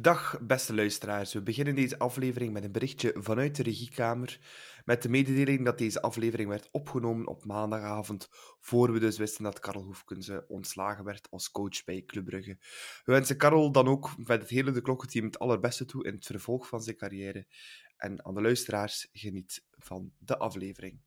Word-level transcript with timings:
Dag 0.00 0.38
beste 0.40 0.74
luisteraars, 0.74 1.32
we 1.32 1.42
beginnen 1.42 1.74
deze 1.74 1.98
aflevering 1.98 2.52
met 2.52 2.64
een 2.64 2.72
berichtje 2.72 3.14
vanuit 3.16 3.56
de 3.56 3.62
regiekamer 3.62 4.40
met 4.84 5.02
de 5.02 5.08
mededeling 5.08 5.64
dat 5.64 5.78
deze 5.78 6.02
aflevering 6.02 6.48
werd 6.48 6.68
opgenomen 6.70 7.26
op 7.26 7.44
maandagavond, 7.44 8.28
voor 8.60 8.92
we 8.92 8.98
dus 8.98 9.18
wisten 9.18 9.44
dat 9.44 9.58
Karel 9.58 9.82
Hoefkense 9.82 10.44
ontslagen 10.48 11.04
werd 11.04 11.30
als 11.30 11.50
coach 11.50 11.84
bij 11.84 12.02
Club 12.06 12.24
Brugge. 12.24 12.56
We 13.04 13.12
wensen 13.12 13.36
Karel 13.36 13.72
dan 13.72 13.88
ook 13.88 14.14
met 14.16 14.40
het 14.40 14.50
hele 14.50 14.70
De 14.70 14.80
Klokkenteam 14.80 15.24
het 15.24 15.38
allerbeste 15.38 15.84
toe 15.84 16.04
in 16.04 16.14
het 16.14 16.26
vervolg 16.26 16.68
van 16.68 16.82
zijn 16.82 16.96
carrière. 16.96 17.46
En 17.96 18.24
aan 18.24 18.34
de 18.34 18.42
luisteraars, 18.42 19.08
geniet 19.12 19.64
van 19.70 20.12
de 20.18 20.38
aflevering. 20.38 21.00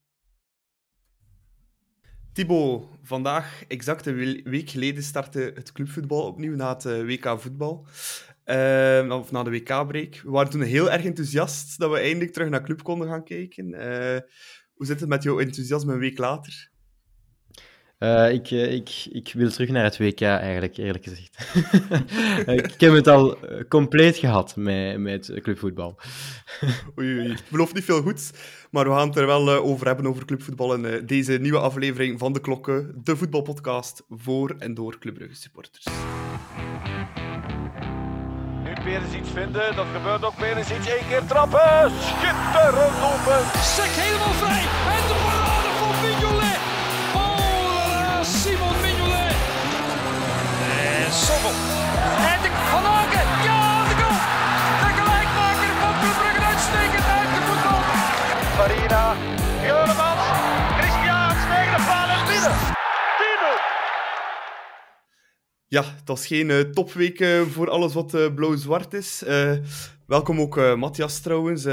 Thibaut, 2.34 2.88
vandaag, 3.04 3.64
exact 3.68 4.06
een 4.06 4.42
week 4.44 4.70
geleden, 4.70 5.04
startte 5.04 5.52
het 5.56 5.72
clubvoetbal 5.72 6.26
opnieuw 6.26 6.56
na 6.56 6.74
het 6.74 6.86
eh, 6.86 7.02
WK 7.02 7.40
voetbal. 7.40 7.88
Uh, 8.46 9.06
of 9.10 9.32
na 9.32 9.44
de 9.44 9.50
WK-break. 9.50 10.16
We 10.16 10.30
waren 10.30 10.52
toen 10.52 10.62
heel 10.62 10.92
erg 10.92 11.06
enthousiast 11.06 11.80
dat 11.80 11.92
we 11.92 12.00
eindelijk 12.00 12.34
terug 12.34 12.50
naar 12.50 12.64
club 12.64 12.84
konden 12.84 13.08
gaan 13.08 13.24
kijken. 13.24 13.68
Uh, 13.68 14.20
hoe 14.74 14.86
zit 14.86 15.00
het 15.00 15.10
met 15.10 15.24
jouw 15.24 15.40
enthousiasme 15.40 15.94
een 15.94 16.00
week 16.00 16.18
later? 16.18 16.72
Uh, 18.04 18.32
ik, 18.32 18.52
ik, 18.52 18.90
ik 19.12 19.32
wil 19.34 19.50
terug 19.50 19.70
naar 19.70 19.84
het 19.84 19.98
WK, 19.98 20.22
eigenlijk, 20.22 20.78
eerlijk 20.78 21.04
gezegd. 21.04 21.54
ik 22.74 22.82
heb 22.82 22.94
het 22.94 23.08
al 23.08 23.38
compleet 23.70 24.18
gehad 24.18 24.56
met, 24.56 25.00
met 25.00 25.34
clubvoetbal. 25.42 26.00
oei, 27.00 27.20
oei, 27.20 27.30
het 27.30 27.44
belooft 27.50 27.74
niet 27.74 27.84
veel 27.84 28.02
goeds, 28.02 28.32
maar 28.72 28.86
we 28.86 28.96
gaan 28.96 29.08
het 29.08 29.18
er 29.18 29.26
wel 29.26 29.50
over 29.50 29.88
hebben, 29.88 30.08
over 30.08 30.26
clubvoetbal, 30.26 30.74
in 30.74 31.06
deze 31.06 31.34
nieuwe 31.34 31.60
aflevering 31.60 32.20
van 32.20 32.34
De 32.34 32.42
Klokken, 32.42 33.02
de 33.04 33.16
voetbalpodcast 33.18 34.04
voor 34.10 34.56
en 34.58 34.74
door 34.74 34.98
Club 35.00 35.14
Brugge 35.14 35.36
supporters 35.36 35.86
weer 38.84 39.02
eens 39.02 39.14
iets 39.14 39.30
vinden. 39.30 39.76
Dat 39.76 39.86
gebeurt 39.94 40.26
ook 40.26 40.38
weer 40.40 40.58
eens 40.58 40.72
iets. 40.72 40.88
Eén 40.88 41.08
keer 41.10 41.26
trappen. 41.26 41.92
Schitterend 42.02 42.98
open. 43.12 43.42
Sek 43.62 43.92
helemaal 44.04 44.34
vrij. 44.34 44.64
En 44.96 45.08
de 45.08 45.16
parade 45.24 45.41
En 51.12 51.18
Sommel. 51.18 51.56
En 52.32 52.40
de 52.44 52.50
Van 52.72 52.86
Aken. 53.00 53.28
Ja, 53.48 53.88
de 53.90 53.96
goal. 54.02 54.20
De 54.84 54.90
gelijkmaker 55.00 55.74
van 55.82 55.94
Club 56.00 56.16
Brugge 56.20 56.44
uitstekend 56.52 57.06
uitgevoetbald. 57.20 57.86
Farina. 58.58 59.16
Juremans. 59.68 60.24
Christian 60.80 61.36
tegen 61.52 61.74
de 61.78 61.84
paal 61.88 62.10
en 62.18 62.26
binnen. 62.28 62.58
Ja, 65.68 65.84
het 65.84 66.08
was 66.08 66.28
geen 66.28 66.50
uh, 66.50 66.60
topweek 66.60 67.20
uh, 67.20 67.42
voor 67.42 67.70
alles 67.70 67.94
wat 67.94 68.14
uh, 68.14 68.34
blauw-zwart 68.34 68.94
is. 68.94 69.24
welkom 70.08 70.40
ook 70.40 70.76
Matthias 70.76 71.20
trouwens. 71.20 71.68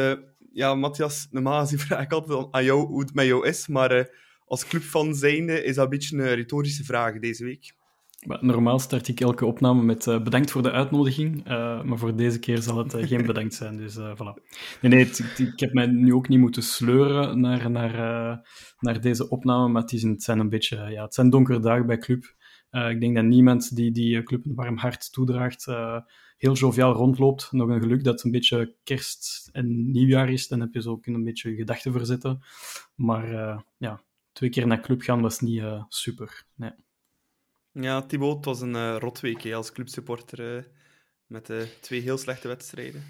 ja, 0.52 0.74
Matthias, 0.74 1.28
normaal 1.30 1.60
gezien 1.60 1.78
vraag 1.86 2.02
ik 2.02 2.12
altijd 2.12 2.46
aan 2.50 2.64
jou 2.64 2.86
hoe 2.86 3.00
het 3.00 3.14
met 3.14 3.26
jou 3.26 3.46
is, 3.46 3.66
maar 3.66 4.10
als 4.46 4.66
clubfan 4.66 5.14
zijnde 5.14 5.64
is 5.64 5.74
dat 5.74 5.84
een 5.84 5.90
beetje 5.90 6.16
een 6.16 6.34
retorische 6.34 6.84
vraag 6.84 7.18
deze 7.18 7.44
week. 7.44 7.76
Normaal 8.40 8.78
start 8.78 9.08
ik 9.08 9.20
elke 9.20 9.46
opname 9.46 9.82
met 9.82 10.04
bedankt 10.04 10.50
voor 10.50 10.62
de 10.62 10.70
uitnodiging, 10.70 11.44
maar 11.84 11.98
voor 11.98 12.16
deze 12.16 12.38
keer 12.38 12.62
zal 12.62 12.78
het 12.78 12.94
geen 12.98 13.26
bedankt 13.32 13.54
zijn, 13.54 13.76
dus 13.76 13.96
voilà. 13.98 14.42
Nee, 14.80 14.92
nee, 14.92 15.10
ik 15.36 15.60
heb 15.60 15.72
mij 15.72 15.86
nu 15.86 16.14
ook 16.14 16.28
niet 16.28 16.38
moeten 16.38 16.62
sleuren 16.62 17.40
naar, 17.40 17.70
naar, 17.70 17.92
naar 18.78 19.00
deze 19.00 19.28
opname, 19.28 19.68
maar 19.68 19.82
het, 19.82 19.92
is, 19.92 20.02
het 20.02 20.22
zijn 20.22 20.38
een 20.38 20.48
beetje, 20.48 20.76
ja, 20.76 21.02
het 21.04 21.14
zijn 21.14 21.30
donkere 21.30 21.60
dagen 21.60 21.86
bij 21.86 21.98
club. 21.98 22.36
Ik 22.70 23.00
denk 23.00 23.14
dat 23.14 23.24
niemand 23.24 23.76
die 23.76 23.90
die 23.92 24.22
club 24.22 24.44
een 24.44 24.54
warm 24.54 24.76
hart 24.76 25.12
toedraagt, 25.12 25.66
heel 26.36 26.54
joviaal 26.54 26.92
rondloopt. 26.92 27.52
Nog 27.52 27.68
een 27.68 27.80
geluk 27.80 28.04
dat 28.04 28.14
het 28.14 28.24
een 28.24 28.30
beetje 28.30 28.74
kerst 28.84 29.48
en 29.52 29.90
nieuwjaar 29.90 30.30
is, 30.30 30.48
dan 30.48 30.60
heb 30.60 30.74
je 30.74 30.82
zo 30.82 30.90
ook 30.90 31.06
een 31.06 31.24
beetje 31.24 31.50
je 31.50 31.56
gedachten 31.56 31.92
verzetten. 31.92 32.40
Maar 32.94 33.64
ja, 33.76 34.02
twee 34.32 34.50
keer 34.50 34.66
naar 34.66 34.80
club 34.80 35.02
gaan 35.02 35.20
was 35.20 35.40
niet 35.40 35.62
super. 35.88 36.44
Nee. 36.54 36.70
Ja, 37.80 38.02
Thibaut, 38.02 38.36
het 38.36 38.44
was 38.44 38.60
een 38.60 38.98
rotweek 38.98 39.52
als 39.52 39.72
clubsupporter 39.72 40.68
met 41.26 41.52
twee 41.80 42.00
heel 42.00 42.18
slechte 42.18 42.48
wedstrijden. 42.48 43.02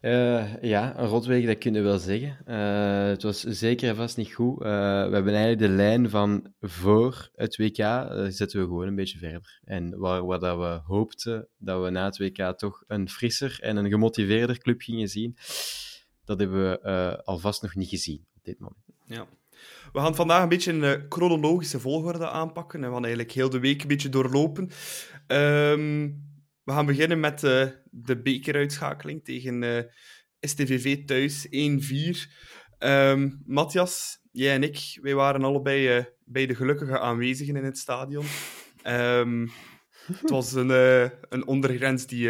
Uh, 0.00 0.62
ja, 0.62 0.98
een 0.98 1.06
rotweek, 1.06 1.46
dat 1.46 1.58
kunnen 1.58 1.82
we 1.82 1.88
wel 1.88 1.98
zeggen. 1.98 2.38
Uh, 2.46 3.06
het 3.08 3.22
was 3.22 3.40
zeker 3.40 3.88
en 3.88 3.96
vast 3.96 4.16
niet 4.16 4.32
goed. 4.32 4.62
Uh, 4.62 4.66
we 5.08 5.14
hebben 5.14 5.34
eigenlijk 5.34 5.58
de 5.58 5.68
lijn 5.68 6.10
van 6.10 6.54
voor 6.60 7.30
het 7.34 7.56
WK, 7.56 7.76
zetten 8.28 8.60
we 8.60 8.66
gewoon 8.66 8.86
een 8.86 8.94
beetje 8.94 9.18
verder. 9.18 9.60
En 9.64 9.98
waar, 9.98 10.26
waar 10.26 10.38
dat 10.38 10.58
we 10.58 10.80
hoopten 10.84 11.48
dat 11.58 11.82
we 11.82 11.90
na 11.90 12.04
het 12.04 12.18
WK 12.18 12.58
toch 12.58 12.84
een 12.86 13.08
frisser 13.08 13.58
en 13.62 13.76
een 13.76 13.88
gemotiveerder 13.88 14.58
club 14.58 14.80
gingen 14.80 15.08
zien, 15.08 15.36
dat 16.24 16.38
hebben 16.38 16.62
we 16.62 17.22
alvast 17.24 17.62
nog 17.62 17.74
niet 17.74 17.88
gezien 17.88 18.26
op 18.36 18.44
dit 18.44 18.58
moment. 18.58 18.84
Ja. 19.04 19.26
We 19.92 20.00
gaan 20.00 20.14
vandaag 20.14 20.42
een 20.42 20.48
beetje 20.48 20.72
een 20.72 21.06
chronologische 21.08 21.80
volgorde 21.80 22.28
aanpakken 22.28 22.80
en 22.80 22.88
we 22.88 22.94
gaan 22.94 23.04
eigenlijk 23.04 23.34
heel 23.34 23.50
de 23.50 23.58
week 23.58 23.82
een 23.82 23.88
beetje 23.88 24.08
doorlopen. 24.08 24.62
Um, 25.26 26.28
we 26.62 26.72
gaan 26.72 26.86
beginnen 26.86 27.20
met 27.20 27.42
uh, 27.42 27.66
de 27.90 28.22
bekeruitschakeling 28.22 29.24
tegen 29.24 29.62
eh, 29.62 29.84
STVV 30.40 31.04
thuis 31.04 31.46
1-4. 31.46 31.50
Um, 31.50 32.14
ehm, 32.78 33.30
Matthias, 33.44 34.20
jij 34.32 34.54
en 34.54 34.62
ik, 34.62 34.98
wij 35.02 35.14
waren 35.14 35.44
allebei 35.44 36.06
bij 36.24 36.46
de 36.46 36.54
gelukkige 36.54 36.98
aanwezigen 36.98 37.56
in 37.56 37.64
het 37.64 37.78
stadion. 37.78 38.24
Um, 38.86 39.50
het 40.12 40.30
was 40.30 40.52
een, 40.52 40.70
een 41.28 41.46
ondergrens 41.46 42.06
die, 42.06 42.28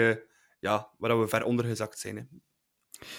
ja, 0.60 0.90
waar 0.98 1.20
we 1.20 1.28
ver 1.28 1.44
onder 1.44 1.64
gezakt 1.64 1.98
zijn. 1.98 2.16
Hè. 2.16 2.22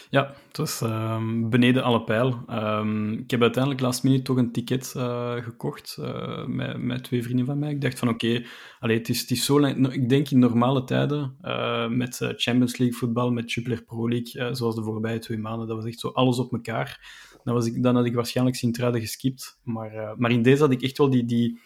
Ja, 0.09 0.33
het 0.47 0.57
was 0.57 0.81
um, 0.81 1.49
beneden 1.49 1.83
alle 1.83 2.03
pijl. 2.03 2.43
Um, 2.49 3.13
ik 3.13 3.31
heb 3.31 3.41
uiteindelijk 3.41 3.83
last 3.83 4.03
minute 4.03 4.23
toch 4.23 4.37
een 4.37 4.51
ticket 4.51 4.93
uh, 4.97 5.33
gekocht 5.35 5.97
uh, 5.99 6.45
met, 6.45 6.81
met 6.81 7.03
twee 7.03 7.23
vrienden 7.23 7.45
van 7.45 7.59
mij. 7.59 7.71
Ik 7.71 7.81
dacht 7.81 7.99
van 7.99 8.07
oké, 8.09 8.43
okay, 8.79 8.95
het, 8.95 9.09
is, 9.09 9.21
het 9.21 9.31
is 9.31 9.45
zo 9.45 9.59
lang... 9.59 9.93
Ik 9.93 10.09
denk 10.09 10.29
in 10.29 10.39
normale 10.39 10.83
tijden, 10.83 11.35
uh, 11.41 11.87
met 11.87 12.15
Champions 12.17 12.77
League 12.77 12.97
voetbal, 12.97 13.31
met 13.31 13.51
Jupiler 13.51 13.83
Pro 13.83 14.09
League, 14.09 14.55
zoals 14.55 14.75
de 14.75 14.83
voorbije 14.83 15.19
twee 15.19 15.37
maanden, 15.37 15.67
dat 15.67 15.75
was 15.75 15.85
echt 15.85 15.99
zo 15.99 16.07
alles 16.07 16.39
op 16.39 16.53
elkaar. 16.53 17.19
Dan, 17.43 17.53
was 17.53 17.65
ik, 17.65 17.83
dan 17.83 17.95
had 17.95 18.05
ik 18.05 18.15
waarschijnlijk 18.15 18.57
Sint-Truiden 18.57 19.01
geskipt. 19.01 19.59
Maar, 19.63 20.13
maar 20.17 20.31
in 20.31 20.41
deze 20.41 20.61
had 20.61 20.71
ik 20.71 20.81
echt 20.81 20.97
wel 20.97 21.09
die, 21.09 21.25
die 21.25 21.59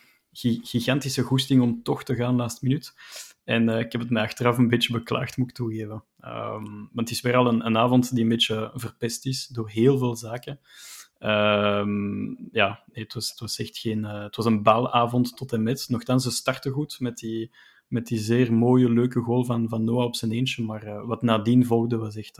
gigantische 0.63 1.21
goesting 1.21 1.61
om 1.61 1.83
toch 1.83 2.03
te 2.03 2.15
gaan 2.15 2.35
last 2.35 2.61
minute. 2.61 2.91
En 3.45 3.69
uh, 3.69 3.79
ik 3.79 3.91
heb 3.91 4.01
het 4.01 4.09
mij 4.09 4.23
achteraf 4.23 4.57
een 4.57 4.67
beetje 4.67 4.93
beklaagd, 4.93 5.37
moet 5.37 5.49
ik 5.49 5.55
toegeven. 5.55 6.03
Um, 6.25 6.89
want 6.93 7.09
het 7.09 7.11
is 7.11 7.21
weer 7.21 7.35
al 7.35 7.47
een, 7.47 7.65
een, 7.65 7.77
avond 7.77 8.13
die 8.13 8.23
een 8.23 8.29
beetje 8.29 8.71
verpest 8.73 9.25
is 9.25 9.47
door 9.47 9.69
heel 9.69 9.97
veel 9.97 10.15
zaken. 10.15 10.59
Um, 11.19 12.47
ja, 12.51 12.83
het, 12.91 13.13
was, 13.13 13.29
het 13.29 13.39
was 13.39 13.59
echt 13.59 13.77
geen... 13.77 13.99
Uh, 13.99 14.23
het 14.23 14.35
was 14.35 14.45
een 14.45 14.63
balavond 14.63 15.37
tot 15.37 15.53
en 15.53 15.63
met. 15.63 15.85
Nochtans, 15.89 16.23
ze 16.23 16.31
starten 16.31 16.71
goed 16.71 16.99
met 16.99 17.17
die, 17.17 17.51
met 17.87 18.07
die 18.07 18.19
zeer 18.19 18.53
mooie, 18.53 18.89
leuke 18.89 19.19
goal 19.19 19.45
van, 19.45 19.69
van 19.69 19.83
Noah 19.83 20.05
op 20.05 20.15
zijn 20.15 20.31
eentje. 20.31 20.63
Maar 20.63 20.87
uh, 20.87 21.05
wat 21.05 21.21
nadien 21.21 21.65
volgde, 21.65 21.97
was 21.97 22.15
echt 22.15 22.39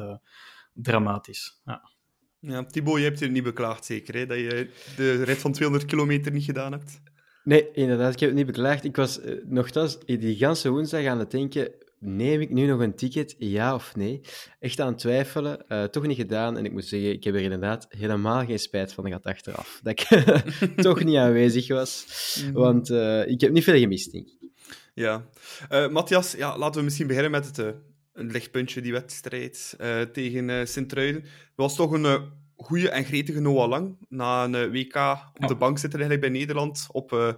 dramatisch. 0.74 1.62
Ja. 1.66 1.94
Ja, 2.40 2.66
Thibaut, 2.66 2.98
je 2.98 3.04
hebt 3.04 3.20
je 3.20 3.28
niet 3.28 3.44
beklaagd, 3.44 3.86
zeker, 3.86 4.16
hè? 4.16 4.26
Dat 4.26 4.38
je 4.38 4.70
de 4.96 5.24
rit 5.24 5.38
van 5.38 5.52
200 5.52 5.90
kilometer 5.90 6.32
niet 6.32 6.44
gedaan 6.44 6.72
hebt? 6.72 7.02
Nee, 7.46 7.72
inderdaad, 7.72 8.14
ik 8.14 8.20
heb 8.20 8.30
het 8.30 8.38
niet 8.38 8.46
beklaagd. 8.46 8.84
Ik 8.84 8.96
was 8.96 9.20
uh, 9.20 9.34
nogthans 9.46 9.98
die 10.06 10.36
ganse 10.36 10.70
woensdag 10.70 11.06
aan 11.06 11.20
het 11.20 11.32
denken, 11.32 11.72
neem 12.00 12.42
ik 12.42 12.50
nu 12.50 12.66
nog 12.66 12.80
een 12.80 12.96
ticket, 12.96 13.36
ja 13.38 13.74
of 13.74 13.96
nee? 13.96 14.22
Echt 14.60 14.80
aan 14.80 14.88
het 14.88 14.98
twijfelen, 14.98 15.66
uh, 15.70 15.84
toch 15.84 16.08
niet 16.08 16.18
gedaan. 16.18 16.58
En 16.58 16.66
ik 16.66 16.72
moet 16.72 16.86
zeggen, 16.86 17.12
ik 17.12 17.24
heb 17.24 17.36
er 17.36 17.42
inderdaad 17.42 17.86
helemaal 17.90 18.46
geen 18.46 18.60
spijt 18.60 18.94
van 18.94 19.06
gehad 19.06 19.26
achteraf. 19.26 19.80
Dat 19.84 20.00
ik 20.00 20.24
toch 20.76 21.04
niet 21.04 21.18
aanwezig 21.18 21.68
was, 21.68 22.06
mhm. 22.46 22.54
want 22.54 22.90
uh, 22.90 23.28
ik 23.28 23.42
heb 23.42 23.52
niet 23.52 23.64
veel 23.64 23.80
gemist, 23.80 24.12
denk 24.12 24.28
ik. 24.28 24.50
Ja. 24.94 25.26
Matthias, 25.92 26.32
ja, 26.32 26.58
laten 26.58 26.78
we 26.80 26.84
misschien 26.84 27.08
beginnen 27.08 27.32
met 27.32 27.46
het, 27.46 27.58
een 28.14 28.32
lichtpuntje, 28.32 28.82
die 28.82 28.92
wedstrijd 28.92 29.76
tegen 30.14 30.68
Sint-Truiden. 30.68 31.22
Het 31.22 31.56
was 31.56 31.76
toch 31.76 31.92
een 31.92 32.32
goede 32.58 32.90
en 32.90 33.06
gretige 33.06 33.40
Noah 33.40 33.70
Lang. 33.70 33.98
Na 34.10 34.44
een 34.44 34.56
eh, 34.56 34.72
WK 34.72 34.96
op 35.42 35.48
de 35.48 35.56
bank 35.56 35.78
zitten 35.78 36.00
eigenlijk 36.00 36.32
bij 36.32 36.40
Nederland. 36.40 36.88
Op, 36.92 37.12
uh, 37.12 37.34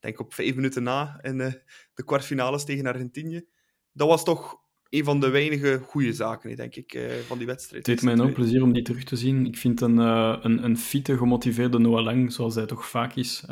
denk 0.00 0.20
op 0.20 0.34
vijf 0.34 0.54
minuten 0.54 0.82
na 0.82 1.18
in 1.22 1.38
uh, 1.38 1.52
de 1.94 2.04
kwartfinales 2.04 2.64
tegen 2.64 2.86
Argentinië. 2.86 3.44
Dat 3.92 4.08
was 4.08 4.24
toch 4.24 4.60
een 4.88 5.04
van 5.04 5.20
de 5.20 5.30
weinige 5.30 5.80
goede 5.84 6.12
zaken, 6.12 6.56
denk 6.56 6.76
ik, 6.76 7.20
van 7.26 7.38
die 7.38 7.46
wedstrijd. 7.46 7.86
Het 7.86 7.96
deed 7.96 8.04
mij 8.04 8.12
enorm 8.12 8.32
plezier 8.32 8.62
om 8.62 8.72
die 8.72 8.82
terug 8.82 9.04
te 9.04 9.16
zien. 9.16 9.46
Ik 9.46 9.56
vind 9.56 9.80
een, 9.80 9.96
een, 9.96 10.64
een 10.64 10.78
fitte, 10.78 11.16
gemotiveerde 11.16 11.78
Noah 11.78 12.04
Lang, 12.04 12.32
zoals 12.32 12.54
hij 12.54 12.66
toch 12.66 12.88
vaak 12.88 13.14
is, 13.14 13.44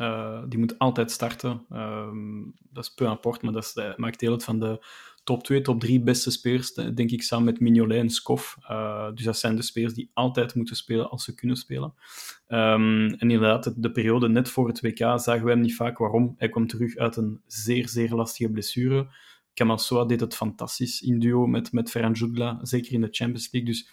die 0.49 0.59
moet 0.59 0.79
altijd 0.79 1.11
starten. 1.11 1.65
Ehm, 1.71 2.43
dat 2.71 2.85
is 2.85 2.95
peu 2.95 3.07
apport, 3.07 3.43
maar 3.43 3.53
dat 3.53 3.65
is, 3.65 3.95
maakt 3.97 4.21
deel 4.21 4.33
uit 4.33 4.45
van 4.45 4.59
de 4.59 4.85
top 5.25 5.45
2, 5.45 5.61
top 5.61 5.81
3 5.81 6.01
beste 6.01 6.31
spelers, 6.31 6.75
denk 6.75 7.11
ik, 7.11 7.23
samen 7.23 7.45
met 7.45 7.61
Mignolet 7.61 7.99
en 7.99 8.11
Skof. 8.11 8.57
Uh, 8.63 9.09
dus 9.15 9.25
dat 9.25 9.39
zijn 9.39 9.57
de 9.57 9.63
spelers 9.63 9.95
die 9.95 10.11
altijd 10.15 10.55
moeten 10.55 10.77
spelen 10.77 11.11
als 11.11 11.25
ze 11.25 11.35
kunnen 11.35 11.57
spelen. 11.57 11.95
Um, 12.49 13.07
en 13.07 13.31
inderdaad, 13.31 13.83
de 13.83 13.93
periode 13.93 14.29
net 14.29 14.49
voor 14.49 14.69
het 14.69 14.81
WK 14.81 14.99
zagen 14.99 15.45
we 15.45 15.51
hem 15.51 15.61
niet 15.61 15.75
vaak. 15.75 15.99
Waarom? 15.99 16.35
Hij 16.37 16.49
kwam 16.49 16.67
terug 16.67 16.97
uit 16.97 17.17
een 17.17 17.41
zeer, 17.47 17.89
zeer 17.89 18.15
lastige 18.15 18.51
blessure. 18.51 19.09
Kamassoa 19.55 20.05
deed 20.05 20.21
het 20.21 20.37
fantastisch 20.37 21.03
in 21.03 21.19
duo 21.19 21.47
met, 21.47 21.73
met 21.73 21.91
Ferran 21.91 22.13
Jutgla, 22.13 22.59
zeker 22.63 22.93
in 22.93 23.01
de 23.01 23.09
Champions 23.11 23.49
League. 23.53 23.71
Dus 23.71 23.91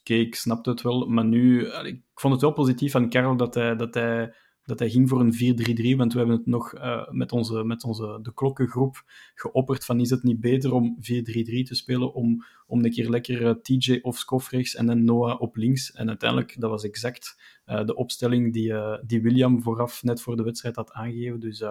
oké, 0.00 0.14
ik 0.14 0.34
snapte 0.34 0.70
het 0.70 0.82
wel. 0.82 1.06
Maar 1.08 1.24
nu, 1.24 1.66
ik 1.66 2.02
vond 2.14 2.32
het 2.32 2.42
wel 2.42 2.52
positief 2.52 2.92
van 2.92 3.08
Karel 3.08 3.36
dat 3.36 3.54
hij, 3.54 3.76
dat 3.76 3.94
hij 3.94 4.34
dat 4.68 4.78
hij 4.78 4.90
ging 4.90 5.08
voor 5.08 5.20
een 5.20 5.94
4-3-3, 5.94 5.96
want 5.96 6.12
we 6.12 6.18
hebben 6.18 6.36
het 6.36 6.46
nog 6.46 6.74
uh, 6.74 7.08
met, 7.10 7.32
onze, 7.32 7.64
met 7.64 7.84
onze 7.84 8.18
de 8.22 8.34
klokkengroep 8.34 9.04
geopperd 9.34 9.84
van 9.84 10.00
is 10.00 10.10
het 10.10 10.22
niet 10.22 10.40
beter 10.40 10.72
om 10.72 10.96
4-3-3 10.96 11.00
te 11.00 11.74
spelen, 11.74 12.14
om, 12.14 12.44
om 12.66 12.84
een 12.84 12.90
keer 12.90 13.10
lekker 13.10 13.42
uh, 13.42 13.50
TJ 13.50 13.98
of 14.02 14.18
Skof 14.18 14.50
rechts 14.50 14.74
en 14.74 14.86
dan 14.86 15.04
Noah 15.04 15.40
op 15.40 15.56
links. 15.56 15.92
En 15.92 16.08
uiteindelijk, 16.08 16.60
dat 16.60 16.70
was 16.70 16.84
exact 16.84 17.57
uh, 17.68 17.84
de 17.84 17.94
opstelling 17.94 18.52
die, 18.52 18.72
die 19.06 19.22
William 19.22 19.62
vooraf 19.62 20.02
net 20.02 20.20
voor 20.20 20.36
de 20.36 20.42
wedstrijd 20.42 20.76
had 20.76 20.92
aangegeven. 20.92 21.40
Dus 21.40 21.64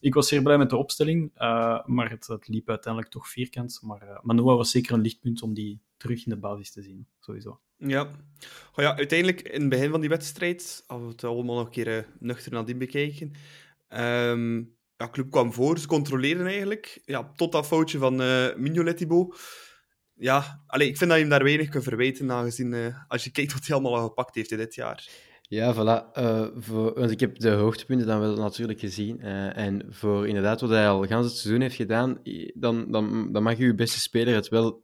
ik 0.00 0.14
was 0.14 0.28
zeer 0.28 0.42
blij 0.42 0.58
met 0.58 0.70
de 0.70 0.76
opstelling, 0.76 1.30
maar 1.84 2.10
het, 2.10 2.26
het, 2.26 2.48
liep 2.48 2.68
uiteindelijk 2.68 3.12
toch 3.12 3.28
vierkant. 3.28 3.78
Maar, 3.82 4.20
maar 4.22 4.34
Noah 4.34 4.56
was 4.56 4.70
zeker 4.70 4.94
een 4.94 5.00
lichtpunt 5.00 5.42
om 5.42 5.54
die 5.54 5.80
terug 5.96 6.24
in 6.24 6.30
de 6.30 6.38
basis 6.38 6.70
te 6.70 6.82
zien, 6.82 7.06
sowieso. 7.18 7.60
Ja. 7.76 8.10
Ja, 8.74 8.96
uiteindelijk 8.96 9.40
in 9.40 9.60
het 9.60 9.68
begin 9.68 9.90
van 9.90 10.00
die 10.00 10.08
wedstrijd, 10.08 10.84
als 10.86 11.02
we 11.02 11.08
het 11.08 11.24
allemaal 11.24 11.56
nog 11.56 11.64
een 11.64 11.70
keer 11.70 12.06
nuchter 12.18 12.52
nadien 12.52 12.78
bekijken, 12.78 13.32
um, 13.88 14.76
ja, 14.96 15.08
club 15.10 15.30
kwam 15.30 15.52
voor, 15.52 15.78
ze 15.78 15.86
controleerden 15.86 16.46
eigenlijk, 16.46 17.00
ja, 17.04 17.32
tot 17.36 17.52
dat 17.52 17.66
foutje 17.66 17.98
van 17.98 18.20
uh, 18.20 18.54
Mignolet 18.54 19.06
Ja, 20.14 20.62
allez, 20.66 20.88
ik 20.88 20.96
vind 20.96 21.10
dat 21.10 21.18
je 21.18 21.24
hem 21.24 21.32
daar 21.32 21.44
weinig 21.44 21.68
kunt 21.68 21.84
verwijten, 21.84 22.32
aangezien 22.32 22.94
als 23.08 23.24
je 23.24 23.30
kijkt 23.30 23.52
wat 23.52 23.66
hij 23.66 23.76
allemaal 23.76 23.96
al 23.96 24.06
gepakt 24.06 24.34
heeft 24.34 24.48
dit 24.48 24.74
jaar. 24.74 25.08
Ja, 25.48 25.74
voilà. 25.74 26.12
Voor, 26.56 26.98
want 26.98 27.10
ik 27.10 27.20
heb 27.20 27.38
de 27.38 27.50
hoogtepunten 27.50 28.06
dan 28.06 28.20
wel 28.20 28.36
natuurlijk 28.36 28.80
gezien. 28.80 29.20
Uh, 29.20 29.56
en 29.56 29.86
voor 29.88 30.28
inderdaad 30.28 30.60
wat 30.60 30.70
hij 30.70 30.88
al 30.88 31.06
gans 31.06 31.26
het 31.26 31.36
seizoen 31.36 31.60
heeft 31.60 31.74
gedaan, 31.74 32.20
dan, 32.54 32.90
dan, 32.90 33.32
dan 33.32 33.42
mag 33.42 33.58
je 33.58 33.64
je 33.64 33.74
beste 33.74 34.00
speler 34.00 34.34
het 34.34 34.48
wel 34.48 34.80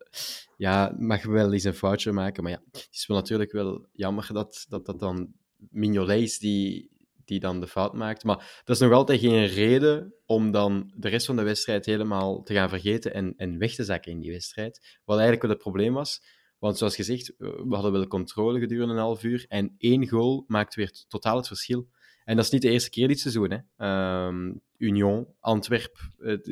ja, 0.57 0.95
mag 0.99 1.25
wel 1.25 1.53
eens 1.53 1.65
een 1.65 1.75
foutje 1.75 2.13
maken. 2.13 2.43
Maar 2.43 2.53
ja, 2.53 2.63
het 2.73 2.89
is 2.91 3.07
wel 3.07 3.17
natuurlijk 3.17 3.53
wel 3.53 3.87
jammer 3.93 4.29
dat 4.33 4.67
dat, 4.69 4.87
dat 4.87 4.99
dan 4.99 5.33
Mignolet 5.71 6.21
is 6.21 6.39
die, 6.39 6.91
die 7.25 7.41
dan 7.41 7.61
de 7.61 7.67
fout 7.67 7.95
maakt. 7.95 8.25
Maar 8.25 8.63
dat 8.65 8.77
is 8.77 8.83
nog 8.83 8.93
altijd 8.93 9.21
geen 9.21 9.47
reden 9.47 10.15
om 10.27 10.51
dan 10.51 10.93
de 10.97 11.09
rest 11.09 11.27
van 11.27 11.37
de 11.37 11.43
wedstrijd 11.43 11.87
helemaal 11.87 12.43
te 12.43 12.55
gaan 12.55 12.69
vergeten 12.69 13.15
en, 13.15 13.35
en 13.37 13.59
weg 13.59 13.75
te 13.75 13.85
zakken 13.85 14.13
in 14.13 14.21
die 14.21 14.33
wedstrijd. 14.33 15.01
Wat 15.05 15.19
eigenlijk 15.19 15.43
wel 15.43 15.51
het 15.51 15.63
probleem 15.63 15.93
was. 15.93 16.23
Want 16.59 16.79
zoals 16.79 16.95
gezegd, 16.95 17.35
we 17.39 17.75
hadden 17.75 17.93
wel 17.93 18.07
controle 18.07 18.61
gedurende 18.61 18.95
een 18.95 19.01
half 19.01 19.23
uur. 19.23 19.45
En 19.49 19.75
één 19.79 20.09
goal 20.09 20.45
maakt 20.47 20.75
weer 20.75 21.05
totaal 21.09 21.37
het 21.37 21.47
verschil. 21.47 21.89
En 22.25 22.37
dat 22.37 22.45
is 22.45 22.51
niet 22.51 22.63
de 22.63 22.71
eerste 22.71 22.91
keer 22.91 23.09
dit 23.09 23.21
seizoen. 23.21 23.51
Hè. 23.51 24.27
Um, 24.27 24.63
Union, 24.77 25.27
Antwerp, 25.41 25.99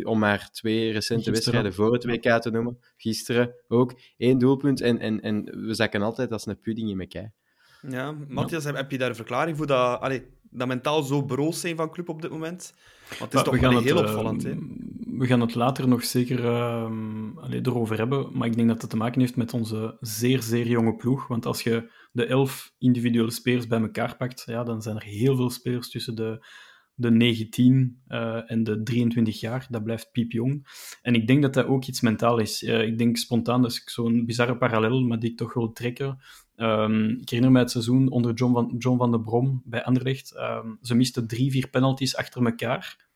om 0.03 0.19
maar 0.19 0.51
twee 0.51 0.93
recente 0.93 1.31
wedstrijden 1.31 1.75
voor 1.75 1.93
het 1.93 2.05
WK 2.05 2.41
te 2.41 2.51
noemen. 2.51 2.79
Gisteren 2.97 3.55
ook. 3.69 4.01
één 4.17 4.39
doelpunt 4.39 4.81
en, 4.81 4.99
en, 4.99 5.21
en 5.21 5.45
we 5.67 5.75
zakken 5.75 6.03
altijd 6.03 6.33
als 6.33 6.47
een 6.47 6.61
pudding 6.61 6.91
in 6.91 7.01
elkaar. 7.01 7.33
Ja, 7.89 8.17
Matthias, 8.29 8.65
heb 8.65 8.91
je 8.91 8.99
daar 8.99 9.09
een 9.09 9.15
verklaring 9.15 9.57
voor 9.57 9.67
dat, 9.67 10.01
allee, 10.01 10.27
dat 10.51 10.69
mentaal 10.69 11.03
zo 11.03 11.25
broos 11.25 11.61
zijn 11.61 11.77
van 11.77 11.91
club 11.91 12.09
op 12.09 12.23
dit 12.23 12.31
moment? 12.31 12.75
Want 13.19 13.33
het 13.33 13.35
is 13.35 13.43
toch 13.43 13.61
wel 13.61 13.81
heel 13.81 13.97
het, 13.97 14.07
opvallend. 14.07 14.45
Uh, 14.45 14.57
we 15.23 15.29
gaan 15.29 15.41
het 15.41 15.55
later 15.55 15.89
nog 15.89 16.05
zeker 16.05 16.45
uh, 16.45 16.91
erover 17.63 17.97
hebben, 17.97 18.29
maar 18.33 18.47
ik 18.47 18.57
denk 18.57 18.69
dat 18.69 18.81
het 18.81 18.91
te 18.91 18.97
maken 18.97 19.21
heeft 19.21 19.37
met 19.37 19.55
onze 19.55 19.97
zeer, 20.01 20.43
zeer 20.43 20.67
jonge 20.67 20.97
ploeg. 20.97 21.27
Want 21.27 21.47
als 21.47 21.63
je 21.63 21.91
de 22.13 22.27
elf 22.27 22.75
individuele 22.79 23.31
spelers 23.31 23.67
bij 23.67 23.81
elkaar 23.81 24.17
pakt, 24.17 24.43
ja, 24.47 24.65
dan 24.65 24.83
zijn 24.83 24.97
er 24.97 25.03
heel 25.03 25.37
veel 25.37 25.51
spelers 25.51 25.91
tussen 25.91 26.15
de 26.15 26.47
de 26.95 27.11
19 27.11 28.03
uh, 28.09 28.19
eh, 28.19 28.43
en 28.47 28.65
de 28.65 28.83
23 28.83 29.41
jaar. 29.41 29.67
Dat 29.71 29.85
blijft 29.85 30.13
piepjong. 30.13 30.67
En 31.03 31.15
ik 31.15 31.27
denk 31.27 31.43
dat 31.43 31.55
dat 31.55 31.67
ook 31.67 31.85
iets 31.85 32.01
mentaal 32.01 32.39
is. 32.39 32.63
Uh, 32.63 32.83
ik 32.83 32.99
denk 32.99 33.17
spontaan, 33.17 33.63
dat 33.63 33.71
is 33.71 33.83
zo'n 33.85 34.27
bizarre 34.27 34.57
parallel, 34.57 35.01
maar 35.01 35.19
die 35.19 35.31
ik 35.31 35.37
toch 35.37 35.55
wil 35.55 35.73
trekken. 35.73 36.19
Um, 36.57 37.09
ik 37.09 37.29
herinner 37.29 37.53
me 37.53 37.59
het 37.59 37.71
seizoen 37.71 38.11
onder 38.11 38.35
John 38.35 38.53
van, 38.53 38.75
John 38.79 38.99
van 38.99 39.11
de 39.11 39.21
Brom 39.21 39.63
bij 39.65 39.85
Anderlecht. 39.85 40.37
Um, 40.37 40.79
ze 40.83 40.95
misten 40.95 41.27
drie, 41.27 41.51
vier 41.51 41.69
penalties 41.69 42.17
achter 42.17 42.45
elkaar. 42.45 43.11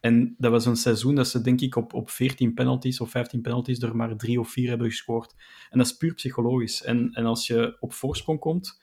En 0.00 0.34
dat 0.38 0.50
was 0.50 0.66
een 0.66 0.76
seizoen 0.76 1.14
dat 1.14 1.28
ze, 1.28 1.40
denk 1.40 1.60
ik, 1.60 1.76
op, 1.76 1.94
op 1.94 2.10
14 2.10 2.54
penalties 2.54 3.00
of 3.00 3.10
15 3.10 3.40
penalties 3.40 3.82
er 3.82 3.96
maar 3.96 4.16
drie 4.16 4.40
of 4.40 4.50
vier 4.50 4.68
hebben 4.68 4.86
gescoord. 4.86 5.34
En 5.70 5.78
dat 5.78 5.86
is 5.86 5.96
puur 5.96 6.14
psychologisch. 6.14 6.82
En, 6.82 7.12
en 7.12 7.24
als 7.24 7.46
je 7.46 7.76
op 7.80 7.92
voorsprong 7.92 8.38
komt, 8.38 8.82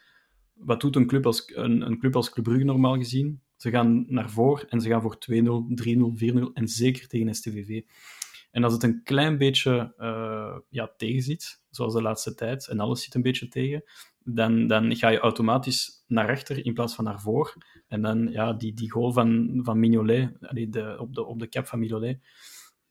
wat 0.54 0.82
doet 0.82 0.96
een 0.96 1.08
club 1.08 1.26
als, 1.26 1.52
een, 1.56 1.82
een 1.82 2.00
club 2.00 2.16
als 2.16 2.30
Club 2.30 2.46
Brugge 2.46 2.64
normaal 2.66 2.98
gezien? 2.98 3.42
Ze 3.56 3.70
gaan 3.70 4.06
naar 4.08 4.30
voren 4.30 4.70
en 4.70 4.82
ze 4.82 4.90
gaan 4.90 5.02
voor 5.02 5.18
2-0, 5.32 5.36
3-0, 5.36 5.44
4-0 6.34 6.54
en 6.54 6.68
zeker 6.68 7.08
tegen 7.08 7.36
STVV. 7.36 7.82
En 8.52 8.64
als 8.64 8.74
het 8.74 8.84
een 8.84 9.04
klein 9.04 9.38
beetje 9.38 9.94
uh, 9.98 10.58
ja, 10.70 10.94
zoals 11.70 11.94
de 11.94 12.02
laatste 12.02 12.36
tijd, 12.36 12.68
en 12.68 12.80
alles 12.80 13.04
zit 13.04 13.16
een 13.16 13.22
beetje 13.22 13.48
tegen, 13.48 13.84
dan, 14.30 14.68
dan 14.68 14.96
ga 14.96 15.10
je 15.10 15.20
automatisch 15.20 16.04
naar 16.08 16.26
rechter 16.26 16.66
in 16.66 16.74
plaats 16.74 16.96
van 16.96 17.04
naar 17.04 17.22
voor. 17.22 17.54
En 17.88 18.02
dan 18.02 18.32
ja, 18.32 18.54
die, 18.54 18.74
die 18.74 18.92
goal 18.92 19.12
van, 19.12 19.60
van 19.64 19.80
Mignolet, 19.80 20.38
de, 20.40 20.96
op, 21.00 21.14
de, 21.14 21.26
op 21.26 21.40
de 21.40 21.50
cap 21.50 21.68
van 21.68 21.80
Mignolet. 21.80 22.20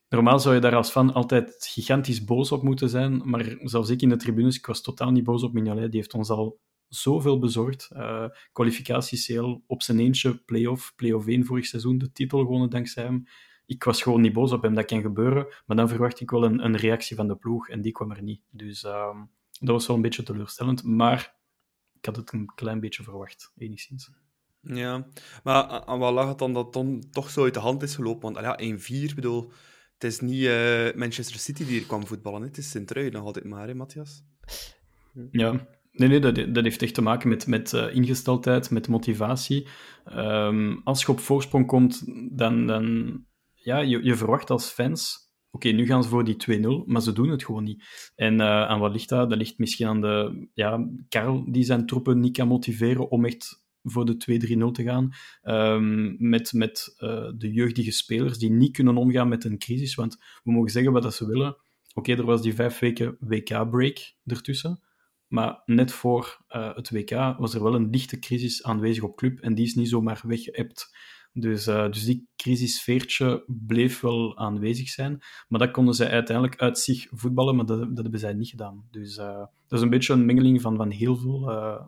Normaal 0.08 0.38
zou 0.38 0.54
je 0.54 0.60
daar 0.60 0.74
als 0.74 0.90
fan 0.90 1.12
altijd 1.12 1.68
gigantisch 1.70 2.24
boos 2.24 2.52
op 2.52 2.62
moeten 2.62 2.88
zijn, 2.88 3.22
maar 3.24 3.56
zelfs 3.60 3.90
ik 3.90 4.02
in 4.02 4.08
de 4.08 4.16
tribunes, 4.16 4.56
ik 4.56 4.66
was 4.66 4.82
totaal 4.82 5.10
niet 5.10 5.24
boos 5.24 5.42
op 5.42 5.52
Mignolet. 5.52 5.90
Die 5.90 6.00
heeft 6.00 6.14
ons 6.14 6.30
al 6.30 6.60
zoveel 6.88 7.38
bezorgd. 7.38 7.90
Uh, 7.92 8.24
kwalificaties 8.52 9.26
heel 9.26 9.62
op 9.66 9.82
zijn 9.82 9.98
eentje, 9.98 10.36
play-off, 10.36 10.94
play-off 10.96 11.26
1 11.26 11.44
vorig 11.44 11.66
seizoen, 11.66 11.98
de 11.98 12.12
titel 12.12 12.38
gewonnen 12.38 12.70
dankzij 12.70 13.04
hem. 13.04 13.24
Ik 13.66 13.84
was 13.84 14.02
gewoon 14.02 14.20
niet 14.20 14.32
boos 14.32 14.52
op 14.52 14.62
hem, 14.62 14.74
dat 14.74 14.84
kan 14.84 15.00
gebeuren. 15.00 15.46
Maar 15.66 15.76
dan 15.76 15.88
verwacht 15.88 16.20
ik 16.20 16.30
wel 16.30 16.44
een, 16.44 16.64
een 16.64 16.76
reactie 16.76 17.16
van 17.16 17.28
de 17.28 17.36
ploeg 17.36 17.68
en 17.68 17.80
die 17.80 17.92
kwam 17.92 18.10
er 18.10 18.22
niet. 18.22 18.42
Dus 18.50 18.84
uh, 18.84 19.20
dat 19.58 19.74
was 19.74 19.86
wel 19.86 19.96
een 19.96 20.02
beetje 20.02 20.22
teleurstellend. 20.22 20.82
Maar 20.82 21.36
ik 21.92 22.04
had 22.04 22.16
het 22.16 22.32
een 22.32 22.52
klein 22.54 22.80
beetje 22.80 23.02
verwacht, 23.02 23.52
enigszins. 23.56 24.10
Ja, 24.60 25.06
maar 25.42 25.64
aan 25.64 25.98
wat 25.98 26.12
lag 26.12 26.28
het 26.28 26.38
dan 26.38 26.52
dat 26.52 26.72
dan 26.72 27.04
toch 27.10 27.30
zo 27.30 27.44
uit 27.44 27.54
de 27.54 27.60
hand 27.60 27.82
is 27.82 27.94
gelopen? 27.94 28.32
Want 28.32 28.60
ja, 28.60 28.76
1-4, 29.10 29.14
bedoel, 29.14 29.52
het 29.94 30.04
is 30.04 30.20
niet 30.20 30.42
uh, 30.42 30.94
Manchester 30.94 31.38
City 31.38 31.64
die 31.64 31.78
hier 31.78 31.86
kwam 31.86 32.06
voetballen. 32.06 32.42
Het 32.42 32.58
is 32.58 32.70
Sint-Truiden 32.70 33.12
nog 33.12 33.24
altijd 33.24 33.44
maar, 33.44 33.66
hè, 33.66 33.74
Matthias? 33.74 34.22
Ja, 35.30 35.66
Nee, 35.96 36.08
nee 36.08 36.20
dat, 36.20 36.34
dat 36.34 36.64
heeft 36.64 36.82
echt 36.82 36.94
te 36.94 37.02
maken 37.02 37.28
met, 37.28 37.46
met 37.46 37.72
uh, 37.72 37.94
ingesteldheid, 37.94 38.70
met 38.70 38.88
motivatie. 38.88 39.66
Um, 40.12 40.80
als 40.84 41.00
je 41.02 41.08
op 41.08 41.20
voorsprong 41.20 41.66
komt, 41.66 42.02
dan, 42.38 42.66
dan 42.66 43.24
ja, 43.54 43.78
je, 43.78 44.04
je 44.04 44.16
verwacht 44.16 44.50
als 44.50 44.70
fans 44.70 45.25
oké, 45.56 45.68
nu 45.68 45.86
gaan 45.86 46.02
ze 46.02 46.08
voor 46.08 46.24
die 46.24 46.60
2-0, 46.82 46.86
maar 46.86 47.02
ze 47.02 47.12
doen 47.12 47.28
het 47.28 47.44
gewoon 47.44 47.64
niet. 47.64 48.12
En 48.14 48.42
aan 48.42 48.80
wat 48.80 48.92
ligt 48.92 49.08
dat? 49.08 49.30
Dat 49.30 49.38
ligt 49.38 49.58
misschien 49.58 49.86
aan 49.86 50.00
de 50.00 50.48
ja, 50.54 50.88
Karel, 51.08 51.52
die 51.52 51.64
zijn 51.64 51.86
troepen 51.86 52.20
niet 52.20 52.36
kan 52.36 52.48
motiveren 52.48 53.10
om 53.10 53.24
echt 53.24 53.64
voor 53.82 54.04
de 54.04 54.66
2-3-0 54.68 54.70
te 54.72 54.82
gaan. 54.82 55.10
Um, 55.42 56.16
met 56.18 56.52
met 56.52 56.96
uh, 56.98 57.30
de 57.36 57.52
jeugdige 57.52 57.90
spelers 57.90 58.38
die 58.38 58.50
niet 58.50 58.72
kunnen 58.72 58.96
omgaan 58.96 59.28
met 59.28 59.44
een 59.44 59.58
crisis. 59.58 59.94
Want 59.94 60.16
we 60.44 60.52
mogen 60.52 60.70
zeggen 60.70 60.92
wat 60.92 61.14
ze 61.14 61.26
willen. 61.26 61.56
Oké, 61.94 62.12
er 62.12 62.24
was 62.24 62.42
die 62.42 62.54
vijf 62.54 62.78
weken 62.78 63.16
WK-break 63.20 64.14
ertussen. 64.24 64.80
Maar 65.26 65.62
net 65.64 65.92
voor 65.92 66.44
uh, 66.48 66.74
het 66.74 66.90
WK 66.90 67.10
was 67.38 67.54
er 67.54 67.62
wel 67.62 67.74
een 67.74 67.90
lichte 67.90 68.18
crisis 68.18 68.62
aanwezig 68.62 69.02
op 69.02 69.16
club 69.16 69.40
en 69.40 69.54
die 69.54 69.64
is 69.64 69.74
niet 69.74 69.88
zomaar 69.88 70.22
weggeëpt. 70.26 70.96
Dus, 71.38 71.66
uh, 71.66 71.90
dus 71.90 72.04
die 72.04 72.28
crisissfeertje 72.36 73.44
bleef 73.46 74.00
wel 74.00 74.38
aanwezig 74.38 74.88
zijn. 74.88 75.18
Maar 75.48 75.60
dat 75.60 75.70
konden 75.70 75.94
zij 75.94 76.10
uiteindelijk 76.10 76.60
uit 76.60 76.78
zich 76.78 77.06
voetballen, 77.10 77.56
maar 77.56 77.66
dat, 77.66 77.78
dat 77.78 78.02
hebben 78.02 78.20
zij 78.20 78.32
niet 78.32 78.48
gedaan. 78.48 78.88
Dus 78.90 79.18
uh, 79.18 79.38
dat 79.66 79.78
is 79.78 79.80
een 79.80 79.90
beetje 79.90 80.12
een 80.12 80.26
mengeling 80.26 80.60
van, 80.60 80.76
van, 80.76 80.90
heel, 80.90 81.16
veel, 81.16 81.40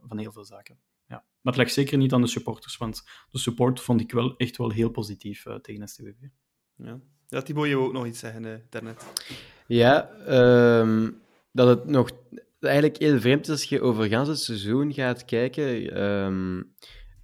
van 0.09 0.19
heel 0.19 0.33
veel 0.33 0.45
zaken. 0.45 0.79
Ja. 1.07 1.25
Maar 1.41 1.53
het 1.53 1.57
ligt 1.57 1.73
zeker 1.73 1.99
niet 1.99 2.13
aan 2.13 2.21
de 2.21 2.27
supporters, 2.27 2.77
want 2.77 3.03
de 3.31 3.39
support 3.39 3.81
vond 3.81 4.01
ik 4.01 4.13
wel 4.13 4.37
echt 4.37 4.57
wel 4.57 4.71
heel 4.71 4.91
positief 4.91 5.45
tegen 5.63 5.89
STVV. 5.89 6.15
Ja, 6.77 7.01
ja 7.29 7.43
Thibaut, 7.43 7.69
je 7.69 7.77
ook 7.77 7.93
nog 7.93 8.07
iets 8.07 8.19
zeggen 8.19 8.67
daarnet. 8.71 9.07
Ja, 9.67 10.11
um, 10.81 11.21
dat 11.53 11.69
het 11.69 11.87
nog 11.87 12.11
eigenlijk 12.61 12.97
heel 12.99 13.21
vreemd 13.21 13.45
is 13.45 13.51
als 13.51 13.65
je 13.65 13.81
over 13.81 14.19
het 14.19 14.39
seizoen 14.39 14.93
gaat 14.93 15.25
kijken, 15.25 16.03
um, 16.03 16.75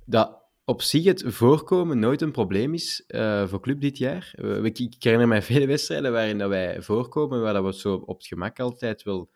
dat 0.05 0.44
op 0.65 0.83
zich 0.83 1.05
het 1.05 1.23
voorkomen 1.27 1.99
nooit 1.99 2.21
een 2.23 2.33
probleem 2.33 2.75
is 2.75 3.05
uh, 3.09 3.47
voor 3.47 3.61
club 3.61 3.81
dit 3.81 3.99
jaar. 3.99 4.35
Uh, 4.37 4.65
ik, 4.65 4.95
herinner 4.99 5.29
mij 5.29 5.43
vele 5.43 5.67
wedstrijden 5.67 6.13
waarin 6.13 6.39
dat 6.39 6.49
wij 6.49 6.83
voorkomen, 6.83 7.41
waar 7.41 7.53
dat 7.53 7.63
we 7.63 7.69
het 7.69 7.79
zo 7.79 7.95
op 7.95 8.19
het 8.19 8.27
gemak 8.27 8.61
altijd 8.61 9.03
wel 9.03 9.31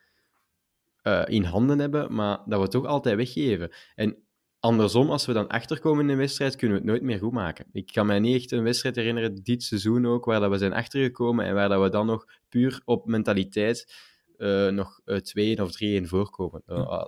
uh, 1.03 1.23
in 1.27 1.45
handen 1.45 1.79
hebben, 1.79 2.15
maar 2.15 2.37
dat 2.37 2.57
we 2.57 2.63
het 2.63 2.71
toch 2.71 2.87
altijd 2.87 3.17
weggeven. 3.17 3.71
En 3.95 4.17
andersom, 4.61 5.11
als 5.11 5.27
we 5.27 5.33
dan 5.33 5.49
achterkomen 5.49 6.05
in 6.05 6.11
een 6.11 6.17
wedstrijd, 6.17 6.57
kunnen 6.57 6.77
we 6.77 6.83
het 6.83 6.93
nooit 6.93 7.03
meer 7.03 7.19
goed 7.19 7.33
maken. 7.33 7.67
Ik 7.73 7.87
kan 7.93 8.07
mij 8.07 8.19
niet 8.19 8.37
echt 8.37 8.53
een 8.53 8.63
wedstrijd 8.63 8.97
herinneren, 8.97 9.43
dit 9.43 9.63
seizoen 9.63 10.07
ook, 10.07 10.25
waar 10.25 10.41
dat 10.41 10.51
we 10.51 10.59
zijn 10.59 10.73
achtergekomen 10.73 11.45
en 11.45 11.55
waar 11.55 11.69
dat 11.69 11.83
we 11.83 11.89
dan 11.89 12.07
nog 12.07 12.25
puur 12.49 12.83
op 12.85 13.07
mentaliteit 13.07 13.95
uh, 14.39 14.69
nog 14.69 15.01
uh, 15.05 15.17
2 15.17 15.63
of 15.63 15.71
3-1 16.03 16.03
voorkomen. 16.03 16.63
Uh, 16.67 17.05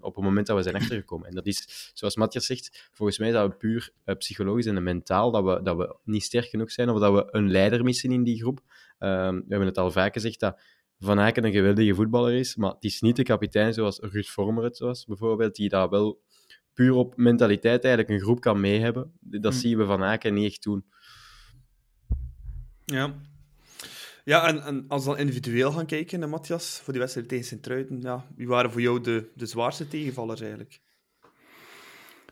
op 0.00 0.14
het 0.14 0.24
moment 0.24 0.46
dat 0.46 0.56
we 0.56 0.62
zijn 0.62 0.74
achtergekomen. 0.74 1.28
En 1.28 1.34
dat 1.34 1.46
is, 1.46 1.90
zoals 1.94 2.16
Matthias 2.16 2.46
zegt, 2.46 2.90
volgens 2.92 3.18
mij 3.18 3.30
dat 3.30 3.50
we 3.50 3.56
puur 3.56 3.92
psychologisch 4.18 4.66
en 4.66 4.82
mentaal, 4.82 5.30
dat 5.30 5.44
we, 5.44 5.62
dat 5.62 5.76
we 5.76 5.96
niet 6.04 6.22
sterk 6.22 6.48
genoeg 6.48 6.70
zijn 6.70 6.90
of 6.90 7.00
dat 7.00 7.12
we 7.12 7.28
een 7.30 7.50
leider 7.50 7.84
missen 7.84 8.12
in 8.12 8.22
die 8.22 8.40
groep. 8.40 8.60
Ehm, 8.98 9.34
we 9.34 9.44
hebben 9.48 9.66
het 9.68 9.78
al 9.78 9.90
vaak 9.90 10.12
gezegd 10.12 10.40
dat 10.40 10.60
Van 10.98 11.18
Aken 11.18 11.44
een 11.44 11.52
geweldige 11.52 11.94
voetballer 11.94 12.32
is, 12.32 12.56
maar 12.56 12.70
het 12.70 12.84
is 12.84 13.00
niet 13.00 13.16
de 13.16 13.22
kapitein 13.22 13.74
zoals 13.74 13.98
Ruud 13.98 14.26
Vormer 14.26 14.64
het 14.64 14.78
was, 14.78 15.04
bijvoorbeeld, 15.04 15.54
die 15.54 15.68
dat 15.68 15.90
wel 15.90 16.20
puur 16.74 16.92
op 16.92 17.16
mentaliteit 17.16 17.84
eigenlijk 17.84 18.14
een 18.14 18.24
groep 18.24 18.40
kan 18.40 18.60
meehebben. 18.60 19.12
Dat 19.20 19.52
Hm. 19.52 19.58
zien 19.58 19.78
we 19.78 19.84
Van 19.84 20.02
Aken 20.02 20.34
niet 20.34 20.50
echt 20.50 20.62
doen. 20.62 20.84
Ja. 22.84 23.14
Ja, 24.28 24.46
en, 24.46 24.62
en 24.62 24.84
als 24.88 25.04
we 25.04 25.10
dan 25.10 25.18
individueel 25.18 25.72
gaan 25.72 25.86
kijken, 25.86 26.28
Matthias, 26.28 26.80
voor 26.82 26.92
die 26.92 27.02
wedstrijd 27.02 27.28
tegen 27.28 27.44
Sint-Truiden, 27.44 28.00
ja, 28.00 28.26
wie 28.36 28.48
waren 28.48 28.70
voor 28.70 28.80
jou 28.80 29.00
de, 29.00 29.30
de 29.34 29.46
zwaarste 29.46 29.88
tegenvallers 29.88 30.40
eigenlijk? 30.40 30.80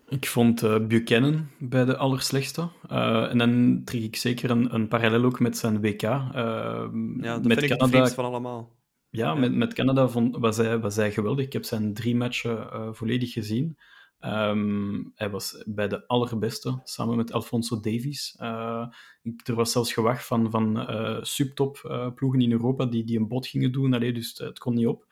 Ik 0.08 0.26
vond 0.26 0.62
eh, 0.62 0.86
Buchanan 0.86 1.48
bij 1.58 1.84
de 1.84 1.96
allerslechtste. 1.96 2.68
Eh, 2.88 3.30
en 3.30 3.38
dan 3.38 3.82
trek 3.84 4.02
ik 4.02 4.16
zeker 4.16 4.50
een, 4.50 4.74
een 4.74 4.88
parallel 4.88 5.24
ook 5.24 5.40
met 5.40 5.56
zijn 5.56 5.80
WK. 5.80 6.02
Eh, 6.02 6.20
Ja, 7.20 7.38
met 7.42 7.60
het 7.60 7.76
Canada 7.76 8.06
van 8.06 8.24
allemaal. 8.24 8.76
Ja, 9.10 9.34
met, 9.34 9.54
met 9.54 9.74
Canada 9.74 10.08
vond, 10.08 10.36
was, 10.36 10.56
hij, 10.56 10.78
was 10.78 10.96
hij 10.96 11.12
geweldig. 11.12 11.44
Ik 11.44 11.52
heb 11.52 11.64
zijn 11.64 11.94
drie 11.94 12.16
matchen 12.16 12.68
volledig 12.94 13.32
gezien. 13.32 13.78
Ehm, 14.18 15.02
hij 15.14 15.30
was 15.30 15.62
bij 15.66 15.88
de 15.88 16.06
allerbeste, 16.06 16.80
samen 16.84 17.16
met 17.16 17.32
Alfonso 17.32 17.80
Davies. 17.80 18.34
Eh, 18.38 18.86
er 19.44 19.54
was 19.54 19.72
zelfs 19.72 19.92
gewacht 19.92 20.26
van, 20.26 20.50
van 20.50 20.80
eh, 20.88 21.18
subtop 21.22 21.76
eh, 21.76 22.32
in 22.32 22.52
Europa 22.52 22.86
die, 22.86 23.04
die 23.04 23.18
een 23.18 23.28
bot 23.28 23.46
gingen 23.46 23.72
doen. 23.72 23.94
Allee, 23.94 24.12
dus 24.12 24.38
het, 24.38 24.58
kon 24.58 24.74
niet 24.74 24.86
op. 24.86 25.06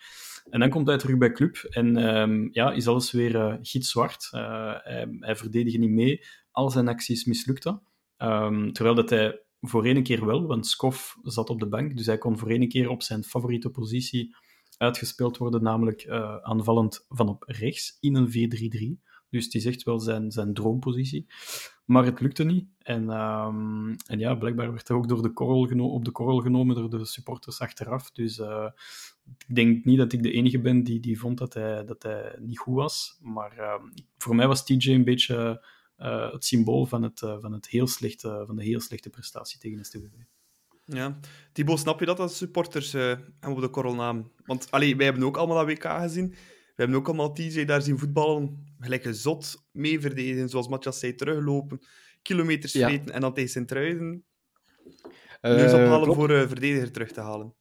En 0.50 0.60
dan 0.60 0.70
komt 0.70 0.86
hij 0.86 0.98
terug 0.98 1.18
bij 1.18 1.32
club 1.32 1.56
en 1.56 1.96
ehm, 1.96 2.48
ja, 2.52 2.72
is 2.72 2.86
alles 2.86 3.10
weer 3.10 3.58
gitzwart. 3.62 4.28
Hij, 4.30 5.16
hij 5.20 5.36
verdedigde 5.36 5.78
niet 5.78 5.90
mee. 5.90 6.24
Al 6.50 6.70
zijn 6.70 6.88
acties 6.88 7.24
mislukten. 7.24 7.82
Ehm, 8.16 8.72
terwijl 8.72 8.94
dat 8.94 9.10
hij 9.10 9.40
voor 9.60 9.84
één 9.84 10.02
keer 10.02 10.26
wel, 10.26 10.46
want 10.46 10.66
Skof 10.66 11.16
zat 11.22 11.50
op 11.50 11.60
de 11.60 11.68
bank, 11.68 11.96
dus 11.96 12.06
hij 12.06 12.18
kon 12.18 12.38
voor 12.38 12.50
één 12.50 12.68
keer 12.68 12.88
op 12.88 13.02
zijn 13.02 13.24
favoriete 13.24 13.70
positie 13.70 14.36
uitgespeeld 14.78 15.36
worden, 15.36 15.62
namelijk 15.62 16.02
eh, 16.02 16.36
aanvallend 16.36 17.04
van 17.08 17.28
op 17.28 17.42
rechts 17.46 17.96
in 18.00 18.14
een 18.14 18.98
4-3-3. 18.98 19.12
Dus 19.30 19.48
is 19.48 19.64
echt 19.64 19.82
wel 19.82 20.00
zijn, 20.00 20.30
zijn 20.30 20.54
droompositie. 20.54 21.26
Maar 21.84 22.04
het 22.04 22.20
lukte 22.20 22.44
niet. 22.44 22.68
En, 22.78 23.10
ehm, 23.10 23.94
en 24.06 24.18
ja, 24.18 24.34
blijkbaar 24.34 24.72
werd 24.72 24.88
hij 24.88 24.96
ook 24.96 25.08
door 25.08 25.22
de 25.22 25.32
korrel 25.32 25.90
op 25.90 26.04
de 26.04 26.10
korrel 26.10 26.40
genomen 26.40 26.74
door 26.74 26.90
de 26.90 27.04
supporters 27.04 27.60
achteraf. 27.60 28.10
Dus 28.10 28.38
eh, 28.38 28.68
ik 29.46 29.54
denk 29.54 29.84
niet 29.84 29.98
dat 29.98 30.12
ik 30.12 30.22
de 30.22 30.32
enige 30.32 30.60
ben 30.60 30.82
die, 30.82 31.00
die 31.00 31.18
vond 31.18 31.38
dat 31.38 31.54
hij, 31.54 31.84
dat 31.84 32.02
hij 32.02 32.36
niet 32.40 32.58
goed 32.58 32.74
was. 32.74 33.18
Maar 33.22 33.58
ehm, 33.58 33.82
voor 34.18 34.34
mij 34.34 34.46
was 34.46 34.64
TJ 34.64 34.92
een 34.92 35.04
beetje 35.04 35.66
eh, 35.96 36.32
het 36.32 36.44
symbool 36.44 36.86
van, 36.86 37.02
het, 37.02 37.18
van, 37.18 37.52
het 37.52 37.68
heel 37.68 37.86
slechte, 37.86 38.42
van 38.46 38.56
de 38.56 38.64
heel 38.64 38.80
slechte 38.80 39.10
prestatie 39.10 39.58
tegen 39.58 39.84
STVV. 39.84 40.33
Ja. 40.84 41.18
Thibaut, 41.52 41.78
snap 41.78 42.00
je 42.00 42.06
dat 42.06 42.20
als 42.20 42.36
supporters 42.36 42.92
hem 42.92 43.34
op 43.40 43.60
de 43.60 43.68
korrel 43.68 43.94
namen? 43.94 44.30
Want 44.44 44.70
allee, 44.70 44.96
wij 44.96 45.04
hebben 45.04 45.24
ook 45.24 45.36
allemaal 45.36 45.56
dat 45.56 45.66
WK 45.66 45.84
gezien. 45.84 46.28
We 46.28 46.82
hebben 46.82 46.96
ook 46.96 47.06
allemaal 47.06 47.32
TJ 47.32 47.64
daar 47.64 47.82
zien 47.82 47.98
voetballen. 47.98 48.64
Gelijk 48.78 49.04
een 49.04 49.14
zot 49.14 49.66
mee 49.72 50.00
verdedigen, 50.00 50.48
zoals 50.48 50.68
Matthias 50.68 50.98
zei, 50.98 51.14
teruglopen. 51.14 51.78
Kilometers 52.22 52.72
Ja. 52.72 52.88
vreten 52.88 53.14
en 53.14 53.20
dan 53.20 53.34
tegen 53.34 53.50
Sint-Truiden. 53.50 54.24
Neus 55.40 55.72
ophalen 55.72 56.14
voor 56.14 56.30
een 56.30 56.48
verdediger 56.48 56.92
terug 56.92 57.12
te 57.12 57.20
halen. 57.20 57.54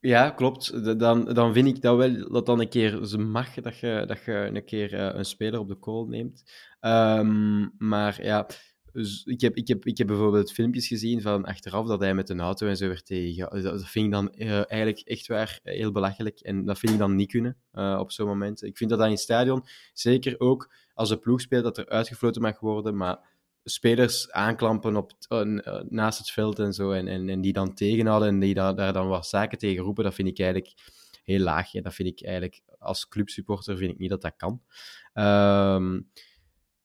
Ja, 0.00 0.30
klopt. 0.30 0.98
Dan, 0.98 1.24
dan 1.24 1.52
vind 1.52 1.66
ik 1.68 1.82
dat 1.82 1.96
wel 1.96 2.28
dat 2.32 2.46
dan 2.46 2.60
een 2.60 2.68
keer 2.68 3.04
ze 3.04 3.18
mag 3.18 3.54
dat 3.54 3.78
je, 3.78 4.04
dat 4.06 4.24
je 4.24 4.32
een 4.32 4.64
keer 4.64 4.94
een 4.94 5.24
speler 5.24 5.60
op 5.60 5.68
de 5.68 5.74
kool 5.74 6.06
neemt. 6.06 6.44
Ehm, 6.80 7.68
maar 7.78 8.22
ja, 8.24 8.46
dus 8.92 9.24
ik 9.24 9.40
heb, 9.40 9.56
ik, 9.56 9.68
heb, 9.68 9.86
ik 9.86 9.98
heb 9.98 10.06
bijvoorbeeld 10.06 10.52
filmpjes 10.52 10.86
gezien 10.86 11.22
van 11.22 11.44
achteraf 11.44 11.86
dat 11.86 12.00
hij 12.00 12.14
met 12.14 12.28
een 12.28 12.40
auto 12.40 12.66
en 12.66 12.76
zo 12.76 12.86
werd 12.86 13.06
tegen. 13.06 13.50
Dat, 13.50 13.62
dat 13.62 13.88
vind 13.88 14.04
ik 14.06 14.12
dan 14.12 14.32
eh, 14.32 14.70
eigenlijk 14.70 15.00
echt 15.00 15.26
waar 15.26 15.60
heel 15.62 15.92
belachelijk. 15.92 16.40
En 16.40 16.64
dat 16.64 16.78
vind 16.78 16.92
ik 16.92 16.98
dan 16.98 17.16
niet 17.16 17.30
kunnen 17.30 17.56
eh, 17.72 17.96
op 18.00 18.12
zo'n 18.12 18.26
moment. 18.26 18.62
Ik 18.62 18.76
vind 18.76 18.90
dat 18.90 18.98
dan 18.98 19.08
in 19.08 19.14
het 19.14 19.22
stadion, 19.22 19.64
zeker 19.92 20.40
ook 20.40 20.72
als 20.94 21.08
de 21.08 21.18
ploeg 21.18 21.40
speelt, 21.40 21.64
dat 21.64 21.78
er 21.78 21.88
uitgefloten 21.88 22.42
mag 22.42 22.60
worden. 22.60 22.96
Maar 22.96 23.28
spelers 23.64 24.30
aanklampen 24.30 24.96
op 24.96 25.12
eh, 25.28 25.66
eh, 25.66 25.84
naast 25.88 26.18
het 26.18 26.30
veld 26.30 26.58
en 26.58 26.72
zo, 26.72 26.92
en, 26.92 27.08
en, 27.08 27.28
en 27.28 27.40
die 27.40 27.52
dan 27.52 27.74
tegenhouden 27.74 28.28
en 28.28 28.38
die 28.38 28.54
daar, 28.54 28.74
daar 28.74 28.92
dan 28.92 29.08
wat 29.08 29.26
zaken 29.26 29.58
tegen 29.58 29.82
roepen, 29.82 30.04
dat 30.04 30.14
vind 30.14 30.28
ik 30.28 30.38
eigenlijk 30.38 30.74
heel 31.24 31.40
laag. 31.40 31.74
En 31.74 31.82
dat 31.82 31.94
vind 31.94 32.08
ik 32.08 32.22
eigenlijk, 32.26 32.60
als 32.78 33.08
clubsupporter, 33.08 33.76
vind 33.76 33.92
ik 33.92 33.98
niet 33.98 34.10
dat 34.10 34.22
dat 34.22 34.36
kan. 34.36 34.62
Ehm, 35.12 36.00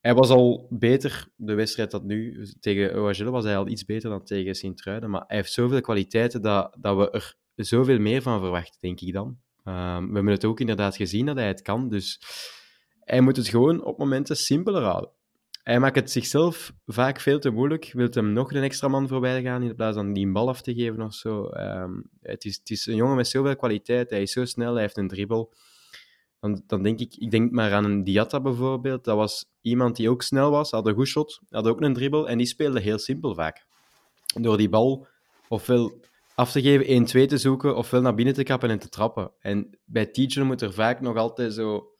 hij 0.06 0.14
was 0.14 0.30
al 0.30 0.66
beter, 0.70 1.28
de 1.36 1.54
wedstrijd 1.54 1.90
dat 1.90 2.04
nu, 2.04 2.46
tegen 2.60 3.02
OHL 3.02 3.30
was 3.30 3.44
hij 3.44 3.56
al 3.56 3.68
iets 3.68 3.84
beter 3.84 4.10
dan 4.10 4.24
tegen 4.24 4.54
Sint-Truiden, 4.54 5.10
maar 5.10 5.24
hij 5.26 5.36
heeft 5.36 5.52
zoveel 5.52 5.80
kwaliteiten 5.80 6.42
dat, 6.42 6.76
dat 6.80 6.96
we 6.96 7.10
er 7.10 7.36
zoveel 7.54 7.98
meer 7.98 8.22
van 8.22 8.40
verwachten, 8.40 8.80
denk 8.80 9.00
ik 9.00 9.12
dan. 9.12 9.38
Ehm, 9.64 10.06
we 10.06 10.14
hebben 10.14 10.32
het 10.32 10.44
ook 10.44 10.60
inderdaad 10.60 10.96
gezien 10.96 11.26
dat 11.26 11.36
hij 11.36 11.46
het 11.46 11.62
kan, 11.62 11.88
dus 11.88 12.20
hij 13.00 13.20
moet 13.20 13.36
het 13.36 13.48
gewoon 13.48 13.84
op 13.84 13.98
momenten 13.98 14.36
simpeler 14.36 14.82
houden. 14.82 15.10
Hij 15.62 15.80
maakt 15.80 15.96
het 15.96 16.10
zichzelf 16.10 16.72
vaak 16.86 17.20
veel 17.20 17.38
te 17.38 17.50
moeilijk. 17.50 17.90
Wilt 17.92 18.14
hem 18.14 18.32
nog 18.32 18.52
een 18.52 18.62
extra 18.62 18.88
man 18.88 19.08
voorbij 19.08 19.42
gaan 19.42 19.62
in 19.62 19.74
plaats 19.74 19.96
van 19.96 20.12
die 20.12 20.32
bal 20.32 20.48
af 20.48 20.62
te 20.62 20.74
geven 20.74 21.02
of 21.02 21.14
zo. 21.14 21.46
Ehm, 21.46 21.92
het, 22.20 22.44
is, 22.44 22.56
het 22.56 22.70
is 22.70 22.86
een 22.86 22.96
jongen 22.96 23.16
met 23.16 23.28
zoveel 23.28 23.56
kwaliteit. 23.56 24.10
Hij 24.10 24.22
is 24.22 24.32
zo 24.32 24.44
snel, 24.44 24.72
hij 24.72 24.82
heeft 24.82 24.96
een 24.96 25.08
dribbel. 25.08 25.54
Dan, 26.66 26.82
denk 26.82 27.00
ik, 27.00 27.14
ik 27.16 27.30
denk 27.30 27.50
maar 27.50 27.72
aan 27.72 27.84
een 27.84 28.04
Diatta 28.04 28.40
bijvoorbeeld. 28.40 29.04
Dat 29.04 29.16
was 29.16 29.44
iemand 29.60 29.96
die 29.96 30.10
ook 30.10 30.22
snel 30.22 30.50
was, 30.50 30.70
had 30.70 30.86
een 30.86 30.94
goed 30.94 31.06
shot, 31.06 31.40
had 31.48 31.66
ook 31.66 31.80
een 31.80 31.94
dribbel 31.94 32.28
en 32.28 32.38
die 32.38 32.46
speelde 32.46 32.80
heel 32.80 32.98
simpel 32.98 33.34
vaak. 33.34 33.66
Door 34.40 34.56
die 34.56 34.68
bal 34.68 35.06
ofwel 35.48 36.00
af 36.34 36.52
te 36.52 36.62
geven, 36.62 37.06
1-2 37.24 37.26
te 37.26 37.38
zoeken, 37.38 37.76
ofwel 37.76 38.00
naar 38.00 38.14
binnen 38.14 38.34
te 38.34 38.42
kappen 38.42 38.70
en 38.70 38.78
te 38.78 38.88
trappen. 38.88 39.32
En 39.38 39.78
bij 39.84 40.06
teacher 40.06 40.46
moet 40.46 40.62
er 40.62 40.72
vaak 40.72 41.00
nog 41.00 41.16
altijd 41.16 41.52
zo 41.52 41.90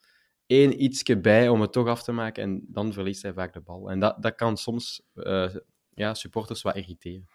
één 0.45 0.83
ietsje 0.83 1.19
bij 1.19 1.49
om 1.49 1.61
het 1.61 1.71
toch 1.71 1.87
af 1.87 2.03
te 2.03 2.11
maken 2.11 2.43
en 2.43 2.65
dan 2.67 2.93
verliest 2.93 3.21
hij 3.21 3.33
vaak 3.33 3.53
de 3.53 3.61
bal. 3.61 3.89
En 3.89 3.99
dat, 3.99 4.21
dat 4.21 4.35
kan 4.35 4.57
soms 4.57 5.01
eh, 5.13 5.55
ja, 5.93 6.13
supporters 6.13 6.61
wat 6.61 6.75
irriteren. 6.75 7.27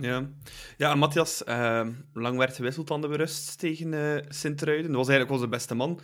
Ja, 0.00 0.30
ja 0.76 0.94
Matthias, 0.94 1.44
eh, 1.44 1.88
lang 2.12 2.38
werd 2.38 2.56
gewisseld 2.56 2.90
aan 2.90 3.00
de 3.00 3.08
berust 3.08 3.58
tegen 3.58 3.94
eh 3.94 4.24
Sint-Truiden. 4.28 4.86
Dat 4.86 4.96
was 4.96 5.08
eigenlijk 5.08 5.38
onze 5.38 5.48
beste 5.48 5.74
man 5.74 6.00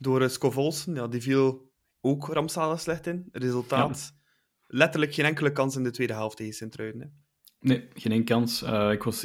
door 0.00 0.22
uh, 0.22 0.28
Scovolsen. 0.28 0.94
Ja, 0.94 1.06
die 1.06 1.20
viel 1.20 1.70
ook 2.00 2.26
rampzalig 2.26 2.80
slecht 2.80 3.06
in. 3.06 3.28
Resultaat, 3.32 4.12
letterlijk 4.66 5.14
geen 5.14 5.24
enkele 5.24 5.52
kans 5.52 5.76
in 5.76 5.82
de 5.82 5.90
tweede 5.90 6.12
helft 6.12 6.36
tegen 6.36 6.52
Sint-Truiden. 6.52 7.24
Nee, 7.60 7.88
geen 7.94 8.12
één 8.12 8.24
kans. 8.24 8.62
Uh, 8.62 8.92
ik 8.92 9.02
was 9.02 9.22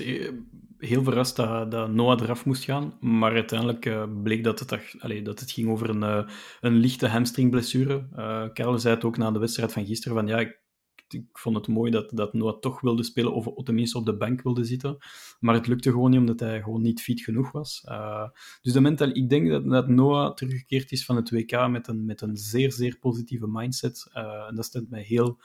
heel 0.77 1.03
verrast 1.03 1.35
dat, 1.35 1.71
dat 1.71 1.91
Noah 1.91 2.21
eraf 2.21 2.45
moest 2.45 2.63
gaan, 2.63 2.97
maar 2.99 3.33
uiteindelijk 3.33 3.85
uh, 3.85 4.03
bleek 4.23 4.43
dat 4.43 4.59
het, 4.59 4.95
allee, 4.99 5.21
dat 5.21 5.39
het 5.39 5.51
ging 5.51 5.69
over 5.69 5.89
een, 5.89 6.01
uh, 6.01 6.29
een 6.61 6.75
lichte 6.75 7.07
hamstringblessure. 7.07 8.07
Karel 8.53 8.79
zei 8.79 8.95
het 8.95 9.03
ook 9.03 9.17
na 9.17 9.31
de 9.31 9.39
wedstrijd 9.39 9.73
van 9.73 9.85
gisteren, 9.85 10.17
van 10.17 10.27
ja, 10.27 10.39
ik, 10.39 10.63
ik 11.15 11.37
vond 11.37 11.55
het 11.55 11.67
mooi 11.67 11.91
dat, 11.91 12.11
dat 12.13 12.33
Noah 12.33 12.59
toch 12.59 12.81
wilde 12.81 13.03
spelen, 13.03 13.33
of 13.33 13.63
tenminste 13.63 13.97
op 13.97 14.05
de 14.05 14.17
bank 14.17 14.41
wilde 14.41 14.63
zitten, 14.63 14.97
maar 15.39 15.55
het 15.55 15.67
lukte 15.67 15.91
gewoon 15.91 16.09
niet, 16.09 16.19
omdat 16.19 16.39
hij 16.39 16.61
gewoon 16.61 16.81
niet 16.81 17.01
fit 17.01 17.21
genoeg 17.21 17.51
was. 17.51 17.83
Uh, 17.89 18.29
dus 18.61 18.73
de 18.73 18.81
mental, 18.81 19.09
ik 19.09 19.29
denk 19.29 19.49
dat, 19.49 19.69
dat 19.69 19.87
Noah 19.87 20.33
teruggekeerd 20.33 20.91
is 20.91 21.05
van 21.05 21.15
het 21.15 21.29
WK 21.29 21.67
met 21.69 21.87
een, 21.87 22.05
met 22.05 22.21
een 22.21 22.37
zeer, 22.37 22.71
zeer 22.71 22.97
positieve 22.99 23.47
mindset. 23.47 24.11
Uh, 24.13 24.47
en 24.47 24.55
dat 24.55 24.65
stemt 24.65 24.89
mij 24.89 25.01
heel 25.01 25.39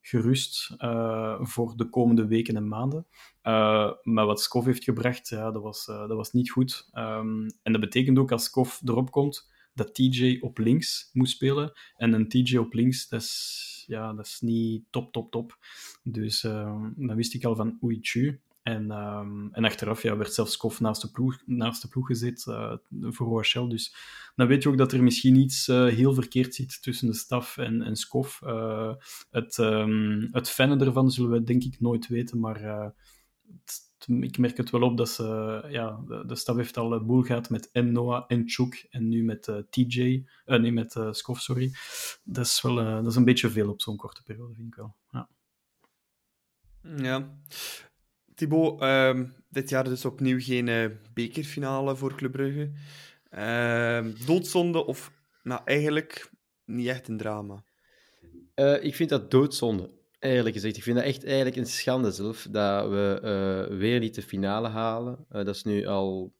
gerust 0.00 0.74
uh, 0.78 1.40
voor 1.40 1.76
de 1.76 1.88
komende 1.88 2.26
weken 2.26 2.56
en 2.56 2.68
maanden. 2.68 3.06
Maar 4.02 4.26
wat 4.26 4.40
Skov 4.40 4.66
heeft 4.66 4.84
gebracht, 4.84 5.28
ja, 5.28 5.50
dat, 5.50 5.62
was, 5.62 5.84
dat 5.84 6.12
was 6.16 6.32
niet 6.32 6.50
goed. 6.50 6.88
Um, 6.92 7.46
en 7.62 7.72
dat 7.72 7.80
betekent 7.80 8.18
ook 8.18 8.32
als 8.32 8.44
Skov 8.44 8.80
erop 8.84 9.10
komt, 9.10 9.50
dat 9.76 9.94
TJ 9.94 10.38
op 10.40 10.58
links 10.58 11.10
moet 11.12 11.28
spelen. 11.28 11.72
En 11.96 12.12
een 12.12 12.28
TJ 12.28 12.56
op 12.56 12.72
links, 12.72 13.08
dat 13.08 13.20
is, 13.20 13.84
ja, 13.86 14.12
dat 14.12 14.26
is 14.26 14.40
niet 14.40 14.84
top, 14.90 15.12
top, 15.12 15.30
top. 15.30 15.58
Dus 16.02 16.44
ehm, 16.44 16.90
dan 16.96 17.16
wist 17.16 17.34
ik 17.34 17.44
al 17.44 17.56
van 17.56 17.78
oei. 17.82 18.00
En, 18.62 18.90
um, 18.90 19.48
en 19.52 19.64
achteraf 19.64 20.02
ja, 20.02 20.16
werd 20.16 20.34
zelfs 20.34 20.56
Kof 20.56 20.80
naast 20.80 21.02
de 21.02 21.10
ploeg, 21.10 21.42
naast 21.44 21.82
de 21.82 21.88
ploeg 21.88 22.06
gezet 22.06 22.46
uh, 22.48 22.72
voor 22.90 23.26
OHL. 23.26 23.68
Dus 23.68 23.94
dan 24.36 24.46
weet 24.46 24.62
je 24.62 24.68
ook 24.68 24.78
dat 24.78 24.92
er 24.92 25.02
misschien 25.02 25.36
iets 25.36 25.68
uh, 25.68 25.86
heel 25.86 26.14
verkeerd 26.14 26.54
zit 26.54 26.82
tussen 26.82 27.06
de 27.06 27.14
staf 27.14 27.56
en, 27.56 27.82
en 27.82 27.96
Skof. 27.96 28.40
Uh, 28.44 28.94
het, 29.30 29.58
um, 29.58 30.28
het 30.32 30.58
ervan 30.58 31.10
zullen 31.10 31.30
we 31.30 31.42
denk 31.42 31.64
ik 31.64 31.80
nooit 31.80 32.06
weten, 32.06 32.40
maar 32.40 32.62
het, 32.62 33.85
ik 34.06 34.38
merk 34.38 34.56
het 34.56 34.70
wel 34.70 34.82
op 34.82 34.96
dat 34.96 35.08
ze, 35.08 35.64
ja, 35.68 36.00
de, 36.06 36.26
de 36.26 36.34
staf 36.36 36.56
heeft 36.56 36.76
al 36.76 36.92
een 36.92 37.06
boel 37.06 37.22
gehad 37.22 37.50
met 37.50 37.70
en 37.72 37.92
Noah 37.92 38.24
en 38.28 38.42
Chuk 38.46 38.86
en 38.90 39.08
nu 39.08 39.24
met 39.24 39.52
TJ, 39.70 40.26
nee, 40.46 40.72
met 40.72 40.96
Skof, 41.10 41.40
sorry. 41.40 41.72
Dat 42.24 42.44
is 42.44 42.62
wel 42.62 42.74
dat 42.74 43.06
is 43.06 43.16
een 43.16 43.24
beetje 43.24 43.50
veel 43.50 43.70
op 43.70 43.80
zo'n 43.80 43.96
korte 43.96 44.22
periode, 44.22 44.54
vind 44.54 44.66
ik 44.66 44.74
wel. 44.74 44.94
Ja. 45.10 45.28
Ja. 46.96 47.38
Thibaut, 48.34 48.82
um, 48.82 49.34
dit 49.48 49.68
jaar 49.68 49.84
dus 49.84 50.04
opnieuw 50.04 50.40
geen 50.40 50.66
uh, 50.66 50.90
bekerfinale 51.14 51.96
voor 51.96 52.14
Club 52.14 52.32
Brugge. 52.32 52.70
Uh, 53.30 54.26
doodzonde 54.26 54.86
of 54.86 55.12
nou, 55.42 55.60
eigenlijk 55.64 56.30
niet 56.64 56.86
echt 56.86 57.08
een 57.08 57.16
drama? 57.16 57.64
Uh, 58.54 58.84
ik 58.84 58.94
vind 58.94 59.08
dat 59.08 59.30
doodzonde. 59.30 59.90
Eerlijk 60.26 60.54
gezegd, 60.54 60.76
ik 60.76 60.82
vind 60.82 60.96
dat 60.96 61.04
echt 61.04 61.24
eigenlijk 61.24 61.56
een 61.56 61.66
schande 61.66 62.10
zelf 62.10 62.46
dat 62.50 62.88
we 62.88 63.20
uh, 63.70 63.78
weer 63.78 64.00
niet 64.00 64.14
de 64.14 64.22
finale 64.22 64.68
halen. 64.68 65.26
Uh, 65.32 65.44
dat 65.44 65.54
is 65.54 65.62
nu 65.62 65.86
al. 65.86 66.34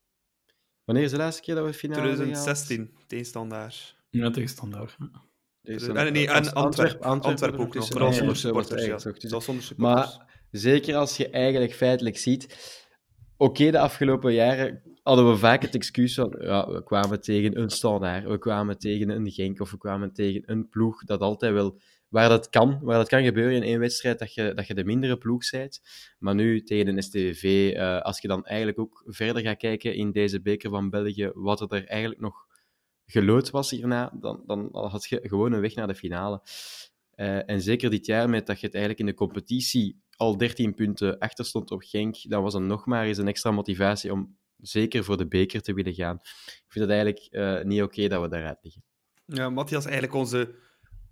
Wanneer 0.85 1.05
is 1.05 1.11
de 1.11 1.16
laatste 1.16 1.43
keer 1.43 1.55
dat 1.55 1.64
we 1.64 1.71
de 1.71 1.76
finale 1.76 2.00
2016, 2.00 2.90
tegenstandaar. 3.07 3.95
Ja, 4.11 4.31
tegenstandaar. 4.31 4.97
Dus, 5.62 5.87
nee, 5.87 6.11
nee, 6.11 6.28
en 6.28 6.52
Antwerpen 6.52 7.00
Antwerp, 7.00 7.02
Antwerp 7.02 7.59
ook 7.59 7.75
nog. 7.75 7.87
Vooral 7.87 8.12
zonder 8.12 8.37
supporters. 8.37 8.85
Ja. 8.85 8.97
Dus, 8.97 9.21
zonder 9.21 9.64
supporters. 9.64 9.76
Maar 9.76 10.26
zeker 10.50 10.97
als 10.97 11.16
je 11.16 11.31
eigenlijk 11.31 11.75
feitelijk 11.75 12.19
ziet. 12.19 12.45
Oké, 13.37 13.50
okay, 13.50 13.71
de 13.71 13.78
afgelopen 13.78 14.33
jaren 14.33 14.83
hadden 15.02 15.31
we 15.31 15.37
vaak 15.37 15.62
het 15.62 15.75
excuus 15.75 16.14
van. 16.14 16.37
Ja, 16.38 16.69
we 16.71 16.83
kwamen 16.83 17.21
tegen 17.21 17.61
een 17.61 17.71
standaard, 17.71 18.25
we 18.25 18.38
kwamen 18.38 18.78
tegen 18.78 19.09
een 19.09 19.31
Genk 19.31 19.61
of 19.61 19.71
we 19.71 19.78
kwamen 19.78 20.12
tegen 20.12 20.43
een 20.47 20.69
ploeg 20.69 21.05
dat 21.05 21.21
altijd 21.21 21.52
wel 21.52 21.78
waar 22.09 22.29
dat 22.29 22.49
kan, 22.49 22.79
waar 22.83 22.99
dat 22.99 23.09
kan 23.09 23.25
gebeuren 23.25 23.57
in 23.57 23.63
één 23.63 23.79
wedstrijd, 23.79 24.19
dat 24.19 24.35
je, 24.35 24.55
dat 24.55 24.67
je 24.67 24.75
de 24.75 24.85
mindere 24.85 25.19
ploeg 25.19 25.51
bent. 25.51 25.81
Maar 26.19 26.35
nu 26.35 26.63
tegen 26.63 26.89
een 26.89 27.03
STV, 27.03 27.73
uh, 27.75 28.01
als 28.01 28.21
je 28.21 28.29
dan 28.29 28.45
eigenlijk 28.45 28.79
ook 28.79 29.03
verder 29.07 29.43
gaat 29.43 29.57
kijken 29.57 29.95
in 29.95 30.13
deze 30.13 30.43
beker 30.43 30.71
van 30.71 30.91
België, 30.91 31.31
wat 31.35 31.73
er 31.73 31.87
eigenlijk 31.87 32.21
nog 32.21 32.47
gelood 33.07 33.51
was 33.51 33.71
hierna, 33.71 34.13
dan, 34.21 34.43
dan 34.47 34.69
had 34.73 35.05
je 35.09 35.21
gewoon 35.23 35.53
een 35.53 35.61
weg 35.61 35.75
naar 35.75 35.87
de 35.87 35.95
finale. 35.95 36.43
Uh, 37.17 37.51
en 37.51 37.61
zeker 37.61 37.91
dit 37.91 38.07
jaar, 38.07 38.31
met 38.31 38.47
dat 38.47 38.61
je 38.61 38.67
het 38.67 38.75
eigenlijk 38.75 39.05
in 39.05 39.11
de 39.11 39.19
competitie 39.19 40.01
al 40.17 40.37
13 40.37 40.75
punten 40.75 41.19
achter 41.19 41.45
stond 41.45 41.71
op 41.71 41.83
Genk, 41.83 42.17
dan 42.29 42.43
was 42.43 42.55
er 42.55 42.61
nog 42.61 42.87
maar 42.87 43.05
eens 43.05 43.19
een 43.19 43.29
extra 43.29 43.51
motivatie 43.51 44.13
om 44.13 44.39
zeker 44.57 45.05
voor 45.05 45.17
de 45.17 45.29
beker 45.29 45.63
te 45.63 45.75
willen 45.75 45.95
gaan. 45.95 46.19
Ik 46.47 46.65
vind 46.69 46.85
het 46.85 46.95
eigenlijk 46.95 47.29
uh, 47.31 47.63
niet 47.63 47.83
oké 47.83 48.09
dat 48.09 48.23
we 48.23 48.29
daaruit 48.29 48.59
liggen. 48.63 48.83
Ja, 49.25 49.51
Matthias, 49.51 49.85
eigenlijk 49.85 50.15
onze 50.15 50.55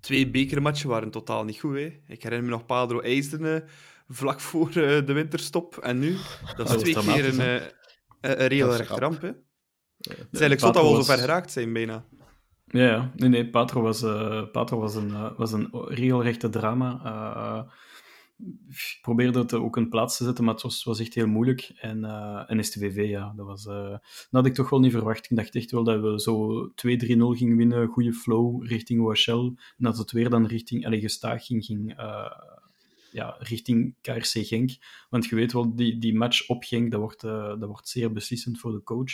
twee 0.05 0.31
bekermatchen 0.31 0.89
waren 0.89 1.11
totaal 1.11 1.45
niet 1.45 1.61
goed. 1.61 1.75
Hè. 1.75 2.01
Ik 2.07 2.23
herinner 2.23 2.43
me 2.43 2.51
nog 2.51 2.67
Padro 2.67 3.01
IJsden 3.01 3.65
vlak 4.09 4.41
voor 4.41 4.69
uh, 4.69 4.75
de 5.07 5.13
winterstop. 5.13 5.77
En 5.77 5.99
nu, 5.99 6.17
dat 6.57 6.71
is 6.71 6.83
twee 6.83 6.95
keer 6.95 7.25
een, 7.25 7.41
uh, 7.41 7.63
een 8.21 8.47
reële 8.47 8.85
ramp. 8.85 9.21
Hè. 9.21 9.29
Het 9.99 10.29
is 10.31 10.41
eigenlijk 10.41 10.61
zo 10.61 10.67
dat 10.67 10.83
we 10.83 10.89
al 10.89 10.95
zo 10.95 11.03
ver 11.03 11.19
geraakt 11.19 11.53
zijn, 11.53 11.73
bijna. 11.73 12.05
Ja, 12.65 12.87
ja. 12.87 13.13
Nee, 13.17 13.29
nee, 13.29 13.51
Patro 13.51 13.81
was, 13.81 14.03
uh, 14.03 14.43
Patro 14.53 14.79
was 14.79 14.95
een, 14.95 15.35
was 15.37 15.53
een 15.53 15.69
regelrechte 15.89 16.49
drama 16.49 17.67
ik 18.69 18.99
probeerde 19.03 19.39
het 19.39 19.55
ook 19.55 19.77
een 19.77 19.89
plaats 19.89 20.17
te 20.17 20.25
zetten, 20.25 20.45
maar 20.45 20.55
het 20.55 20.83
was, 20.85 21.01
echt 21.01 21.15
heel 21.15 21.27
moeilijk. 21.27 21.73
En, 21.77 21.99
uh, 22.05 22.43
en 22.47 22.65
STVV, 22.65 23.09
ja, 23.09 23.33
dat, 23.37 23.47
was, 23.47 23.67
uh, 23.67 23.91
dat 23.91 24.29
had 24.31 24.47
ik 24.47 24.55
toch 24.55 24.71
wel 24.71 24.81
niet 24.81 24.93
verwacht. 24.93 25.31
Ik 25.31 25.37
dacht 25.37 25.55
echt 25.55 25.71
wel 25.71 25.85
dat 25.85 26.01
we 26.01 26.21
zo 26.21 26.69
2-3-0 26.69 27.37
gingen 27.37 27.57
winnen, 27.57 27.89
goede 27.89 28.13
flow 28.13 28.65
richting 28.65 29.01
OHL. 29.01 29.53
En 29.57 29.85
dat 29.85 29.99
het 29.99 30.13
weer 30.13 30.31
dan 30.31 30.47
richting, 30.47 30.87
allez, 30.87 31.01
gestaag 31.01 31.47
ging, 31.47 31.65
ging 31.65 32.01
uh, 32.01 32.31
ja, 33.13 33.37
richting 33.39 33.95
KRC 34.01 34.47
Genk. 34.47 34.71
Want 35.11 35.27
je 35.27 35.35
weet 35.35 35.53
wel, 35.53 35.75
die, 35.75 35.99
die 35.99 36.15
match 36.15 36.49
op 36.49 36.65
Genk, 36.65 36.91
dat 36.91 37.01
wordt, 37.01 37.21
dat 37.21 37.67
wordt 37.67 37.89
zeer 37.89 38.13
beslissend 38.13 38.59
voor 38.59 38.73
de 38.73 38.83
coach. 38.83 39.13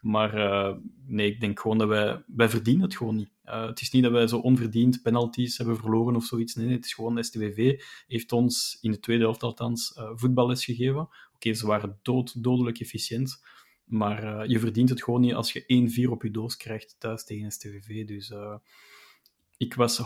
Maar 0.00 0.38
uh, 0.38 0.76
nee, 1.06 1.30
ik 1.30 1.40
denk 1.40 1.60
gewoon 1.60 1.78
dat 1.78 1.88
wij... 1.88 2.22
Wij 2.26 2.48
verdienen 2.48 2.82
het 2.82 2.96
gewoon 2.96 3.16
niet. 3.16 3.30
Uh, 3.44 3.66
het 3.66 3.80
is 3.80 3.90
niet 3.90 4.02
dat 4.02 4.12
wij 4.12 4.26
zo 4.26 4.38
onverdiend 4.38 5.02
penalties 5.02 5.58
hebben 5.58 5.76
verloren 5.76 6.16
of 6.16 6.24
zoiets. 6.24 6.54
Nee, 6.54 6.72
het 6.72 6.84
is 6.84 6.94
gewoon 6.94 7.24
STWV 7.24 7.80
heeft 8.06 8.32
ons 8.32 8.78
in 8.80 8.90
de 8.90 9.00
tweede 9.00 9.22
helft 9.22 9.42
althans 9.42 9.96
uh, 9.98 10.10
voetballes 10.14 10.64
gegeven. 10.64 11.08
Oké, 11.34 11.52
ze 11.52 11.66
waren 11.66 11.98
dood, 12.02 12.42
dodelijk 12.42 12.80
efficiënt. 12.80 13.44
Maar 13.84 14.48
je 14.48 14.58
verdient 14.58 14.88
het 14.88 15.02
gewoon 15.02 15.20
niet 15.20 15.34
als 15.34 15.52
je 15.52 16.06
1-4 16.06 16.10
op 16.10 16.22
je 16.22 16.30
doos 16.30 16.56
krijgt 16.56 16.96
thuis 16.98 17.24
tegen 17.24 17.50
STVV. 17.50 18.06
Dus 18.06 18.32
ik 19.56 19.74
was 19.74 20.02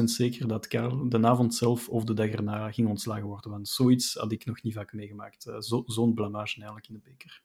100% 0.00 0.04
zeker 0.04 0.48
dat 0.48 0.68
Karel 0.68 1.08
de 1.08 1.26
avond 1.26 1.54
zelf 1.54 1.88
of 1.88 2.04
de 2.04 2.14
dag 2.14 2.28
erna 2.28 2.72
ging 2.72 2.88
ontslagen 2.88 3.26
worden. 3.26 3.50
Want 3.50 3.68
zoiets 3.68 4.14
had 4.14 4.32
ik 4.32 4.44
nog 4.44 4.62
niet 4.62 4.74
vaak 4.74 4.92
meegemaakt. 4.92 5.46
Zo'n 5.58 5.84
zo 5.86 6.06
blamage 6.06 6.54
eigenlijk 6.56 6.88
in 6.88 6.94
de 6.94 7.00
beker. 7.04 7.42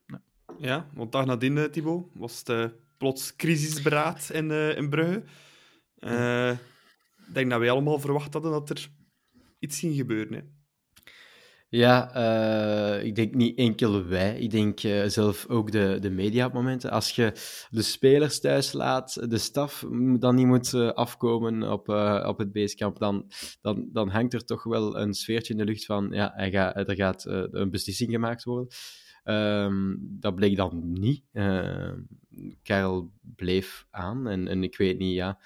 Ja, 0.61 0.89
want 0.93 1.11
dag 1.11 1.25
nadien, 1.25 1.55
uh, 1.55 1.63
Thibaut, 1.63 2.05
was 2.13 2.39
het 2.39 2.49
uh, 2.49 2.65
plots 2.97 3.35
crisisberaad 3.35 4.29
in, 4.33 4.49
uh, 4.49 4.77
in 4.77 4.89
Brugge. 4.89 5.23
Ik 7.27 7.33
denk 7.33 7.49
dat 7.49 7.59
wij 7.59 7.71
allemaal 7.71 7.99
verwacht 7.99 8.33
hadden 8.33 8.51
dat 8.51 8.69
er 8.69 8.89
iets 9.59 9.79
ging 9.79 9.95
gebeuren. 9.95 10.33
Hè. 10.33 10.41
Ja, 11.69 12.13
ik 12.97 13.15
denk 13.15 13.33
niet 13.33 13.57
enkel 13.57 14.05
wij. 14.05 14.39
Ik 14.39 14.51
denk 14.51 14.79
zelf 15.11 15.47
ook 15.47 15.71
de, 15.71 15.97
de 16.01 16.09
media 16.09 16.45
op 16.45 16.53
momenten. 16.53 16.91
Als 16.91 17.11
je 17.11 17.31
de 17.69 17.81
spelers 17.81 18.39
thuis 18.39 18.73
laat, 18.73 19.29
de 19.29 19.37
staf 19.37 19.85
dan 20.19 20.35
niet 20.35 20.45
moet 20.45 20.73
afkomen 20.73 21.71
op, 21.71 21.89
op 22.25 22.37
het 22.37 22.51
basecamp, 22.51 22.99
dan, 22.99 23.31
dan, 23.61 23.89
dan 23.91 24.09
hangt 24.09 24.33
er 24.33 24.45
toch 24.45 24.63
wel 24.63 24.97
een 24.97 25.13
sfeertje 25.13 25.53
in 25.53 25.59
de 25.59 25.65
lucht 25.65 25.85
van 25.85 26.07
ja, 26.11 26.33
gaat, 26.35 26.89
er 26.89 26.95
gaat 26.95 27.25
een 27.25 27.69
beslissing 27.69 28.11
gemaakt 28.11 28.43
worden. 28.43 28.67
Um, 29.29 29.97
dat 30.19 30.35
bleek 30.35 30.55
dan 30.55 30.91
niet. 30.93 31.23
Uh, 31.33 31.91
Karel 32.63 33.11
bleef 33.21 33.87
aan 33.89 34.27
en, 34.27 34.47
en 34.47 34.63
ik 34.63 34.77
weet 34.77 34.97
niet, 34.97 35.13
ja. 35.13 35.41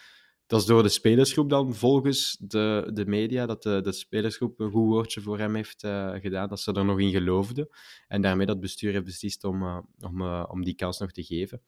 Dat 0.46 0.62
is 0.62 0.67
door 0.67 0.84
de 0.84 0.89
spelersgroep 0.89 1.50
dan, 1.50 1.76
volgens 1.76 2.38
de, 2.39 2.89
de 2.93 3.06
media, 3.06 3.46
dat 3.46 3.63
de, 3.63 3.82
de 3.82 3.91
spelersgroep 3.91 4.60
een 4.60 4.72
goed 4.72 4.88
woordje 4.88 5.22
voor 5.22 5.38
hem 5.39 5.56
heeft 5.56 5.84
uh, 5.84 6.13
gedaan, 6.13 6.48
dat 6.48 6.60
ze 6.60 6.74
er 6.74 6.86
nog 6.86 7.00
in 7.00 7.12
geloofden. 7.12 7.69
En 8.08 8.22
daarmee 8.22 8.46
dat 8.46 8.60
bestuur 8.60 8.91
heeft 8.91 9.06
beslist 9.06 9.43
om, 9.43 9.63
uh, 9.63 9.80
om, 10.00 10.22
uh, 10.22 10.46
om 10.50 10.63
die 10.63 10.76
kans 10.76 11.00
nog 11.00 11.12
te 11.12 11.24
geven. 11.24 11.62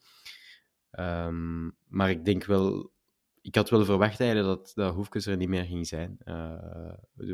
Um, 1.00 1.76
maar 1.88 2.10
ik 2.10 2.26
denk 2.26 2.46
wel, 2.46 2.92
ik 3.42 3.56
had 3.56 3.70
wel 3.70 3.86
verwacht 3.86 4.20
eigenlijk 4.20 4.58
dat, 4.58 4.72
dat 4.76 4.94
Hoefkes 4.94 5.26
er 5.26 5.38
niet 5.38 5.50
meer 5.50 5.66
ging 5.66 5.88
zijn 5.88 6.18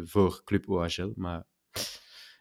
voor 0.04 0.42
Club 0.44 0.70
OHL, 0.70 1.12
maar 1.16 1.46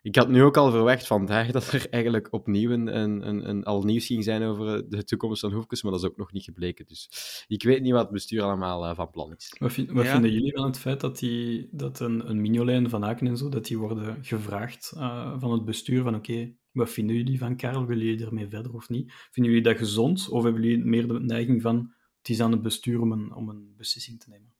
ik 0.03 0.17
had 0.17 0.29
nu 0.29 0.43
ook 0.43 0.57
al 0.57 0.71
verwacht 0.71 1.07
vandaag 1.07 1.51
dat 1.51 1.73
er 1.73 1.87
eigenlijk 1.91 2.33
opnieuw 2.33 2.71
een, 2.71 2.97
een, 2.97 3.49
een, 3.49 3.65
al 3.65 3.83
nieuws 3.83 4.07
ging 4.07 4.25
zijn 4.25 4.43
over 4.43 4.89
de 4.89 5.05
toekomst 5.05 5.41
van 5.41 5.53
Hoefkes, 5.53 5.83
maar 5.83 5.93
dat 5.93 6.01
is 6.01 6.09
ook 6.09 6.17
nog 6.17 6.33
niet 6.33 6.45
gebleken. 6.45 6.87
Dus 6.87 7.09
ik 7.49 7.63
weet 7.63 7.83
niet 7.83 7.93
wat 7.93 8.03
het 8.03 8.11
bestuur 8.11 8.43
allemaal 8.43 8.85
uh, 8.85 8.95
van 8.95 9.11
plan 9.11 9.35
is. 9.37 9.57
Wat, 9.59 9.73
vind, 9.73 9.91
wat 9.91 10.05
ja. 10.05 10.13
vinden 10.13 10.33
jullie 10.33 10.53
van 10.53 10.65
het 10.65 10.79
feit 10.79 11.01
dat, 11.01 11.19
die, 11.19 11.69
dat 11.73 12.01
een, 12.01 12.31
een 12.31 12.41
Mignolijn 12.41 12.91
van 12.91 13.05
Aken 13.05 13.27
en 13.27 13.37
zo, 13.37 13.49
dat 13.49 13.67
die 13.67 13.79
worden 13.79 14.25
gevraagd 14.25 14.93
uh, 14.97 15.41
van 15.41 15.53
het 15.53 15.65
bestuur 15.65 16.03
van 16.03 16.15
oké, 16.15 16.31
okay, 16.31 16.57
wat 16.73 16.91
vinden 16.91 17.17
jullie 17.17 17.39
van 17.39 17.57
Karel? 17.57 17.87
Willen 17.87 18.05
jullie 18.05 18.27
ermee 18.27 18.49
verder 18.49 18.75
of 18.75 18.89
niet? 18.89 19.13
Vinden 19.31 19.53
jullie 19.53 19.69
dat 19.69 19.79
gezond? 19.79 20.29
Of 20.29 20.43
hebben 20.43 20.63
jullie 20.63 20.85
meer 20.85 21.09
de 21.09 21.21
neiging 21.21 21.63
van 21.63 21.93
het 22.19 22.29
is 22.29 22.41
aan 22.41 22.53
het 22.53 22.63
bestuur 22.63 23.01
om 23.01 23.13
een, 23.13 23.35
om 23.35 23.49
een 23.49 23.75
beslissing 23.77 24.21
te 24.21 24.31
nemen? 24.31 24.53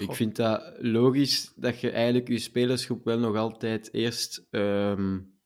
Ik 0.00 0.14
vind 0.14 0.36
dat 0.36 0.72
logisch 0.78 1.52
dat 1.56 1.80
je 1.80 1.90
eigenlijk 1.90 2.28
je 2.28 2.38
spelersgroep 2.38 3.04
wel 3.04 3.18
nog 3.18 3.36
altijd 3.36 3.94
eerst 3.94 4.46
um, 4.50 5.38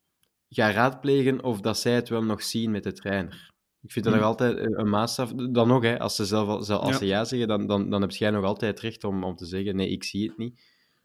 gaat 0.49 0.75
raadplegen 0.75 1.43
of 1.43 1.61
dat 1.61 1.79
zij 1.79 1.93
het 1.93 2.09
wel 2.09 2.25
nog 2.25 2.43
zien 2.43 2.71
met 2.71 2.83
de 2.83 2.93
trainer. 2.93 3.53
Ik 3.83 3.93
vind 3.93 4.05
dat 4.05 4.15
nog 4.15 4.25
altijd 4.25 4.59
een 4.59 4.89
maatstaf. 4.89 5.33
Dan 5.33 5.69
nog, 5.69 5.83
hè, 5.83 5.99
als 5.99 6.17
ze 6.17 6.25
zelf 6.25 6.69
als 6.69 6.91
ja. 6.91 6.93
ze 6.93 7.07
ja 7.07 7.25
zeggen, 7.25 7.49
dan, 7.49 7.67
dan, 7.67 7.91
dan 7.91 8.01
heb 8.01 8.11
jij 8.11 8.31
nog 8.31 8.45
altijd 8.45 8.81
recht 8.81 9.05
om, 9.05 9.25
om 9.25 9.37
te 9.37 9.47
zeggen: 9.47 9.77
nee, 9.77 9.89
ik 9.89 10.05
zie 10.05 10.29
het 10.29 10.39
niet. 10.39 10.63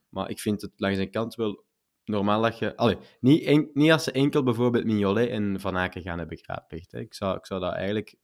Maar 0.09 0.29
ik 0.29 0.39
vind 0.39 0.61
het 0.61 0.71
langs 0.75 0.97
de 0.97 1.09
kant 1.09 1.35
wel 1.35 1.65
normaal 2.03 2.41
dat 2.41 2.59
je. 2.59 2.75
Allee, 2.77 2.97
niet, 3.19 3.43
en, 3.43 3.69
niet 3.73 3.91
als 3.91 4.03
ze 4.03 4.11
enkel 4.11 4.43
bijvoorbeeld 4.43 4.85
Mignolet 4.85 5.29
en 5.29 5.59
Van 5.59 5.77
Aken 5.77 6.01
gaan 6.01 6.19
hebben 6.19 6.37
geraadpleegd. 6.37 6.91
Hè. 6.91 6.99
Ik, 6.99 7.13
zou, 7.13 7.37
ik 7.37 7.45
zou 7.45 7.61
dat 7.61 7.73
eigenlijk 7.73 8.15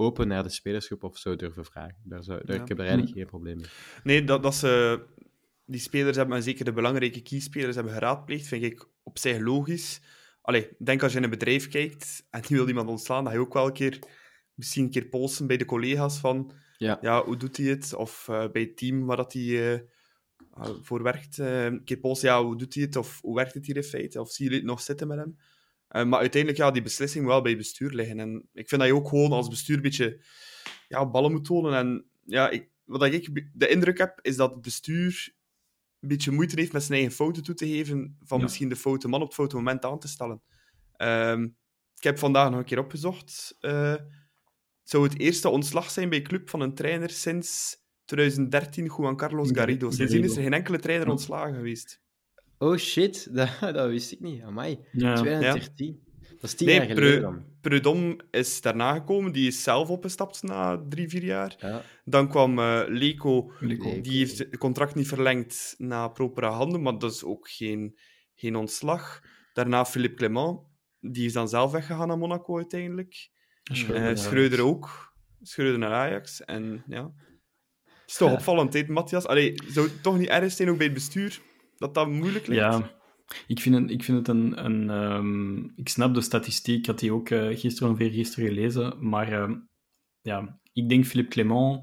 open 0.00 0.28
naar 0.28 0.42
de 0.42 0.48
spelersgroep 0.48 1.04
of 1.04 1.18
zo 1.18 1.36
durven 1.36 1.64
vragen. 1.64 1.96
Daar 2.04 2.22
zou, 2.22 2.40
daar, 2.44 2.56
ja. 2.56 2.62
Ik 2.62 2.68
heb 2.68 2.78
er 2.78 2.84
eigenlijk 2.84 3.16
geen 3.16 3.26
probleem 3.26 3.56
mee. 3.56 3.66
Nee, 4.02 4.24
dat, 4.24 4.42
dat 4.42 4.54
ze 4.54 5.02
die 5.64 5.80
spelers 5.80 6.16
hebben, 6.16 6.36
en 6.36 6.42
zeker 6.42 6.64
de 6.64 6.72
belangrijke 6.72 7.22
keyspelers 7.22 7.74
hebben 7.74 7.92
geraadpleegd, 7.92 8.46
vind 8.46 8.62
ik 8.62 8.88
op 9.02 9.18
zich 9.18 9.38
logisch. 9.38 10.00
Allee, 10.42 10.68
denk 10.78 11.02
als 11.02 11.12
je 11.12 11.18
in 11.18 11.24
een 11.24 11.30
bedrijf 11.30 11.68
kijkt 11.68 12.26
en 12.30 12.42
je 12.48 12.54
wil 12.54 12.68
iemand 12.68 12.88
ontslaan, 12.88 13.24
dat 13.24 13.32
je 13.32 13.38
ook 13.38 13.54
wel 13.54 13.66
een 13.66 13.72
keer 13.72 13.98
misschien 14.54 14.84
een 14.84 14.90
keer 14.90 15.06
polsen 15.06 15.46
bij 15.46 15.56
de 15.56 15.64
collega's 15.64 16.18
van 16.18 16.52
ja, 16.76 16.98
ja 17.00 17.24
hoe 17.24 17.36
doet 17.36 17.56
hij 17.56 17.66
het? 17.66 17.94
Of 17.94 18.26
uh, 18.30 18.50
bij 18.50 18.62
het 18.62 18.76
team 18.76 19.06
waar 19.06 19.16
dat 19.16 19.32
hij 19.32 19.42
uh, 19.42 19.80
voor 20.82 21.02
werkt, 21.02 21.38
uh, 21.38 21.64
een 21.64 21.84
keer 21.84 21.98
polsen, 21.98 22.28
ja, 22.28 22.44
hoe 22.44 22.58
doet 22.58 22.74
hij 22.74 22.82
het? 22.82 22.96
Of 22.96 23.20
hoe 23.20 23.34
werkt 23.34 23.54
het 23.54 23.66
hier 23.66 23.76
in 23.76 23.82
feite? 23.82 24.20
Of 24.20 24.30
zie 24.30 24.44
jullie 24.44 24.60
het 24.60 24.70
nog 24.70 24.80
zitten 24.80 25.08
met 25.08 25.18
hem? 25.18 25.36
Uh, 25.90 26.04
maar 26.04 26.20
uiteindelijk, 26.20 26.62
ja, 26.62 26.70
die 26.70 26.82
beslissing 26.82 27.26
wel 27.26 27.40
bij 27.40 27.50
het 27.50 27.60
bestuur 27.60 27.90
liggen. 27.90 28.20
En 28.20 28.48
ik 28.52 28.68
vind 28.68 28.80
dat 28.80 28.90
je 28.90 28.96
ook 28.96 29.08
gewoon 29.08 29.32
als 29.32 29.48
bestuur 29.48 29.76
een 29.76 29.82
beetje 29.82 30.24
ja, 30.88 31.10
ballen 31.10 31.32
moet 31.32 31.44
tonen. 31.44 31.74
En 31.74 32.06
ja, 32.24 32.50
ik, 32.50 32.68
wat 32.84 33.04
ik 33.04 33.50
de 33.52 33.68
indruk 33.68 33.98
heb, 33.98 34.18
is 34.22 34.36
dat 34.36 34.50
het 34.50 34.62
bestuur 34.62 35.34
een 36.00 36.08
beetje 36.08 36.30
moeite 36.30 36.60
heeft 36.60 36.72
met 36.72 36.82
zijn 36.82 36.98
eigen 36.98 37.16
fouten 37.16 37.42
toe 37.42 37.54
te 37.54 37.66
geven, 37.66 38.16
van 38.22 38.38
ja. 38.38 38.44
misschien 38.44 38.68
de 38.68 38.76
foute 38.76 39.08
man 39.08 39.20
op 39.20 39.26
het 39.26 39.34
foute 39.34 39.56
moment 39.56 39.84
aan 39.84 39.98
te 39.98 40.08
stellen. 40.08 40.42
Um, 40.96 41.56
ik 41.96 42.02
heb 42.02 42.18
vandaag 42.18 42.50
nog 42.50 42.58
een 42.58 42.64
keer 42.64 42.78
opgezocht. 42.78 43.56
Uh, 43.60 43.90
het 43.90 44.90
zou 44.90 45.02
het 45.02 45.18
eerste 45.18 45.48
ontslag 45.48 45.90
zijn 45.90 46.08
bij 46.08 46.22
club 46.22 46.48
van 46.48 46.60
een 46.60 46.74
trainer 46.74 47.10
sinds 47.10 47.76
2013, 48.04 48.92
Juan 48.96 49.16
Carlos 49.16 49.50
Garrido. 49.52 49.90
Sindsdien 49.90 50.24
is 50.24 50.36
er 50.36 50.42
geen 50.42 50.52
enkele 50.52 50.78
trainer 50.78 51.08
ontslagen 51.08 51.54
geweest. 51.54 51.99
Oh 52.62 52.76
shit, 52.76 53.28
dat, 53.36 53.48
dat 53.60 53.88
wist 53.88 54.12
ik 54.12 54.20
niet. 54.20 54.42
Amai. 54.42 54.78
Ja. 54.92 55.14
2013. 55.14 56.02
Dat 56.40 56.50
is 56.50 56.54
tien 56.54 56.66
Nee, 56.66 56.76
jaar 56.76 56.86
geleden 56.86 57.10
Preu- 57.10 57.20
dan. 57.20 57.44
Preudom 57.60 58.16
is 58.30 58.60
daarna 58.60 58.94
gekomen. 58.94 59.32
Die 59.32 59.46
is 59.46 59.62
zelf 59.62 59.88
opgestapt 59.90 60.42
na 60.42 60.84
drie, 60.88 61.08
vier 61.08 61.24
jaar. 61.24 61.54
Ja. 61.58 61.82
Dan 62.04 62.28
kwam 62.28 62.58
eh 62.58 62.82
Leco. 62.86 63.52
Leco. 63.60 64.00
Die 64.00 64.18
heeft 64.18 64.38
het 64.38 64.58
contract 64.58 64.94
niet 64.94 65.08
verlengd 65.08 65.74
na 65.78 66.08
propere 66.08 66.46
handen, 66.46 66.82
maar 66.82 66.98
dat 66.98 67.12
is 67.12 67.24
ook 67.24 67.48
geen, 67.50 67.98
geen 68.34 68.56
ontslag. 68.56 69.22
Daarna 69.52 69.84
Philippe 69.84 70.16
Clement. 70.16 70.60
Die 71.00 71.24
is 71.26 71.32
dan 71.32 71.48
zelf 71.48 71.72
weggegaan 71.72 72.08
naar 72.08 72.18
Monaco 72.18 72.56
uiteindelijk. 72.56 73.30
Schreuder, 73.62 74.02
Eh 74.02 74.08
ja. 74.08 74.16
Schreuder 74.16 74.60
ook. 74.64 75.14
Schreuder 75.42 75.78
naar 75.78 75.92
Ajax. 75.92 76.44
En 76.44 76.84
ja... 76.86 77.12
Het 77.84 78.18
is 78.18 78.26
toch 78.26 78.32
opvallend, 78.32 78.88
Matthias? 78.88 79.26
Allee, 79.26 79.54
zou 79.68 79.86
het 79.88 80.02
toch 80.02 80.18
niet 80.18 80.28
erg 80.28 80.52
zijn, 80.52 80.70
ook 80.70 80.76
bij 80.76 80.86
het 80.86 80.94
bestuur, 80.94 81.40
dat 81.80 81.94
dat 81.94 82.08
moeilijk 82.08 82.46
ligt? 82.46 82.60
Ja, 82.60 82.90
ik 83.46 83.60
vind 83.60 83.74
het, 83.74 83.90
ik 83.90 84.04
vind 84.04 84.18
het 84.18 84.28
een... 84.28 84.64
een 84.64 84.90
ehm, 84.90 85.64
ik 85.76 85.88
snap 85.88 86.14
de 86.14 86.20
statistiek, 86.20 86.78
ik 86.78 86.86
had 86.86 86.98
die 86.98 87.12
ook 87.12 87.30
eh, 87.30 87.58
gisteren 87.58 87.92
of 87.92 87.98
gisteren 87.98 88.48
gelezen, 88.48 89.08
maar 89.08 89.32
ehm, 89.32 89.56
ja, 90.20 90.60
ik 90.72 90.88
denk 90.88 91.06
Philippe 91.06 91.30
Clement 91.30 91.82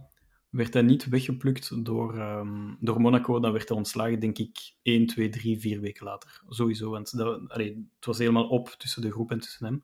werd 0.50 0.74
hij 0.74 0.82
niet 0.82 1.10
weggeplukt 1.10 1.86
door, 1.86 2.18
ehm, 2.18 2.74
door 2.80 3.02
Monaco, 3.02 3.40
dan 3.40 3.52
werd 3.52 3.68
hij 3.68 3.78
ontslagen, 3.78 4.20
denk 4.20 4.38
ik, 4.38 4.76
1, 4.82 5.06
2, 5.06 5.30
3, 5.30 5.60
4 5.60 5.80
weken 5.80 6.06
later. 6.06 6.42
Sowieso, 6.50 6.90
want 6.90 7.18
dat, 7.18 7.50
allee, 7.50 7.90
het 7.96 8.06
was 8.06 8.18
helemaal 8.18 8.48
op 8.48 8.70
tussen 8.70 9.02
de 9.02 9.12
groep 9.12 9.32
en 9.32 9.40
tussen 9.40 9.66
hem. 9.66 9.84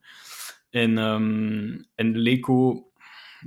En, 0.70 0.98
ehm 0.98 1.84
en 1.96 2.18
Leco... 2.18 2.88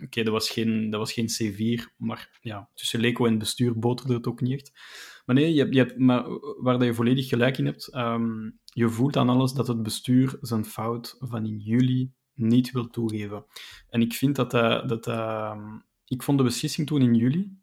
Oké, 0.04 0.22
dat, 0.22 0.32
was 0.32 0.50
geen, 0.50 0.90
dat 0.90 1.00
was 1.00 1.12
geen 1.12 1.28
C4, 1.28 1.94
maar 1.96 2.38
ja, 2.40 2.70
tussen 2.74 3.00
Leco 3.00 3.26
en 3.26 3.38
bestuur 3.38 3.78
boterde 3.78 4.14
het 4.14 4.26
ook 4.26 4.40
niet 4.40 4.52
echt. 4.52 4.72
Maar 5.26 5.34
nee, 5.34 5.54
je 5.54 5.72
je 5.72 5.78
hebt, 5.78 5.94
waar 6.62 6.84
je 6.84 6.94
volledig 6.94 7.28
gelijk 7.28 7.58
in 7.58 7.66
hebt, 7.66 7.86
ehm, 7.86 8.50
je 8.64 8.88
voelt 8.88 9.16
aan 9.16 9.28
alles 9.28 9.52
dat 9.52 9.66
het 9.66 9.82
bestuur 9.82 10.38
zijn 10.40 10.64
fout 10.64 11.16
van 11.18 11.46
in 11.46 11.58
juli 11.58 12.12
niet 12.34 12.72
wil 12.72 12.90
toegeven. 12.90 13.44
En 13.88 14.00
ik 14.00 14.12
vind 14.12 14.36
dat 14.36 14.50
dat... 14.50 14.88
dat, 14.88 15.04
dat, 15.04 15.06
ehm, 15.06 15.78
ik 16.08 16.22
vond 16.22 16.38
de 16.38 16.44
beslissing 16.44 16.86
toen 16.86 17.02
in 17.02 17.14
juli... 17.14 17.58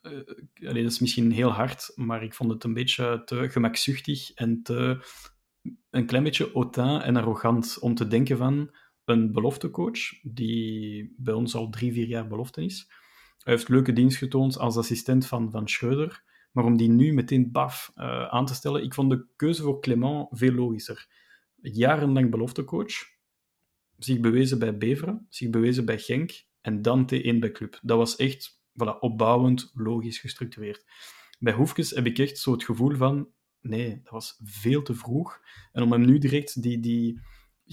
eh, 0.00 0.68
allee, 0.68 0.82
dat 0.82 0.92
is 0.92 0.98
misschien 0.98 1.30
heel 1.30 1.50
hard, 1.50 1.92
maar 1.94 2.22
ik 2.22 2.34
vond 2.34 2.50
het 2.50 2.64
een 2.64 2.74
beetje 2.74 3.22
te 3.24 3.50
gemakzuchtig 3.50 4.30
en 4.34 4.62
te, 4.62 4.98
een 5.90 6.06
klein 6.06 6.24
beetje 6.24 6.50
hautain 6.52 7.02
en 7.02 7.16
arrogant 7.16 7.78
om 7.80 7.94
te 7.94 8.06
denken 8.06 8.36
van 8.36 8.74
een 9.04 9.32
beloftecoach, 9.32 9.98
die 10.22 11.14
bij 11.16 11.34
ons 11.34 11.54
al 11.54 11.68
drie, 11.68 11.92
vier 11.92 12.06
jaar 12.06 12.26
belofte 12.28 12.64
is. 12.64 12.90
Hij 13.42 13.52
heeft 13.52 13.68
leuke 13.68 13.92
dienst 13.92 14.16
getoond 14.16 14.58
als 14.58 14.76
assistent 14.76 15.26
van, 15.26 15.50
van 15.50 15.68
Schreuder, 15.68 16.22
maar 16.52 16.64
om 16.64 16.76
die 16.76 16.88
nu 16.88 17.12
meteen 17.12 17.52
baf 17.52 17.92
eh, 17.94 18.28
aan 18.28 18.46
te 18.46 18.54
stellen, 18.54 18.82
ik 18.82 18.94
vond 18.94 19.10
de 19.10 19.26
keuze 19.36 19.62
voor 19.62 19.80
Clement 19.80 20.26
veel 20.30 20.52
logischer. 20.52 21.08
Jarenlang 21.56 22.30
beloftecoach, 22.30 22.92
zich 23.98 24.20
bewezen 24.20 24.58
bij 24.58 24.78
Beveren, 24.78 25.26
zich 25.28 25.50
bewezen 25.50 25.84
bij 25.84 25.98
Genk 25.98 26.44
en 26.60 26.82
dan 26.82 27.02
T1 27.02 27.38
bij 27.38 27.52
Club. 27.52 27.78
Dat 27.82 27.96
was 27.96 28.16
echt 28.16 28.60
voilà, 28.72 28.98
opbouwend, 29.00 29.70
logisch 29.74 30.18
gestructureerd. 30.18 30.84
Bij 31.38 31.52
Hoefkes 31.52 31.90
heb 31.90 32.06
ik 32.06 32.18
echt 32.18 32.38
zo 32.38 32.52
het 32.52 32.64
gevoel 32.64 32.96
van, 32.96 33.28
nee, 33.60 34.00
dat 34.02 34.12
was 34.12 34.40
veel 34.42 34.82
te 34.82 34.94
vroeg. 34.94 35.40
En 35.72 35.82
om 35.82 35.92
hem 35.92 36.04
nu 36.04 36.18
direct 36.18 36.62
die... 36.62 36.80
die 36.80 37.20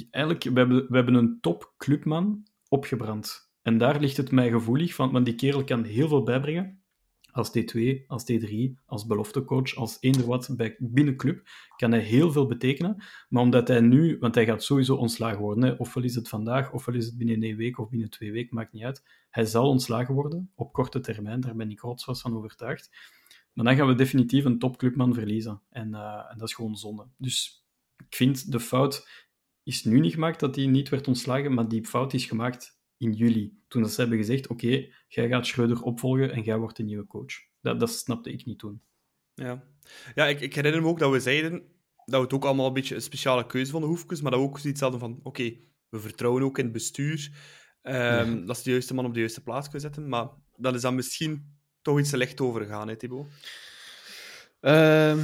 eigenlijk, 0.10 0.43
we 0.43 0.60
hebben, 0.60 0.88
we 0.89 0.95
hebben 0.95 1.13
een 1.13 1.38
top-clubman 1.41 2.47
opgebrand. 2.67 3.46
En 3.67 3.77
daar 3.77 3.99
ligt 3.99 4.17
het 4.17 4.32
mij 4.32 4.49
gevoelig 4.49 4.93
van, 4.93 5.12
want 5.12 5.25
die 5.25 5.36
kerel 5.36 5.63
kan 5.63 5.84
heel 5.84 6.08
veel 6.08 6.23
bijbrengen. 6.23 6.82
Als 7.32 7.51
T2, 7.58 8.06
als 8.08 8.32
T3, 8.32 8.53
als 8.86 9.06
beloftecoach, 9.06 9.75
als 9.75 9.97
eender 9.99 10.25
wat 10.25 10.49
bij, 10.56 10.75
binnen 10.80 11.15
club, 11.15 11.49
kan 11.75 11.91
hij 11.91 11.99
heel 11.99 12.32
veel 12.32 12.45
betekenen. 12.45 13.03
Maar 13.30 13.41
omdat 13.41 13.67
hij 13.67 13.80
nu, 13.80 14.17
want 14.19 14.36
hij 14.36 14.45
gaat 14.45 14.63
sowieso 14.63 14.95
ontslagen 14.95 15.39
worden, 15.39 15.80
ofwel 15.80 16.03
is 16.03 16.15
het 16.15 16.30
vandaag, 16.30 16.71
ofwel 16.71 16.95
is 16.95 17.06
het 17.06 17.17
binnen 17.17 17.43
een 17.43 17.56
week 17.56 17.80
of 17.80 17.89
binnen 17.89 18.10
twee 18.10 18.32
weken, 18.32 18.56
maakt 18.56 18.73
niet 18.73 18.84
uit. 18.84 19.03
Hij 19.30 19.45
zal 19.45 19.69
ontslagen 19.69 20.13
worden, 20.13 20.51
op 20.56 20.73
korte 20.73 20.99
termijn, 20.99 21.39
daar 21.39 21.56
ben 21.56 21.71
ik 21.71 21.80
rotsvast 21.80 22.21
van 22.21 22.36
overtuigd. 22.36 22.89
Maar 23.53 23.65
dan 23.65 23.75
gaan 23.75 23.88
we 23.88 23.95
definitief 23.95 24.45
een 24.45 24.60
topclubman 24.60 25.13
verliezen. 25.13 25.62
En, 25.69 25.89
uh, 25.89 26.25
en 26.30 26.38
dat 26.38 26.47
is 26.47 26.56
gewoon 26.56 26.75
zonde. 26.75 27.08
Dus 27.17 27.65
ik 27.97 28.15
vind 28.15 28.51
de 28.51 28.60
fout 28.60 29.25
is 29.63 29.84
nu 29.84 29.99
niet 29.99 30.13
gemaakt 30.13 30.39
dat 30.39 30.56
hij 30.56 30.65
niet 30.65 30.89
werd 30.89 31.08
ontslagen, 31.08 31.53
maar 31.53 31.67
die 31.67 31.86
fout 31.86 32.13
is 32.13 32.25
gemaakt 32.25 32.77
in 32.97 33.13
juli. 33.13 33.57
Toen 33.67 33.81
dat 33.81 33.91
ze 33.91 33.99
hebben 34.01 34.17
gezegd, 34.17 34.47
oké, 34.47 34.65
okay, 34.65 34.93
jij 35.07 35.27
gaat 35.27 35.47
Schreuder 35.47 35.81
opvolgen 35.81 36.31
en 36.31 36.41
jij 36.41 36.57
wordt 36.57 36.77
de 36.77 36.83
nieuwe 36.83 37.07
coach. 37.07 37.33
Dat, 37.62 37.79
dat 37.79 37.89
snapte 37.89 38.31
ik 38.31 38.45
niet 38.45 38.60
toen. 38.60 38.81
Ja, 39.33 39.63
ja 40.15 40.25
ik, 40.25 40.41
ik 40.41 40.55
herinner 40.55 40.81
me 40.81 40.88
ook 40.88 40.99
dat 40.99 41.12
we 41.12 41.19
zeiden 41.19 41.75
dat 42.07 42.19
we 42.19 42.25
het 42.25 42.33
ook 42.33 42.45
allemaal 42.45 42.67
een 42.67 42.73
beetje 42.73 42.95
een 42.95 43.01
speciale 43.01 43.45
keuze 43.45 43.71
vonden, 43.71 43.89
Hoefkes, 43.89 44.21
maar 44.21 44.31
dat 44.31 44.39
we 44.39 44.45
ook 44.45 44.60
zoiets 44.60 44.81
hadden 44.81 44.99
van, 44.99 45.12
oké, 45.17 45.27
okay, 45.27 45.62
we 45.89 45.99
vertrouwen 45.99 46.43
ook 46.43 46.57
in 46.57 46.63
het 46.63 46.73
bestuur, 46.73 47.31
um, 47.83 47.93
ja. 47.93 48.25
dat 48.45 48.57
ze 48.57 48.63
de 48.63 48.71
juiste 48.71 48.93
man 48.93 49.05
op 49.05 49.13
de 49.13 49.19
juiste 49.19 49.43
plaats 49.43 49.69
kunnen 49.69 49.81
zetten, 49.81 50.10
maar 50.10 50.27
dat 50.55 50.75
is 50.75 50.81
dan 50.81 50.95
misschien 50.95 51.57
toch 51.81 51.99
iets 51.99 52.10
te 52.10 52.17
licht 52.17 52.41
overgegaan, 52.41 52.88
hè, 52.88 52.95
Thibaut? 52.95 53.27
Um, 54.67 55.19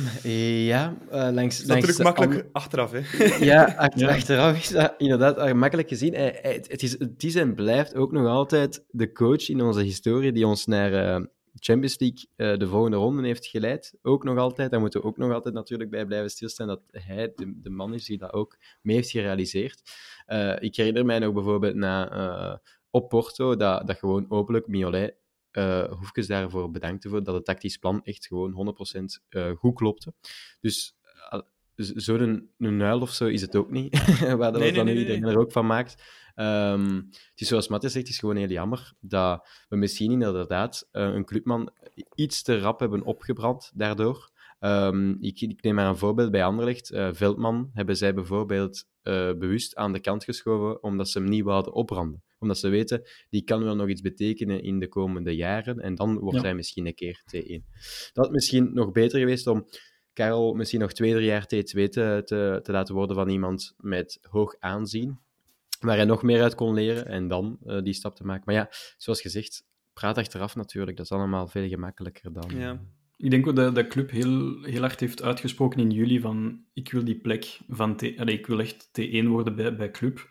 ja, 0.63 0.97
uh, 1.11 1.29
langs... 1.31 1.57
Dat 1.57 1.77
is 1.77 1.83
natuurlijk 1.85 2.03
makkelijk 2.03 2.49
achteraf, 2.51 2.91
hè? 2.91 3.01
Ja, 3.45 3.73
ach 3.77 3.95
ja, 3.95 4.09
achteraf 4.09 4.57
is 4.57 4.69
dat 4.69 4.93
inderdaad 4.97 5.53
makkelijk 5.53 5.87
gezien. 5.87 6.13
Het 6.13 6.83
is, 6.83 6.99
het 6.99 7.23
is 7.23 7.35
en 7.35 7.55
blijft 7.55 7.95
ook 7.95 8.11
nog 8.11 8.27
altijd 8.27 8.85
de 8.89 9.11
coach 9.11 9.49
in 9.49 9.61
onze 9.61 9.81
historie 9.81 10.31
die 10.31 10.47
ons 10.47 10.65
naar 10.65 10.91
uh, 10.91 11.25
Champions 11.55 11.99
League 11.99 12.27
uh, 12.35 12.59
de 12.59 12.67
volgende 12.67 12.97
ronde 12.97 13.25
heeft 13.25 13.45
geleid. 13.45 13.93
Ook 14.01 14.23
nog 14.23 14.37
altijd, 14.37 14.71
daar 14.71 14.79
moeten 14.79 15.01
we 15.01 15.07
ook 15.07 15.17
nog 15.17 15.31
altijd 15.31 15.53
natuurlijk 15.53 15.89
bij 15.89 16.05
blijven 16.05 16.29
stilstaan, 16.29 16.67
dat 16.67 16.81
hij 16.91 17.31
de, 17.35 17.53
de 17.61 17.69
man 17.69 17.93
is 17.93 18.05
die 18.05 18.17
dat 18.17 18.33
ook 18.33 18.57
mee 18.81 18.95
heeft 18.95 19.09
gerealiseerd. 19.09 19.81
ik 20.59 20.75
herinner 20.75 21.05
mij 21.05 21.19
nog 21.19 21.33
bijvoorbeeld 21.33 21.75
na, 21.75 22.61
op 22.89 23.09
Porto, 23.09 23.55
dat, 23.55 23.87
dat 23.87 23.97
gewoon 23.97 24.25
openlijk 24.29 24.67
Miolet 24.67 25.15
uh, 25.53 25.91
Hoefkes 25.91 26.27
daarvoor 26.27 26.71
bedankt 26.71 27.07
voor 27.09 27.23
dat 27.23 27.35
het 27.35 27.45
tactisch 27.45 27.77
plan 27.77 28.03
echt 28.03 28.27
gewoon 28.27 28.75
100% 28.99 29.03
uh, 29.29 29.51
goed 29.51 29.75
klopte. 29.75 30.13
Dus 30.61 30.95
uh, 31.33 31.39
zo'n 31.75 32.49
een 32.57 32.77
nuil 32.77 33.01
of 33.01 33.11
zo 33.11 33.25
is 33.25 33.41
het 33.41 33.55
ook 33.55 33.71
niet, 33.71 34.17
waar 34.37 34.51
dat 34.51 34.61
nee, 34.61 34.73
dan 34.73 34.85
nee, 34.85 34.97
iedereen 34.97 35.21
nee, 35.21 35.31
er 35.31 35.39
ook 35.39 35.51
van 35.51 35.65
maakt. 35.65 36.03
Um, 36.35 36.95
het 37.09 37.41
is 37.41 37.47
zoals 37.47 37.67
Matthias 37.67 37.93
zegt, 37.93 38.05
het 38.05 38.13
is 38.13 38.19
gewoon 38.19 38.35
heel 38.35 38.47
jammer 38.47 38.93
dat 38.99 39.47
we 39.69 39.75
misschien 39.75 40.11
inderdaad 40.11 40.87
een 40.91 41.25
clubman 41.25 41.71
iets 42.15 42.41
te 42.41 42.59
rap 42.59 42.79
hebben 42.79 43.03
opgebrand 43.03 43.71
daardoor. 43.73 44.31
Um, 44.59 45.17
ik, 45.21 45.41
ik, 45.41 45.61
neem 45.61 45.75
maar 45.75 45.87
een 45.87 45.97
voorbeeld 45.97 46.31
bij 46.31 46.45
Anderlecht. 46.45 46.91
Veldman 47.11 47.69
hebben 47.73 47.97
zij 47.97 48.13
bijvoorbeeld 48.13 48.85
bewust 49.37 49.75
aan 49.75 49.93
de 49.93 49.99
kant 49.99 50.23
geschoven 50.23 50.83
omdat 50.83 51.09
ze 51.09 51.19
hem 51.19 51.29
niet 51.29 51.43
wilden 51.43 51.73
opbranden 51.73 52.23
omdat 52.43 52.57
ze 52.57 52.69
weten, 52.69 53.01
die 53.29 53.43
kan 53.43 53.63
wel 53.63 53.75
nog 53.75 53.89
iets 53.89 54.01
betekenen 54.01 54.63
in 54.63 54.79
de 54.79 54.87
komende 54.87 55.35
jaren. 55.35 55.79
En 55.79 55.95
dan 55.95 56.19
wordt 56.19 56.37
ja. 56.37 56.43
hij 56.43 56.55
misschien 56.55 56.85
een 56.85 56.95
keer 56.95 57.21
T1. 57.35 57.61
Dat 58.13 58.25
had 58.25 58.31
misschien 58.31 58.73
nog 58.73 58.91
beter 58.91 59.19
geweest 59.19 59.47
om 59.47 59.65
Karel 60.13 60.53
misschien 60.53 60.79
nog 60.79 60.93
twee, 60.93 61.13
drie 61.13 61.25
jaar 61.25 61.43
T2 61.43 61.89
te, 61.89 62.21
te, 62.25 62.59
te 62.63 62.71
laten 62.71 62.95
worden 62.95 63.15
van 63.15 63.29
iemand 63.29 63.73
met 63.77 64.19
hoog 64.21 64.55
aanzien. 64.59 65.19
Waar 65.79 65.95
hij 65.95 66.05
nog 66.05 66.23
meer 66.23 66.41
uit 66.41 66.55
kon 66.55 66.73
leren 66.73 67.05
en 67.05 67.27
dan 67.27 67.57
uh, 67.65 67.81
die 67.81 67.93
stap 67.93 68.15
te 68.15 68.25
maken. 68.25 68.43
Maar 68.45 68.55
ja, 68.55 68.69
zoals 68.97 69.21
gezegd, 69.21 69.65
praat 69.93 70.17
achteraf 70.17 70.55
natuurlijk. 70.55 70.97
Dat 70.97 71.05
is 71.05 71.11
allemaal 71.11 71.47
veel 71.47 71.67
gemakkelijker 71.67 72.33
dan... 72.33 72.51
Ja. 72.55 72.81
Ik 73.17 73.29
denk 73.29 73.47
ook 73.47 73.55
dat 73.55 73.75
de 73.75 73.87
club 73.87 74.11
heel, 74.11 74.63
heel 74.63 74.79
hard 74.79 74.99
heeft 74.99 75.21
uitgesproken 75.21 75.79
in 75.79 75.91
juli 75.91 76.19
van 76.19 76.63
ik 76.73 76.91
wil 76.91 77.03
die 77.03 77.19
plek 77.19 77.59
van 77.67 77.95
T... 77.95 78.17
Allee, 78.17 78.37
ik 78.37 78.47
wil 78.47 78.59
echt 78.59 78.87
T1 78.87 79.25
worden 79.25 79.55
bij, 79.55 79.75
bij 79.75 79.91
club. 79.91 80.27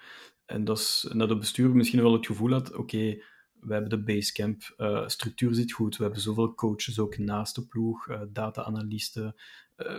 En 0.52 0.64
dat, 0.64 0.78
is, 0.78 1.08
dat 1.16 1.28
het 1.28 1.38
bestuur 1.38 1.70
misschien 1.70 2.02
wel 2.02 2.12
het 2.12 2.26
gevoel 2.26 2.50
had, 2.50 2.74
oké, 2.74 3.22
we 3.60 3.72
hebben 3.72 3.90
de 3.90 4.02
basecamp, 4.02 4.74
uh, 4.78 5.08
structuur 5.08 5.54
zit 5.54 5.72
goed, 5.72 5.96
we 5.96 6.02
hebben 6.02 6.20
zoveel 6.20 6.54
coaches 6.54 6.98
ook 6.98 7.18
naast 7.18 7.54
de 7.54 7.66
ploeg, 7.66 8.08
uh, 8.08 8.20
data-analysten. 8.32 9.34
Uh, 9.76 9.96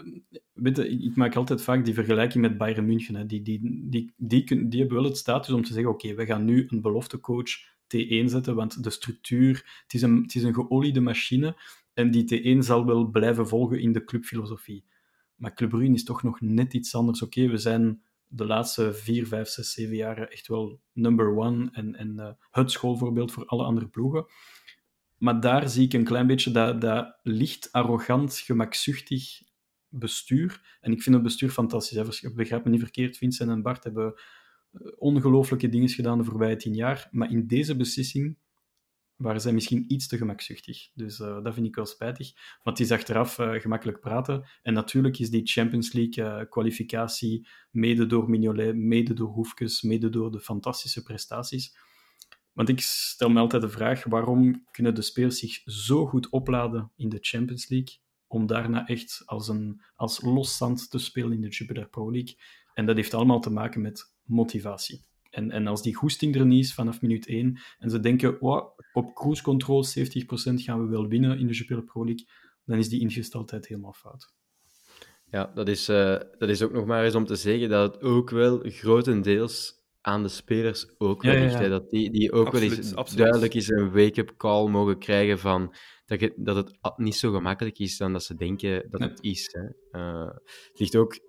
weet 0.53 0.77
ik 0.77 1.15
maak 1.15 1.35
altijd 1.35 1.61
vaak 1.61 1.85
die 1.85 1.93
vergelijking 1.93 2.43
met 2.43 2.57
Bayern 2.57 2.85
München. 2.85 3.15
Hè. 3.15 3.25
Die, 3.25 3.41
die, 3.41 3.59
die, 4.17 4.67
die, 4.67 4.79
hebben 4.79 4.97
wel 4.97 5.03
het 5.03 5.17
status 5.17 5.53
om 5.53 5.63
te 5.63 5.73
zeggen, 5.73 5.91
oké, 5.91 6.13
we 6.13 6.25
gaan 6.25 6.45
nu 6.45 6.65
een 6.69 6.81
beloftecoach 6.81 7.51
T1 7.95 8.25
zetten, 8.25 8.55
want 8.55 8.83
de 8.83 8.89
structuur, 8.89 9.81
het 9.83 9.93
is, 9.93 10.01
een, 10.01 10.21
het 10.21 10.35
is 10.35 10.43
een 10.43 10.53
geoliede 10.53 11.01
machine 11.01 11.55
en 11.93 12.11
die 12.11 12.57
T1 12.57 12.57
zal 12.59 12.85
wel 12.85 13.05
blijven 13.05 13.47
volgen 13.47 13.81
in 13.81 13.91
de 13.91 14.03
clubfilosofie. 14.03 14.83
Maar 15.35 15.53
Club 15.53 15.69
Brugge 15.69 15.93
is 15.93 16.03
toch 16.03 16.23
nog 16.23 16.41
net 16.41 16.73
iets 16.73 16.95
anders. 16.95 17.21
Oké, 17.21 17.47
we 17.47 17.57
zijn 17.57 18.01
de 18.35 18.45
laatste 18.45 18.93
vier, 18.93 19.27
vijf, 19.27 19.47
zes, 19.47 19.71
zeven 19.71 19.95
jaren 19.95 20.29
echt 20.29 20.47
wel 20.47 20.81
number 20.93 21.37
one 21.37 21.69
en, 21.71 21.95
en 21.95 22.13
uh, 22.17 22.29
het 22.51 22.71
schoolvoorbeeld 22.71 23.31
voor 23.31 23.45
alle 23.45 23.63
andere 23.63 23.87
ploegen. 23.87 24.25
Maar 25.17 25.39
daar 25.39 25.69
zie 25.69 25.85
ik 25.85 25.93
een 25.93 26.03
klein 26.03 26.27
beetje 26.27 26.51
dat, 26.51 26.81
dat 26.81 27.19
licht 27.23 27.71
arrogant, 27.71 28.37
gemakzuchtig 28.37 29.41
bestuur. 29.87 30.77
En 30.81 30.91
ik 30.91 31.01
vind 31.01 31.15
het 31.15 31.23
bestuur 31.23 31.49
fantastisch. 31.49 32.21
Hè. 32.21 32.33
Begrijp 32.33 32.63
me 32.63 32.69
niet 32.69 32.79
verkeerd, 32.79 33.17
Vincent 33.17 33.49
en 33.49 33.61
Bart 33.61 33.83
hebben 33.83 34.13
ongelooflijke 34.97 35.69
dingen 35.69 35.89
gedaan 35.89 36.17
de 36.17 36.23
voorbije 36.23 36.55
tien 36.55 36.75
jaar. 36.75 37.07
Maar 37.11 37.31
in 37.31 37.47
deze 37.47 37.75
beslissing 37.75 38.37
waren 39.15 39.41
zij 39.41 39.53
misschien 39.53 39.85
iets 39.87 40.07
te 40.07 40.17
gemakzuchtig. 40.17 40.89
Dus 40.93 41.19
uh, 41.19 41.43
dat 41.43 41.53
vind 41.53 41.65
ik 41.65 41.75
wel 41.75 41.85
spijtig. 41.85 42.33
Want 42.63 42.77
het 42.77 42.87
is 42.87 42.93
achteraf 42.93 43.39
uh, 43.39 43.53
gemakkelijk 43.53 43.99
praten. 43.99 44.49
En 44.61 44.73
natuurlijk 44.73 45.19
is 45.19 45.29
die 45.29 45.45
Champions 45.45 45.93
League-kwalificatie 45.93 47.39
uh, 47.39 47.47
mede 47.71 48.05
door 48.05 48.29
Mignolet, 48.29 48.75
mede 48.75 49.13
door 49.13 49.29
Hoefkes, 49.29 49.81
mede 49.81 50.09
door 50.09 50.31
de 50.31 50.39
fantastische 50.39 51.03
prestaties. 51.03 51.77
Want 52.53 52.69
ik 52.69 52.79
stel 52.79 53.29
me 53.29 53.39
altijd 53.39 53.61
de 53.61 53.69
vraag, 53.69 54.03
waarom 54.03 54.67
kunnen 54.71 54.95
de 54.95 55.01
spelers 55.01 55.39
zich 55.39 55.61
zo 55.65 56.05
goed 56.05 56.29
opladen 56.29 56.91
in 56.95 57.09
de 57.09 57.17
Champions 57.21 57.69
League, 57.69 57.97
om 58.27 58.47
daarna 58.47 58.87
echt 58.87 59.21
als, 59.25 59.47
een, 59.47 59.81
als 59.95 60.21
loszand 60.21 60.89
te 60.89 60.97
spelen 60.97 61.31
in 61.31 61.41
de 61.41 61.47
Jupiler 61.47 61.89
Pro 61.89 62.11
League? 62.11 62.37
En 62.73 62.85
dat 62.85 62.95
heeft 62.95 63.13
allemaal 63.13 63.39
te 63.39 63.49
maken 63.49 63.81
met 63.81 64.13
motivatie. 64.23 65.05
En, 65.33 65.51
en 65.51 65.67
als 65.67 65.81
die 65.81 65.95
goesting 65.95 66.35
er 66.35 66.45
niet 66.45 66.63
is 66.63 66.73
vanaf 66.73 67.01
minuut 67.01 67.27
1 67.27 67.59
en 67.79 67.89
ze 67.89 67.99
denken, 67.99 68.37
wow, 68.39 68.79
op 68.93 69.13
cruise 69.13 69.43
control 69.43 69.85
70% 69.85 69.89
gaan 70.53 70.83
we 70.83 70.89
wel 70.89 71.07
winnen 71.07 71.39
in 71.39 71.47
de 71.47 71.53
Jupiler 71.53 71.83
Pro 71.83 72.05
League, 72.05 72.27
dan 72.65 72.77
is 72.77 72.89
die 72.89 72.99
ingesteldheid 72.99 73.67
helemaal 73.67 73.93
fout. 73.93 74.33
Ja, 75.25 75.51
dat 75.53 75.67
is, 75.67 75.89
uh, 75.89 76.19
dat 76.37 76.49
is 76.49 76.61
ook 76.61 76.71
nog 76.71 76.85
maar 76.85 77.03
eens 77.03 77.15
om 77.15 77.25
te 77.25 77.35
zeggen 77.35 77.69
dat 77.69 77.93
het 77.93 78.03
ook 78.03 78.29
wel 78.29 78.61
grotendeels 78.63 79.81
aan 80.01 80.23
de 80.23 80.29
spelers 80.29 80.85
ook 80.97 81.21
wel 81.21 81.33
ligt. 81.33 81.59
Ja, 81.59 81.67
Dat 81.67 81.89
die, 81.89 82.11
die 82.11 82.31
ook 82.31 82.45
absoluut, 82.45 82.69
wel 82.69 82.77
eens 82.77 82.95
absoluut. 82.95 83.23
duidelijk 83.23 83.53
is 83.53 83.69
een 83.69 83.91
wake-up 83.91 84.33
call 84.37 84.69
mogen 84.69 84.97
krijgen 84.97 85.39
van 85.39 85.75
dat, 86.05 86.19
je, 86.19 86.33
dat 86.35 86.55
het 86.55 86.97
niet 86.97 87.15
zo 87.15 87.31
gemakkelijk 87.31 87.79
is 87.79 87.97
dan 87.97 88.13
dat 88.13 88.23
ze 88.23 88.35
denken 88.35 88.89
dat 88.89 89.01
het 89.01 89.17
is. 89.21 89.49
Hè. 89.51 89.99
Uh, 89.99 90.33
het 90.67 90.79
ligt 90.79 90.95
ook 90.95 91.19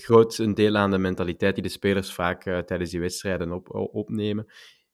groot 0.00 0.38
een 0.38 0.54
deel 0.54 0.76
aan 0.76 0.90
de 0.90 0.98
mentaliteit 0.98 1.54
die 1.54 1.62
de 1.62 1.68
spelers 1.68 2.12
vaak 2.12 2.46
uh, 2.46 2.58
tijdens 2.58 2.90
die 2.90 3.00
wedstrijden 3.00 3.52
op, 3.52 3.74
opnemen. 3.74 4.46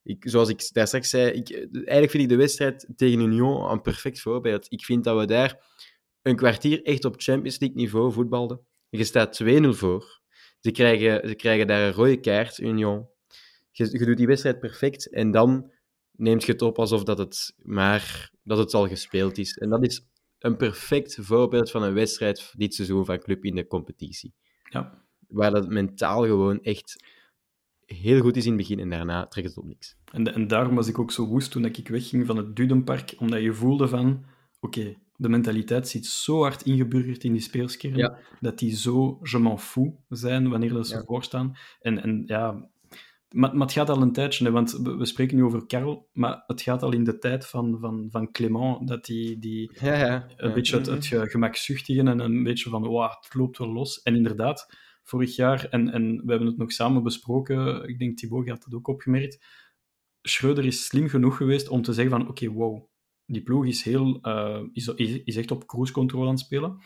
Ik, 0.03 0.25
zoals 0.29 0.49
ik 0.49 0.73
daar 0.73 0.87
straks 0.87 1.11
zei, 1.11 1.31
ik, 1.31 1.51
eigenlijk 1.51 2.11
vind 2.11 2.23
ik 2.23 2.29
de 2.29 2.37
wedstrijd 2.37 2.88
tegen 2.97 3.21
Union 3.21 3.71
een 3.71 3.81
perfect 3.81 4.21
voorbeeld. 4.21 4.67
Ik 4.69 4.85
vind 4.85 5.05
dat 5.05 5.19
we 5.19 5.27
daar 5.27 5.67
een 6.23 6.37
kwartier 6.37 6.83
echt 6.83 7.05
op 7.05 7.14
Champions 7.19 7.59
League 7.59 7.79
niveau 7.79 8.12
voetbalden. 8.12 8.61
Je 8.88 9.05
staat 9.05 9.43
2-0 9.43 9.69
voor. 9.69 10.21
Ze 10.61 10.71
krijgen, 10.71 11.29
ze 11.29 11.35
krijgen 11.35 11.67
daar 11.67 11.87
een 11.87 11.93
rode 11.93 12.21
kaart, 12.21 12.59
Union. 12.59 13.09
Je, 13.71 13.99
je 13.99 14.05
doet 14.05 14.17
die 14.17 14.27
wedstrijd 14.27 14.59
perfect 14.59 15.11
en 15.11 15.31
dan 15.31 15.73
neemt 16.11 16.45
je 16.45 16.53
het 16.53 16.62
op 16.62 16.79
alsof 16.79 17.05
dat 17.05 17.19
het 17.19 17.55
maar 17.57 18.31
dat 18.43 18.59
het 18.59 18.75
al 18.75 18.88
gespeeld 18.88 19.38
is. 19.38 19.57
En 19.57 19.69
dat 19.69 19.85
is 19.85 20.07
een 20.38 20.57
perfect 20.57 21.19
voorbeeld 21.21 21.71
van 21.71 21.83
een 21.83 21.95
wedstrijd 21.95 22.53
dit 22.57 22.75
seizoen 22.75 23.05
van 23.05 23.19
club 23.19 23.45
in 23.45 23.55
de 23.55 23.67
competitie. 23.67 24.35
Ja. 24.70 25.03
Waar 25.29 25.50
dat 25.50 25.68
mentaal 25.68 26.22
gewoon 26.22 26.61
echt 26.61 27.05
heel 27.87 28.20
goed 28.20 28.37
is 28.37 28.44
in 28.44 28.53
het 28.53 28.61
begin 28.61 28.79
en 28.79 28.90
daarna 28.90 29.27
trekt 29.27 29.48
het 29.48 29.57
op 29.57 29.64
niks. 29.64 29.96
En, 30.12 30.35
en 30.35 30.46
daarom 30.46 30.74
was 30.74 30.88
ik 30.88 30.98
ook 30.98 31.12
zo 31.12 31.27
woest 31.27 31.50
toen 31.50 31.64
ik 31.64 31.88
wegging 31.88 32.27
van 32.27 32.37
het 32.37 32.57
Dudenpark, 32.57 33.14
omdat 33.18 33.42
je 33.42 33.53
voelde 33.53 33.88
van, 33.88 34.24
oké, 34.61 34.94
de 35.16 35.29
mentaliteit 35.29 35.88
zit 35.88 36.07
zo 36.07 36.40
hard 36.40 36.62
ingeburgerd 36.62 37.24
in 37.24 37.33
die 37.33 37.40
speelskern, 37.40 38.18
dat 38.40 38.59
die 38.59 38.77
zo 38.77 39.18
je 39.22 39.38
m'en 39.38 39.59
fous 39.59 39.92
zijn 40.09 40.48
wanneer 40.48 40.85
ze 40.85 40.94
ja. 40.94 41.05
voorstaan. 41.05 41.57
En, 41.81 42.03
en 42.03 42.22
ja, 42.27 42.68
maar, 43.35 43.57
maar, 43.57 43.66
het 43.66 43.73
gaat 43.73 43.88
al 43.88 44.03
een 44.03 44.12
tijdje, 44.12 44.44
hè, 44.44 44.51
want 44.51 44.73
we, 44.73 45.05
spreken 45.05 45.37
nu 45.37 45.44
over 45.44 45.66
Karel, 45.66 46.09
maar 46.12 46.44
het 46.47 46.62
gaat 46.62 46.83
al 46.83 46.92
in 46.92 47.05
de 47.05 47.18
tijd 47.18 47.47
van, 47.47 47.79
van, 47.81 48.09
van 48.11 48.33
Clément, 48.33 48.88
dat 48.88 49.05
die, 49.05 49.38
die 49.38 49.70
ja, 49.81 49.94
ja. 49.94 50.27
een 50.37 50.53
beetje 50.53 50.77
het, 50.77 50.87
het 50.87 51.31
gemakzuchtige 51.31 52.01
en 52.01 52.18
een 52.18 52.42
beetje 52.42 52.70
van, 52.70 52.87
wow, 52.87 53.11
het 53.20 53.35
loopt 53.35 53.59
wel 53.59 53.73
los. 53.73 54.03
En 54.03 54.14
inderdaad, 54.14 54.77
vorig 55.03 55.37
jaar, 55.37 55.64
en, 55.64 55.90
en 55.90 56.23
we 56.25 56.31
hebben 56.31 56.49
het 56.49 56.57
nog 56.57 56.73
samen 56.73 57.03
besproken, 57.03 57.88
ik 57.88 57.99
denk 57.99 58.16
Thibaut 58.16 58.49
had 58.49 58.64
het 58.64 58.75
ook 58.75 58.88
opgemerkt, 58.88 59.44
Schreuder 60.23 60.64
is 60.64 60.87
slim 60.87 61.09
genoeg 61.09 61.37
geweest 61.37 61.68
om 61.68 61.83
te 61.83 61.92
zeggen 61.92 62.12
van, 62.12 62.29
oké, 62.29 62.31
okay, 62.31 62.49
wow, 62.49 62.87
die 63.27 63.42
ploeg 63.42 63.66
is, 63.66 63.83
heel, 63.83 64.18
uh, 64.23 64.62
is, 64.73 64.88
is 65.25 65.37
echt 65.37 65.51
op 65.51 65.66
cruise 65.66 65.92
control 65.92 66.23
aan 66.23 66.31
het 66.31 66.40
spelen. 66.40 66.79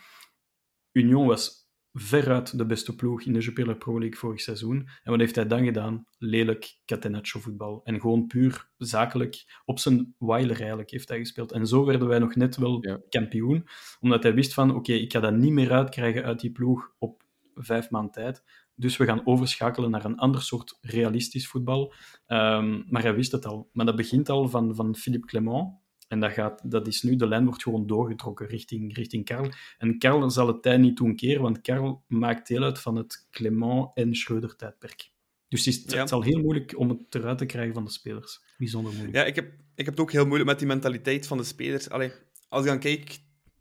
Union 0.91 1.25
was 1.25 1.58
veruit 1.93 2.57
de 2.57 2.65
beste 2.65 2.95
ploeg 2.95 3.21
in 3.21 3.33
de 3.33 3.39
Jupiler 3.39 3.77
Pro 3.77 3.99
League 3.99 4.17
vorig 4.17 4.41
seizoen. 4.41 4.77
En 4.77 5.11
wat 5.11 5.19
heeft 5.19 5.35
hij 5.35 5.47
dan 5.47 5.65
gedaan? 5.65 6.05
Lelijk 6.17 6.79
catenaccio 6.85 7.39
voetbal. 7.39 7.81
En 7.83 7.99
gewoon 7.99 8.27
puur 8.27 8.69
zakelijk, 8.77 9.61
op 9.65 9.79
zijn 9.79 10.15
weiler 10.17 10.59
eigenlijk, 10.59 10.91
heeft 10.91 11.09
hij 11.09 11.17
gespeeld. 11.17 11.51
En 11.51 11.67
zo 11.67 11.85
werden 11.85 12.07
wij 12.07 12.19
nog 12.19 12.35
net 12.35 12.57
wel 12.57 12.85
ja. 12.85 12.99
kampioen, 13.09 13.67
omdat 13.99 14.23
hij 14.23 14.33
wist 14.33 14.53
van, 14.53 14.75
oké, 14.75 14.93
ik 14.93 15.11
ga 15.11 15.19
dat 15.19 15.33
niet 15.33 15.51
meer 15.51 15.71
uitkrijgen 15.71 16.23
uit 16.23 16.39
die 16.39 16.51
ploeg 16.51 16.91
op 16.97 17.23
vijf 17.55 17.89
maand 17.89 18.13
tijd. 18.13 18.43
Dus 18.75 18.97
we 18.97 19.05
gaan 19.05 19.25
overschakelen 19.25 19.91
naar 19.91 20.05
een 20.05 20.17
ander 20.17 20.41
soort 20.41 20.77
realistisch 20.81 21.47
voetbal. 21.47 21.93
Um, 22.27 22.85
maar 22.89 23.01
hij 23.01 23.15
wist 23.15 23.31
het 23.31 23.45
al. 23.45 23.69
Maar 23.73 23.85
dat 23.85 23.95
begint 23.95 24.29
al 24.29 24.49
van, 24.49 24.75
van 24.75 24.95
Philippe 24.95 25.27
Clement, 25.27 25.73
en 26.09 26.19
dat, 26.19 26.31
gaat, 26.31 26.71
dat 26.71 26.87
is 26.87 27.01
nu, 27.01 27.15
de 27.15 27.27
lijn 27.27 27.45
wordt 27.45 27.63
gewoon 27.63 27.87
doorgetrokken 27.87 28.47
richting, 28.47 28.95
richting 28.95 29.25
Karl. 29.25 29.51
En 29.77 29.97
Karl 29.97 30.29
zal 30.29 30.47
het 30.47 30.61
tijd 30.61 30.79
niet 30.79 30.97
doen 30.97 31.15
keren, 31.15 31.41
want 31.41 31.61
Karl 31.61 32.03
maakt 32.07 32.47
deel 32.47 32.63
uit 32.63 32.79
van 32.79 32.95
het 32.95 33.27
Clement 33.31 33.91
en 33.93 34.15
Schreuder 34.15 34.55
tijdperk. 34.55 35.11
Dus 35.47 35.65
het, 35.65 35.75
is, 35.75 35.93
het 35.93 36.09
zal 36.09 36.21
heel 36.21 36.39
moeilijk 36.39 36.77
om 36.77 36.89
het 36.89 37.15
eruit 37.15 37.37
te 37.37 37.45
krijgen 37.45 37.73
van 37.73 37.85
de 37.85 37.91
spelers. 37.91 38.41
Bijzonder 38.57 38.91
moeilijk. 38.91 39.15
Ja, 39.15 39.23
ik 39.23 39.35
heb, 39.35 39.45
ik 39.75 39.85
heb 39.85 39.93
het 39.93 39.99
ook 39.99 40.11
heel 40.11 40.25
moeilijk 40.25 40.49
met 40.49 40.59
die 40.59 40.67
mentaliteit 40.67 41.27
van 41.27 41.37
de 41.37 41.43
spelers. 41.43 41.89
Allee, 41.89 42.11
als 42.47 42.61
ik 42.61 42.67
dan 42.67 42.79
kijk, 42.79 43.17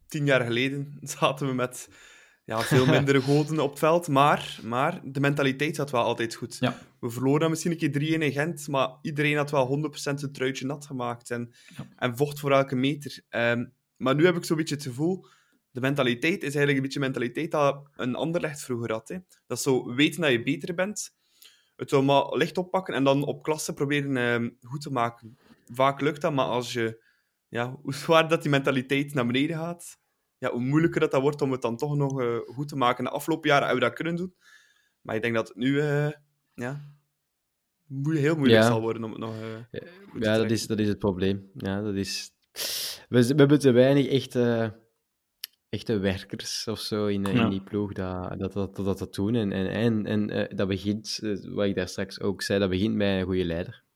tien 0.08 0.26
jaar 0.26 0.44
geleden 0.44 0.98
zaten 1.18 1.46
we 1.46 1.54
met 1.54 1.88
ja, 2.44 2.61
veel 2.61 2.87
mindere 2.96 3.20
goden 3.20 3.61
op 3.61 3.70
het 3.70 3.78
veld. 3.78 4.08
Maar, 4.08 4.58
maar 4.62 5.00
de 5.04 5.20
mentaliteit 5.20 5.76
zat 5.76 5.90
wel 5.90 6.02
altijd 6.02 6.34
goed. 6.34 6.56
Ja. 6.61 6.78
We 7.00 7.11
verloren 7.11 7.50
misschien 7.50 7.70
een 7.70 7.76
keer 7.76 8.18
3-1 8.18 8.22
in 8.22 8.32
Gent, 8.32 8.68
maar 8.68 8.98
iedereen 9.02 9.37
had 9.37 9.50
wel 9.50 9.90
100% 9.90 10.22
een 10.22 10.32
truitje 10.32 10.66
nat 10.66 10.87
gemaakt 10.87 11.30
en, 11.30 11.52
ja. 11.76 11.88
en 11.96 12.16
vocht 12.16 12.40
voor 12.40 12.52
elke 12.52 12.76
meter. 12.76 13.20
Um, 13.30 13.72
maar 13.96 14.14
nu 14.14 14.24
heb 14.24 14.37
ik 14.37 14.44
zo'n 14.44 14.56
beetje 14.56 14.74
het 14.74 14.84
gevoel, 14.84 15.26
de 15.70 15.80
mentaliteit 15.80 16.37
is 16.37 16.42
eigenlijk 16.42 16.76
een 16.76 16.82
beetje 16.82 17.00
mentaliteit 17.00 17.50
dat 17.50 17.88
een 17.96 18.14
ander 18.14 18.40
licht 18.40 18.62
vroeger 18.62 18.92
had. 18.92 19.08
Hè. 19.08 19.18
Dat 19.46 19.56
is 19.56 19.62
zo 19.62 19.94
weten 19.94 20.20
dat 20.20 20.30
je 20.30 20.42
beter 20.42 20.74
bent, 20.74 21.16
het 21.76 21.92
allemaal 21.92 22.37
licht 22.37 22.58
oppakken 22.58 22.94
en 22.94 23.04
dan 23.04 23.24
op 23.24 23.42
klasse 23.42 23.74
proberen 23.74 24.16
um, 24.16 24.58
goed 24.61 24.80
te 24.80 24.90
maken. 24.90 25.38
Vaak 25.66 26.00
lukt 26.00 26.20
dat, 26.20 26.32
maar 26.32 26.46
als 26.46 26.72
je, 26.72 27.04
ja, 27.48 27.78
hoe 27.82 27.94
zwaar 28.04 28.28
dat 28.28 28.42
die 28.42 28.50
mentaliteit 28.50 29.14
naar 29.14 29.26
beneden 29.26 29.56
gaat, 29.56 29.98
ja, 30.38 30.50
hoe 30.50 30.61
moeilijker 30.61 31.00
dat, 31.00 31.11
dat 31.11 31.22
wordt 31.22 31.42
om 31.42 31.52
het 31.52 31.62
dan 31.62 31.76
toch 31.76 31.96
nog 31.96 32.20
uh, 32.20 32.37
goed 32.37 32.68
te 32.68 32.76
maken. 32.76 33.04
De 33.04 33.11
afgelopen 33.11 33.48
jaren 33.48 33.66
hebben 33.66 33.82
we 33.82 33.88
dat 33.88 33.98
kunnen 33.98 34.16
doen. 34.16 34.34
Maar 35.00 35.14
ik 35.14 35.22
denk 35.22 35.34
dat 35.34 35.48
het 35.48 35.56
nu 35.56 35.68
uh, 35.68 36.08
ja, 36.59 36.81
heel 38.05 38.37
moeilijk 38.37 38.62
ja. 38.62 38.66
zal 38.66 38.81
worden 38.81 39.05
om 39.05 39.11
het 39.11 39.21
nog 39.21 39.35
uh, 39.35 39.81
Ja, 40.21 40.37
dat, 40.37 40.51
is, 40.51 40.66
dat 40.66 40.79
is 40.79 40.88
het 40.88 40.99
probleem. 40.99 41.51
Ja, 41.55 41.83
dat 41.83 41.94
is... 41.94 42.31
we, 43.09 43.27
we 43.27 43.35
hebben 43.35 43.59
te 43.59 43.71
weinig 43.71 44.07
echte, 44.07 44.75
echte 45.68 45.99
werkers 45.99 46.66
of 46.68 46.81
zo 46.81 47.07
in, 47.07 47.25
ja. 47.25 47.44
in 47.44 47.51
die 47.51 47.62
ploeg 47.62 47.92
dat 47.92 48.38
dat, 48.38 48.53
dat, 48.53 48.77
dat, 48.77 48.99
dat 48.99 49.14
doen. 49.14 49.35
En, 49.35 49.53
en, 49.53 50.07
en, 50.07 50.31
en 50.31 50.57
dat 50.57 50.68
begint, 50.68 51.18
wat 51.42 51.66
ik 51.66 51.75
daar 51.75 51.88
straks 51.88 52.21
ook 52.21 52.42
zei, 52.42 52.59
dat 52.59 52.71
begint 52.71 52.99
bij 52.99 53.21
een 53.21 53.27
goede 53.27 53.44
leider. 53.44 53.87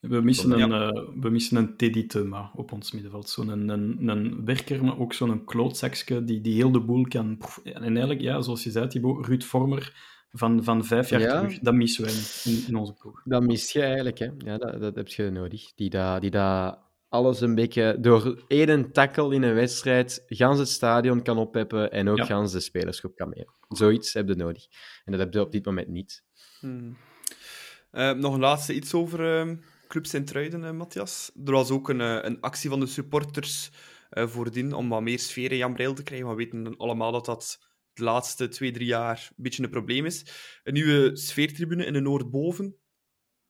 We 0.00 0.20
missen, 0.20 0.52
een, 0.52 0.68
ja. 0.68 0.92
uh, 0.92 1.08
we 1.20 1.30
missen 1.30 1.56
een 1.56 1.76
Teddy 1.76 2.06
Thuma 2.06 2.50
op 2.54 2.72
ons 2.72 2.92
middenveld. 2.92 3.28
Zo'n 3.28 3.48
een, 3.48 3.68
een, 3.68 4.08
een 4.08 4.44
werker, 4.44 4.84
maar 4.84 4.98
ook 4.98 5.12
zo'n 5.12 5.44
klootzakje 5.44 6.24
die, 6.24 6.40
die 6.40 6.54
heel 6.54 6.72
de 6.72 6.80
boel 6.80 7.08
kan... 7.08 7.40
En 7.64 7.82
eigenlijk, 7.82 8.20
ja, 8.20 8.40
zoals 8.40 8.64
je 8.64 8.70
zei, 8.70 8.86
Thibaut, 8.86 9.26
Ruud 9.26 9.42
Vormer 9.42 10.12
van, 10.34 10.64
van 10.64 10.84
vijf 10.84 11.08
jaar 11.08 11.20
ja. 11.20 11.40
terug, 11.40 11.58
dat 11.58 11.74
missen 11.74 12.04
wij 12.04 12.12
in, 12.52 12.64
in 12.66 12.76
onze 12.76 12.92
ploeg. 12.92 13.22
Dat 13.24 13.42
mis 13.42 13.72
je 13.72 13.82
eigenlijk, 13.82 14.18
hè. 14.18 14.28
Ja, 14.38 14.58
dat, 14.58 14.80
dat 14.80 14.94
heb 14.94 15.08
je 15.08 15.30
nodig. 15.30 15.74
Die 15.74 15.90
daar 15.90 16.20
die 16.20 16.30
da 16.30 16.82
alles 17.08 17.40
een 17.40 17.54
beetje 17.54 17.96
door 18.00 18.44
één 18.48 18.92
tackle 18.92 19.34
in 19.34 19.42
een 19.42 19.54
wedstrijd 19.54 20.24
gans 20.26 20.58
het 20.58 20.68
stadion 20.68 21.22
kan 21.22 21.38
oppeppen 21.38 21.90
en 21.90 22.08
ook 22.08 22.18
ja. 22.18 22.24
gans 22.24 22.52
de 22.52 22.60
spelersgroep 22.60 23.16
kan 23.16 23.28
mee. 23.28 23.44
Zoiets 23.68 24.12
heb 24.12 24.28
je 24.28 24.34
nodig. 24.34 24.66
En 25.04 25.12
dat 25.12 25.20
heb 25.20 25.32
je 25.32 25.40
op 25.40 25.52
dit 25.52 25.64
moment 25.64 25.88
niet. 25.88 26.24
Hmm. 26.60 26.96
Uh, 27.92 28.10
nog 28.10 28.34
een 28.34 28.40
laatste 28.40 28.74
iets 28.74 28.94
over... 28.94 29.46
Uh 29.46 29.52
Club 29.88 30.06
Sint-Truiden, 30.06 30.62
uh, 30.62 30.70
Matthias. 30.70 31.30
Er 31.44 31.52
was 31.52 31.70
ook 31.70 31.88
een, 31.88 32.00
uh, 32.00 32.18
een 32.22 32.40
actie 32.40 32.70
van 32.70 32.80
de 32.80 32.86
supporters 32.86 33.70
uh, 34.12 34.26
voordien 34.26 34.72
om 34.72 34.88
wat 34.88 35.02
meer 35.02 35.18
sfeer 35.18 35.52
in 35.52 35.56
Jan 35.56 35.72
Breil 35.72 35.94
te 35.94 36.02
krijgen. 36.02 36.28
We 36.28 36.34
weten 36.34 36.76
allemaal 36.76 37.12
dat 37.12 37.24
dat 37.24 37.66
de 37.94 38.02
laatste 38.02 38.48
twee, 38.48 38.72
drie 38.72 38.86
jaar 38.86 39.28
een 39.36 39.42
beetje 39.42 39.62
een 39.62 39.70
probleem 39.70 40.06
is. 40.06 40.26
Een 40.62 40.72
nieuwe 40.72 41.16
sfeertribune 41.16 41.86
in 41.86 41.92
de 41.92 42.00
Noordboven. 42.00 42.76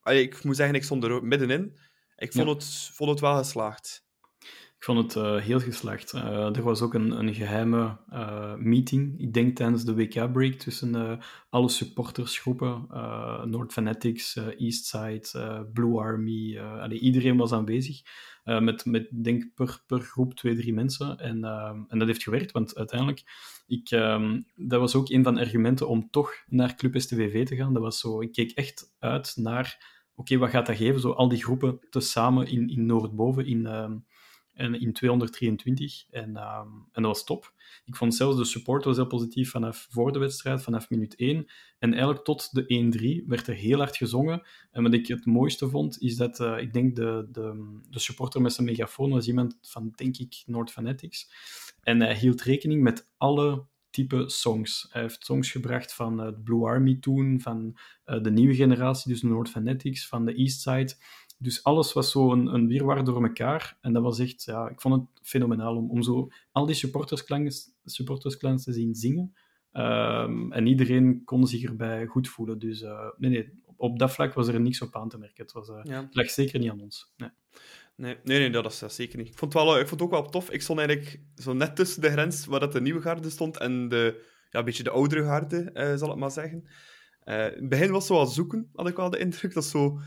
Allee, 0.01 0.23
ik 0.23 0.45
moet 0.45 0.57
zeggen, 0.57 0.75
ik 0.75 0.85
stond 0.85 1.05
er 1.05 1.25
middenin. 1.25 1.79
Ik 2.17 2.33
vond, 2.33 2.47
ja. 2.47 2.55
het, 2.55 2.91
vond 2.93 3.11
het 3.11 3.21
wel 3.21 3.37
geslaagd. 3.37 4.04
Ik 4.85 4.91
vond 4.91 5.15
het 5.15 5.25
uh, 5.25 5.37
heel 5.37 5.61
geslaagd. 5.61 6.15
Uh, 6.15 6.57
er 6.57 6.63
was 6.63 6.83
ook 6.83 6.95
een, 6.95 7.11
een 7.11 7.35
geheime 7.35 7.97
uh, 8.13 8.55
meeting, 8.55 9.21
ik 9.21 9.33
denk 9.33 9.57
tijdens 9.57 9.85
de 9.85 9.95
WK-break, 9.95 10.53
tussen 10.53 11.21
alle 11.51 11.69
supportersgroepen. 11.69 12.87
North 13.45 13.73
Fanatics, 13.73 14.37
Eastside, 14.59 15.67
Blue 15.73 15.99
Army. 15.99 16.61
Iedereen 16.91 17.37
was 17.37 17.53
aanwezig. 17.53 18.03
met, 18.45 18.85
met 18.85 19.09
denk 19.25 19.55
per, 19.55 19.83
per 19.87 20.01
groep 20.01 20.35
twee, 20.35 20.57
drie 20.57 20.75
mensen. 20.75 21.19
En, 21.19 21.45
en 21.89 21.99
dat 21.99 22.07
heeft 22.07 22.23
gewerkt, 22.23 22.53
want 22.53 22.77
uiteindelijk... 22.77 23.23
Ik, 23.67 23.91
um, 23.91 24.47
dat 24.55 24.81
was 24.81 24.95
ook 24.95 25.09
een 25.09 25.25
van 25.25 25.35
de 25.35 25.41
argumenten 25.41 25.89
om 25.89 26.11
toch 26.11 26.33
naar 26.47 26.75
Club 26.75 27.01
STVV 27.01 27.47
te 27.47 27.57
gaan. 27.57 27.73
Dat 27.73 27.83
was 27.83 27.99
zo, 27.99 28.21
ik 28.21 28.33
keek 28.33 28.51
echt 28.51 28.95
uit 28.99 29.37
naar 29.37 29.93
oké, 30.15 30.39
wat 30.39 30.51
gaat 30.51 30.67
dat 30.67 30.77
geven? 30.77 31.01
Zo 31.01 31.11
al 31.11 31.29
die 31.29 31.43
groepen 31.43 31.81
tezamen 31.91 32.47
in, 32.47 32.69
in 32.69 32.87
Noordboven, 32.87 33.47
in, 33.47 33.67
ehm, 33.67 33.97
en 34.55 34.81
in 34.81 34.93
223. 34.93 36.05
En, 36.11 36.37
ehm, 36.37 36.69
en 36.93 37.03
dat 37.03 37.05
was 37.05 37.25
top. 37.25 37.53
Ik 37.85 37.97
vond 37.97 38.15
zelfs 38.15 38.37
de 38.37 38.45
support 38.45 38.85
was 38.85 38.97
heel 38.97 39.07
positief 39.07 39.51
vanaf 39.51 39.87
voor 39.91 40.13
de 40.13 40.19
wedstrijd, 40.19 40.63
vanaf 40.63 40.91
minuut 40.91 41.15
1. 41.17 41.47
En 41.79 41.93
eigenlijk 41.93 42.25
tot 42.25 42.55
de 42.55 42.65
1-3 42.67 43.25
werd 43.27 43.47
er 43.47 43.55
heel 43.55 43.79
hard 43.79 43.97
gezongen. 43.97 44.43
En 44.71 44.83
wat 44.83 44.93
ik 44.93 45.07
het 45.07 45.27
mooiste 45.27 45.69
vond, 45.69 46.01
is 46.01 46.17
dat 46.17 46.41
uh, 46.41 46.59
ik 46.59 46.73
denk 46.73 46.97
de, 46.97 47.29
de, 47.33 47.79
de 47.91 47.99
supporter 47.99 48.41
met 48.41 48.53
zijn 48.53 48.67
megafoon 48.67 49.11
was 49.11 49.27
iemand 49.27 49.59
van, 49.63 49.93
denk 49.95 50.17
ik, 50.17 50.43
Noord 50.47 50.71
Fanatics. 50.71 51.31
En 51.83 52.01
hij 52.01 52.17
hield 52.17 52.43
rekening 52.43 52.83
met 52.83 53.11
alle 53.17 53.67
type 53.95 54.25
songs. 54.29 54.87
Hij 54.91 55.03
heeft 55.03 55.25
songs 55.25 55.51
gebracht 55.51 55.95
van 55.95 56.27
uh, 56.27 56.33
Blue 56.45 56.65
Army 56.65 56.97
toen, 57.01 57.41
van 57.41 57.79
uh, 58.07 58.23
de 58.23 58.31
nieuwe 58.31 58.55
generatie, 58.55 59.13
dus 59.13 59.23
Noord 59.23 59.49
Fanatics, 59.49 60.09
van 60.09 60.25
de 60.25 60.35
East 60.35 60.61
Side. 60.61 60.95
Dus 61.37 61.65
alles 61.65 61.93
was 61.93 62.11
zo 62.11 62.33
een, 62.33 62.47
een 62.47 62.67
wirwar 62.67 63.05
door 63.05 63.23
elkaar. 63.23 63.79
En 63.81 63.93
dat 63.93 64.03
was 64.03 64.19
echt, 64.19 64.45
ja, 64.45 64.69
ik 64.69 64.81
vond 64.81 64.95
het 64.95 65.27
fenomenaal 65.29 65.77
om, 65.77 65.91
om 65.91 66.03
zo 66.03 66.29
al 66.53 66.67
die 66.67 66.75
supportersklans 66.75 68.65
te 68.65 68.73
zien 68.73 68.95
zingen. 68.95 69.35
Um, 69.73 70.53
en 70.53 70.67
iedereen 70.67 71.23
kon 71.25 71.47
zich 71.47 71.63
erbij 71.63 72.07
goed 72.07 72.29
voelen. 72.29 72.59
Dus 72.59 72.83
uh, 72.83 73.09
nee, 73.19 73.31
nee, 73.31 73.53
op, 73.65 73.75
op, 73.81 73.99
dat 73.99 74.13
vlak 74.13 74.35
was 74.35 74.49
er 74.49 74.61
niks 74.61 74.83
op 74.83 74.97
aan 74.97 75.09
te 75.09 75.19
merken. 75.19 75.45
Het, 75.45 75.53
was, 75.53 75.69
uh, 75.69 75.81
ja. 75.83 76.03
het 76.03 76.15
lag 76.15 76.31
zeker 76.31 76.59
niet 76.59 76.71
aan 76.71 76.81
ons. 76.81 77.13
Nee. 77.17 77.31
Nee, 77.97 78.17
nee, 78.25 78.39
nee 78.39 78.51
dat 78.51 78.73
is 78.73 78.79
dat 78.79 78.93
zeker 78.93 79.19
niet. 79.19 79.29
Ik 79.29 79.39
vond, 79.39 79.53
het 79.53 79.63
wel, 79.63 79.79
ik 79.79 79.89
vond 79.89 80.01
het 80.01 80.03
ook 80.03 80.11
wel 80.11 80.31
tof. 80.31 80.51
Ik 80.51 80.63
stond 80.63 80.79
eigenlijk 80.79 81.21
zo 81.37 81.53
net 81.53 81.77
tussen 81.77 82.03
de 82.03 82.11
grens 82.11 82.47
waar 82.47 82.61
dat 82.61 82.73
de 82.73 82.81
nieuwe 82.81 83.01
garde 83.01 83.31
stond 83.31 83.59
en 83.59 83.89
de, 83.89 84.25
ja, 84.51 84.59
een 84.59 84.65
beetje 84.65 84.83
de 84.83 84.91
oudere 84.91 85.25
garde, 85.25 85.71
uh, 85.75 85.95
zal 85.97 86.11
ik 86.11 86.17
maar 86.17 86.31
zeggen. 86.31 86.65
In 87.25 87.33
het 87.35 87.69
begin 87.69 87.91
was 87.91 88.09
het 88.09 88.19
zo 88.19 88.25
zoeken, 88.25 88.71
had 88.75 88.89
ik 88.89 88.97
wel 88.97 89.11
de 89.11 89.19
indruk. 89.19 89.55
Dat 89.55 89.65
zo 89.65 90.01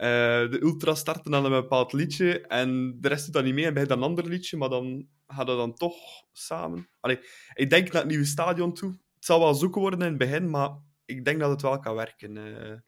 de 0.00 0.58
ultra 0.60 0.94
starten 0.94 1.34
aan 1.34 1.44
een 1.44 1.50
bepaald 1.50 1.92
liedje 1.92 2.40
en 2.40 2.96
de 3.00 3.08
rest 3.08 3.24
doet 3.24 3.34
dat 3.34 3.44
niet 3.44 3.54
mee 3.54 3.66
en 3.66 3.74
bij 3.74 3.86
dan 3.86 3.98
een 3.98 4.04
ander 4.04 4.28
liedje, 4.28 4.56
maar 4.56 4.68
dan 4.68 5.08
gaan 5.26 5.46
we 5.46 5.56
dan 5.56 5.74
toch 5.74 5.96
samen. 6.32 6.88
Allee, 7.00 7.20
ik 7.54 7.70
denk 7.70 7.92
naar 7.92 8.02
het 8.02 8.10
nieuwe 8.10 8.24
stadion 8.24 8.74
toe. 8.74 8.90
Het 8.90 9.24
zal 9.24 9.40
wel 9.40 9.54
zoeken 9.54 9.80
worden 9.80 10.00
in 10.00 10.06
het 10.06 10.18
begin, 10.18 10.50
maar 10.50 10.70
ik 11.04 11.24
denk 11.24 11.40
dat 11.40 11.50
het 11.50 11.62
wel 11.62 11.78
kan 11.78 11.94
werken. 11.94 12.34
Ja. 12.34 12.82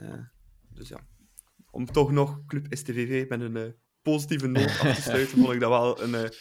uh, 0.00 0.22
dus 0.72 0.88
ja. 0.88 1.06
Om 1.70 1.86
toch 1.86 2.10
nog 2.12 2.44
Club 2.46 2.66
STVV 2.70 3.28
met 3.28 3.40
een 3.40 3.76
positieve 4.02 4.46
noot 4.46 4.80
af 4.80 4.94
te 4.94 5.02
sluiten, 5.02 5.38
vond 5.42 5.52
ik 5.52 5.60
dat 5.60 5.70
wel 5.70 6.02
een, 6.02 6.32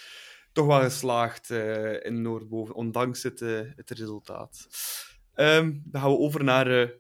toch 0.54 0.66
wel 0.66 0.82
geslaagd 0.82 1.50
in 2.02 2.22
Noordboven, 2.22 2.76
ondanks 2.76 3.24
het, 3.24 3.40
het 3.76 3.90
resultaat. 3.90 4.68
Um, 5.36 5.82
dan 5.86 6.02
gaan 6.02 6.12
we 6.12 6.18
over 6.18 6.44
naar 6.44 6.92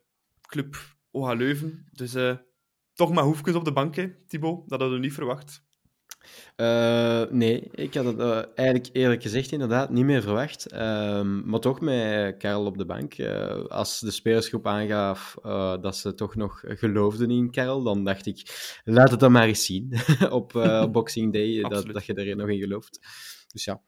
Club 0.41 0.75
OH 1.11 1.33
Leuven. 1.33 1.87
Dus 1.91 2.15
toch 2.95 3.13
maar 3.13 3.23
hoefjes 3.23 3.55
op 3.55 3.65
de 3.65 3.71
bank, 3.71 3.95
hè, 3.95 4.25
Thibaut? 4.27 4.69
Dat 4.69 4.79
hadden 4.79 4.99
we 4.99 5.05
niet 5.05 5.13
verwacht. 5.13 5.63
Uh, 6.55 7.23
nee, 7.29 7.69
ik 7.71 7.93
had 7.93 8.05
het 8.05 8.19
uh, 8.19 8.41
eigenlijk 8.55 8.89
eerlijk 8.93 9.21
gezegd 9.21 9.51
inderdaad 9.51 9.89
niet 9.89 10.05
meer 10.05 10.21
verwacht. 10.21 10.73
Uh, 10.73 11.21
maar 11.21 11.59
toch 11.59 11.81
met 11.81 12.37
Karel 12.37 12.65
op 12.65 12.77
de 12.77 12.85
bank. 12.85 13.17
Uh, 13.17 13.65
als 13.65 13.99
de 13.99 14.11
spelersgroep 14.11 14.67
aangaf 14.67 15.35
dat 15.81 15.97
ze 15.97 16.13
toch 16.13 16.35
nog 16.35 16.63
geloofden 16.65 17.31
in 17.31 17.51
Karel, 17.51 17.83
dan 17.83 18.03
dacht 18.03 18.25
ik, 18.25 18.79
laat 18.83 19.11
het 19.11 19.19
dan 19.19 19.31
maar 19.31 19.47
eens 19.47 19.65
zien 19.65 19.93
op 20.29 20.51
Boxing 20.91 21.33
Day, 21.33 21.61
dat, 21.61 21.85
dat 21.85 22.05
je 22.05 22.13
er 22.13 22.35
nog 22.35 22.49
in 22.49 22.59
gelooft. 22.59 22.99
Dus 23.47 23.63
ja. 23.63 23.81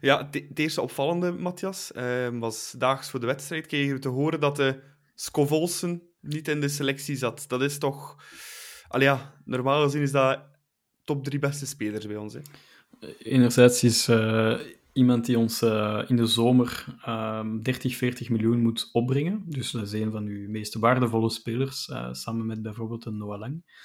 Ja, 0.00 0.28
het 0.30 0.58
eerste 0.58 0.80
opvallende, 0.80 1.32
Matthias, 1.32 1.90
was 2.32 2.74
daags 2.78 3.10
voor 3.10 3.20
de 3.20 3.26
wedstrijd 3.26 3.66
kregen 3.66 3.94
we 3.94 4.00
te 4.00 4.08
horen 4.08 4.40
dat 4.40 4.56
de 4.56 4.82
Scovolsen 5.14 6.07
niet 6.20 6.48
in 6.48 6.60
de 6.60 6.68
selectie 6.68 7.16
zat. 7.16 7.44
Dat 7.48 7.62
is 7.62 7.78
toch... 7.78 8.16
Al 8.88 9.00
ja, 9.00 9.34
normaal 9.44 9.82
gezien 9.82 10.02
is 10.02 10.12
dat 10.12 10.40
top 11.04 11.24
drie 11.24 11.38
beste 11.38 11.66
spelers 11.66 12.06
bij 12.06 12.16
ons. 12.16 12.34
Hè. 12.34 12.40
Enerzijds 13.18 13.82
is 13.82 14.08
uh, 14.08 14.58
iemand 14.92 15.26
die 15.26 15.38
ons 15.38 15.62
uh, 15.62 16.02
in 16.06 16.16
de 16.16 16.26
zomer 16.26 16.98
uh, 17.06 17.44
30, 17.62 17.96
40 17.96 18.28
miljoen 18.28 18.62
moet 18.62 18.88
opbrengen. 18.92 19.42
Dus 19.46 19.70
dat 19.70 19.82
is 19.82 19.92
een 19.92 20.10
van 20.10 20.26
uw 20.26 20.48
meest 20.48 20.74
waardevolle 20.74 21.30
spelers, 21.30 21.92
samen 22.10 22.46
met 22.46 22.62
bijvoorbeeld 22.62 23.04
een 23.04 23.16
Noah 23.16 23.38
Lang. 23.38 23.76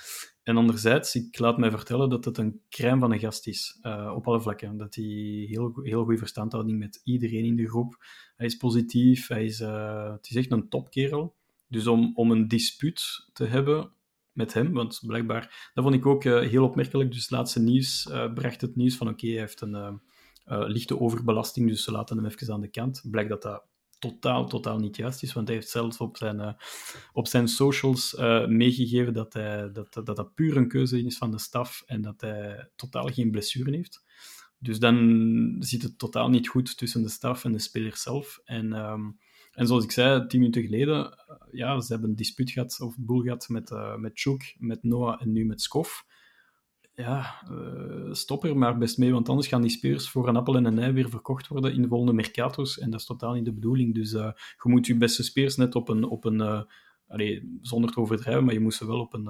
En 0.44 0.58
anderzijds, 0.58 1.16
ik 1.16 1.40
laat 1.40 1.58
mij 1.58 1.72
vertellen 1.72 2.10
dat 2.10 2.26
het 2.26 2.38
een 2.38 2.62
crème 2.70 3.00
van 3.00 3.12
een 3.12 3.20
gast 3.20 3.48
is, 3.48 3.80
op 4.16 4.28
alle 4.28 4.42
vlakken. 4.42 4.78
Dat 4.78 4.96
hij 4.96 5.06
heel, 5.50 5.80
heel 5.84 6.04
goede 6.04 6.18
verstandhouding 6.18 6.80
met 6.80 7.02
iedereen 7.04 7.46
in 7.46 7.56
de 7.56 7.68
groep. 7.68 8.06
Hij 8.36 8.46
is 8.46 8.58
positief, 8.58 9.28
hij 9.28 9.46
is, 9.46 9.60
het 9.60 10.30
is 10.30 10.36
echt 10.36 10.52
een 10.52 10.70
topkerel. 10.70 11.36
Dus 11.74 11.88
om, 11.88 12.12
om 12.16 12.32
een 12.32 12.48
dispuut 12.48 13.30
te 13.34 13.46
hebben 13.46 13.92
met 14.32 14.54
hem, 14.54 14.74
want 14.74 15.00
blijkbaar, 15.06 15.72
dat 15.74 15.84
vond 15.84 15.96
ik 15.96 16.06
ook 16.06 16.24
uh, 16.24 16.40
heel 16.40 16.64
opmerkelijk. 16.64 17.12
Dus 17.12 17.22
het 17.22 17.32
laatste 17.32 17.60
nieuws 17.60 18.08
uh, 18.12 18.34
bracht 18.34 18.62
het 18.62 18.76
nieuws 18.76 18.96
van 18.96 19.10
oké, 19.10 19.28
hij 19.28 19.40
heeft 19.40 19.62
een 19.62 19.74
uh, 19.74 19.94
lichte 20.46 21.00
overbelasting, 21.00 21.70
dus 21.70 21.84
ze 21.84 21.92
laten 21.92 22.18
hem 22.18 22.26
even 22.26 22.54
aan 22.54 22.62
de 22.62 22.70
kant. 22.70 23.02
Blijkt 23.12 23.30
dat 23.30 23.42
dat 23.42 23.64
totaal, 24.00 24.48
totaal 24.48 24.78
niet 24.78 24.96
juist 24.96 25.24
is, 25.24 25.34
want 25.34 25.48
hij 25.48 25.56
heeft 25.56 25.70
zelfs 25.70 25.98
op 25.98 26.18
zijn, 26.18 26.56
op 27.14 27.28
zijn 27.28 27.48
socials 27.48 28.16
meegegeven 28.48 29.14
dat, 29.14 29.34
hij, 29.34 29.72
dat, 29.72 29.94
dat 29.94 30.16
dat 30.16 30.34
puur 30.34 30.58
een 30.58 30.68
keuze 30.68 31.04
is 31.04 31.18
van 31.18 31.32
de 31.32 31.40
staf 31.40 31.84
en 31.86 32.02
dat 32.02 32.22
hij 32.22 32.70
totaal 32.76 33.08
geen 33.08 33.32
blessuren 33.32 33.74
heeft. 33.74 34.04
Dus 34.60 34.80
dan 34.80 35.56
zit 35.60 35.82
het 35.82 36.00
totaal 36.00 36.30
niet 36.30 36.48
goed 36.48 36.78
tussen 36.78 37.02
de 37.02 37.10
staf 37.10 37.44
en 37.44 37.52
de 37.52 37.60
speler 37.60 37.98
zelf. 37.98 38.40
En 38.46 38.74
um, 38.74 39.18
en 39.54 39.68
zoals 39.68 39.84
ik 39.84 39.92
zei, 39.92 40.28
tien 40.28 40.40
minuten 40.40 40.62
geleden, 40.62 41.18
uh, 41.30 41.36
ja, 41.52 41.80
ze 41.80 41.92
hebben 41.92 42.10
een 42.10 42.16
dispuut 42.16 42.52
gehad, 42.52 42.80
of 42.82 42.96
boel 42.98 43.22
gehad 43.22 43.50
met, 43.50 43.72
uh, 43.72 43.96
met 43.96 44.12
Chouk, 44.14 44.56
met 44.58 44.84
Noah 44.84 45.22
en 45.22 45.32
nu 45.32 45.46
met 45.46 45.62
Skof. 45.62 46.06
Ja, 46.94 47.44
uh, 47.52 48.14
stop 48.14 48.44
er 48.44 48.58
maar 48.58 48.78
best 48.78 48.98
mee, 48.98 49.12
want 49.12 49.30
anders 49.30 49.48
gaan 49.48 49.62
die 49.62 49.70
spelers 49.70 50.10
voor 50.10 50.28
een 50.28 50.36
appel 50.36 50.56
en 50.56 50.66
een 50.66 50.80
ei 50.80 50.92
weer 50.92 51.10
verkocht 51.10 51.48
worden 51.48 51.74
in 51.74 51.82
de 51.82 51.88
volgende 51.88 52.14
mercato's. 52.14 52.80
En 52.80 52.90
dat 52.90 53.00
is 53.00 53.06
totaal 53.06 53.34
niet 53.34 53.46
de 53.46 53.54
bedoeling. 53.54 53.96
Dus 53.96 54.12
je 54.12 54.34
moet 54.64 54.88
je 54.88 54.98
beste 54.98 55.24
spelers 55.24 55.56
net 55.56 55.76
op 55.76 55.90
een, 55.90 56.04
op 56.04 56.26
een 56.26 56.68
allee, 57.08 57.60
zonder 57.62 57.92
te 57.92 58.00
overdrijven, 58.00 58.44
maar 58.44 58.54
je 58.54 58.60
moet 58.60 58.74
ze 58.74 58.88
wel 58.88 59.00
op 59.00 59.14
een, 59.14 59.28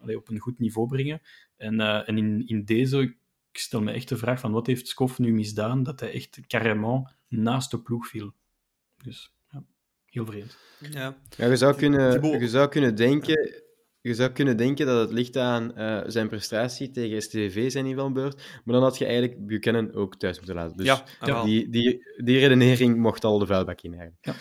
allee, 0.00 0.16
op 0.16 0.28
een 0.28 0.38
goed 0.38 0.58
niveau 0.58 0.88
brengen. 0.88 1.20
En, 1.56 1.80
en 1.80 2.18
in, 2.18 2.46
in 2.46 2.64
deze, 2.64 3.00
ik 3.52 3.58
stel 3.58 3.82
me 3.82 3.92
echt 3.92 4.08
de 4.08 4.16
vraag 4.16 4.40
van 4.40 4.52
wat 4.52 4.66
heeft 4.66 4.88
Skof 4.88 5.18
nu 5.18 5.32
misdaan, 5.32 5.82
dat 5.82 6.00
hij 6.00 6.12
echt 6.12 6.40
carrément 6.46 7.08
naast 7.28 7.70
de 7.70 7.82
ploeg 7.82 8.06
viel. 8.06 8.32
Dus 9.04 9.32
ja, 9.50 9.64
heel 10.04 10.26
vreemd. 10.26 10.56
Ja. 10.90 11.16
ja 11.36 11.46
je, 11.46 11.56
zou 11.56 11.76
kunnen, 11.76 12.38
je 12.40 12.48
zou 12.48 12.68
kunnen 12.68 12.94
denken... 12.94 13.66
Je 14.00 14.14
zou 14.14 14.30
kunnen 14.30 14.56
denken 14.56 14.86
dat 14.86 15.00
het 15.00 15.12
ligt 15.12 15.36
aan 15.36 15.72
uh, 15.78 16.02
zijn 16.06 16.28
prestatie 16.28 16.90
tegen 16.90 17.22
STV 17.22 17.70
zijn 17.70 17.86
in 17.86 18.12
beurt, 18.12 18.36
maar 18.64 18.74
dan 18.74 18.82
had 18.82 18.98
je 18.98 19.04
eigenlijk 19.04 19.46
Buchanan 19.46 19.92
ook 19.92 20.16
thuis 20.16 20.36
moeten 20.36 20.54
laten. 20.54 20.76
Dus 20.76 20.86
ja, 20.86 21.44
die, 21.44 21.68
die, 21.68 22.02
die 22.24 22.38
redenering 22.38 22.96
mocht 22.96 23.24
al 23.24 23.38
de 23.38 23.46
vuilbak 23.46 23.80
in 23.80 23.92
eigenlijk. 23.94 24.26
Ja, 24.26 24.34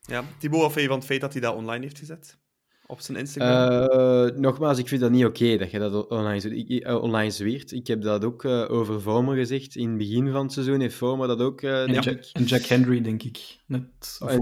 ja. 0.00 0.24
Thibaut, 0.38 0.60
wat 0.60 0.72
vind 0.72 0.82
je 0.82 0.88
van 0.88 0.98
het 0.98 1.06
feit 1.06 1.20
dat 1.20 1.32
hij 1.32 1.42
dat 1.42 1.54
online 1.54 1.82
heeft 1.82 1.98
gezet? 1.98 2.38
Op 2.86 3.00
zijn 3.00 3.18
Instagram? 3.18 3.88
Uh, 3.98 4.36
nogmaals, 4.36 4.78
ik 4.78 4.88
vind 4.88 5.00
dat 5.00 5.10
niet 5.10 5.24
oké 5.24 5.42
okay, 5.42 5.58
dat 5.58 5.70
je 5.70 5.78
dat 5.78 6.08
online, 6.08 6.66
uh, 6.66 7.02
online 7.02 7.30
zwiert. 7.30 7.72
Ik 7.72 7.86
heb 7.86 8.02
dat 8.02 8.24
ook 8.24 8.44
uh, 8.44 8.70
over 8.70 9.00
Vormer 9.00 9.36
gezegd. 9.36 9.76
In 9.76 9.88
het 9.88 9.98
begin 9.98 10.30
van 10.30 10.42
het 10.42 10.52
seizoen 10.52 10.80
heeft 10.80 10.94
Vormer 10.94 11.28
dat 11.28 11.40
ook. 11.40 11.62
en, 11.62 11.92
Jack, 11.92 12.24
en 12.32 12.44
Jack 12.44 12.62
Henry, 12.62 13.02
denk 13.02 13.22
ik. 13.22 13.56
Net 13.66 13.82
en, 14.26 14.40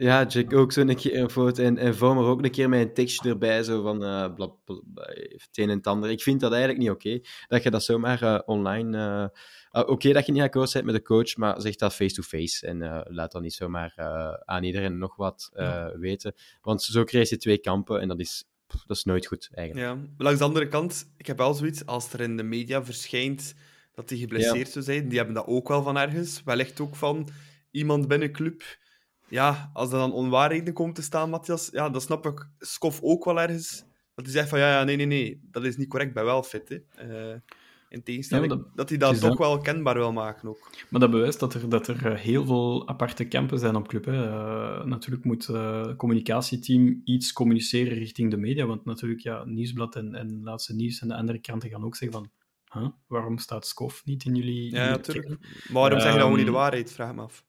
ja, 0.00 0.26
Jack 0.26 0.54
ook 0.54 0.72
zo 0.72 0.80
een 0.80 0.96
keer 0.96 1.18
een 1.18 1.30
foto. 1.30 1.62
En, 1.62 1.78
en 1.78 1.96
Vormer 1.96 2.24
ook 2.24 2.44
een 2.44 2.50
keer 2.50 2.68
met 2.68 2.80
een 2.80 2.94
tekstje 2.94 3.28
erbij, 3.28 3.62
zo 3.62 3.82
van 3.82 4.02
uh, 4.02 4.34
bla, 4.34 4.46
bla, 4.64 4.80
het 4.94 5.48
een 5.52 5.70
en 5.70 5.76
het 5.76 5.86
ander. 5.86 6.10
Ik 6.10 6.22
vind 6.22 6.40
dat 6.40 6.50
eigenlijk 6.50 6.80
niet 6.80 6.90
oké. 6.90 7.08
Okay, 7.08 7.24
dat 7.48 7.62
je 7.62 7.70
dat 7.70 7.84
zomaar 7.84 8.42
online 8.46 8.98
uh, 8.98 9.80
Oké 9.82 9.90
okay, 9.90 10.12
dat 10.12 10.26
je 10.26 10.32
niet 10.32 10.42
akkoord 10.42 10.72
bent 10.72 10.84
met 10.84 10.94
de 10.94 11.02
coach, 11.02 11.36
maar 11.36 11.60
zeg 11.60 11.76
dat 11.76 11.94
face-to-face. 11.94 12.66
en 12.66 13.04
laat 13.08 13.32
dan 13.32 13.42
niet 13.42 13.52
zomaar 13.52 13.92
aan 14.44 14.64
iedereen 14.64 14.98
nog 14.98 15.16
wat 15.16 15.50
ja. 15.54 15.98
weten. 15.98 16.34
Want 16.60 16.82
zo 16.82 17.04
krijg 17.04 17.28
je 17.28 17.36
twee 17.36 17.58
kampen 17.58 18.00
en 18.00 18.08
dat 18.08 18.20
is, 18.20 18.44
pff, 18.66 18.84
dat 18.86 18.96
is 18.96 19.04
nooit 19.04 19.26
goed, 19.26 19.50
eigenlijk. 19.54 19.88
Ja, 19.88 20.08
langs 20.18 20.38
de 20.38 20.44
andere 20.44 20.68
kant, 20.68 21.12
ik 21.16 21.26
heb 21.26 21.38
wel 21.38 21.54
zoiets, 21.54 21.86
als 21.86 22.12
er 22.12 22.20
in 22.20 22.36
de 22.36 22.42
media 22.42 22.84
verschijnt 22.84 23.54
dat 23.94 24.10
hij 24.10 24.18
geblesseerd 24.18 24.66
ja. 24.66 24.72
zou 24.72 24.84
zijn, 24.84 25.08
die 25.08 25.16
hebben 25.16 25.34
dat 25.36 25.46
ook 25.46 25.68
wel 25.68 25.82
van 25.82 25.98
ergens. 25.98 26.42
Wellicht 26.44 26.80
ook 26.80 26.96
van 26.96 27.28
iemand 27.70 28.08
binnen 28.08 28.32
club. 28.32 28.62
Ja, 29.30 29.70
als 29.72 29.92
er 29.92 29.98
dan 29.98 30.12
onwaarheden 30.12 30.74
komt 30.74 30.94
te 30.94 31.02
staan, 31.02 31.30
Matthias, 31.30 31.68
ja, 31.72 31.90
dan 31.90 32.00
snap 32.00 32.26
ik 32.26 32.48
Skof 32.58 33.00
ook 33.02 33.24
wel 33.24 33.40
ergens. 33.40 33.84
Dat 34.14 34.24
hij 34.24 34.34
zegt 34.34 34.48
van, 34.48 34.58
ja, 34.58 34.78
ja, 34.78 34.84
nee, 34.84 34.96
nee, 34.96 35.06
nee, 35.06 35.40
dat 35.50 35.64
is 35.64 35.76
niet 35.76 35.88
correct, 35.88 36.14
bij 36.14 36.24
wel 36.24 36.42
fit, 36.42 36.68
hè. 36.68 37.36
In 37.88 38.02
tegenstelling, 38.02 38.52
ja, 38.52 38.56
dat, 38.56 38.66
dat, 38.74 38.88
hij 38.88 38.98
dat 38.98 39.20
toch 39.20 39.28
dat... 39.28 39.38
wel 39.38 39.58
kenbaar 39.58 39.94
wil 39.94 40.12
maken 40.12 40.48
ook. 40.48 40.70
Maar 40.88 41.00
dat 41.00 41.10
bewijst 41.10 41.40
dat 41.40 41.54
er, 41.54 41.68
dat 41.68 41.86
er 41.86 42.16
heel 42.18 42.44
veel 42.44 42.88
aparte 42.88 43.24
kampen 43.24 43.58
zijn 43.58 43.76
op 43.76 43.88
club. 43.88 44.04
Hè. 44.04 44.26
Uh, 44.26 44.84
natuurlijk 44.84 45.24
moet 45.24 45.46
het 45.46 45.56
uh, 45.56 45.96
communicatieteam 45.96 47.00
iets 47.04 47.32
communiceren 47.32 47.98
richting 47.98 48.30
de 48.30 48.36
media, 48.36 48.66
want 48.66 48.84
natuurlijk, 48.84 49.20
ja, 49.20 49.44
Nieuwsblad 49.44 49.96
en, 49.96 50.14
en 50.14 50.40
Laatste 50.42 50.74
Nieuws 50.74 51.00
en 51.00 51.08
de 51.08 51.14
andere 51.14 51.38
kranten 51.38 51.70
gaan 51.70 51.84
ook 51.84 51.96
zeggen 51.96 52.20
van 52.20 52.30
huh? 52.82 52.90
waarom 53.06 53.38
staat 53.38 53.66
Skof 53.66 54.04
niet 54.04 54.24
in 54.24 54.34
jullie... 54.34 54.74
Ja, 54.74 54.90
natuurlijk. 54.90 55.28
Maar 55.28 55.40
waarom 55.72 56.00
zeg 56.00 56.08
je 56.08 56.14
dan 56.14 56.22
gewoon 56.22 56.36
niet 56.38 56.46
de 56.46 56.52
waarheid, 56.52 56.92
vraag 56.92 57.14
me 57.14 57.22
af. 57.22 57.44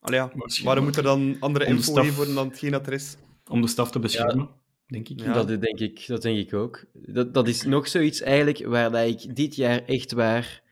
Allee, 0.00 0.18
ja, 0.18 0.32
waarom 0.64 0.84
moet 0.84 0.96
er 0.96 1.02
dan 1.02 1.36
andere 1.40 1.64
info 1.64 1.82
staf- 1.82 2.16
worden 2.16 2.34
dan 2.34 2.48
hetgeen 2.48 2.70
dat 2.70 2.86
er 2.86 2.92
is? 2.92 3.16
Om 3.50 3.60
de 3.60 3.68
staf 3.68 3.90
te 3.90 3.98
beschermen, 3.98 4.48
denk 4.86 5.08
ik. 5.08 5.20
Ja. 5.20 5.32
Dat, 5.32 5.48
denk 5.48 5.78
ik, 5.78 6.06
dat 6.06 6.22
denk 6.22 6.38
ik 6.38 6.54
ook. 6.54 6.84
Dat, 6.92 7.34
dat 7.34 7.48
is 7.48 7.64
nog 7.64 7.88
zoiets 7.88 8.20
eigenlijk 8.20 8.66
waar 8.66 8.90
dat 8.90 9.06
ik 9.06 9.36
dit 9.36 9.54
jaar 9.56 9.84
echt 9.84 10.12
waar 10.12 10.62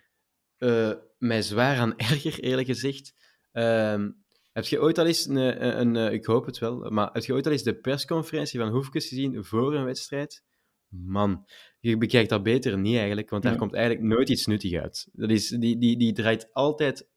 eh, 0.56 0.92
mij 1.18 1.42
zwaar 1.42 1.78
aan 1.78 1.96
erger, 2.10 2.40
eerlijk 2.40 2.66
gezegd. 2.66 3.14
Ehm, 3.52 4.10
heb 4.52 4.64
je 4.64 4.80
ooit 4.80 4.98
al 4.98 5.06
eens, 5.06 5.26
een, 5.26 5.36
een, 5.36 5.80
een, 5.80 5.96
eh, 6.08 6.12
ik 6.12 6.24
hoop 6.24 6.46
het 6.46 6.58
wel, 6.58 6.90
maar 6.90 7.10
heb 7.12 7.24
je 7.24 7.32
ooit 7.32 7.46
al 7.46 7.52
eens 7.52 7.62
de 7.62 7.74
persconferentie 7.74 8.60
van 8.60 8.68
Hoefkes 8.68 9.08
gezien 9.08 9.44
voor 9.44 9.74
een 9.74 9.84
wedstrijd? 9.84 10.42
Man, 10.88 11.44
je 11.80 11.96
bekijkt 11.98 12.28
dat 12.30 12.42
beter 12.42 12.78
niet 12.78 12.96
eigenlijk, 12.96 13.30
want 13.30 13.42
daar 13.42 13.52
Ja. 13.52 13.58
komt 13.58 13.74
eigenlijk 13.74 14.06
nooit 14.06 14.28
iets 14.28 14.46
nuttig 14.46 14.80
uit. 14.80 15.08
Dat 15.12 15.30
is, 15.30 15.48
die, 15.48 15.78
die, 15.78 15.98
die 15.98 16.12
draait 16.12 16.48
altijd 16.52 17.08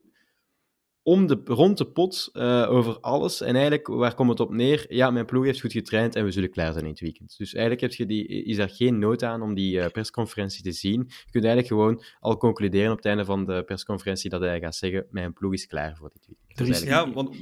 om 1.04 1.28
de, 1.28 1.42
rond 1.46 1.78
de 1.78 1.86
pot 1.86 2.30
eh, 2.34 2.68
over 2.70 3.00
alles. 3.00 3.42
En 3.42 3.54
eigenlijk, 3.54 3.88
waar 3.88 4.14
komt 4.14 4.30
het 4.30 4.40
op 4.40 4.52
neer? 4.52 4.86
Ja, 4.90 5.12
mijn 5.12 5.26
ploeg 5.26 5.46
heeft 5.46 5.62
goed 5.62 5.72
getraind 5.72 6.16
en 6.16 6.24
we 6.26 6.32
zullen 6.32 6.50
klaar 6.50 6.72
zijn 6.72 6.86
in 6.86 6.92
het 6.92 7.00
weekend. 7.00 7.36
Dus 7.38 7.54
eigenlijk 7.54 7.82
heb 7.82 7.94
je 7.94 8.06
die, 8.06 8.28
is 8.28 8.58
daar 8.58 8.70
geen 8.70 9.00
nood 9.00 9.24
aan 9.24 9.42
om 9.42 9.54
die 9.54 9.80
eh, 9.80 9.92
persconferentie 9.92 10.64
te 10.64 10.72
zien. 10.72 11.00
Je 11.08 11.32
kunt 11.32 11.46
eigenlijk 11.46 11.68
gewoon 11.68 12.04
al 12.20 12.38
concluderen 12.38 12.92
op 12.92 12.98
het 12.98 13.06
einde 13.06 13.26
van 13.26 13.46
de 13.46 13.64
persconferentie 13.64 14.30
dat 14.30 14.42
hij 14.42 14.60
gaat 14.60 14.76
zeggen, 14.76 15.06
mijn 15.10 15.34
ploeg 15.34 15.54
is 15.54 15.68
klaar 15.68 15.96
voor 15.96 16.10
dit 16.14 16.28
weekend. 16.28 16.60
Er 16.60 16.76
is 16.76 16.84
Ja, 16.84 17.12
want 17.12 17.38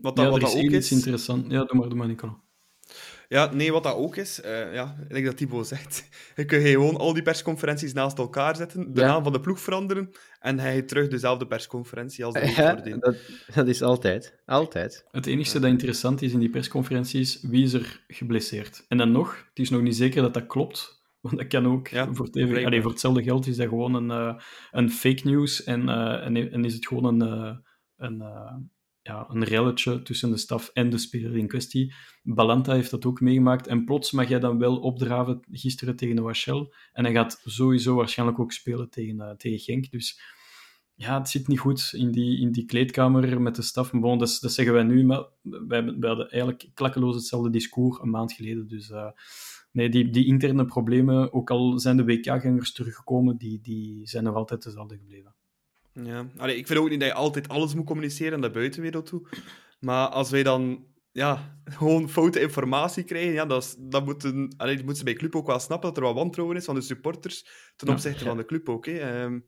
wat 0.00 0.16
dat, 0.16 0.24
ja, 0.24 0.30
wat 0.30 0.40
er 0.40 0.40
dat 0.40 0.54
is 0.54 0.64
ook 0.64 0.70
iets 0.70 0.90
is... 0.90 0.92
interessant. 0.92 1.50
Ja, 1.50 1.64
doe 1.64 1.78
maar, 1.78 1.88
doe 1.88 1.98
maar, 1.98 2.06
Nicola. 2.06 2.38
Ja, 3.32 3.52
nee, 3.52 3.72
wat 3.72 3.82
dat 3.82 3.94
ook 3.94 4.16
is, 4.16 4.40
eh 4.40 4.74
ja, 4.74 4.96
like 5.08 5.24
dat 5.26 5.36
Thibaut 5.36 5.66
zegt, 5.66 6.08
je 6.36 6.44
kunt 6.44 6.66
gewoon 6.66 6.96
al 6.96 7.12
die 7.12 7.22
persconferenties 7.22 7.92
naast 7.92 8.18
elkaar 8.18 8.56
zetten, 8.56 8.94
de 8.94 9.00
Ja. 9.00 9.06
naam 9.06 9.22
van 9.22 9.32
de 9.32 9.40
ploeg 9.40 9.60
veranderen, 9.60 10.10
en 10.40 10.58
hij 10.58 10.72
heeft 10.72 10.88
terug 10.88 11.08
dezelfde 11.08 11.46
persconferentie 11.46 12.24
als 12.24 12.34
de 12.34 12.40
Ja, 12.56 12.74
voordien. 12.74 12.98
dat, 13.00 13.16
dat 13.54 13.66
is 13.68 13.82
altijd. 13.82 14.38
Altijd. 14.46 15.04
Het 15.10 15.26
enige 15.26 15.60
dat 15.60 15.70
interessant 15.70 16.22
is 16.22 16.32
in 16.32 16.38
die 16.40 16.50
persconferentie 16.50 17.20
is 17.20 17.40
wie 17.42 17.64
is 17.64 17.72
er 17.72 18.04
geblesseerd. 18.08 18.84
En 18.88 18.98
dan 18.98 19.12
nog, 19.12 19.36
het 19.48 19.58
is 19.58 19.70
nog 19.70 19.82
niet 19.82 19.96
zeker 19.96 20.22
dat 20.22 20.34
dat 20.34 20.46
klopt. 20.46 21.00
Want 21.20 21.36
dat 21.38 21.46
kan 21.46 21.66
ook, 21.66 21.88
Ja, 21.88 22.04
voor, 22.12 22.26
het 22.26 22.36
even, 22.36 22.48
blijkbaar. 22.48 22.64
allee, 22.66 22.82
voor 22.82 22.90
hetzelfde 22.90 23.22
geld 23.22 23.46
is 23.46 23.56
dat 23.56 23.68
gewoon 23.68 23.94
een, 23.94 24.10
eh, 24.10 24.40
een 24.70 24.90
fake 24.90 25.20
news 25.28 25.64
en, 25.64 25.88
eh, 25.88 26.26
en, 26.26 26.52
en 26.52 26.64
is 26.64 26.74
het 26.74 26.86
gewoon 26.86 27.04
een, 27.04 27.22
eh, 27.28 27.56
een, 27.96 28.20
eh, 28.20 28.54
ja, 29.02 29.26
een 29.28 29.44
relletje 29.44 30.02
tussen 30.02 30.30
de 30.30 30.36
staf 30.36 30.68
en 30.68 30.90
de 30.90 30.98
speler 30.98 31.36
in 31.36 31.48
kwestie. 31.48 31.94
Balanta 32.22 32.72
heeft 32.72 32.90
dat 32.90 33.04
ook 33.04 33.20
meegemaakt 33.20 33.66
en 33.66 33.84
plots 33.84 34.10
mag 34.10 34.28
jij 34.28 34.40
dan 34.40 34.58
wel 34.58 34.76
opdraven 34.76 35.40
gisteren 35.50 35.96
tegen 35.96 36.22
Wachel 36.22 36.74
en 36.92 37.04
hij 37.04 37.12
gaat 37.12 37.40
sowieso 37.44 37.94
waarschijnlijk 37.94 38.38
ook 38.38 38.52
spelen 38.52 38.90
tegen, 38.90 39.20
eh, 39.20 39.30
tegen 39.30 39.58
Genk. 39.58 39.90
Dus 39.90 40.20
ja, 40.94 41.18
het 41.18 41.28
zit 41.28 41.48
niet 41.48 41.58
goed 41.58 41.92
in 41.92 42.10
die, 42.10 42.40
in 42.40 42.52
die 42.52 42.64
kleedkamer 42.64 43.40
met 43.40 43.56
de 43.56 43.62
staf. 43.62 43.92
Maar 43.92 44.00
bon, 44.00 44.18
dat, 44.18 44.38
dat 44.40 44.52
zeggen 44.52 44.74
wij 44.74 44.82
nu, 44.82 45.04
maar 45.04 45.24
wij, 45.42 45.84
wij 45.84 46.08
hadden 46.08 46.30
eigenlijk 46.30 46.70
klakkeloos 46.74 47.14
hetzelfde 47.14 47.50
discours 47.50 47.98
een 48.00 48.10
maand 48.10 48.32
geleden. 48.32 48.68
Dus 48.68 48.90
eh, 48.90 49.10
nee, 49.72 49.88
die, 49.88 50.10
die 50.10 50.26
interne 50.26 50.64
problemen, 50.64 51.32
ook 51.32 51.50
al 51.50 51.78
zijn 51.78 51.96
de 51.96 52.04
WK-gangers 52.04 52.72
teruggekomen, 52.72 53.36
die, 53.36 53.60
die 53.60 54.06
zijn 54.06 54.24
nog 54.24 54.34
altijd 54.34 54.62
dezelfde 54.62 54.96
gebleven. 54.96 55.34
Ja, 55.94 56.26
Allee, 56.36 56.56
ik 56.56 56.66
vind 56.66 56.78
ook 56.78 56.88
niet 56.88 57.00
dat 57.00 57.08
je 57.08 57.14
altijd 57.14 57.48
alles 57.48 57.74
moet 57.74 57.86
communiceren 57.86 58.40
naar 58.40 58.48
de 58.52 58.58
buitenwereld 58.58 59.06
toe. 59.06 59.28
Maar 59.80 60.08
als 60.08 60.30
wij 60.30 60.42
dan 60.42 60.86
ja, 61.12 61.56
gewoon 61.78 62.08
foute 62.08 62.40
informatie 62.40 63.04
krijgen, 63.04 63.32
ja, 63.32 63.46
dat, 63.46 63.62
is, 63.62 63.74
dat 63.78 64.04
moeten, 64.04 64.54
allee, 64.56 64.76
moeten 64.76 64.96
ze 64.96 65.04
bij 65.04 65.14
club 65.14 65.36
ook 65.36 65.46
wel 65.46 65.58
snappen 65.58 65.88
dat 65.88 65.98
er 65.98 66.04
wat 66.04 66.14
wantrouwen 66.14 66.56
is 66.56 66.64
van 66.64 66.74
de 66.74 66.80
supporters 66.80 67.42
ten 67.76 67.88
Ja. 67.88 67.92
opzichte 67.94 68.24
van 68.24 68.36
de 68.36 68.44
club 68.44 68.68
ook. 68.68 68.86
Hè. 68.86 68.98
Ehm, 68.98 69.40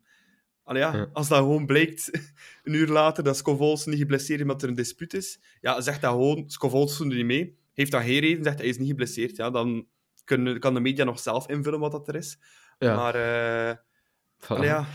allee, 0.62 0.82
ja, 0.82 0.96
Ja. 0.96 1.08
Als 1.12 1.28
dat 1.28 1.38
gewoon 1.38 1.66
blijkt, 1.66 2.10
een 2.62 2.74
uur 2.74 2.88
later, 2.88 3.24
dat 3.24 3.36
Scovolsen 3.36 3.90
niet 3.90 4.00
geblesseerd 4.00 4.38
is 4.38 4.44
omdat 4.44 4.62
er 4.62 4.68
een 4.68 4.74
dispuut 4.74 5.14
is, 5.14 5.40
ja, 5.60 5.80
zegt 5.80 6.00
dat 6.00 6.10
gewoon, 6.10 6.44
Scovolsen 6.50 7.08
doet 7.08 7.16
niet 7.16 7.26
mee. 7.26 7.58
Heeft 7.72 7.90
dat 7.90 8.02
geen 8.02 8.20
reden, 8.20 8.44
zegt 8.44 8.58
hij 8.58 8.68
is 8.68 8.78
niet 8.78 8.88
geblesseerd. 8.88 9.36
Ja, 9.36 9.50
dan 9.50 9.86
kunnen, 10.24 10.60
kan 10.60 10.74
de 10.74 10.80
media 10.80 11.04
nog 11.04 11.18
zelf 11.18 11.48
invullen 11.48 11.80
wat 11.80 11.92
dat 11.92 12.08
er 12.08 12.14
is. 12.14 12.38
Maar 12.78 13.14
eh, 13.14 13.76
ja, 14.62 14.86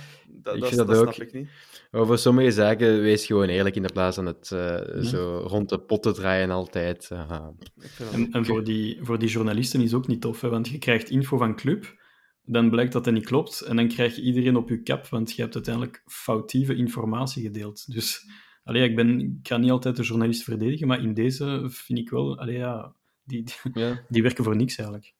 dat, 0.44 0.56
Ik 0.56 0.62
dat, 0.62 0.72
dat 0.74 0.88
dat 0.88 0.98
ook. 0.98 1.14
snap 1.14 1.28
ik 1.28 1.34
niet. 1.34 1.50
Over 1.92 2.18
sommige 2.18 2.52
zaken, 2.52 3.02
wees 3.02 3.26
gewoon 3.26 3.48
eerlijk 3.48 3.76
in 3.76 3.82
de 3.82 3.94
plaats 3.94 4.16
van 4.16 4.26
het 4.26 4.52
eh, 4.52 5.02
zo 5.02 5.44
rond 5.48 5.70
de 5.70 5.80
pot 5.80 6.04
te 6.04 6.12
draaien 6.12 6.50
altijd. 6.52 7.04
Ik 7.04 7.88
vind 7.90 7.98
dat 7.98 8.14
En, 8.14 8.32
en 8.32 8.46
voor, 8.46 8.64
die, 8.64 8.98
voor 9.02 9.20
die 9.20 9.30
journalisten 9.30 9.82
is 9.82 9.94
ook 9.94 10.08
niet 10.08 10.22
tof, 10.22 10.42
hè, 10.42 10.50
want 10.50 10.68
je 10.68 10.78
krijgt 10.78 11.10
info 11.10 11.38
van 11.38 11.56
club, 11.56 11.96
dan 12.44 12.70
blijkt 12.70 12.92
dat 12.94 13.04
dat 13.04 13.14
niet 13.14 13.26
klopt, 13.26 13.62
en 13.62 13.76
dan 13.76 13.88
krijg 13.88 14.16
je 14.16 14.22
iedereen 14.22 14.56
op 14.56 14.70
je 14.70 14.82
kap, 14.82 15.08
want 15.08 15.32
je 15.36 15.42
hebt 15.42 15.56
uiteindelijk 15.56 16.04
foutieve 16.06 16.76
informatie 16.76 17.44
gedeeld. 17.44 17.94
Dus 17.94 18.26
allee, 18.64 18.84
ik, 18.90 18.96
ben, 18.96 19.20
ik 19.20 19.48
ga 19.48 19.58
niet 19.58 19.72
altijd 19.72 19.96
de 19.96 20.04
journalist 20.04 20.44
verdedigen, 20.44 20.88
maar 20.88 21.02
in 21.02 21.14
deze 21.14 21.66
vind 21.70 22.00
ik 22.00 22.10
wel, 22.10 22.40
allee, 22.40 22.58
ja, 22.58 22.94
die, 23.24 23.44
die, 23.44 23.54
Ja. 23.84 24.06
die 24.10 24.22
werken 24.22 24.44
voor 24.44 24.56
niks 24.56 24.76
eigenlijk. 24.78 25.14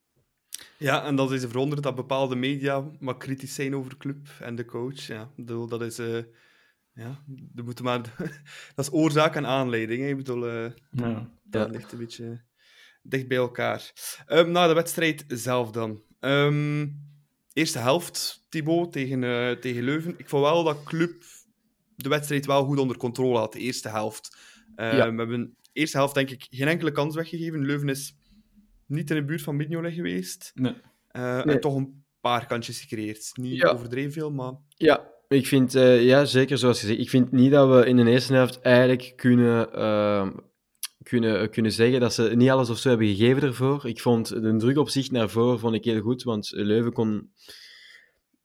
Ja, 0.78 1.06
en 1.06 1.16
dat 1.16 1.32
is 1.32 1.42
verwonderd 1.42 1.84
dat 1.84 1.96
bepaalde 1.96 2.36
media 2.36 2.90
maar 3.00 3.18
kritisch 3.18 3.54
zijn 3.56 3.76
over 3.76 3.90
de 3.90 3.98
club 3.98 4.28
en 4.40 4.56
de 4.56 4.66
coach. 4.66 5.08
Ja, 5.08 5.22
ik 5.22 5.46
bedoel, 5.46 5.68
dat 5.68 5.82
is... 5.82 6.00
eh, 6.00 6.24
ja, 6.94 7.24
dat, 7.28 7.66
moeten 7.66 7.84
maar, 7.84 8.02
dat 8.76 8.86
is 8.86 8.92
oorzaak 8.92 9.36
en 9.36 9.46
aanleiding. 9.46 10.02
Hè. 10.02 10.08
Ik 10.08 10.18
bedoel, 10.18 10.48
eh, 10.48 10.72
Ja. 10.92 11.30
dat 11.44 11.66
Ja. 11.68 11.72
ligt 11.74 11.92
een 11.92 11.98
beetje 11.98 12.42
dicht 13.02 13.28
bij 13.28 13.38
elkaar. 13.38 13.92
Ehm 14.26 14.52
na 14.52 14.68
de 14.68 14.74
wedstrijd 14.74 15.24
zelf 15.28 15.72
dan. 15.72 16.04
Ehm, 16.20 16.88
eerste 17.54 17.80
helft, 17.80 18.46
Thibaut, 18.50 18.92
tegen, 18.92 19.24
eh, 19.24 19.52
tegen 19.52 19.84
Leuven. 19.84 20.14
Ik 20.18 20.30
vond 20.30 20.44
wel 20.44 20.64
dat 20.64 20.84
club 20.84 21.24
de 21.96 22.10
wedstrijd 22.10 22.46
wel 22.46 22.66
goed 22.66 22.80
onder 22.80 22.98
controle 22.98 23.38
had, 23.38 23.54
de 23.54 23.60
eerste 23.60 23.90
helft. 23.90 24.38
Ehm, 24.76 24.96
Ja. 24.96 25.12
We 25.12 25.18
hebben 25.18 25.56
de 25.62 25.70
eerste 25.80 25.98
helft, 25.98 26.14
denk 26.14 26.30
ik, 26.30 26.48
geen 26.50 26.68
enkele 26.68 26.92
kans 26.92 27.16
weggegeven. 27.16 27.66
Leuven 27.66 27.90
is 27.90 28.18
niet 28.90 29.10
in 29.10 29.16
de 29.16 29.24
buurt 29.26 29.42
van 29.42 29.56
Mignolet 29.56 29.94
geweest. 29.94 30.52
Nee. 30.56 30.74
Eh, 31.08 31.44
Nee. 31.44 31.56
En 31.56 31.62
toch 31.62 31.76
een 31.76 32.04
paar 32.22 32.46
kantjes 32.46 32.82
gecreëerd. 32.82 33.32
Niet 33.34 33.58
Ja. 33.58 33.70
overdreven 33.70 34.12
veel, 34.12 34.32
maar... 34.32 34.54
Ja, 34.76 35.08
ik 35.28 35.48
vind, 35.48 35.76
eh, 35.76 36.04
ja, 36.04 36.26
zeker 36.26 36.58
zoals 36.58 36.80
gezegd. 36.80 37.00
Ik 37.00 37.10
vind 37.10 37.32
niet 37.32 37.52
dat 37.52 37.70
we 37.70 37.86
in 37.86 37.96
de 37.96 38.10
eerste 38.12 38.34
helft 38.34 38.62
eigenlijk 38.62 39.14
kunnen, 39.16 39.74
ehm, 39.74 40.32
kunnen, 41.04 41.50
kunnen 41.50 41.72
zeggen 41.72 42.00
dat 42.00 42.14
ze 42.14 42.32
niet 42.36 42.50
alles 42.50 42.70
of 42.70 42.78
zo 42.78 42.90
hebben 42.90 43.08
gegeven 43.08 43.42
ervoor. 43.44 43.88
Ik 43.88 44.00
vond 44.02 44.28
de 44.28 44.56
druk 44.56 44.78
op 44.78 44.90
zich 44.90 45.12
naar 45.12 45.30
voren 45.30 45.60
vond 45.60 45.76
ik 45.76 45.84
heel 45.84 46.02
goed, 46.02 46.24
want 46.24 46.52
Leuven 46.52 46.94
kon... 46.94 47.32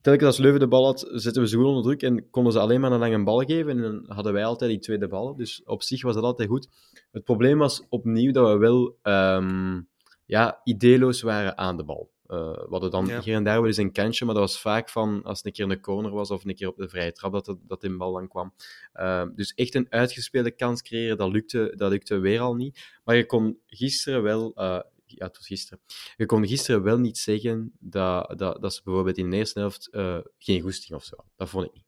Telkens 0.00 0.26
als 0.26 0.38
Leuven 0.38 0.60
de 0.60 0.68
bal 0.68 0.84
had, 0.84 1.08
zetten 1.12 1.42
we 1.42 1.48
ze 1.48 1.56
goed 1.56 1.64
onder 1.66 1.82
druk 1.82 2.02
en 2.02 2.30
konden 2.30 2.52
ze 2.52 2.58
alleen 2.58 2.80
maar 2.80 2.92
een 2.92 2.98
lange 2.98 3.22
bal 3.24 3.38
geven. 3.38 3.70
En 3.70 3.82
dan 3.82 4.04
hadden 4.06 4.32
wij 4.32 4.44
altijd 4.44 4.70
die 4.70 4.80
tweede 4.80 5.08
ballen. 5.08 5.36
Dus 5.36 5.62
op 5.64 5.82
zich 5.82 6.02
was 6.02 6.14
dat 6.14 6.24
altijd 6.24 6.48
goed. 6.48 6.68
Het 7.12 7.24
probleem 7.24 7.58
was 7.58 7.86
opnieuw 7.88 8.32
dat 8.32 8.52
we 8.52 8.58
wel 8.58 8.98
ehm, 9.02 9.80
ja, 10.26 10.60
ideeloos 10.64 11.22
waren 11.22 11.58
aan 11.58 11.76
de 11.76 11.84
bal. 11.84 12.12
Eh, 12.26 12.38
we 12.38 12.66
hadden 12.70 12.90
dan 12.90 13.06
Ja. 13.06 13.20
hier 13.20 13.34
en 13.34 13.44
daar 13.44 13.56
wel 13.58 13.66
eens 13.66 13.76
een 13.76 13.92
kantje, 13.92 14.24
maar 14.24 14.34
dat 14.34 14.42
was 14.44 14.60
vaak 14.60 14.88
van 14.88 15.22
als 15.22 15.36
het 15.38 15.46
een 15.46 15.52
keer 15.52 15.70
een 15.70 15.80
corner 15.80 16.10
was 16.12 16.30
of 16.30 16.44
een 16.44 16.54
keer 16.54 16.68
op 16.68 16.76
de 16.76 16.88
vrije 16.88 17.12
trap 17.12 17.32
dat, 17.32 17.46
het- 17.46 17.58
dat 17.62 17.84
in 17.84 17.96
bal 17.98 18.12
dan 18.12 18.28
kwam. 18.28 18.54
Ehm, 18.92 19.30
dus 19.34 19.54
echt 19.54 19.74
een 19.74 19.86
uitgespeelde 19.90 20.50
kans 20.50 20.82
creëren, 20.82 21.16
dat 21.16 21.32
lukte, 21.32 21.72
dat 21.76 21.90
lukte 21.90 22.18
weer 22.18 22.40
al 22.40 22.54
niet. 22.54 22.80
Maar 23.04 23.16
je 23.16 23.26
kon 23.26 23.58
gisteren 23.66 24.22
wel, 24.22 24.54
eh, 24.54 24.80
ja, 25.06 25.26
het 25.26 25.36
was 25.36 25.46
gisteren, 25.46 25.80
je 26.16 26.26
kon 26.26 26.46
gisteren 26.46 26.82
wel 26.82 26.98
niet 26.98 27.18
zeggen 27.18 27.72
dat, 27.78 28.38
dat, 28.38 28.62
dat 28.62 28.74
ze 28.74 28.80
bijvoorbeeld 28.84 29.18
in 29.18 29.30
de 29.30 29.36
eerste 29.36 29.58
helft 29.58 29.88
eh, 29.90 30.18
geen 30.38 30.60
goesting 30.60 30.94
of 30.94 31.04
zo. 31.04 31.16
hadden. 31.16 31.32
Dat 31.36 31.48
vond 31.48 31.66
ik 31.66 31.72
niet. 31.72 31.82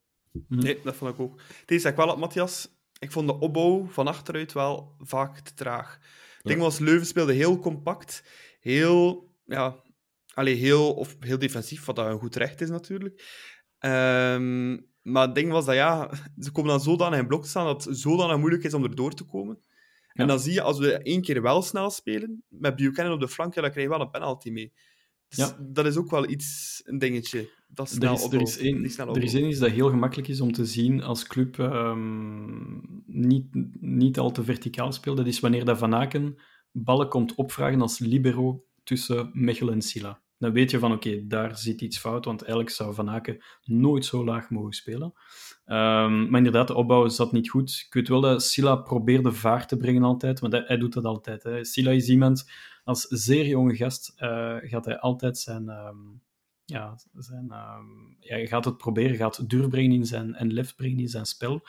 Nee, 0.63 0.79
dat 0.83 0.95
vond 0.95 1.13
ik 1.13 1.19
ook. 1.19 1.41
Het 1.59 1.71
is 1.71 1.81
dat 1.81 1.91
ik 1.91 1.97
wel 1.97 2.07
had, 2.07 2.17
Matthias. 2.17 2.69
Ik 2.99 3.11
vond 3.11 3.27
de 3.27 3.39
opbouw 3.39 3.87
van 3.89 4.07
achteruit 4.07 4.53
wel 4.53 4.95
vaak 4.99 5.39
te 5.39 5.53
traag. 5.53 5.99
Het 6.37 6.45
ding 6.45 6.59
was, 6.59 6.79
Leuven 6.79 7.07
speelde 7.07 7.33
heel 7.33 7.59
compact. 7.59 8.23
Heel, 8.59 9.31
ja... 9.45 9.85
Allee, 10.33 10.55
heel, 10.55 10.93
of 10.93 11.15
heel 11.19 11.39
defensief, 11.39 11.85
wat 11.85 11.95
dat 11.95 12.05
een 12.05 12.19
goed 12.19 12.35
recht 12.35 12.61
is 12.61 12.69
natuurlijk. 12.69 13.23
Ehm, 13.79 14.77
maar 15.01 15.25
het 15.25 15.35
ding 15.35 15.51
was 15.51 15.65
dat, 15.65 15.75
ja... 15.75 16.09
Ze 16.39 16.51
komen 16.51 16.71
dan 16.71 16.81
zodanig 16.81 17.19
in 17.19 17.27
blok 17.27 17.43
te 17.43 17.49
staan 17.49 17.65
dat 17.65 17.83
het 17.83 17.97
zodanig 17.97 18.37
moeilijk 18.37 18.63
is 18.63 18.73
om 18.73 18.83
erdoor 18.83 19.13
te 19.13 19.23
komen. 19.23 19.59
En 20.13 20.27
dan 20.27 20.39
zie 20.39 20.53
je, 20.53 20.61
als 20.61 20.79
we 20.79 20.91
één 20.97 21.21
keer 21.21 21.41
wel 21.41 21.61
snel 21.61 21.89
spelen, 21.89 22.43
met 22.47 22.75
Buchanan 22.75 23.11
op 23.11 23.19
de 23.19 23.27
flank, 23.27 23.53
ja, 23.53 23.61
dan 23.61 23.71
krijg 23.71 23.87
je 23.87 23.93
wel 23.93 24.01
een 24.01 24.11
penalty 24.11 24.49
mee. 24.49 24.73
Dus 25.27 25.37
Ja. 25.37 25.57
dat 25.59 25.85
is 25.85 25.97
ook 25.97 26.09
wel 26.09 26.29
iets, 26.29 26.81
een 26.85 26.97
dingetje. 26.97 27.49
Dat 27.67 27.89
Er 27.89 27.95
snel 27.95 28.13
is, 28.13 28.23
er, 28.23 28.41
is 28.41 28.57
één, 28.57 28.83
er 29.15 29.23
is 29.23 29.33
één 29.33 29.59
dat 29.59 29.69
heel 29.69 29.89
gemakkelijk 29.89 30.27
is 30.27 30.41
om 30.41 30.51
te 30.51 30.65
zien 30.65 31.03
als 31.03 31.27
club 31.27 31.59
ehm, 31.59 32.77
niet, 33.05 33.45
niet 33.81 34.19
al 34.19 34.31
te 34.31 34.43
verticaal 34.43 34.91
speelt. 34.91 35.17
Dat 35.17 35.27
is 35.27 35.39
wanneer 35.39 35.65
dat 35.65 35.77
Van 35.77 35.95
Aken 35.95 36.35
ballen 36.71 37.09
komt 37.09 37.35
opvragen 37.35 37.81
als 37.81 37.99
libero 37.99 38.63
tussen 38.83 39.29
Mechelen 39.33 39.73
en 39.73 39.81
Silla. 39.81 40.21
Dan 40.37 40.51
weet 40.51 40.71
je 40.71 40.79
van, 40.79 40.91
oké, 40.91 41.27
daar 41.27 41.57
zit 41.57 41.81
iets 41.81 41.97
fout, 41.99 42.25
want 42.25 42.41
eigenlijk 42.41 42.71
zou 42.71 42.93
Van 42.93 43.09
Aken 43.09 43.43
nooit 43.63 44.05
zo 44.05 44.23
laag 44.25 44.49
mogen 44.49 44.73
spelen. 44.73 45.13
Ehm, 45.65 46.29
maar 46.29 46.37
inderdaad, 46.37 46.67
de 46.67 46.73
opbouw 46.75 47.07
zat 47.07 47.31
niet 47.31 47.49
goed. 47.49 47.83
Ik 47.87 47.93
weet 47.93 48.07
wel 48.07 48.21
dat 48.21 48.43
Silla 48.43 48.75
probeerde 48.75 49.31
vaart 49.31 49.69
te 49.69 49.77
brengen 49.77 50.03
altijd, 50.03 50.39
want 50.39 50.53
hij, 50.53 50.63
hij 50.65 50.77
doet 50.77 50.93
dat 50.93 51.03
altijd. 51.03 51.43
Hè. 51.43 51.65
Silla 51.65 51.91
is 51.91 52.09
iemand, 52.09 52.51
als 52.87 53.01
zeer 53.09 53.45
jonge 53.45 53.75
gast, 53.75 54.13
eh, 54.15 54.55
gaat 54.61 54.85
hij 54.85 54.99
altijd 54.99 55.37
zijn... 55.37 55.69
ehm, 55.69 55.97
ja, 56.65 56.99
zijn, 57.13 57.51
ehm, 57.51 57.85
ja, 58.19 58.35
hij 58.35 58.47
gaat 58.47 58.65
het 58.65 58.77
proberen, 58.77 59.15
gaat 59.15 59.49
durf 59.49 59.69
brengen 59.69 59.91
in 59.91 60.05
zijn, 60.05 60.35
en 60.35 60.53
lef 60.53 60.75
brengen 60.75 60.99
in 60.99 61.07
zijn 61.07 61.25
spel. 61.25 61.61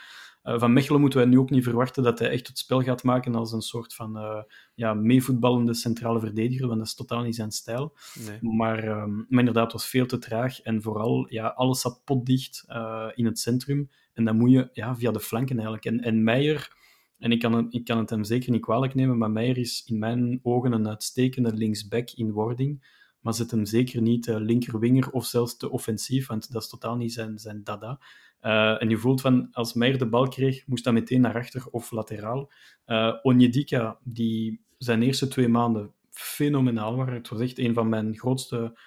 Uh, 0.45 0.59
van 0.59 0.73
Mechelen 0.73 1.01
moeten 1.01 1.19
wij 1.19 1.29
nu 1.29 1.39
ook 1.39 1.51
niet 1.51 1.64
verwachten 1.64 2.03
dat 2.03 2.19
hij 2.19 2.31
echt 2.31 2.47
het 2.47 2.59
spel 2.59 2.83
gaat 2.83 3.03
maken 3.03 3.35
als 3.35 3.53
een 3.53 3.61
soort 3.61 3.95
van 3.95 4.16
uh, 4.16 4.43
ja, 4.75 4.95
meevoetballende 4.95 5.75
centrale 5.75 6.21
verdediger, 6.21 6.66
want 6.66 6.79
dat 6.79 6.87
is 6.87 6.95
totaal 6.95 7.23
niet 7.23 7.35
zijn 7.35 7.51
stijl. 7.51 7.97
Nee. 8.27 8.53
Maar, 8.53 8.89
um, 8.89 9.27
maar 9.29 9.39
inderdaad, 9.39 9.64
het 9.64 9.73
was 9.73 9.89
veel 9.89 10.07
te 10.07 10.19
traag 10.19 10.61
en 10.61 10.83
vooral 10.83 11.27
ja, 11.29 11.47
alles 11.47 11.81
zat 11.81 12.01
potdicht 12.05 12.64
uh, 12.69 13.07
in 13.14 13.25
het 13.25 13.39
centrum. 13.39 13.91
En 14.12 14.25
dan 14.25 14.37
moet 14.37 14.51
je 14.51 14.69
ja, 14.73 14.97
via 14.97 15.11
de 15.11 15.21
flanken 15.21 15.55
eigenlijk. 15.55 15.85
En, 15.85 16.01
en 16.01 16.25
Meijer, 16.25 16.77
en 17.19 17.33
ik 17.33 17.41
kan, 17.41 17.53
het, 17.53 17.66
ik 17.71 17.85
kan 17.85 17.99
het 17.99 18.11
hem 18.11 18.25
zeker 18.25 18.51
niet 18.51 18.61
kwalijk 18.61 18.95
nemen, 18.95 19.19
maar 19.19 19.31
Meijer 19.31 19.59
is 19.59 19.83
in 19.87 19.99
mijn 19.99 20.41
ogen 20.43 20.73
een 20.73 20.89
uitstekende 20.89 21.53
linksback 21.53 22.11
in 22.11 22.33
wording 22.33 22.83
maar 23.21 23.35
zet 23.35 23.51
hem 23.51 23.64
zeker 23.64 24.03
niet 24.03 24.27
uh, 24.27 24.37
linkerwinger 24.39 25.11
of 25.11 25.27
zelfs 25.27 25.57
te 25.57 25.71
offensief, 25.71 26.27
want 26.27 26.53
dat 26.53 26.62
is 26.62 26.69
totaal 26.69 26.97
niet 26.97 27.12
zijn, 27.12 27.39
zijn 27.39 27.64
dada. 27.64 28.01
Uh, 28.43 28.83
en 28.83 28.89
je 28.89 28.97
voelt 28.97 29.21
van, 29.21 29.49
als 29.53 29.75
Meijer 29.75 29.99
de 29.99 30.09
bal 30.09 30.29
kreeg, 30.29 30.66
moest 30.66 30.85
dat 30.85 30.93
meteen 30.93 31.21
naar 31.21 31.35
achter 31.35 31.66
of 31.71 31.91
lateraal. 31.91 32.51
Uh, 32.87 33.14
Onyedika, 33.23 33.99
die 34.03 34.61
zijn 34.79 35.03
eerste 35.03 35.29
twee 35.29 35.49
maanden 35.49 35.93
fenomenaal 36.11 36.97
waren. 36.97 37.14
Het 37.14 37.29
was 37.29 37.41
echt 37.41 37.59
een 37.59 37.75
van 37.75 37.89
mijn 37.89 38.16
grootste 38.16 38.79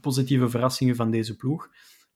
positieve 0.00 0.48
verrassingen 0.48 0.96
van 0.96 1.10
deze 1.10 1.36
ploeg. 1.36 1.70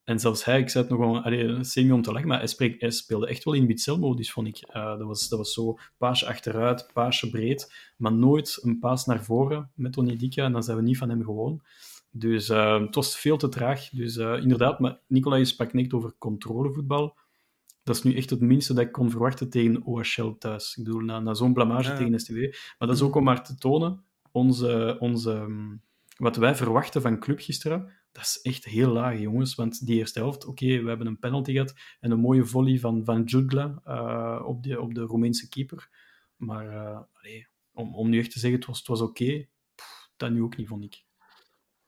En 0.04 0.18
zelfs 0.18 0.44
hij, 0.44 0.60
ik 0.60 0.68
zei 0.68 0.84
het 0.84 0.92
nog 0.92 1.02
wel 1.02 1.22
allee, 1.22 1.64
semi 1.64 1.92
om 1.92 2.02
te 2.02 2.12
lachen, 2.12 2.28
maar 2.28 2.38
hij, 2.38 2.46
spreek, 2.46 2.80
hij 2.80 2.90
speelde 2.90 3.26
echt 3.26 3.44
wel 3.44 3.54
in 3.54 3.66
Bitzel-modus, 3.66 4.32
vond 4.32 4.46
ik. 4.46 4.68
Uh, 4.68 4.98
dat, 4.98 5.06
was, 5.06 5.28
dat 5.28 5.38
was 5.38 5.52
zo 5.52 5.78
paasje 5.96 6.26
achteruit, 6.26 6.90
paasje 6.92 7.30
breed, 7.30 7.92
maar 7.96 8.12
nooit 8.12 8.58
een 8.62 8.78
paas 8.78 9.06
naar 9.06 9.24
voren 9.24 9.70
met 9.74 9.96
Onyedika, 9.96 10.44
en 10.44 10.52
dan 10.52 10.62
zijn 10.62 10.76
we 10.76 10.82
niet 10.82 10.98
van 10.98 11.08
hem 11.08 11.24
gewoon. 11.24 11.62
Dus 12.10 12.48
uh, 12.48 12.80
het 12.80 12.94
was 12.94 13.18
veel 13.18 13.36
te 13.36 13.48
traag. 13.48 13.88
Dus 13.88 14.16
uh, 14.16 14.36
inderdaad, 14.42 14.80
maar 14.80 14.98
Nicolai 15.06 15.44
sprak 15.44 15.72
net 15.72 15.92
over 15.92 16.14
controlevoetbal. 16.18 17.16
Dat 17.82 17.96
is 17.96 18.02
nu 18.02 18.14
echt 18.14 18.30
het 18.30 18.40
minste 18.40 18.74
dat 18.74 18.84
ik 18.84 18.92
kon 18.92 19.10
verwachten 19.10 19.50
tegen 19.50 19.82
OHL 19.84 20.30
thuis. 20.38 20.76
Ik 20.76 20.84
bedoel, 20.84 21.00
na, 21.00 21.20
na 21.20 21.34
zo'n 21.34 21.52
blamage 21.52 21.90
ja. 21.90 21.96
tegen 21.96 22.20
STW. 22.20 22.36
Maar 22.78 22.88
dat 22.88 22.96
is 22.96 23.02
ook 23.02 23.14
om 23.14 23.24
maar 23.24 23.44
te 23.44 23.54
tonen, 23.54 24.04
onze, 24.30 24.96
onze, 24.98 25.48
wat 26.16 26.36
wij 26.36 26.54
verwachten 26.54 27.02
van 27.02 27.20
club 27.20 27.40
gisteren, 27.40 27.90
dat 28.12 28.22
is 28.22 28.40
echt 28.42 28.64
heel 28.64 28.92
laag, 28.92 29.18
jongens. 29.18 29.54
Want 29.54 29.86
die 29.86 29.96
eerste 29.98 30.18
helft, 30.18 30.46
oké, 30.46 30.64
okay, 30.64 30.82
we 30.82 30.88
hebben 30.88 31.06
een 31.06 31.18
penalty 31.18 31.52
gehad 31.52 31.74
en 32.00 32.10
een 32.10 32.20
mooie 32.20 32.44
volley 32.44 32.78
van, 32.78 33.04
van 33.04 33.22
Jugla 33.22 33.82
uh, 33.86 34.42
op, 34.46 34.62
de, 34.62 34.80
op 34.80 34.94
de 34.94 35.00
Roemeense 35.00 35.48
keeper. 35.48 35.88
Maar 36.36 36.66
uh, 36.66 37.00
allee, 37.12 37.46
om, 37.72 37.94
om 37.94 38.08
nu 38.08 38.18
echt 38.18 38.32
te 38.32 38.38
zeggen, 38.38 38.58
het 38.58 38.68
was, 38.68 38.78
het 38.78 38.86
was 38.86 39.00
oké, 39.00 39.22
okay, 39.22 39.48
dat 40.16 40.30
nu 40.30 40.42
ook 40.42 40.56
niet, 40.56 40.68
vond 40.68 40.84
ik. 40.84 41.04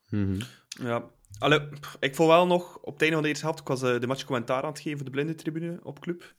Mm 0.09 0.25
-hmm. 0.25 0.39
Ja, 0.69 1.11
Allee, 1.39 1.61
ik 2.01 2.15
voel 2.15 2.27
wel 2.27 2.47
nog, 2.47 2.77
op 2.77 2.93
het 2.93 3.01
einde 3.01 3.15
van 3.15 3.23
de 3.23 3.29
eerste 3.29 3.45
helft, 3.45 3.61
ik 3.61 3.69
was 3.69 3.83
uh, 3.83 4.01
de 4.01 4.07
match 4.07 4.25
commentaar 4.25 4.63
aan 4.63 4.69
het 4.69 4.81
geven 4.81 4.97
voor 4.97 5.07
de 5.07 5.13
blinde 5.13 5.35
tribune 5.35 5.81
op 5.83 6.01
club. 6.01 6.35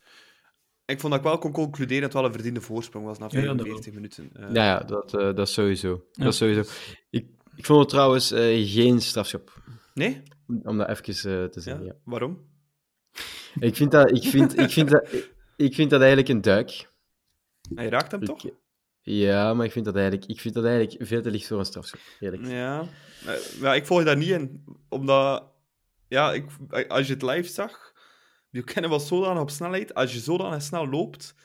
Ik 0.86 1.00
vond 1.00 1.14
dat 1.14 1.22
ik 1.22 1.28
wel 1.28 1.38
kon 1.38 1.52
concluderen 1.52 2.02
dat 2.02 2.12
het 2.12 2.22
wel 2.22 2.26
een 2.26 2.36
verdiende 2.36 2.62
voorsprong 2.62 3.06
was 3.06 3.18
na 3.18 3.30
45 3.30 3.86
ja, 3.86 3.92
minuten. 3.94 4.30
Uh, 4.40 4.54
ja, 4.54 4.66
ja, 4.66 4.80
dat, 4.80 5.12
dat 5.12 5.50
sowieso. 5.50 6.06
Ja. 6.12 6.24
Dat 6.24 6.36
sowieso. 6.36 6.72
Ik, 7.10 7.28
ik 7.56 7.66
vond 7.66 7.80
het 7.80 7.90
trouwens 7.90 8.32
uh, 8.32 8.72
geen 8.74 9.02
strafschop. 9.02 9.64
Nee? 9.96 10.24
Om 10.64 10.78
dat 10.78 10.90
even 10.90 11.32
uh, 11.32 11.46
te 11.46 11.62
zeggen, 11.62 11.86
ja. 11.86 11.92
ja. 11.92 12.00
Waarom? 12.04 12.48
Ik 13.60 13.76
vind 13.76 13.92
dat, 13.92 14.12
ik 14.12 14.24
vind, 14.24 14.60
ik 14.60 14.70
vind 14.70 14.90
dat, 14.90 15.08
ik 15.56 15.74
vind 15.74 15.90
dat 15.90 16.00
eigenlijk 16.00 16.30
een 16.30 16.42
duik. 16.42 16.92
Hij 17.76 17.90
raakt 17.90 18.12
hem 18.12 18.22
ik, 18.22 18.28
toch? 18.28 18.46
Ja, 19.02 19.54
maar 19.54 19.66
ik 19.66 19.72
vind 19.72 19.86
dat 19.86 19.96
eigenlijk, 19.96 20.26
ik 20.26 20.40
vind 20.40 20.54
dat 20.54 20.66
eigenlijk 20.66 21.08
veel 21.08 21.22
te 21.22 21.32
licht 21.32 21.48
voor 21.48 21.60
een 21.60 21.66
strafschop. 21.66 22.00
Eerlijk. 22.20 22.46
Ja. 22.46 22.86
ja, 23.60 23.74
ik 23.74 23.86
volg 23.86 24.04
daar 24.04 24.18
niet 24.18 24.30
in. 24.30 24.64
Omdat, 24.90 25.52
ja, 26.08 26.34
ik, 26.34 26.46
als 26.88 27.08
je 27.08 27.14
het 27.14 27.22
live 27.22 27.50
zag, 27.50 27.94
je 28.50 28.64
kennen 28.64 28.90
wel 28.90 29.00
zodanig 29.00 29.42
op 29.42 29.50
snelheid. 29.50 29.94
Als 29.94 30.14
je 30.14 30.20
zodanig 30.20 30.62
snel 30.62 30.90
loopt, 30.90 31.36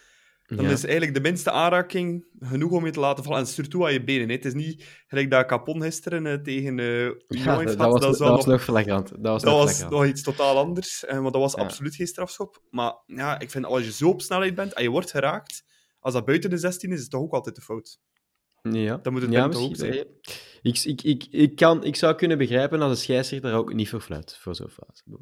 dan 0.57 0.65
ja. 0.65 0.71
is 0.71 0.85
eigenlijk 0.85 1.15
de 1.15 1.21
minste 1.21 1.51
aanraking 1.51 2.27
genoeg 2.41 2.71
om 2.71 2.85
je 2.85 2.93
te 2.93 3.01
laten 3.01 3.25
vallen. 3.25 3.39
En 3.39 3.47
stuurt 3.47 3.71
toe 3.71 3.85
aan 3.85 3.93
je 3.93 4.05
benen. 4.05 4.29
Hè. 4.29 4.35
Het 4.35 4.45
is 4.45 4.55
niet 4.55 4.85
gelijk 5.07 5.31
dat 5.31 5.47
Capon 5.47 5.83
gisteren 5.83 6.25
uh, 6.25 6.35
tegen 6.35 6.79
uh, 6.79 7.05
ja, 7.29 7.63
dat, 7.63 7.79
dat, 7.79 8.03
was, 8.03 8.19
dat, 8.19 8.29
was 8.29 8.47
nog 8.47 8.63
flagrant. 8.63 9.09
Dat 9.09 9.33
was, 9.33 9.43
dat 9.43 9.53
was 9.53 9.89
nog 9.89 10.07
iets 10.07 10.23
totaal 10.23 10.59
anders. 10.59 11.05
Uh, 11.05 11.13
maar 11.13 11.33
dat 11.33 11.41
was 11.41 11.55
ja. 11.55 11.63
absoluut 11.63 11.95
geen 11.95 12.07
strafschop. 12.07 12.63
Maar 12.71 12.95
ja, 13.07 13.39
ik 13.39 13.51
vind 13.51 13.65
als 13.65 13.85
je 13.85 13.93
zo 13.93 14.09
op 14.09 14.23
snelheid 14.23 14.55
bent 14.55 14.73
en 14.73 14.83
je 14.83 14.91
wordt 14.91 15.11
geraakt, 15.11 15.65
als 16.01 16.15
dat 16.15 16.25
buiten 16.25 16.51
de 16.51 16.59
16 16.59 16.91
is, 16.91 16.97
is 16.97 17.03
het 17.03 17.11
toch 17.11 17.23
ook 17.23 17.33
altijd 17.33 17.55
de 17.55 17.63
fout. 17.63 18.01
Ja, 18.63 18.97
dan 19.03 19.13
moet 19.13 19.23
het 19.23 19.31
ja, 19.33 19.49
toch 19.49 19.63
ook 19.63 19.77
zijn. 19.77 20.05
Ik, 20.63 20.79
ik, 20.85 21.03
ik, 21.03 21.27
ik, 21.31 21.57
kan, 21.57 21.85
ik 21.85 21.97
zou 21.97 22.15
kunnen 22.15 22.39
begrijpen 22.39 22.81
als 22.81 22.93
de 22.93 22.99
scheidsrechter 22.99 23.55
ook 23.55 23.75
niet 23.75 23.89
voor 23.89 24.01
fluit, 24.01 24.39
voor 24.41 24.55
zo'n 24.55 24.69
fout. 24.69 25.03
We, 25.05 25.19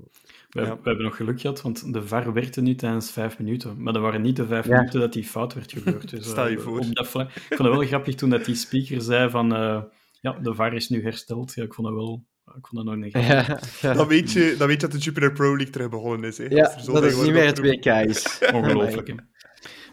ja. 0.49 0.77
we, 0.77 0.81
hebben 0.83 1.05
nog 1.05 1.17
geluk 1.17 1.41
gehad, 1.41 1.63
want 1.63 1.93
de 1.93 2.03
VAR 2.03 2.33
werkte 2.33 2.61
nu 2.61 2.75
tijdens 2.75 3.11
vijf 3.11 3.39
minuten. 3.39 3.83
Maar 3.83 3.93
dat 3.93 4.03
waren 4.03 4.23
niet 4.23 4.37
de 4.37 4.47
vijf 4.47 4.67
ja. 4.67 4.77
minuten 4.77 5.01
dat 5.01 5.13
die 5.13 5.25
fout 5.25 5.55
werd 5.55 5.73
gebeurd. 5.73 6.11
Dus, 6.11 6.29
Stel 6.31 6.49
je 6.49 6.57
uh, 6.57 6.63
voor. 6.63 6.79
Op 6.79 6.95
dat 6.95 7.09
vlak, 7.09 7.29
ik 7.29 7.43
vond 7.57 7.69
het 7.69 7.79
wel 7.79 7.87
grappig 7.87 8.15
toen 8.15 8.31
dat 8.31 8.45
die 8.45 8.55
speaker 8.55 9.01
zei 9.01 9.31
van... 9.31 9.53
Uh, 9.53 9.83
ja, 10.21 10.33
de 10.33 10.55
VAR 10.55 10.75
is 10.75 10.89
nu 10.89 11.03
hersteld. 11.03 11.55
Ja, 11.55 11.63
ik 11.63 11.75
vond 11.75 11.87
dat 11.87 11.97
wel... 11.97 12.27
Ik 12.57 12.67
vond 12.67 12.85
dat 12.85 12.85
nog 12.85 13.05
niet 13.05 13.13
ja, 13.13 13.61
ja. 13.81 13.93
Dan, 13.95 14.09
weet 14.09 14.33
je, 14.33 14.55
dan 14.59 14.67
weet 14.67 14.81
je 14.81 14.87
dat 14.89 14.97
de 14.97 15.05
Jupiter 15.05 15.33
Pro 15.33 15.49
League 15.57 15.71
terug 15.71 15.89
begonnen 15.89 16.29
is. 16.29 16.39
Hè. 16.39 16.45
Ja, 16.45 16.77
dat 16.85 17.05
is 17.05 17.23
niet 17.23 17.33
meer 17.33 17.47
het 17.47 17.59
WK 17.59 17.85
is. 17.85 18.39
Ongelooflijk. 18.55 19.15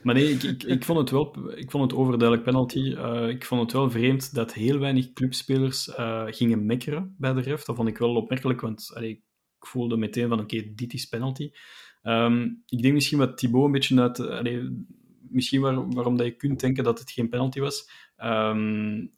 Maar 0.05 0.15
nee, 0.15 0.29
ik, 0.29 0.43
ik, 0.43 0.63
ik, 0.63 0.83
vond 0.83 0.99
het 0.99 1.09
wel 1.09 1.51
ik 1.55 1.71
vond 1.71 1.91
het 1.91 1.99
overduidelijk 1.99 2.47
penalty. 2.47 2.79
Uh, 2.79 3.29
ik 3.29 3.45
vond 3.45 3.61
het 3.61 3.71
wel 3.71 3.91
vreemd 3.91 4.33
dat 4.33 4.53
heel 4.53 4.79
weinig 4.79 5.13
clubspelers 5.13 5.87
uh, 5.87 6.23
gingen 6.25 6.65
mekkeren 6.65 7.15
bij 7.17 7.33
de 7.33 7.41
ref. 7.41 7.63
Dat 7.63 7.75
vond 7.75 7.87
ik 7.87 7.97
wel 7.97 8.15
opmerkelijk, 8.15 8.61
want 8.61 8.91
allee, 8.93 9.09
ik 9.59 9.65
voelde 9.67 9.97
meteen 9.97 10.29
van 10.29 10.39
oké, 10.39 10.55
okay, 10.55 10.71
dit 10.75 10.93
is 10.93 11.05
penalty. 11.05 11.51
Um, 12.03 12.63
ik 12.67 12.81
denk 12.81 12.93
misschien 12.93 13.17
wat 13.17 13.37
Thibaut 13.37 13.65
een 13.65 13.71
beetje 13.71 14.01
uit... 14.01 14.19
Allee, 14.19 14.85
misschien 15.29 15.61
waar, 15.61 15.89
waarom 15.89 16.17
dat 16.17 16.25
je 16.25 16.35
kunt 16.35 16.59
denken 16.59 16.83
dat 16.83 16.99
het 16.99 17.11
geen 17.11 17.29
penalty 17.29 17.59
was. 17.59 17.89
Um, 18.23 19.11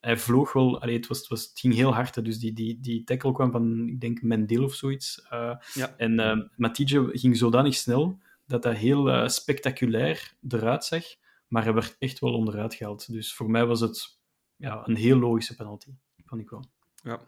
hij 0.00 0.16
vloog 0.16 0.52
wel, 0.52 0.80
allee, 0.80 0.96
het, 0.96 1.06
was, 1.06 1.18
het, 1.18 1.28
was, 1.28 1.48
het 1.48 1.60
ging 1.60 1.74
heel 1.74 1.94
hard. 1.94 2.24
Dus 2.24 2.38
die, 2.38 2.52
die, 2.52 2.80
die 2.80 3.04
tackle 3.04 3.32
kwam 3.32 3.50
van, 3.50 3.88
ik 3.88 4.00
denk, 4.00 4.22
Mendil 4.22 4.64
of 4.64 4.74
zoiets. 4.74 5.26
Uh, 5.32 5.56
ja. 5.74 5.94
En 5.96 6.12
uh, 6.12 6.38
Matije 6.56 7.08
ging 7.12 7.36
zodanig 7.36 7.74
snel 7.74 8.18
dat 8.50 8.62
dat 8.62 8.76
heel 8.76 9.08
uh, 9.08 9.28
spectaculair 9.28 10.34
eruit 10.48 10.84
zag, 10.84 11.04
maar 11.48 11.64
hij 11.64 11.72
werd 11.72 11.96
echt 11.98 12.18
wel 12.18 12.34
onderuit 12.34 12.74
gehaald. 12.74 13.12
Dus 13.12 13.34
voor 13.34 13.50
mij 13.50 13.66
was 13.66 13.80
het 13.80 14.18
ja, 14.56 14.82
een 14.84 14.96
heel 14.96 15.18
logische 15.18 15.56
penalty, 15.56 15.90
vond 16.24 16.40
ik 16.40 16.50
wel. 16.50 16.64
Ja. 17.02 17.20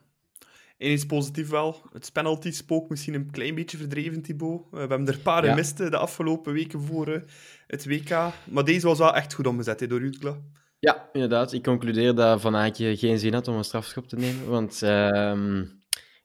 En 0.79 0.91
iets 0.91 1.07
positief 1.07 1.49
wel. 1.49 1.83
Het 1.93 2.13
penalty-spook 2.13 2.89
misschien 2.89 3.15
een 3.15 3.31
klein 3.31 3.55
beetje 3.55 3.77
verdreven, 3.77 4.23
Thibaut. 4.23 4.63
we 4.71 4.79
hebben 4.79 5.07
er 5.07 5.15
een 5.15 5.23
paar 5.23 5.45
ja. 5.45 5.51
gemist 5.51 5.77
de 5.77 5.97
afgelopen 5.97 6.53
weken 6.53 6.83
voor 6.83 7.25
het 7.67 7.87
WK. 7.87 8.11
Maar 8.51 8.65
deze 8.65 8.87
was 8.87 8.99
wel 8.99 9.15
echt 9.15 9.35
goed 9.35 9.47
omgezet 9.47 9.81
he, 9.81 9.87
door 9.87 10.03
Jutgla. 10.03 10.37
Ja, 10.79 11.09
inderdaad. 11.13 11.53
Ik 11.53 11.63
concludeer 11.63 12.15
dat 12.15 12.41
Van 12.41 12.57
Aken 12.57 12.97
geen 12.97 13.19
zin 13.19 13.33
had 13.33 13.49
om 13.49 13.57
een 13.57 13.65
strafschop 13.65 14.09
te 14.09 14.17
nemen. 14.17 14.49
Want 14.49 14.83
uh, 14.83 15.63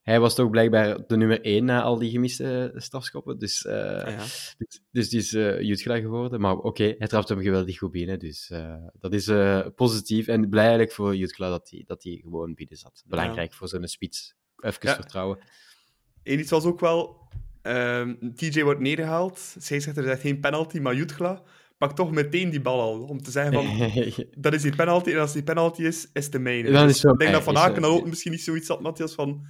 hij 0.07 0.19
was 0.19 0.35
toch 0.35 0.49
blijkbaar 0.49 1.07
de 1.07 1.17
nummer 1.17 1.41
één 1.41 1.65
na 1.65 1.81
al 1.81 1.97
die 1.97 2.11
gemiste 2.11 2.71
strafschoppen. 2.75 3.39
Dus, 3.39 3.65
uh, 3.65 3.73
ja. 3.73 4.17
dus, 4.57 4.81
dus 4.91 5.09
die 5.09 5.19
is 5.19 5.33
uh, 5.33 5.61
Jutgla 5.61 5.99
geworden. 5.99 6.41
Maar 6.41 6.55
oké, 6.55 6.67
okay, 6.67 6.95
hij 6.97 7.07
trapt 7.07 7.29
hem 7.29 7.41
geweldig 7.41 7.77
goed 7.77 7.91
binnen. 7.91 8.19
Dus 8.19 8.49
uh, 8.53 8.75
dat 8.99 9.13
is 9.13 9.31
positief. 9.75 10.27
En 10.27 10.49
blij 10.49 10.63
eigenlijk 10.63 10.93
voor 10.93 11.15
Jutgla 11.15 11.49
dat 11.49 11.69
hij 11.69 11.83
dat 11.87 12.01
gewoon 12.01 12.53
binnen 12.53 12.77
zat. 12.77 13.03
Belangrijk 13.07 13.51
ja. 13.51 13.57
voor 13.57 13.67
zijn 13.67 13.87
spits. 13.87 14.35
Even 14.59 14.79
ja. 14.81 14.95
vertrouwen. 14.95 15.39
En 16.23 16.39
iets 16.39 16.51
was 16.51 16.65
ook 16.65 16.79
wel... 16.79 17.25
Um, 17.63 18.35
TJ 18.35 18.63
wordt 18.63 18.79
neergehaald. 18.79 19.55
Zij 19.57 19.79
zegt 19.79 19.97
er 19.97 20.03
zegt 20.03 20.21
geen 20.21 20.39
penalty, 20.39 20.79
maar 20.79 20.95
Jutgla 20.95 21.43
pak 21.77 21.95
toch 21.95 22.11
meteen 22.11 22.49
die 22.49 22.61
bal 22.61 22.81
al. 22.81 23.01
Om 23.01 23.21
te 23.21 23.31
zeggen 23.31 23.53
van, 23.53 23.91
dat 24.43 24.53
is 24.53 24.61
die 24.61 24.75
penalty. 24.75 25.11
En 25.11 25.19
als 25.19 25.33
die 25.33 25.43
penalty 25.43 25.81
is, 25.81 26.09
is 26.13 26.23
het 26.23 26.31
de 26.31 26.39
mijne. 26.39 26.71
Dus 26.71 26.81
is 26.81 27.03
ik 27.03 27.19
denk 27.19 27.31
dat 27.31 27.43
Van 27.43 27.57
Aken 27.57 27.81
dan 27.81 27.91
ook 27.91 28.07
misschien 28.07 28.31
niet 28.31 28.41
zoiets 28.41 28.67
had, 28.67 28.81
Matthias, 28.81 29.13
van... 29.13 29.47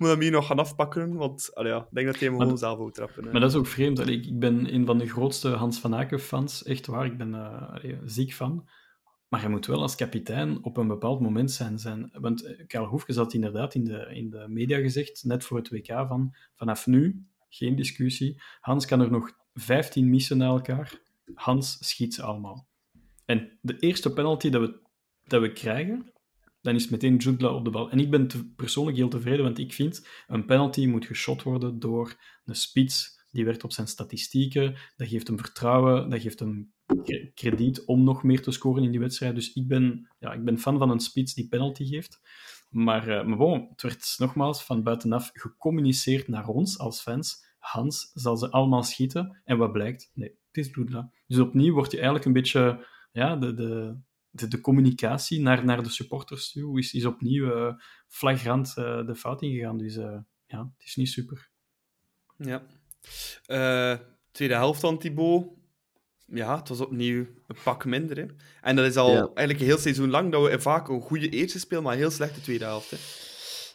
Moet 0.00 0.08
hem 0.08 0.20
hier 0.20 0.30
nog 0.30 0.46
gaan 0.46 0.58
afpakken, 0.58 1.14
want 1.14 1.50
allee, 1.54 1.72
ja, 1.72 1.78
ik 1.78 1.86
denk 1.90 2.06
dat 2.06 2.18
hij 2.18 2.28
hem 2.28 2.38
gewoon 2.38 2.58
zelf 2.58 2.78
ook 2.78 2.92
trappen. 2.92 3.24
Maar 3.24 3.40
dat 3.40 3.50
is 3.50 3.56
ook 3.56 3.66
vreemd. 3.66 3.98
Allee, 3.98 4.20
ik 4.20 4.38
ben 4.38 4.74
een 4.74 4.86
van 4.86 4.98
de 4.98 5.08
grootste 5.08 5.48
Hans 5.48 5.78
van 5.78 5.94
Aken-fans. 5.94 6.62
Echt 6.62 6.86
waar, 6.86 7.04
ik 7.04 7.18
ben 7.18 7.28
uh, 7.28 7.70
allee, 7.70 7.98
ziek 8.04 8.32
van. 8.32 8.68
Maar 9.28 9.40
hij 9.40 9.50
moet 9.50 9.66
wel 9.66 9.80
als 9.80 9.94
kapitein 9.94 10.64
op 10.64 10.76
een 10.76 10.88
bepaald 10.88 11.20
moment 11.20 11.50
zijn. 11.50 11.78
zijn 11.78 12.10
want 12.12 12.64
Karel 12.66 12.86
Hoefkes 12.86 13.16
had 13.16 13.34
inderdaad 13.34 13.74
in 13.74 13.84
de, 13.84 14.10
in 14.14 14.30
de 14.30 14.44
media 14.48 14.78
gezegd, 14.78 15.24
net 15.24 15.44
voor 15.44 15.56
het 15.56 15.70
WK, 15.70 15.86
van 15.86 16.34
vanaf 16.54 16.86
nu, 16.86 17.26
geen 17.48 17.76
discussie, 17.76 18.42
Hans 18.60 18.86
kan 18.86 19.00
er 19.00 19.10
nog 19.10 19.32
15 19.54 20.10
missen 20.10 20.36
na 20.36 20.46
elkaar. 20.46 21.00
Hans 21.34 21.76
schiet 21.88 22.14
ze 22.14 22.22
allemaal. 22.22 22.66
En 23.24 23.58
de 23.60 23.78
eerste 23.78 24.12
penalty 24.12 24.50
dat 24.50 24.60
we, 24.60 24.80
dat 25.24 25.40
we 25.40 25.52
krijgen, 25.52 26.12
dan 26.60 26.74
is 26.74 26.88
meteen 26.88 27.16
Jugla 27.16 27.54
op 27.54 27.64
de 27.64 27.70
bal. 27.70 27.90
En 27.90 27.98
ik 27.98 28.10
ben 28.10 28.54
persoonlijk 28.56 28.96
heel 28.96 29.08
tevreden, 29.08 29.44
want 29.44 29.58
ik 29.58 29.72
vind 29.72 30.08
een 30.26 30.44
penalty 30.44 30.86
moet 30.86 31.06
geschot 31.06 31.42
worden 31.42 31.78
door 31.78 32.16
een 32.44 32.54
spits. 32.54 33.18
Die 33.30 33.44
werkt 33.44 33.64
op 33.64 33.72
zijn 33.72 33.86
statistieken, 33.86 34.76
dat 34.96 35.08
geeft 35.08 35.26
hem 35.26 35.38
vertrouwen, 35.38 36.10
dat 36.10 36.20
geeft 36.20 36.38
hem 36.38 36.72
krediet 37.34 37.84
om 37.84 38.04
nog 38.04 38.22
meer 38.22 38.42
te 38.42 38.50
scoren 38.50 38.82
in 38.82 38.90
die 38.90 39.00
wedstrijd. 39.00 39.34
Dus 39.34 39.52
ik 39.52 39.68
ben, 39.68 40.08
ja, 40.18 40.32
ik 40.32 40.44
ben 40.44 40.58
fan 40.58 40.78
van 40.78 40.90
een 40.90 41.00
spits 41.00 41.34
die 41.34 41.48
penalty 41.48 41.84
geeft. 41.84 42.20
Maar, 42.70 43.08
uh, 43.08 43.68
het 43.70 43.82
werd 43.82 44.14
nogmaals 44.18 44.64
van 44.64 44.82
buitenaf 44.82 45.30
gecommuniceerd 45.32 46.28
naar 46.28 46.48
ons 46.48 46.78
als 46.78 47.00
fans 47.00 47.48
Hans 47.60 48.10
zal 48.14 48.36
ze 48.36 48.50
allemaal 48.50 48.82
schieten. 48.82 49.40
En 49.44 49.58
wat 49.58 49.72
blijkt? 49.72 50.10
Nee, 50.14 50.28
het 50.28 50.56
is 50.56 50.72
Doedla. 50.72 51.12
Dus 51.26 51.38
opnieuw 51.38 51.74
wordt 51.74 51.90
je 51.90 51.96
eigenlijk 51.96 52.26
een 52.26 52.32
beetje 52.32 52.86
ja, 53.12 53.36
de, 53.36 53.54
de, 53.54 53.96
de, 54.30 54.48
de 54.48 54.60
communicatie 54.60 55.40
naar, 55.40 55.64
naar 55.64 55.82
de 55.82 55.88
supporters 55.88 56.52
toe 56.52 56.78
is, 56.78 56.92
is 56.92 57.04
opnieuw 57.04 57.56
uh, 57.56 57.74
flagrant 58.06 58.74
uh, 58.78 59.06
de 59.06 59.14
fout 59.14 59.42
ingegaan. 59.42 59.78
Dus 59.78 59.96
uh, 59.96 60.18
ja, 60.46 60.58
het 60.76 60.86
is 60.86 60.96
niet 60.96 61.08
super. 61.08 61.50
Ja. 62.36 62.66
tweede 64.30 64.54
helft 64.54 64.80
dan, 64.80 64.98
Thibaut. 64.98 65.58
Ja, 66.26 66.58
het 66.58 66.68
was 66.68 66.80
opnieuw 66.80 67.26
een 67.46 67.56
pak 67.64 67.84
minder. 67.84 68.16
Hè. 68.16 68.26
En 68.60 68.76
dat 68.76 68.86
is 68.86 68.96
al 68.96 69.10
ja. 69.10 69.18
eigenlijk 69.18 69.60
een 69.60 69.66
heel 69.66 69.78
seizoen 69.78 70.10
lang 70.10 70.32
dat 70.32 70.50
we 70.50 70.60
vaak 70.60 70.88
een 70.88 71.00
goede 71.00 71.28
eerste 71.28 71.58
spelen, 71.58 71.82
maar 71.82 71.92
een 71.92 71.98
heel 71.98 72.10
slechte 72.10 72.40
tweede 72.40 72.64
helft. 72.64 72.90
Hè. 72.90 72.96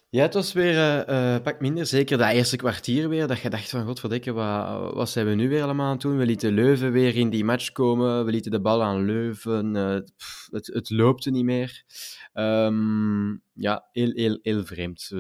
Ja, 0.10 0.22
het 0.22 0.34
was 0.34 0.54
weer 0.54 0.74
uh, 0.74 1.36
uh, 1.36 1.42
pak 1.42 1.62
minder. 1.62 1.86
Zeker 1.86 2.18
dat 2.18 2.32
eerste 2.32 2.56
kwartier 2.56 3.10
weer. 3.10 3.28
Dat 3.28 3.40
je 3.40 3.50
dacht 3.50 3.70
van, 3.70 3.86
godverdikke, 3.86 4.32
wat, 4.32 4.94
wat 4.94 5.10
zijn 5.10 5.26
we 5.26 5.34
nu 5.34 5.50
weer 5.50 5.64
allemaal 5.64 5.86
aan 5.86 5.92
het 5.92 6.02
doen? 6.02 6.18
We 6.18 6.26
lieten 6.26 6.54
Leuven 6.54 6.92
weer 6.92 7.16
in 7.16 7.30
die 7.30 7.44
match 7.44 7.72
komen. 7.72 8.26
We 8.26 8.32
lieten 8.32 8.52
de 8.52 8.62
bal 8.62 8.84
aan 8.84 9.06
Leuven. 9.06 9.74
Pff, 10.18 10.48
het, 10.52 10.68
het 10.68 10.90
loopte 10.90 11.32
niet 11.32 11.44
meer. 11.44 11.84
Um, 12.34 13.42
ja, 13.54 13.90
heel, 13.92 14.12
heel, 14.12 14.40
heel 14.42 14.66
vreemd. 14.66 15.12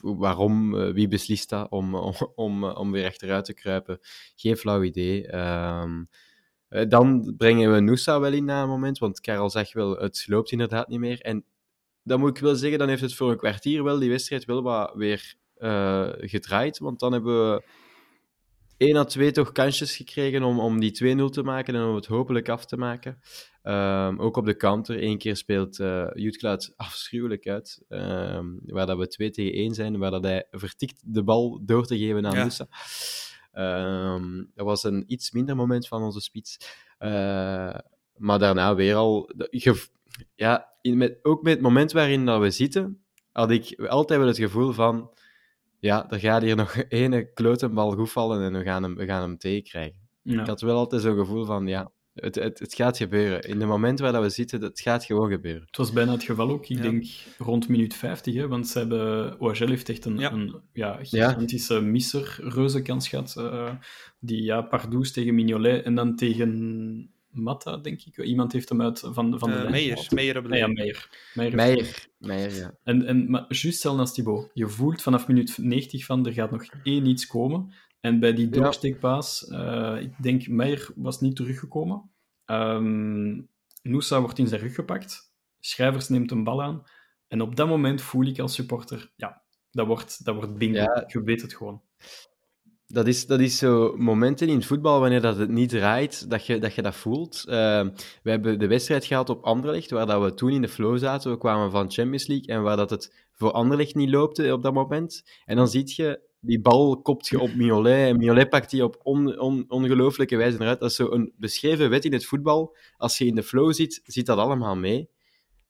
Waarom? 0.00 0.72
wie 0.92 1.08
beslist 1.08 1.48
dat 1.48 1.70
om, 1.70 1.94
om, 2.34 2.64
om, 2.64 2.92
weer 2.92 3.06
achteruit 3.06 3.44
te 3.44 3.54
kruipen? 3.54 3.98
Geen 4.34 4.56
flauw 4.56 4.82
idee. 4.82 5.36
Um, 5.36 6.08
dan 6.88 7.34
brengen 7.36 7.72
we 7.72 7.80
Noosa 7.80 8.20
wel 8.20 8.32
in 8.32 8.44
na 8.44 8.62
een 8.62 8.68
moment, 8.68 8.98
want 8.98 9.20
Karel 9.20 9.50
zegt 9.50 9.72
wel, 9.72 9.96
het 9.96 10.24
loopt 10.26 10.52
inderdaad 10.52 10.88
niet 10.88 11.00
meer. 11.00 11.20
En 11.20 11.44
dan 12.02 12.20
moet 12.20 12.36
ik 12.36 12.42
wel 12.42 12.54
zeggen, 12.54 12.78
dan 12.78 12.88
heeft 12.88 13.02
het 13.02 13.14
voor 13.14 13.30
een 13.30 13.36
kwartier 13.36 13.84
wel 13.84 13.98
die 13.98 14.10
wedstrijd 14.10 14.44
wel 14.44 14.62
wat 14.62 14.92
weer 14.94 15.34
uh, 15.58 16.08
gedraaid. 16.16 16.78
Want 16.78 17.00
dan 17.00 17.12
hebben 17.12 17.50
we 17.50 17.62
1 18.76 18.96
à 18.96 19.04
2 19.04 19.30
toch 19.30 19.52
kansjes 19.52 19.96
gekregen 19.96 20.42
om, 20.42 20.60
om 20.60 20.80
die 20.80 21.16
2-0 21.18 21.24
te 21.30 21.42
maken 21.42 21.74
en 21.74 21.84
om 21.84 21.94
het 21.94 22.06
hopelijk 22.06 22.48
af 22.48 22.66
te 22.66 22.76
maken. 22.76 23.20
Um, 23.62 24.20
ook 24.20 24.36
op 24.36 24.44
de 24.44 24.56
counter. 24.56 25.02
Eén 25.02 25.18
keer 25.18 25.36
speelt 25.36 25.78
uh, 25.78 26.06
Jutklaat 26.14 26.72
afschuwelijk 26.76 27.46
uit. 27.46 27.82
Um, 27.88 28.60
waar 28.64 28.86
dat 28.86 28.98
we 28.98 29.06
2 29.06 29.30
tegen 29.30 29.52
1 29.52 29.74
zijn, 29.74 29.98
waar 29.98 30.10
dat 30.10 30.24
hij 30.24 30.46
vertikt 30.50 31.02
de 31.04 31.22
bal 31.22 31.60
door 31.64 31.86
te 31.86 31.98
geven 31.98 32.26
aan 32.26 32.50
ja. 32.50 34.14
Um, 34.14 34.50
dat 34.54 34.66
was 34.66 34.84
een 34.84 35.04
iets 35.06 35.30
minder 35.30 35.56
moment 35.56 35.88
van 35.88 36.02
onze 36.02 36.20
spits. 36.20 36.56
Uh, 36.98 37.74
maar 38.16 38.38
daarna 38.38 38.74
weer 38.74 38.94
al... 38.94 39.30
Je, 39.50 39.86
ja, 40.34 40.68
in 40.80 40.96
met, 40.96 41.18
ook 41.22 41.42
met 41.42 41.52
het 41.52 41.62
moment 41.62 41.92
waarin 41.92 42.26
dat 42.26 42.40
we 42.40 42.50
zitten, 42.50 43.02
had 43.32 43.50
ik 43.50 43.80
altijd 43.86 44.18
wel 44.18 44.28
het 44.28 44.38
gevoel 44.38 44.72
van, 44.72 45.10
ja, 45.78 46.10
er 46.10 46.20
gaat 46.20 46.42
hier 46.42 46.56
nog 46.56 46.84
ene 46.88 47.32
klotenbal 47.32 47.92
goed 47.92 48.10
vallen 48.10 48.42
en 48.42 48.58
we 48.58 48.64
gaan 48.64 48.82
hem, 48.82 48.94
we 48.94 49.04
gaan 49.04 49.22
hem 49.22 49.38
tegenkrijgen. 49.38 49.98
Ja. 50.22 50.40
Ik 50.40 50.46
had 50.46 50.60
wel 50.60 50.76
altijd 50.76 51.02
zo'n 51.02 51.18
gevoel 51.18 51.44
van, 51.44 51.66
ja, 51.66 51.90
het, 52.14 52.34
het, 52.34 52.58
het 52.58 52.74
gaat 52.74 52.96
gebeuren. 52.96 53.42
In 53.42 53.60
het 53.60 53.68
moment 53.68 53.98
waar 53.98 54.12
dat 54.12 54.22
we 54.22 54.28
zitten, 54.28 54.62
het 54.62 54.80
gaat 54.80 55.04
gewoon 55.04 55.30
gebeuren. 55.30 55.62
Het 55.66 55.76
was 55.76 55.92
bijna 55.92 56.12
het 56.12 56.22
geval 56.22 56.50
ook, 56.50 56.68
ik 56.68 56.76
ja. 56.76 56.82
denk 56.82 57.06
rond 57.38 57.68
minuut 57.68 57.94
50, 57.94 58.34
hè, 58.34 58.48
want 58.48 58.68
ze 58.68 58.78
hebben, 58.78 59.40
OHL 59.40 59.68
heeft 59.68 59.88
echt 59.88 60.04
een 60.04 60.18
ja. 60.18 60.32
een 60.32 60.60
ja, 60.72 60.98
gigantische 61.02 61.74
ja. 61.74 61.80
misser, 61.80 62.36
reuze 62.38 62.82
kans 62.82 63.08
gehad. 63.08 63.34
Uh, 63.38 63.72
die 64.18 64.42
ja, 64.42 64.62
Pardoes 64.62 65.12
tegen 65.12 65.34
Mignolet 65.34 65.84
en 65.84 65.94
dan 65.94 66.16
tegen 66.16 67.10
Matta, 67.30 67.76
denk 67.76 68.00
ik. 68.02 68.16
Iemand 68.16 68.52
heeft 68.52 68.68
hem 68.68 68.82
uit 68.82 68.98
van, 68.98 69.38
van 69.38 69.50
de 69.50 69.56
uh, 69.56 69.70
Meijer. 69.70 70.06
Meijer, 70.14 70.36
ah, 70.36 70.58
ja, 70.58 70.66
Meijer. 70.66 71.08
Meijer, 71.34 71.56
Meijer, 71.56 72.08
Meijer 72.18 72.54
ja. 72.54 72.74
En, 72.82 73.06
en, 73.06 73.30
maar 73.30 73.44
juist 73.48 73.62
hetzelfde 73.62 74.00
als 74.00 74.14
Thibaut. 74.14 74.50
Je 74.54 74.68
voelt 74.68 75.02
vanaf 75.02 75.28
minuut 75.28 75.58
90 75.58 76.04
van, 76.04 76.26
er 76.26 76.32
gaat 76.32 76.50
nog 76.50 76.64
één 76.82 77.06
iets 77.06 77.26
komen. 77.26 77.72
En 78.00 78.20
bij 78.20 78.34
die 78.34 78.48
doorsteekpaas, 78.48 79.46
ja. 79.48 79.96
uh, 79.96 80.02
ik 80.02 80.12
denk, 80.22 80.48
Meijer 80.48 80.90
was 80.94 81.20
niet 81.20 81.36
teruggekomen. 81.36 82.10
Um, 82.46 83.48
Noosa 83.82 84.20
wordt 84.20 84.38
in 84.38 84.46
zijn 84.46 84.60
rug 84.60 84.74
gepakt. 84.74 85.32
Schrijvers 85.60 86.08
neemt 86.08 86.30
een 86.30 86.44
bal 86.44 86.62
aan. 86.62 86.82
En 87.28 87.40
op 87.40 87.56
dat 87.56 87.68
moment 87.68 88.02
voel 88.02 88.26
ik 88.26 88.38
als 88.38 88.54
supporter, 88.54 89.12
ja, 89.16 89.42
dat 89.70 89.86
wordt, 89.86 90.24
dat 90.24 90.34
wordt 90.34 90.58
bingo. 90.58 90.80
Ja. 90.80 91.04
Je 91.06 91.22
weet 91.22 91.42
het 91.42 91.54
gewoon. 91.54 91.82
Dat 92.92 93.06
is, 93.06 93.26
dat 93.26 93.40
is 93.40 93.58
zo 93.58 93.94
momenten 93.96 94.48
in 94.48 94.54
het 94.54 94.66
voetbal, 94.66 95.00
wanneer 95.00 95.20
dat 95.20 95.36
het 95.36 95.48
niet 95.48 95.68
draait, 95.68 96.30
dat 96.30 96.46
je 96.46 96.58
dat, 96.58 96.74
je 96.74 96.82
dat 96.82 96.94
voelt. 96.94 97.44
Uh, 97.46 97.52
we 98.22 98.30
hebben 98.30 98.58
de 98.58 98.66
wedstrijd 98.66 99.04
gehad 99.04 99.28
op 99.28 99.44
Anderlecht, 99.44 99.90
waar 99.90 100.06
dat 100.06 100.22
we 100.22 100.34
toen 100.34 100.50
in 100.50 100.62
de 100.62 100.68
flow 100.68 100.98
zaten. 100.98 101.30
We 101.30 101.38
kwamen 101.38 101.70
van 101.70 101.90
Champions 101.90 102.26
League 102.26 102.46
en 102.46 102.62
waar 102.62 102.76
dat 102.76 102.90
het 102.90 103.14
voor 103.32 103.50
Anderlecht 103.52 103.94
niet 103.94 104.10
loopte 104.10 104.52
op 104.52 104.62
dat 104.62 104.74
moment. 104.74 105.24
En 105.44 105.56
dan 105.56 105.68
zie 105.68 105.92
je, 105.96 106.20
die 106.40 106.60
bal 106.60 107.00
kopt 107.00 107.28
je 107.28 107.40
op 107.40 107.54
Mignolet 107.54 108.08
en 108.08 108.16
Mignolet 108.16 108.48
pakt 108.48 108.70
die 108.70 108.84
op 108.84 109.00
on, 109.02 109.38
on, 109.38 109.64
ongelooflijke 109.68 110.36
wijze 110.36 110.60
eruit. 110.60 110.80
Dat 110.80 110.90
is 110.90 110.96
zo 110.96 111.10
een 111.10 111.32
beschreven 111.36 111.90
wet 111.90 112.04
in 112.04 112.12
het 112.12 112.24
voetbal. 112.24 112.76
Als 112.96 113.18
je 113.18 113.26
in 113.26 113.34
de 113.34 113.42
flow 113.42 113.72
zit, 113.72 114.00
zit 114.04 114.26
dat 114.26 114.38
allemaal 114.38 114.76
mee. 114.76 115.08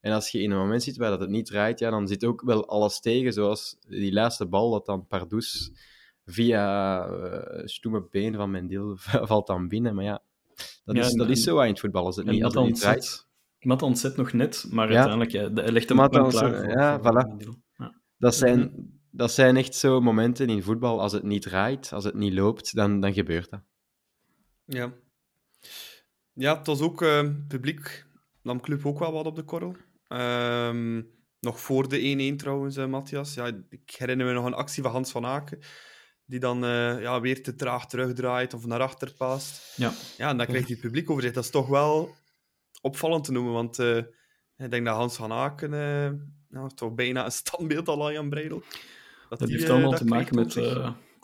En 0.01 0.13
als 0.13 0.31
je 0.31 0.43
in 0.43 0.51
een 0.51 0.59
moment 0.59 0.83
zit 0.83 0.97
waar 0.97 1.11
dat 1.11 1.21
het 1.21 1.31
niet 1.31 1.47
draait, 1.47 1.79
ja, 1.79 1.91
dan 1.91 2.09
zit 2.09 2.25
ook 2.25 2.43
wel 2.43 2.69
alles 2.69 3.01
tegen, 3.01 3.33
zoals 3.33 3.77
die 3.89 4.13
laatste 4.13 4.47
bal 4.47 4.71
dat 4.71 4.87
dan 4.87 5.07
Pardoes 5.07 5.73
via 6.33 7.07
uh, 7.09 7.67
stoeme 7.67 8.09
been 8.11 8.35
van 8.35 8.51
Mendil 8.51 8.97
valt 9.31 9.47
dan 9.47 9.69
binnen. 9.69 9.95
Maar 9.95 10.05
ja, 10.05 10.23
dat, 10.85 10.97
ja, 10.97 11.03
is, 11.03 11.13
dat 11.13 11.29
is 11.29 11.43
zo 11.43 11.61
in 11.61 11.71
het 11.71 11.81
voetbal. 11.81 12.05
Als 12.05 12.17
het 12.17 12.27
niet, 12.27 12.45
als 12.45 12.55
het 12.55 12.65
niet 12.65 12.81
draait. 12.81 13.29
Ontzet 13.61 14.17
nog 14.17 14.33
net, 14.33 14.67
maar 14.71 14.93
ja. 14.93 15.07
uiteindelijk 15.07 15.31
ja, 15.31 15.73
legt 15.73 15.89
hem 15.89 15.99
Matt 15.99 16.17
klaar. 16.17 16.31
Voor, 16.31 16.69
ja, 16.69 17.01
voor 17.01 17.13
voilà. 17.13 17.47
Ja. 17.77 18.01
Dat, 18.19 18.35
zijn, 18.35 18.73
dat 19.11 19.33
zijn 19.33 19.57
echt 19.57 19.75
zo 19.75 20.01
momenten 20.01 20.49
in 20.49 20.63
voetbal. 20.63 21.01
Als 21.01 21.13
het 21.13 21.23
niet 21.23 21.43
draait, 21.43 21.93
als 21.93 22.05
het 22.05 22.15
niet 22.15 22.33
loopt, 22.33 22.75
dan, 22.75 23.01
dan 23.01 23.13
gebeurt 23.13 23.51
dat. 23.51 23.61
Ja. 24.65 24.93
Ja, 26.33 26.59
het 26.59 26.67
was 26.67 26.81
ook 26.81 27.03
uh, 27.03 27.29
publiek. 27.49 28.07
nam 28.43 28.61
Club 28.61 28.87
ook 28.87 28.99
wel 28.99 29.13
wat 29.13 29.27
op 29.27 29.37
de 29.37 29.43
korrel. 29.43 29.77
Um, 30.09 31.19
nog 31.41 31.61
voor 31.61 31.89
de 31.89 32.33
1-1 32.33 32.37
trouwens, 32.37 32.77
uh, 32.77 32.87
Matthias. 32.87 33.35
Ja, 33.35 33.47
ik 33.69 33.95
herinner 33.99 34.27
me 34.27 34.33
nog 34.33 34.45
een 34.45 34.55
actie 34.55 34.83
van 34.83 34.93
Hans 34.93 35.11
van 35.11 35.27
Aken 35.27 35.59
die 36.31 36.41
dan 36.41 36.65
uh, 36.65 37.01
ja, 37.01 37.21
weer 37.21 37.43
te 37.43 37.55
traag 37.55 37.87
terugdraait 37.87 38.55
of 38.55 38.67
naar 38.67 38.81
achter 38.81 39.13
paast. 39.17 39.77
Ja. 39.77 39.93
ja, 40.17 40.29
en 40.29 40.37
dan 40.37 40.47
krijgt 40.47 40.67
hij 40.67 40.77
het 40.77 40.85
publiek 40.87 41.11
over 41.11 41.23
zich. 41.23 41.33
Dat 41.33 41.45
is 41.45 41.51
toch 41.51 41.69
wel 41.69 42.15
opvallend 42.81 43.25
te 43.25 43.33
noemen, 43.33 43.53
want 43.53 43.79
uh, 43.79 43.97
ik 44.57 44.71
denk 44.71 44.87
dat 44.87 44.97
Hans 44.97 45.17
van 45.17 45.33
Aken 45.33 45.73
uh, 45.73 46.11
ja, 46.49 46.67
toch 46.75 46.95
bijna 46.95 47.25
een 47.25 47.33
standbeeld 47.33 47.89
al 47.89 48.07
aan 48.07 48.13
Jan 48.13 48.29
Breidel. 48.29 48.63
Dat, 49.29 49.39
dat 49.39 49.49
die, 49.49 49.57
heeft 49.57 49.71
allemaal 49.71 49.93
te 49.93 50.05
maken 50.05 50.35
met 50.35 50.59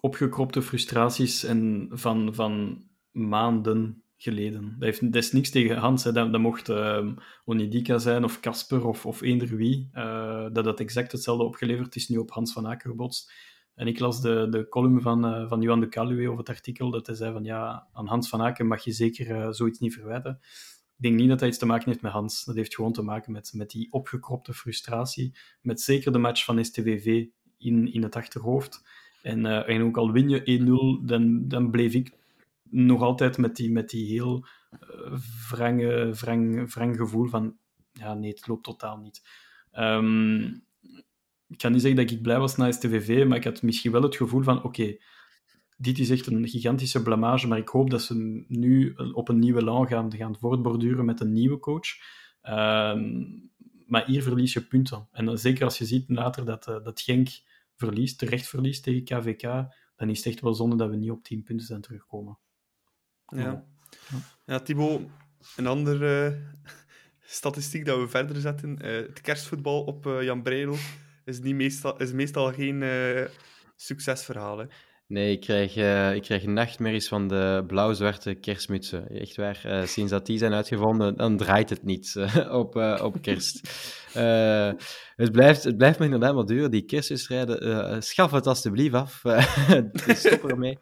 opgekropte 0.01 0.63
frustraties 0.63 1.45
en 1.45 1.89
van, 1.91 2.35
van 2.35 2.83
maanden 3.11 4.03
geleden. 4.17 4.77
Dat, 4.79 4.89
heeft, 4.89 5.13
dat 5.13 5.23
is 5.23 5.33
niks 5.33 5.51
tegen 5.51 5.77
Hans. 5.77 6.05
Hè. 6.05 6.13
Dat, 6.13 6.33
dat 6.33 6.41
mocht 6.41 6.69
uh, 6.69 7.09
Onidika 7.45 7.99
zijn 7.99 8.25
of 8.25 8.41
Casper 8.41 8.87
of, 8.87 9.07
of 9.07 9.21
eender 9.21 9.57
wie. 9.57 9.91
Uh, 9.95 10.47
dat 10.53 10.65
dat 10.65 10.81
exact 10.81 11.13
hetzelfde 11.13 11.45
opgeleverd 11.45 11.97
is 11.97 12.09
nu 12.09 12.17
op 12.17 12.31
Hans 12.31 12.53
van 12.53 12.67
Aken 12.67 12.91
gebotst. 12.91 13.33
En 13.77 13.87
ik 13.87 13.99
las 13.99 14.21
de, 14.21 14.47
de 14.51 14.69
column 14.69 15.01
van, 15.01 15.27
uh, 15.27 15.49
van 15.49 15.61
Johan 15.61 15.81
de 15.81 15.89
Caluwe 15.89 16.27
over 16.27 16.39
het 16.39 16.49
artikel, 16.49 16.91
dat 16.91 17.07
hij 17.07 17.17
zei 17.17 17.33
van 17.33 17.45
ja, 17.45 17.87
aan 17.93 18.07
Hans 18.07 18.29
van 18.29 18.43
Aken 18.43 18.67
mag 18.67 18.85
je 18.85 18.93
zeker 18.93 19.31
uh, 19.31 19.49
zoiets 19.51 19.79
niet 19.79 19.95
verwijten. 19.95 20.39
Ik 20.97 21.03
denk 21.03 21.15
niet 21.15 21.29
dat 21.29 21.39
dat 21.39 21.49
iets 21.49 21.59
te 21.59 21.67
maken 21.67 21.89
heeft 21.89 22.03
met 22.03 22.13
Hans. 22.13 22.45
Dat 22.45 22.55
heeft 22.55 22.75
gewoon 22.75 22.93
te 22.93 23.03
maken 23.03 23.33
met, 23.33 23.53
met 23.55 23.71
die 23.71 23.93
opgekropte 23.93 24.55
frustratie, 24.55 25.35
met 25.61 25.81
zeker 25.81 26.13
de 26.13 26.19
match 26.19 26.45
van 26.45 26.65
STVV 26.65 27.27
in, 27.59 27.93
in 27.93 28.03
het 28.03 28.17
achterhoofd. 28.17 28.83
En, 29.23 29.45
uh, 29.45 29.69
en 29.69 29.83
ook 29.83 29.97
al 29.97 30.13
win 30.13 30.29
je 30.29 31.01
1-0, 31.01 31.07
dan, 31.07 31.49
dan 31.49 31.71
bleef 31.71 31.95
ik 31.95 32.13
nog 32.63 33.03
altijd 33.03 33.39
met 33.39 33.57
die, 33.57 33.73
met 33.73 33.91
die 33.91 34.07
heel 34.07 34.47
wrang, 35.51 35.81
wrang 36.73 36.97
gevoel 36.97 37.29
van 37.29 37.57
ja, 37.93 38.15
nee, 38.15 38.31
het 38.31 38.47
loopt 38.47 38.65
totaal 38.65 38.99
niet. 38.99 39.23
Um, 39.79 40.66
ik 41.49 41.59
kan 41.59 41.73
niet 41.73 41.81
zeggen 41.81 42.01
dat 42.01 42.11
ik 42.11 42.23
blij 42.23 42.39
was 42.39 42.57
na 42.57 42.73
STVV, 42.73 43.27
maar 43.27 43.37
ik 43.37 43.45
had 43.45 43.63
misschien 43.63 43.93
wel 43.93 44.03
het 44.03 44.17
gevoel 44.17 44.43
van, 44.43 44.57
oké, 44.57 44.67
okay, 44.67 45.01
dit 45.77 45.99
is 45.99 46.11
echt 46.11 46.27
een 46.27 46.49
gigantische 46.49 47.03
blamage, 47.03 47.47
maar 47.47 47.59
ik 47.59 47.69
hoop 47.69 47.91
dat 47.91 48.03
ze 48.03 48.45
nu 48.49 48.95
op 48.95 49.29
een 49.29 49.39
nieuwe 49.39 49.65
lijn 49.65 49.87
gaan, 49.87 50.17
gaan 50.17 50.39
voortborduren 50.39 51.05
met 51.05 51.21
een 51.21 51.33
nieuwe 51.33 51.59
coach. 51.59 51.89
Uh, 52.43 52.95
maar 53.87 54.05
hier 54.07 54.23
verlies 54.23 54.53
je 54.53 54.61
punten. 54.63 55.09
En 55.13 55.39
zeker 55.39 55.65
als 55.65 55.79
je 55.79 55.85
ziet 55.85 56.05
later 56.09 56.45
dat, 56.45 56.69
uh, 56.69 56.85
dat 56.85 57.01
Genk 57.01 57.29
verliest, 57.75 58.19
terecht 58.19 58.49
verliest 58.49 58.83
tegen 58.83 59.05
KVK, 59.05 59.43
dan 59.97 60.09
is 60.09 60.17
het 60.17 60.27
echt 60.27 60.41
wel 60.41 60.55
zonde 60.55 60.77
dat 60.77 60.91
we 60.91 60.97
niet 60.97 61.11
op 61.11 61.25
10 61.25 61.43
punten 61.43 61.67
zijn 61.67 61.81
terugkomen. 61.81 62.39
Ja, 63.27 63.39
ja. 63.39 63.65
ja 64.45 64.61
Thibaut, 64.61 65.03
een 65.57 65.67
andere 65.67 66.31
uh, 66.31 66.71
statistiek 67.21 67.85
dat 67.85 67.99
we 67.99 68.09
verder 68.09 68.41
zetten. 68.41 68.79
Uh, 68.85 69.07
het 69.07 69.21
kerstvoetbal 69.21 69.85
op 69.85 70.05
Jan 70.05 70.43
Breidel 70.43 70.77
is, 71.27 71.41
niet 71.41 71.55
meestal, 71.55 71.97
is 71.97 72.13
meestal 72.13 72.53
geen 72.53 72.83
uh, 72.83 73.25
succesverhaal. 73.77 74.59
Hè? 74.59 74.65
Nee, 75.07 75.33
ik 75.33 75.41
krijg, 75.41 75.77
uh, 75.77 76.15
ik 76.15 76.23
krijg 76.23 76.47
nachtmerries 76.47 77.09
van 77.09 77.29
de 77.29 77.65
blauw-zwarte 77.67 78.35
kerstmutsen. 78.35 79.09
Echt 79.09 79.37
waar. 79.37 79.63
Uh, 79.67 79.85
sinds 79.85 80.11
dat 80.11 80.27
die 80.27 80.39
zijn 80.39 80.53
uitgevonden, 80.53 81.17
dan 81.17 81.37
draait 81.37 81.71
het 81.71 81.85
niet 81.85 82.15
uh, 82.17 82.53
op, 82.63 82.77
op 83.03 83.23
kerst. 83.23 83.61
het, 85.17 85.33
blijft, 85.33 85.65
het 85.65 85.77
blijft 85.77 85.99
me 85.99 86.05
inderdaad 86.05 86.35
wel 86.35 86.47
duren, 86.47 86.71
die 86.71 86.85
kerstwedstrijden. 86.85 88.03
schaf 88.03 88.31
het 88.31 88.47
alstublieft 88.47 88.95
af. 88.95 89.23
Stop 90.15 90.51
ermee. 90.51 90.79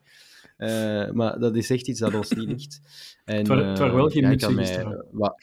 maar 1.13 1.39
dat 1.39 1.57
is 1.57 1.71
echt 1.71 1.89
iets 1.89 2.01
dat 2.01 2.15
ons 2.15 2.31
niet 2.31 2.49
ligt. 2.49 2.81
En, 3.25 3.37
het, 3.37 3.49
waren, 3.49 3.69
het 3.69 3.79
waren 3.79 3.95
wel 3.95 4.09
geen 4.09 4.29
mutsen 4.29 4.55
mij, 4.55 5.35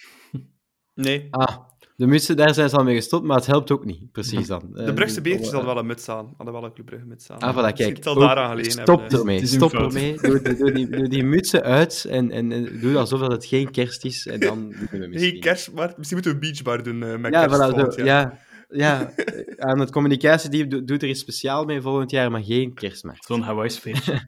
Nee. 0.94 1.28
Ah, 1.30 1.71
de 2.02 2.08
mutsen, 2.08 2.36
daar 2.36 2.54
zijn 2.54 2.70
ze 2.70 2.78
al 2.78 2.84
mee 2.84 2.96
gestopt, 2.96 3.26
maar 3.26 3.38
het 3.38 3.46
helpt 3.46 3.72
ook 3.72 3.86
niet, 3.86 4.12
precies 4.12 4.48
dan. 4.48 4.70
De 4.74 4.94
Brugse 4.94 5.22
beertjes 5.22 5.50
hadden 5.50 5.66
wel 5.66 5.78
een 5.78 5.86
muts 5.86 6.10
aan. 6.10 6.34
Hadden 6.38 6.54
wel 6.54 6.64
een 6.64 6.74
Club 6.74 6.86
Brugge 6.86 7.06
muts 7.06 7.30
aan. 7.32 7.40
Ah, 7.40 7.58
voilà, 7.58 7.74
kijk. 7.76 7.96
Het 7.96 8.04
daaraan 8.04 8.64
stop 8.64 9.12
ermee, 9.12 9.46
stop 9.46 9.74
ermee. 9.74 10.18
Doe, 10.22 10.42
doe, 10.42 10.72
die, 10.72 10.90
doe 10.90 11.08
die 11.08 11.24
mutsen 11.24 11.64
uit 11.64 12.06
en, 12.10 12.32
en, 12.32 12.52
en 12.52 12.80
doe 12.80 12.98
alsof 12.98 13.20
dat 13.20 13.32
het 13.32 13.46
geen 13.46 13.72
kerst 13.72 14.06
is 14.06 14.28
en 14.28 14.40
dan 14.40 14.70
doen 14.70 14.88
we 14.92 15.08
misschien. 15.08 15.32
Geen 15.32 15.40
kerst, 15.40 15.72
maar 15.72 15.94
misschien 15.98 16.18
moeten 16.18 16.40
we 16.40 16.46
een 16.46 16.52
beachbar 16.52 16.84
doen 16.84 17.02
uh, 17.02 17.18
met 17.18 17.34
ja, 17.34 17.46
kerst 17.46 17.74
voilà, 17.74 17.94
zo, 17.96 18.04
ja. 18.04 18.40
ja. 18.70 19.14
aan 19.58 19.80
het 19.80 19.92
communicatiediep 19.92 20.88
doet 20.88 21.02
er 21.04 21.10
iets 21.10 21.20
speciaal 21.20 21.66
mee 21.66 21.82
volgend 21.82 22.12
jaar, 22.12 22.32
maar 22.32 22.44
geen 22.44 22.74
kerstmarkt. 22.74 23.26
Zo'n 23.26 23.42
Hawaii-sfeertje. 23.42 24.12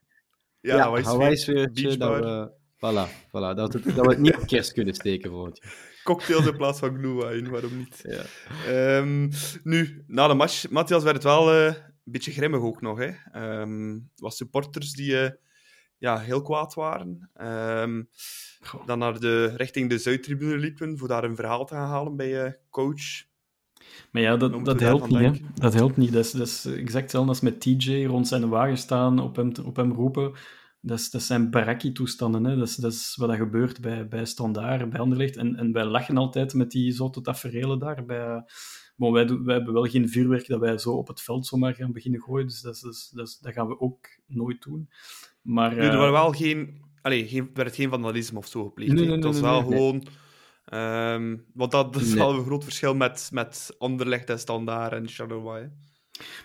ja, 0.59 0.75
ja 0.75 1.01
Hawaii-sfeertje. 1.01 1.97
Dat 1.97 2.19
we, 2.19 2.51
voilà, 2.75 3.27
voilà, 3.27 3.55
dat, 3.55 3.73
we, 3.73 3.93
dat 3.93 4.05
we 4.05 4.11
het 4.11 4.19
niet 4.19 4.35
op 4.35 4.47
kerst 4.47 4.73
kunnen 4.73 4.93
steken 4.93 5.29
volgend 5.29 5.59
jaar 5.61 5.91
cocktails 6.03 6.45
in 6.45 6.57
plaats 6.57 6.79
van 6.79 6.97
glühwein, 6.97 7.49
waarom 7.49 7.77
niet? 7.77 8.03
Ja. 8.03 8.97
Um, 8.97 9.29
nu, 9.63 10.03
na 10.07 10.27
de 10.27 10.33
match, 10.33 10.69
Matthias 10.69 11.03
werd 11.03 11.15
het 11.15 11.23
wel 11.23 11.53
uh, 11.53 11.65
een 11.65 12.11
beetje 12.11 12.31
grimmig 12.31 12.61
ook 12.61 12.81
nog. 12.81 12.99
Hè. 12.99 13.11
Um, 13.61 14.09
was 14.15 14.37
supporters 14.37 14.91
die 14.91 15.11
uh, 15.11 15.29
ja, 15.97 16.19
heel 16.19 16.41
kwaad 16.41 16.73
waren. 16.73 17.29
Um, 17.41 18.09
dan 18.85 18.99
naar 18.99 19.19
de, 19.19 19.53
richting 19.55 19.89
de 19.89 19.97
Zuidtribune 19.97 20.57
liepen 20.57 20.97
voor 20.97 21.07
daar 21.07 21.23
een 21.23 21.35
verhaal 21.35 21.65
te 21.65 21.73
gaan 21.73 21.89
halen 21.89 22.15
bij 22.15 22.45
uh, 22.45 22.51
coach. 22.69 23.23
Maar 24.11 24.21
ja, 24.21 24.37
dat, 24.37 24.65
dat 24.65 24.79
helpt 24.79 25.07
niet. 25.07 25.19
Hè? 25.19 25.31
Dat 25.53 25.73
helpt 25.73 25.97
niet. 25.97 26.11
Dat 26.11 26.25
is, 26.25 26.31
dat 26.31 26.47
is 26.47 26.65
exact 26.65 27.03
hetzelfde 27.03 27.29
als 27.29 27.41
met 27.41 27.61
TJ 27.61 28.05
rond 28.05 28.27
zijn 28.27 28.49
wagen 28.49 28.77
staan, 28.77 29.19
op 29.19 29.35
hem, 29.35 29.51
op 29.63 29.75
hem 29.75 29.91
roepen 29.91 30.33
dat, 30.85 30.99
is, 30.99 31.09
dat 31.09 31.21
zijn 31.21 31.49
barakkie-toestanden. 31.49 32.43
Hè. 32.43 32.55
Dat, 32.55 32.67
is, 32.67 32.75
dat 32.75 32.91
is 32.91 33.15
wat 33.15 33.29
er 33.29 33.35
gebeurt 33.35 33.81
bij, 33.81 34.07
bij 34.07 34.25
Standaard, 34.25 34.89
bij 34.89 34.99
Anderlecht. 34.99 35.37
En, 35.37 35.55
en 35.55 35.71
wij 35.71 35.85
lachen 35.85 36.17
altijd 36.17 36.53
met 36.53 36.71
die 36.71 36.91
zotte 36.91 37.21
tafereelen 37.21 37.79
daar. 37.79 38.05
Bij, 38.05 38.43
maar 38.95 39.11
wij, 39.11 39.25
doen, 39.25 39.45
wij 39.45 39.55
hebben 39.55 39.73
wel 39.73 39.85
geen 39.85 40.09
vuurwerk 40.09 40.47
dat 40.47 40.59
wij 40.59 40.77
zo 40.77 40.91
op 40.91 41.07
het 41.07 41.21
veld 41.21 41.45
zomaar 41.45 41.73
gaan 41.73 41.91
beginnen 41.91 42.21
gooien. 42.21 42.47
Dus 42.47 42.61
dat, 42.61 42.75
is, 42.75 43.11
dat, 43.13 43.27
is, 43.27 43.37
dat 43.37 43.53
gaan 43.53 43.67
we 43.67 43.79
ook 43.79 44.07
nooit 44.27 44.61
doen. 44.61 44.89
Maar, 45.41 45.77
er 45.77 45.97
waren 45.97 46.11
wel 46.11 46.31
geen, 46.31 46.81
allez, 47.01 47.31
geen, 47.31 47.49
werd 47.53 47.75
geen 47.75 47.89
vandalisme 47.89 48.37
of 48.37 48.47
zo 48.47 48.63
gepleegd. 48.63 48.91
Nee, 48.91 49.05
nee, 49.05 49.15
het 49.15 49.23
was 49.23 49.39
wel 49.39 49.61
gewoon... 49.61 50.07
Um, 50.73 51.45
want 51.53 51.71
dat, 51.71 51.95
is 51.95 52.13
wel 52.13 52.33
een 52.33 52.45
groot 52.45 52.63
verschil 52.63 52.95
met, 52.95 53.29
met 53.33 53.75
Anderlecht 53.77 54.29
en 54.29 54.39
Standaard 54.39 54.93
en 54.93 55.07
Charleroi. 55.07 55.69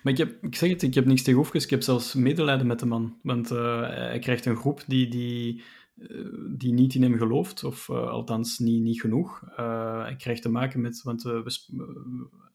Maar 0.03 0.19
ik, 0.19 0.39
ik 0.41 0.57
zeg 0.57 0.71
het, 0.71 0.83
ik 0.83 0.95
heb 0.95 1.05
niks 1.05 1.23
tegen. 1.23 1.47
Ik 1.53 1.71
heb 1.71 1.83
zelfs 1.83 2.15
medelijden 2.15 2.67
met 2.67 2.79
de 2.79 2.87
man. 2.87 3.19
Want 3.23 3.51
uh, 3.51 3.81
hij 3.81 4.19
krijgt 4.19 4.47
een 4.47 4.57
groep 4.57 4.85
die, 4.87 5.09
die, 5.09 5.63
uh, 5.97 6.27
die 6.57 6.73
niet 6.73 6.95
in 6.95 7.03
hem 7.03 7.17
gelooft. 7.17 7.65
Of 7.65 7.89
uh, 7.89 8.09
althans 8.09 8.59
niet, 8.59 8.83
niet 8.83 9.01
genoeg. 9.01 9.43
hij 10.03 10.15
krijgt 10.19 10.43
te 10.43 10.49
maken 10.49 10.81
met... 10.81 11.03
Want 11.03 11.25
uh, 11.25 11.45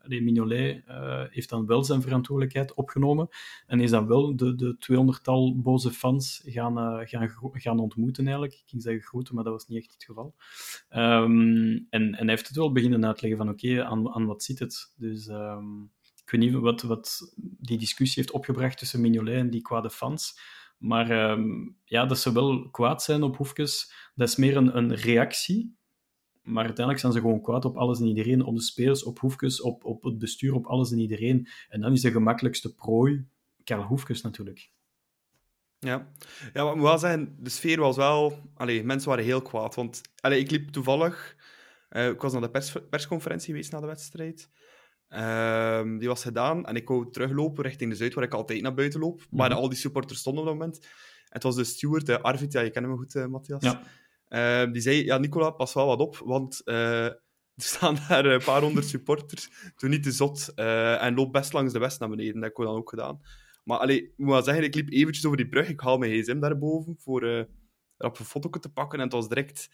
Mignolet 0.07 0.83
heeft 1.29 1.49
dan 1.49 1.65
wel 1.65 1.83
zijn 1.83 2.01
verantwoordelijkheid 2.01 2.73
opgenomen. 2.73 3.27
En 3.67 3.79
is 3.79 3.89
dan 3.89 4.07
wel 4.07 4.35
de, 4.35 4.55
de 4.55 4.75
200-tal 4.91 5.61
boze 5.61 5.91
fans 5.91 6.41
gaan, 6.45 7.07
gaan, 7.07 7.29
gaan 7.53 7.79
ontmoeten 7.79 8.23
eigenlijk. 8.23 8.53
Ik 8.53 8.63
ging 8.65 8.81
zeggen 8.81 9.01
groeten, 9.01 9.35
maar 9.35 9.43
dat 9.43 9.53
was 9.53 9.67
niet 9.67 9.83
echt 9.83 9.93
het 9.93 10.03
geval. 10.03 10.35
Um, 10.89 11.87
en, 11.89 11.89
en 11.89 12.15
hij 12.15 12.29
heeft 12.29 12.47
het 12.47 12.57
wel 12.57 12.71
beginnen 12.71 13.05
uitleggen 13.05 13.39
van 13.39 13.49
oké, 13.49 13.83
aan, 13.83 14.09
aan 14.09 14.25
wat 14.25 14.43
zit 14.43 14.59
het? 14.59 14.93
Dus... 14.97 15.27
Um, 15.27 15.91
ik 16.25 16.31
weet 16.31 16.41
niet 16.41 16.53
wat, 16.53 16.81
wat 16.81 17.33
die 17.35 17.77
discussie 17.77 18.21
heeft 18.21 18.33
opgebracht 18.33 18.77
tussen 18.77 19.01
Mignolet 19.01 19.35
en 19.35 19.49
die 19.49 19.61
kwade 19.61 19.89
fans. 19.89 20.39
Maar 20.77 21.31
um, 21.31 21.77
ja, 21.83 22.05
dat 22.05 22.19
ze 22.19 22.33
wel 22.33 22.69
kwaad 22.69 23.03
zijn 23.03 23.23
op 23.23 23.37
Hoefkes, 23.37 23.93
dat 24.15 24.27
is 24.27 24.35
meer 24.35 24.57
een, 24.57 24.77
een 24.77 24.95
reactie. 24.95 25.75
Maar 26.41 26.63
uiteindelijk 26.63 26.99
zijn 26.99 27.13
ze 27.13 27.19
gewoon 27.19 27.41
kwaad 27.41 27.65
op 27.65 27.77
alles 27.77 27.99
en 27.99 28.07
iedereen, 28.07 28.43
op 28.43 28.55
de 28.55 28.61
spelers, 28.61 29.03
op 29.03 29.19
Hoefkes, 29.19 29.61
op, 29.61 29.85
op 29.85 30.03
het 30.03 30.17
bestuur, 30.17 30.53
op 30.53 30.65
alles 30.65 30.91
en 30.91 30.99
iedereen. 30.99 31.47
En 31.69 31.81
dan 31.81 31.91
is 31.91 32.01
de 32.01 32.11
gemakkelijkste 32.11 32.75
prooi 32.75 33.27
Karl 33.63 33.83
Hoefkes 33.83 34.21
natuurlijk. 34.21 34.71
Ja, 35.79 36.11
ja 36.53 36.63
maar 36.63 36.71
ik 36.71 36.75
moet 36.75 36.87
wel 36.87 36.97
zeggen, 36.97 37.35
de 37.39 37.49
sfeer 37.49 37.79
was 37.79 37.95
wel... 37.95 38.49
Allee, 38.55 38.83
mensen 38.83 39.09
waren 39.09 39.23
heel 39.23 39.41
kwaad. 39.41 39.75
Want 39.75 40.01
allee, 40.19 40.39
ik 40.39 40.51
liep 40.51 40.69
toevallig... 40.69 41.35
Uh, 41.89 42.07
ik 42.07 42.21
was 42.21 42.31
naar 42.31 42.41
de 42.41 42.49
pers 42.49 42.75
persconferentie 42.89 43.47
geweest 43.47 43.71
na 43.71 43.79
de 43.79 43.87
wedstrijd. 43.87 44.49
Um, 45.09 45.97
die 45.99 46.07
was 46.07 46.23
gedaan 46.23 46.65
en 46.65 46.75
ik 46.75 46.87
wou 46.87 47.11
teruglopen 47.11 47.63
richting 47.63 47.91
de 47.91 47.97
Zuid, 47.97 48.13
waar 48.13 48.23
ik 48.23 48.33
altijd 48.33 48.61
naar 48.61 48.73
buiten 48.73 48.99
loop. 48.99 49.25
Waar 49.29 49.49
mm 49.49 49.55
-hmm. 49.55 49.63
al 49.63 49.69
die 49.69 49.77
supporters 49.77 50.19
stonden 50.19 50.43
op 50.43 50.49
dat 50.49 50.57
moment. 50.57 50.79
En 50.79 50.89
het 51.39 51.43
was 51.43 51.55
de 51.55 51.63
steward, 51.63 52.09
uh, 52.09 52.17
Arvid, 52.17 52.51
ja, 52.53 52.61
je 52.61 52.69
kent 52.69 52.85
hem 52.85 52.97
goed, 52.97 53.15
uh, 53.15 53.25
Matthias. 53.25 53.63
Ja. 53.63 53.81
Uh, 54.65 54.71
die 54.71 54.81
zei, 54.81 55.05
ja, 55.05 55.17
Nicola, 55.17 55.49
pas 55.49 55.73
wel 55.73 55.85
wat 55.85 55.99
op, 55.99 56.17
want 56.17 56.61
eh, 56.63 57.05
er 57.05 57.19
staan 57.55 57.97
daar 58.07 58.25
een 58.25 58.43
paar 58.43 58.61
honderd 58.61 58.85
supporters. 58.85 59.49
Doe 59.75 59.89
niet 59.89 60.03
te 60.03 60.11
zot 60.11 60.53
en 60.53 61.15
loop 61.15 61.31
best 61.31 61.53
langs 61.53 61.73
de 61.73 61.79
west 61.79 61.99
naar 61.99 62.09
beneden. 62.09 62.33
Dat 62.33 62.43
heb 62.43 62.51
ik 62.51 62.65
dan 62.65 62.75
ook 62.75 62.89
gedaan. 62.89 63.21
Maar 63.63 63.77
allee, 63.77 64.03
ik 64.03 64.13
moet 64.17 64.29
wel 64.29 64.43
zeggen, 64.43 64.63
ik 64.63 64.75
liep 64.75 64.91
eventjes 64.91 65.25
over 65.25 65.37
die 65.37 65.49
brug. 65.49 65.69
Ik 65.69 65.79
haal 65.79 65.97
mijn 65.97 66.11
gsm 66.11 66.39
daarboven 66.39 66.95
voor 66.99 67.23
een 67.23 67.47
foto 68.13 68.49
te 68.49 68.71
pakken. 68.71 68.99
En 68.99 69.05
het 69.05 69.13
was 69.13 69.27
direct 69.27 69.69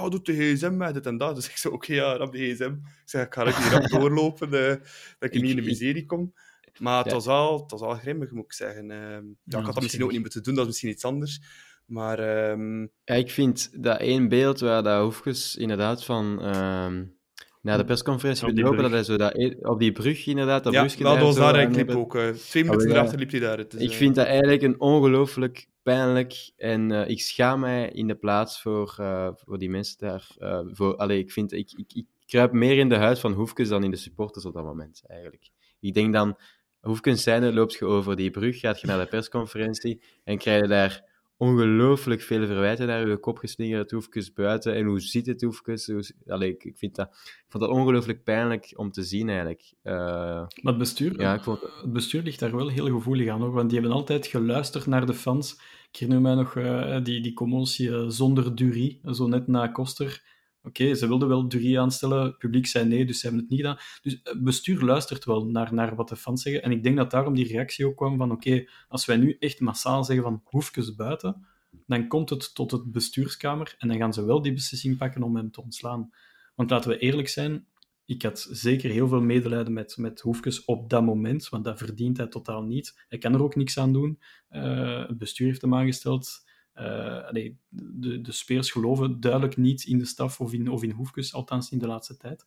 ja, 0.00 0.08
doet 0.08 0.26
de 0.26 0.32
gsm 0.32 0.76
met 0.76 0.94
dit 0.94 1.06
en 1.06 1.16
dat. 1.16 1.34
Dus 1.34 1.48
ik 1.48 1.56
zei, 1.56 1.74
oké, 1.74 1.84
okay, 1.84 1.96
ja, 1.96 2.16
rap 2.16 2.32
de 2.32 2.38
gsm. 2.38 2.72
Ik 2.72 3.02
zeg, 3.04 3.26
ik 3.26 3.34
ga 3.34 3.44
hier 3.44 3.70
rap 3.70 3.88
doorlopen, 3.88 4.48
uh, 4.48 4.68
dat 4.68 4.80
ik, 5.18 5.32
niet 5.32 5.50
in 5.50 5.56
de 5.56 5.62
miserie 5.62 6.06
kom. 6.06 6.34
Maar 6.78 6.98
het, 6.98 7.06
ja. 7.06 7.12
was 7.12 7.26
wel, 7.26 7.60
het 7.60 7.70
was 7.70 7.80
wel 7.80 7.94
grimmig, 7.94 8.30
moet 8.30 8.44
ik 8.44 8.52
zeggen. 8.52 8.90
Uh, 8.90 8.98
ja, 8.98 9.20
ja, 9.44 9.58
ik 9.58 9.64
had 9.64 9.74
dat 9.74 9.82
misschien 9.82 10.04
ook 10.04 10.12
niet 10.12 10.20
moeten 10.20 10.42
doen, 10.42 10.54
dat 10.54 10.62
is 10.62 10.70
misschien 10.70 10.90
iets 10.90 11.04
anders. 11.04 11.40
Maar... 11.86 12.50
Um... 12.50 12.90
Ja, 13.04 13.14
ik 13.14 13.30
vind 13.30 13.82
dat 13.82 14.00
één 14.00 14.28
beeld 14.28 14.60
waar 14.60 14.82
dat 14.82 15.02
Hoefkes 15.02 15.56
inderdaad 15.56 16.04
van... 16.04 16.56
Um, 16.56 17.16
na 17.64 17.76
de 17.76 17.84
persconferentie 17.84 18.46
op 18.46 18.58
lopen, 18.58 18.82
dat 18.82 18.90
hij 18.90 19.02
zo 19.02 19.16
dat, 19.16 19.34
op 19.62 19.78
die 19.78 19.92
brug 19.92 20.26
inderdaad, 20.26 20.64
dat 20.64 20.72
ja, 20.72 20.82
dat 20.82 21.18
was 21.18 21.36
daar 21.36 21.58
een 21.58 21.72
clip 21.72 21.90
ook. 21.90 22.14
Uh, 22.14 22.28
twee 22.28 22.64
minuten 22.64 22.88
oh, 22.88 22.94
erachter 22.94 23.18
liep 23.18 23.30
hij 23.30 23.40
daar. 23.40 23.68
Dus, 23.68 23.80
ik 23.80 23.92
vind 23.92 24.14
dat 24.14 24.26
eigenlijk 24.26 24.62
een 24.62 24.80
ongelooflijk 24.80 25.66
pijnlijk. 25.82 26.50
En 26.56 26.90
uh, 26.90 27.08
ik 27.08 27.20
schaam 27.20 27.60
mij 27.60 27.88
in 27.88 28.06
de 28.06 28.14
plaats 28.14 28.62
voor, 28.62 28.96
uh, 29.00 29.28
voor 29.34 29.58
die 29.58 29.70
mensen 29.70 29.98
daar. 29.98 30.28
Uh, 30.38 30.60
voor, 30.66 30.96
allee, 30.96 31.18
ik, 31.18 31.32
vind, 31.32 31.52
ik, 31.52 31.72
ik, 31.76 31.92
ik 31.92 32.06
kruip 32.26 32.52
meer 32.52 32.78
in 32.78 32.88
de 32.88 32.96
huid 32.96 33.18
van 33.18 33.32
Hoefkes 33.32 33.68
dan 33.68 33.84
in 33.84 33.90
de 33.90 33.96
supporters 33.96 34.44
op 34.44 34.54
dat 34.54 34.64
moment, 34.64 35.02
eigenlijk. 35.06 35.50
Ik 35.80 35.94
denk 35.94 36.12
dan, 36.12 36.36
Hoefkes 36.80 37.22
zijnde 37.22 37.52
loopt 37.52 37.74
je 37.74 37.84
over 37.84 38.16
die 38.16 38.30
brug, 38.30 38.60
gaat 38.60 38.80
je 38.80 38.86
naar 38.86 38.98
de 38.98 39.06
persconferentie 39.06 40.02
en 40.24 40.38
krijg 40.38 40.60
je 40.60 40.68
daar 40.68 41.12
ongelooflijk 41.36 42.20
veel 42.20 42.46
verwijten 42.46 42.86
naar 42.86 43.08
je 43.08 43.16
kop 43.16 43.38
geslingerd, 43.38 43.90
Hoefkes 43.90 44.32
buiten. 44.32 44.74
En 44.74 44.84
hoe 44.84 45.00
ziet 45.00 45.26
het 45.26 45.42
Hoefkes? 45.42 45.86
Hoe, 45.86 46.14
allee, 46.26 46.50
ik, 46.50 46.64
ik, 46.64 46.78
vind 46.78 46.94
dat, 46.94 47.06
ik 47.06 47.44
vond 47.48 47.64
dat 47.64 47.72
ongelooflijk 47.72 48.24
pijnlijk 48.24 48.72
om 48.76 48.90
te 48.90 49.02
zien, 49.02 49.28
eigenlijk. 49.28 49.72
Uh, 49.82 49.94
maar 49.94 50.48
het 50.62 50.78
bestuur, 50.78 51.20
ja, 51.20 51.34
ik 51.34 51.42
vond... 51.42 51.60
het 51.60 51.92
bestuur 51.92 52.22
ligt 52.22 52.38
daar 52.38 52.56
wel 52.56 52.68
heel 52.68 52.88
gevoelig 52.88 53.28
aan, 53.28 53.40
hoor, 53.40 53.52
want 53.52 53.70
die 53.70 53.78
hebben 53.78 53.96
altijd 53.96 54.26
geluisterd 54.26 54.86
naar 54.86 55.06
de 55.06 55.14
fans. 55.14 55.52
Ik 55.90 56.00
herinner 56.00 56.22
mij 56.22 56.34
nog 56.34 56.54
uh, 56.54 57.02
die, 57.02 57.22
die 57.22 57.32
commotie 57.32 57.88
uh, 57.88 58.04
zonder 58.08 58.54
Durie, 58.54 59.00
zo 59.04 59.26
net 59.26 59.46
na 59.46 59.68
Koster. 59.68 60.22
Oké, 60.66 60.94
ze 60.94 61.06
wilden 61.06 61.28
wel 61.28 61.48
Durie 61.48 61.80
aanstellen, 61.80 62.22
het 62.24 62.38
publiek 62.38 62.66
zei 62.66 62.84
nee, 62.88 63.04
dus 63.04 63.20
ze 63.20 63.26
hebben 63.26 63.40
het 63.40 63.50
niet 63.50 63.60
gedaan. 63.60 63.78
Dus 64.02 64.20
het 64.22 64.42
bestuur 64.42 64.80
luistert 64.84 65.24
wel 65.24 65.46
naar, 65.46 65.74
naar 65.74 65.94
wat 65.94 66.08
de 66.08 66.16
fans 66.16 66.42
zeggen. 66.42 66.62
En 66.62 66.70
ik 66.70 66.82
denk 66.82 66.96
dat 66.96 67.10
daarom 67.10 67.34
die 67.34 67.46
reactie 67.46 67.86
ook 67.86 67.96
kwam 67.96 68.16
van 68.16 68.32
oké, 68.32 68.64
als 68.88 69.04
wij 69.04 69.16
nu 69.16 69.36
echt 69.38 69.60
massaal 69.60 70.04
zeggen 70.04 70.24
van 70.24 70.42
hoefkes 70.44 70.94
buiten, 70.94 71.46
dan 71.86 72.08
komt 72.08 72.30
het 72.30 72.54
tot 72.54 72.70
het 72.70 72.92
bestuurskamer 72.92 73.74
en 73.78 73.88
dan 73.88 73.96
gaan 73.96 74.12
ze 74.12 74.24
wel 74.24 74.42
die 74.42 74.52
beslissing 74.52 74.96
pakken 74.96 75.22
om 75.22 75.36
hem 75.36 75.50
te 75.50 75.62
ontslaan. 75.62 76.10
Want 76.54 76.70
laten 76.70 76.90
we 76.90 76.98
eerlijk 76.98 77.28
zijn, 77.28 77.66
ik 78.06 78.22
had 78.22 78.48
zeker 78.50 78.90
heel 78.90 79.08
veel 79.08 79.20
medelijden 79.20 79.72
met, 79.72 79.96
met 79.96 80.20
Hoefkes 80.20 80.64
op 80.64 80.90
dat 80.90 81.04
moment, 81.04 81.48
want 81.48 81.64
dat 81.64 81.78
verdient 81.78 82.16
hij 82.16 82.26
totaal 82.26 82.62
niet. 82.62 83.04
Hij 83.08 83.18
kan 83.18 83.34
er 83.34 83.42
ook 83.42 83.56
niks 83.56 83.78
aan 83.78 83.92
doen. 83.92 84.20
Uh, 84.50 85.08
het 85.08 85.18
bestuur 85.18 85.46
heeft 85.46 85.62
hem 85.62 85.74
aangesteld. 85.74 86.44
Allee, 86.74 87.58
de, 87.68 88.20
de 88.20 88.32
speers 88.32 88.70
geloven 88.70 89.20
duidelijk 89.20 89.56
niet 89.56 89.84
in 89.84 89.98
de 89.98 90.04
staf 90.04 90.40
of 90.40 90.52
in, 90.52 90.70
of 90.70 90.82
in 90.82 90.90
Hoefkes, 90.90 91.34
althans 91.34 91.70
in 91.70 91.78
de 91.78 91.86
laatste 91.86 92.16
tijd. 92.16 92.46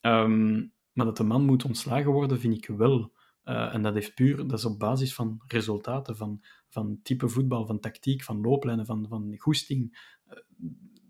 Um, 0.00 0.72
maar 0.92 1.06
dat 1.06 1.16
de 1.16 1.24
man 1.24 1.44
moet 1.44 1.64
ontslagen 1.64 2.10
worden, 2.10 2.40
vind 2.40 2.56
ik 2.56 2.66
wel. 2.66 3.12
Uh, 3.44 3.74
en 3.74 3.82
dat, 3.82 3.94
heeft 3.94 4.14
puur, 4.14 4.36
dat 4.36 4.58
is 4.58 4.64
op 4.64 4.78
basis 4.78 5.14
van 5.14 5.42
resultaten, 5.46 6.16
van, 6.16 6.44
van 6.68 7.00
type 7.02 7.28
voetbal, 7.28 7.66
van 7.66 7.80
tactiek, 7.80 8.22
van 8.22 8.40
looplijnen, 8.40 8.86
van, 8.86 9.06
van 9.08 9.34
goesting. 9.38 10.12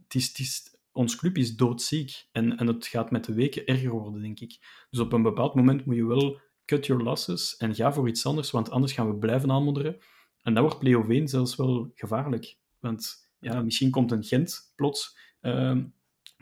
Is, 0.09 0.77
ons 0.93 1.17
club 1.17 1.37
is 1.39 1.57
doodziek 1.57 2.27
en, 2.33 2.57
en 2.57 2.67
het 2.67 2.87
gaat 2.87 3.11
met 3.11 3.25
de 3.25 3.35
weken 3.35 3.67
erger 3.67 3.91
worden, 3.91 4.23
denk 4.23 4.41
ik. 4.41 4.59
Dus 4.91 5.01
op 5.01 5.13
een 5.13 5.23
bepaald 5.23 5.55
moment 5.55 5.85
moet 5.87 5.97
je 5.97 6.07
wel 6.07 6.41
cut 6.65 6.87
your 6.87 7.03
losses 7.03 7.57
en 7.57 7.75
ga 7.75 7.93
voor 7.93 8.09
iets 8.09 8.27
anders, 8.27 8.51
want 8.51 8.71
anders 8.71 8.93
gaan 8.93 9.09
we 9.09 9.19
blijven 9.19 9.51
aanmodderen. 9.51 9.99
En 10.45 10.55
dat 10.55 10.63
wordt 10.63 10.79
play-off 10.79 11.09
1 11.09 11.29
zelfs 11.29 11.57
wel 11.57 11.91
gevaarlijk. 11.95 12.57
Want 12.81 13.31
ja, 13.39 13.63
misschien 13.63 13.91
komt 13.91 14.11
een 14.13 14.25
Gent 14.25 14.73
plots 14.77 15.19
ehm, 15.41 15.85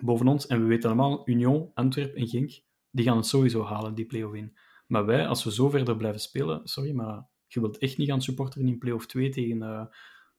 boven 0.03 0.29
ons. 0.29 0.47
En 0.47 0.61
we 0.61 0.67
weten 0.67 0.91
allemaal, 0.91 1.29
Union, 1.29 1.71
Antwerpen 1.75 2.15
en 2.21 2.29
Genk, 2.29 2.61
die 2.91 3.05
gaan 3.05 3.17
het 3.17 3.27
sowieso 3.27 3.65
halen, 3.65 3.95
die 3.95 4.07
play-off 4.07 4.35
1. 4.35 4.53
Maar 4.87 5.07
wij, 5.07 5.27
als 5.27 5.45
we 5.45 5.53
zo 5.53 5.71
verder 5.71 5.97
blijven 5.97 6.21
spelen, 6.21 6.61
sorry, 6.65 6.93
maar 6.93 7.27
je 7.47 7.61
wilt 7.61 7.79
echt 7.79 7.99
niet 7.99 8.09
gaan 8.09 8.23
supporteren 8.23 8.69
in 8.69 8.79
play-off 8.79 9.07
2 9.07 9.29
tegen... 9.29 9.63
eh, 9.63 9.85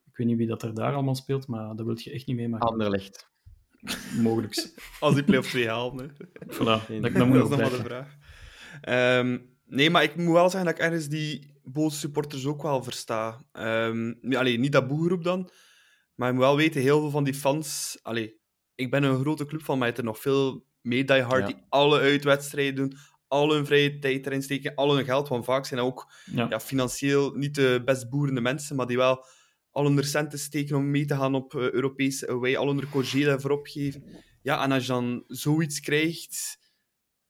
ik 0.09 0.17
weet 0.17 0.27
niet 0.27 0.37
wie 0.37 0.47
dat 0.47 0.63
er 0.63 0.73
daar 0.73 0.93
allemaal 0.93 1.15
speelt, 1.15 1.47
maar 1.47 1.75
dat 1.75 1.85
wil 1.85 1.97
je 1.99 2.11
echt 2.11 2.27
niet 2.27 2.35
meemaken. 2.35 2.67
Anderlecht. 2.67 3.31
Mogelijk. 4.21 4.73
Als 4.99 5.13
die 5.13 5.23
play-off 5.23 5.49
2 5.49 5.69
halen. 5.69 5.97
hè. 5.97 6.25
Voilà, 6.45 6.57
dat, 6.57 6.87
Dat 6.87 7.01
dat 7.01 7.13
dat 7.13 7.27
moet 7.27 7.43
is 7.43 7.49
nog 7.49 7.59
maar 7.59 7.69
de 7.69 7.75
vraag. 7.75 8.15
Ehm, 8.81 9.39
nee, 9.65 9.89
maar 9.89 10.03
ik 10.03 10.15
moet 10.15 10.33
wel 10.33 10.49
zeggen 10.49 10.65
dat 10.69 10.79
ik 10.79 10.85
ergens 10.85 11.07
die 11.07 11.52
boze 11.63 11.97
supporters 11.97 12.45
ook 12.45 12.61
wel 12.61 12.83
versta. 12.83 13.45
Ehm 13.51 14.13
ja, 14.21 14.39
allee, 14.39 14.59
niet 14.59 14.71
dat 14.71 14.87
boegeroep 14.87 15.23
dan, 15.23 15.49
maar 16.15 16.27
je 16.27 16.33
moet 16.33 16.43
wel 16.43 16.55
weten, 16.55 16.81
heel 16.81 16.99
veel 16.99 17.09
van 17.09 17.23
die 17.23 17.33
fans... 17.33 17.97
Allee, 18.01 18.39
ik 18.75 18.91
ben 18.91 19.03
een 19.03 19.19
grote 19.19 19.45
club 19.45 19.63
van, 19.63 19.81
hebt 19.81 19.97
er 19.97 20.03
nog 20.03 20.19
veel 20.19 20.65
mee 20.81 21.03
die 21.03 21.21
hard 21.21 21.39
Ja. 21.41 21.45
die 21.45 21.65
alle 21.69 21.99
uitwedstrijden 21.99 22.75
doen, 22.75 22.97
al 23.27 23.53
hun 23.53 23.65
vrije 23.65 23.99
tijd 23.99 24.25
erin 24.25 24.41
steken, 24.43 24.75
al 24.75 24.95
hun 24.95 25.05
geld, 25.05 25.27
want 25.27 25.45
vaak 25.45 25.65
zijn 25.65 25.79
dat 25.79 25.89
ook 25.89 26.11
Ja. 26.25 26.45
ja, 26.49 26.59
financieel 26.59 27.31
niet 27.35 27.55
de 27.55 27.81
best 27.85 28.09
boerende 28.09 28.41
mensen, 28.41 28.75
maar 28.75 28.87
die 28.87 28.97
wel 28.97 29.25
al 29.71 29.85
hun 29.85 30.03
centen 30.03 30.39
steken 30.39 30.75
om 30.75 30.91
mee 30.91 31.05
te 31.05 31.15
gaan 31.15 31.35
op 31.35 31.55
eh, 31.55 31.71
Europese 31.71 32.27
away, 32.29 32.57
al 32.57 32.67
hun 32.67 32.89
congé 32.89 33.23
daarvoor 33.25 33.51
opgeven. 33.51 34.03
Ja, 34.41 34.63
en 34.63 34.71
als 34.71 34.85
je 34.85 34.91
dan 34.91 35.23
zoiets 35.27 35.79
krijgt, 35.79 36.57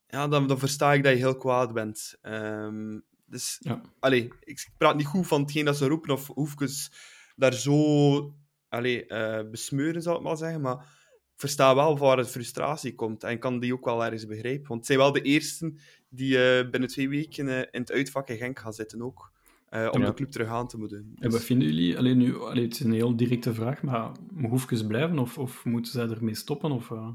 ja, 0.08 0.28
dan, 0.28 0.48
dan 0.48 0.60
versta 0.60 0.94
ik 0.94 1.04
dat 1.04 1.12
je 1.12 1.18
heel 1.18 1.38
kwaad 1.38 1.74
bent. 1.74 2.18
Ehm, 2.22 3.00
dus, 3.34 3.58
Ja. 3.60 3.82
allee, 4.00 4.30
ik 4.44 4.70
praat 4.78 4.96
niet 4.96 5.06
goed 5.06 5.28
van 5.28 5.42
hetgeen 5.42 5.66
dat 5.66 5.78
ze 5.78 5.88
roepen, 5.88 6.14
of 6.14 6.28
hoefkes 6.28 6.92
daar 7.36 7.54
zo 7.54 8.34
allee, 8.70 9.06
eh, 9.06 9.50
besmeuren, 9.50 10.02
zou 10.02 10.18
ik 10.18 10.24
maar 10.24 10.38
zeggen, 10.38 10.62
maar 10.62 10.76
ik 11.34 11.40
versta 11.40 11.76
wel 11.76 11.98
waar 11.98 12.18
het 12.18 12.30
frustratie 12.30 12.96
komt. 12.96 13.24
En 13.24 13.32
ik 13.32 13.40
kan 13.40 13.60
die 13.60 13.74
ook 13.74 13.86
wel 13.86 14.04
ergens 14.04 14.26
begrijpen. 14.26 14.68
Want 14.68 14.80
het 14.80 14.86
zijn 14.86 15.00
wel 15.00 15.12
de 15.12 15.22
eersten 15.22 15.78
die 16.10 16.38
eh, 16.44 16.70
binnen 16.70 16.90
twee 16.90 17.10
weken 17.10 17.48
eh, 17.48 17.58
in 17.72 17.80
het 17.82 17.92
uitvak 17.92 18.30
in 18.30 18.38
Genk 18.38 18.60
gaan 18.60 18.74
zitten 18.74 19.02
ook. 19.02 19.32
eh, 19.70 19.90
om 19.92 20.02
Ja. 20.02 20.08
de 20.08 20.14
club 20.14 20.30
terug 20.32 20.48
aan 20.48 20.68
te 20.68 20.78
moeten. 20.78 21.14
En 21.20 21.32
wat 21.32 21.44
vinden 21.44 21.68
jullie? 21.68 21.98
Alleen 21.98 22.18
nu, 22.18 22.38
allee, 22.40 22.64
het 22.64 22.74
is 22.74 22.80
een 22.80 22.94
heel 22.94 23.16
directe 23.16 23.54
vraag, 23.54 23.82
maar 23.84 24.12
moet 24.32 24.50
Hoefkes 24.50 24.86
blijven 24.88 25.20
of, 25.20 25.38
of 25.38 25.66
moeten 25.66 25.92
zij 25.92 26.08
ermee 26.10 26.36
stoppen? 26.36 26.72
Of, 26.72 26.92
eh? 26.92 27.10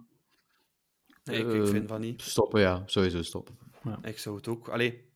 Nee, 1.25 1.39
ik, 1.45 1.53
ik 1.53 1.66
vind 1.66 1.89
van 1.89 2.01
niet. 2.01 2.23
Stoppen, 2.23 2.61
ja. 2.61 2.83
Sowieso 2.87 3.23
stoppen. 3.23 3.59
Ik 4.03 4.19
zou 4.19 4.37
het 4.37 4.49
ook... 4.49 4.69
Allee, 4.69 5.08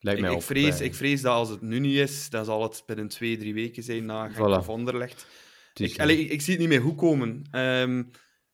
Lijkt 0.00 0.20
ik, 0.20 0.24
mij 0.24 0.34
ik, 0.34 0.40
ook 0.40 0.46
vrees, 0.46 0.80
ik 0.80 0.94
vrees 0.94 1.20
dat 1.20 1.32
als 1.32 1.48
het 1.48 1.60
nu 1.60 1.78
niet 1.78 1.96
is, 1.96 2.30
dan 2.30 2.44
zal 2.44 2.62
het 2.62 2.82
binnen 2.86 3.08
twee, 3.08 3.36
drie 3.36 3.54
weken 3.54 3.82
zijn 3.82 4.04
na 4.04 4.28
Genk 4.28 4.64
Voilà. 4.64 4.66
Anderlecht. 4.66 5.26
Is 5.74 5.92
Ik, 5.92 6.00
allee, 6.00 6.20
ik, 6.20 6.30
ik 6.30 6.40
zie 6.40 6.52
het 6.52 6.60
niet 6.60 6.68
meer 6.68 6.80
goed 6.80 6.96
komen. 6.96 7.46
Ehm, 7.50 8.02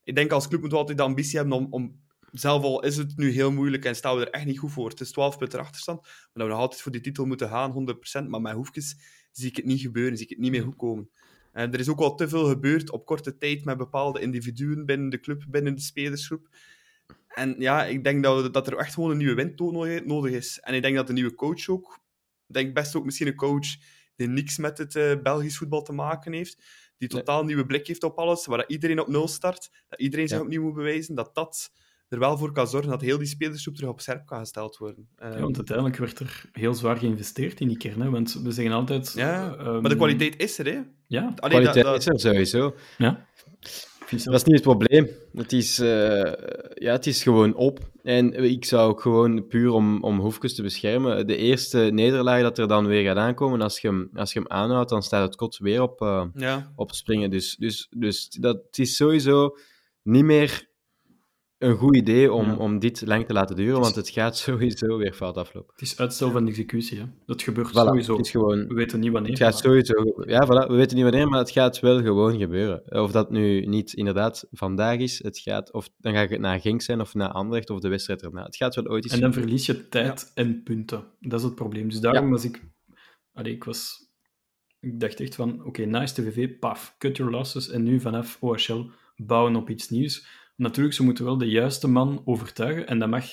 ik 0.05 0.15
denk 0.15 0.31
als 0.31 0.49
club 0.49 0.61
moeten 0.61 0.79
we 0.79 0.85
altijd 0.85 0.99
de 0.99 1.05
ambitie 1.05 1.39
hebben 1.39 1.57
om, 1.57 1.67
om, 1.71 2.03
zelf 2.31 2.63
al 2.63 2.85
is 2.85 2.97
het 2.97 3.17
nu 3.17 3.31
heel 3.31 3.53
moeilijk 3.53 3.85
en 3.85 3.97
staan 3.97 4.17
we 4.17 4.25
er 4.25 4.31
echt 4.31 4.47
niet 4.47 4.59
goed 4.59 4.73
voor. 4.73 4.89
Het 4.89 5.01
is 5.01 5.13
12 5.13 5.39
punten 5.39 5.59
achterstand, 5.59 6.01
maar 6.01 6.29
dat 6.33 6.43
we 6.43 6.49
nog 6.49 6.59
altijd 6.59 6.81
voor 6.83 6.93
die 6.93 7.01
titel 7.01 7.25
moeten 7.25 7.49
gaan, 7.49 7.97
100%. 8.25 8.29
Maar 8.29 8.41
met 8.41 8.53
Hoefkes 8.53 8.97
zie 9.33 9.49
ik 9.49 9.57
het 9.57 9.65
niet 9.65 9.81
gebeuren, 9.81 10.17
zie 10.17 10.27
ik 10.27 10.31
het 10.31 10.41
niet 10.41 10.51
meer 10.51 10.63
goed 10.63 10.77
komen. 10.77 11.11
En 11.53 11.73
er 11.73 11.81
is 11.81 11.89
ook 11.89 12.01
al 12.01 12.15
te 12.15 12.29
veel 12.29 12.49
gebeurd 12.49 12.91
op 12.91 13.07
korte 13.07 13.37
tijd 13.37 13.65
met 13.65 13.77
bepaalde 13.77 14.21
individuen 14.21 14.87
binnen 14.87 15.09
de 15.09 15.21
club, 15.21 15.45
binnen 15.49 15.75
de 15.75 15.81
spelersgroep. 15.81 16.49
En 17.35 17.55
ja, 17.59 17.85
ik 17.85 18.05
denk 18.05 18.23
dat, 18.23 18.43
we- 18.43 18.51
dat 18.51 18.67
er 18.67 18.77
echt 18.77 18.95
gewoon 18.95 19.11
een 19.11 19.17
nieuwe 19.17 19.35
wind 19.35 19.61
nodig 19.61 20.05
nodig 20.05 20.33
is. 20.33 20.61
En 20.61 20.75
ik 20.75 20.83
denk 20.83 20.97
dat 20.97 21.07
de 21.07 21.13
nieuwe 21.13 21.35
coach 21.35 21.69
ook, 21.69 21.99
ik 22.47 22.55
denk 22.55 22.75
best 22.75 22.97
ook 22.97 23.05
misschien 23.05 23.27
een 23.27 23.35
coach 23.35 23.67
die 24.17 24.29
niks 24.29 24.59
met 24.59 24.79
het 24.79 24.97
eh, 24.97 25.13
Belgisch 25.23 25.57
voetbal 25.57 25.83
te 25.83 25.93
maken 25.93 26.33
heeft, 26.33 26.57
die 26.99 27.09
Nee. 27.09 27.19
totaal 27.19 27.45
nieuwe 27.45 27.67
blik 27.67 27.87
heeft 27.87 28.03
op 28.03 28.19
alles, 28.19 28.47
waar 28.47 28.59
dat 28.59 28.71
iedereen 28.71 29.01
op 29.01 29.09
nul 29.09 29.29
start, 29.29 29.71
dat 29.89 30.01
iedereen 30.01 30.29
zich 30.29 30.37
Ja. 30.39 30.43
opnieuw 30.43 30.63
moet 30.63 30.75
bewijzen, 30.75 31.15
dat 31.15 31.35
dat 31.35 31.73
er 32.09 32.19
wel 32.19 32.39
voor 32.39 32.53
kan 32.53 32.69
zorgen 32.69 32.91
dat 32.91 33.01
heel 33.01 33.19
die 33.19 33.27
spelersgroep 33.27 33.75
terug 33.75 33.91
op 33.91 34.01
scherp 34.01 34.27
kan 34.27 34.39
gesteld 34.39 34.77
worden. 34.77 35.09
Eh, 35.17 35.33
Ja, 35.33 35.41
want 35.41 35.57
uiteindelijk 35.57 35.97
werd 35.97 36.19
er 36.19 36.49
heel 36.53 36.75
zwaar 36.75 36.97
geïnvesteerd 36.97 37.61
in 37.61 37.69
die 37.69 37.77
kern. 37.77 38.01
Hè? 38.01 38.11
Want 38.11 38.33
we 38.43 38.53
zeggen 38.53 38.75
altijd... 38.75 39.13
ja, 39.15 39.57
ehm, 39.57 39.81
maar 39.81 39.91
de 39.91 39.97
kwaliteit 39.97 40.37
is 40.37 40.59
er, 40.59 40.65
hè. 40.67 40.81
Ja, 41.07 41.21
Allee, 41.21 41.35
Kwaliteit 41.37 41.75
dat, 41.75 41.85
dat- 41.85 41.97
is 42.01 42.07
er 42.07 42.21
sowieso. 42.21 42.75
ja. 42.99 43.27
Vind 44.07 44.25
Dat 44.25 44.35
is 44.35 44.45
niet 44.45 44.55
het 44.55 44.63
probleem. 44.63 45.09
Het 45.35 45.53
is, 45.53 45.79
eh, 45.79 46.33
ja, 46.75 46.93
het 46.93 47.07
is 47.07 47.23
gewoon 47.23 47.55
op. 47.55 47.79
En 48.03 48.45
ik 48.45 48.65
zou 48.65 48.91
ook 48.91 49.01
gewoon 49.01 49.47
puur 49.47 49.71
om, 49.71 50.03
om 50.03 50.19
Hoefkes 50.19 50.55
te 50.55 50.63
beschermen. 50.63 51.27
De 51.27 51.37
eerste 51.37 51.79
nederlaag 51.79 52.43
dat 52.43 52.59
er 52.59 52.69
dan 52.69 52.87
weer 52.87 53.05
gaat 53.05 53.17
aankomen, 53.17 53.61
als 53.61 53.81
je 53.81 53.89
hem, 53.89 54.11
als 54.15 54.33
je 54.33 54.39
hem 54.39 54.49
aanhoudt, 54.49 54.91
dan 54.91 55.03
staat 55.03 55.27
het 55.27 55.37
kot 55.37 55.59
weer 55.59 55.83
op, 55.83 56.01
eh, 56.01 56.25
ja. 56.35 56.73
op 56.77 56.93
springen. 56.93 57.31
Dus, 57.31 57.57
dus, 57.57 57.87
dus 57.91 58.29
dat, 58.29 58.63
is 58.71 58.97
sowieso 58.97 59.57
niet 60.03 60.25
meer 60.25 60.69
een 61.65 61.77
goed 61.77 61.97
idee 61.97 62.33
om, 62.33 62.47
Ja. 62.47 62.57
om 62.57 62.79
dit 62.79 63.03
lang 63.07 63.27
te 63.27 63.33
laten 63.33 63.57
duren, 63.57 63.81
want 63.81 63.95
het 63.95 64.09
gaat 64.09 64.37
sowieso 64.37 64.97
weer 64.97 65.13
fout 65.13 65.37
aflopen. 65.37 65.71
Het 65.73 65.83
is 65.83 65.99
uitstel 65.99 66.31
van 66.31 66.49
executie. 66.49 66.99
Hè? 66.99 67.05
Dat 67.27 67.43
gebeurt 67.43 67.69
Voilà, 67.69 67.73
sowieso. 67.73 68.17
Het 68.17 68.25
is 68.27 68.31
gewoon 68.31 68.67
We 68.67 68.75
weten 68.75 69.01
niet 69.01 69.13
wanneer. 69.13 69.31
Het 69.31 69.41
gaat 69.41 69.53
maar- 69.53 69.63
sowieso... 69.63 70.23
Ja, 70.27 70.47
voilà, 70.47 70.69
we 70.69 70.75
weten 70.75 70.97
niet 70.97 71.05
wanneer, 71.05 71.29
maar 71.29 71.39
het 71.39 71.51
gaat 71.51 71.81
wel 71.81 72.03
gewoon 72.03 72.39
gebeuren. 72.39 73.03
Of 73.03 73.11
dat 73.13 73.31
nu 73.31 73.67
niet 73.67 73.93
inderdaad 73.93 74.47
vandaag 74.51 74.99
is, 74.99 75.23
het 75.23 75.39
gaat... 75.39 75.73
Of 75.73 75.89
dan 75.99 76.13
gaat 76.15 76.31
het 76.31 76.41
naar 76.41 76.61
Genk 76.61 76.83
zijn, 76.83 77.01
of 77.01 77.15
naar 77.15 77.29
Anderlecht, 77.29 77.71
of 77.71 77.81
de 77.81 77.89
wedstrijd 77.89 78.23
erna. 78.23 78.43
Het 78.45 78.57
gaat 78.57 78.75
wel 78.75 78.87
ooit 78.87 79.05
eens... 79.05 79.13
En 79.13 79.21
dan 79.21 79.33
verlies 79.33 79.67
je 79.67 79.89
tijd 79.89 80.31
en 80.35 80.63
punten. 80.63 81.05
Dat 81.21 81.39
is 81.39 81.45
het 81.45 81.55
probleem. 81.55 81.89
Dus 81.89 82.01
daarom 82.01 82.25
Ja. 82.25 82.31
was 82.31 82.45
ik... 82.45 82.63
Allee, 83.33 83.53
ik 83.53 83.65
was... 83.65 84.03
Ik 84.81 85.01
dacht 85.01 85.21
echt 85.21 85.35
van, 85.35 85.65
oké, 85.65 85.85
nice 85.85 86.15
TVV, 86.15 86.59
paf, 86.59 86.95
cut 86.99 87.17
your 87.17 87.33
losses. 87.33 87.69
En 87.71 87.83
nu 87.83 88.01
vanaf 88.01 88.37
OHL 88.41 88.91
bouwen 89.17 89.57
op 89.57 89.71
iets 89.71 89.89
nieuws. 89.91 90.27
Natuurlijk, 90.57 90.95
ze 90.95 91.03
moeten 91.03 91.25
wel 91.25 91.39
de 91.39 91.49
juiste 91.49 91.89
man 91.89 92.23
overtuigen. 92.25 92.87
En 92.87 92.99
dat 92.99 93.09
mag 93.09 93.27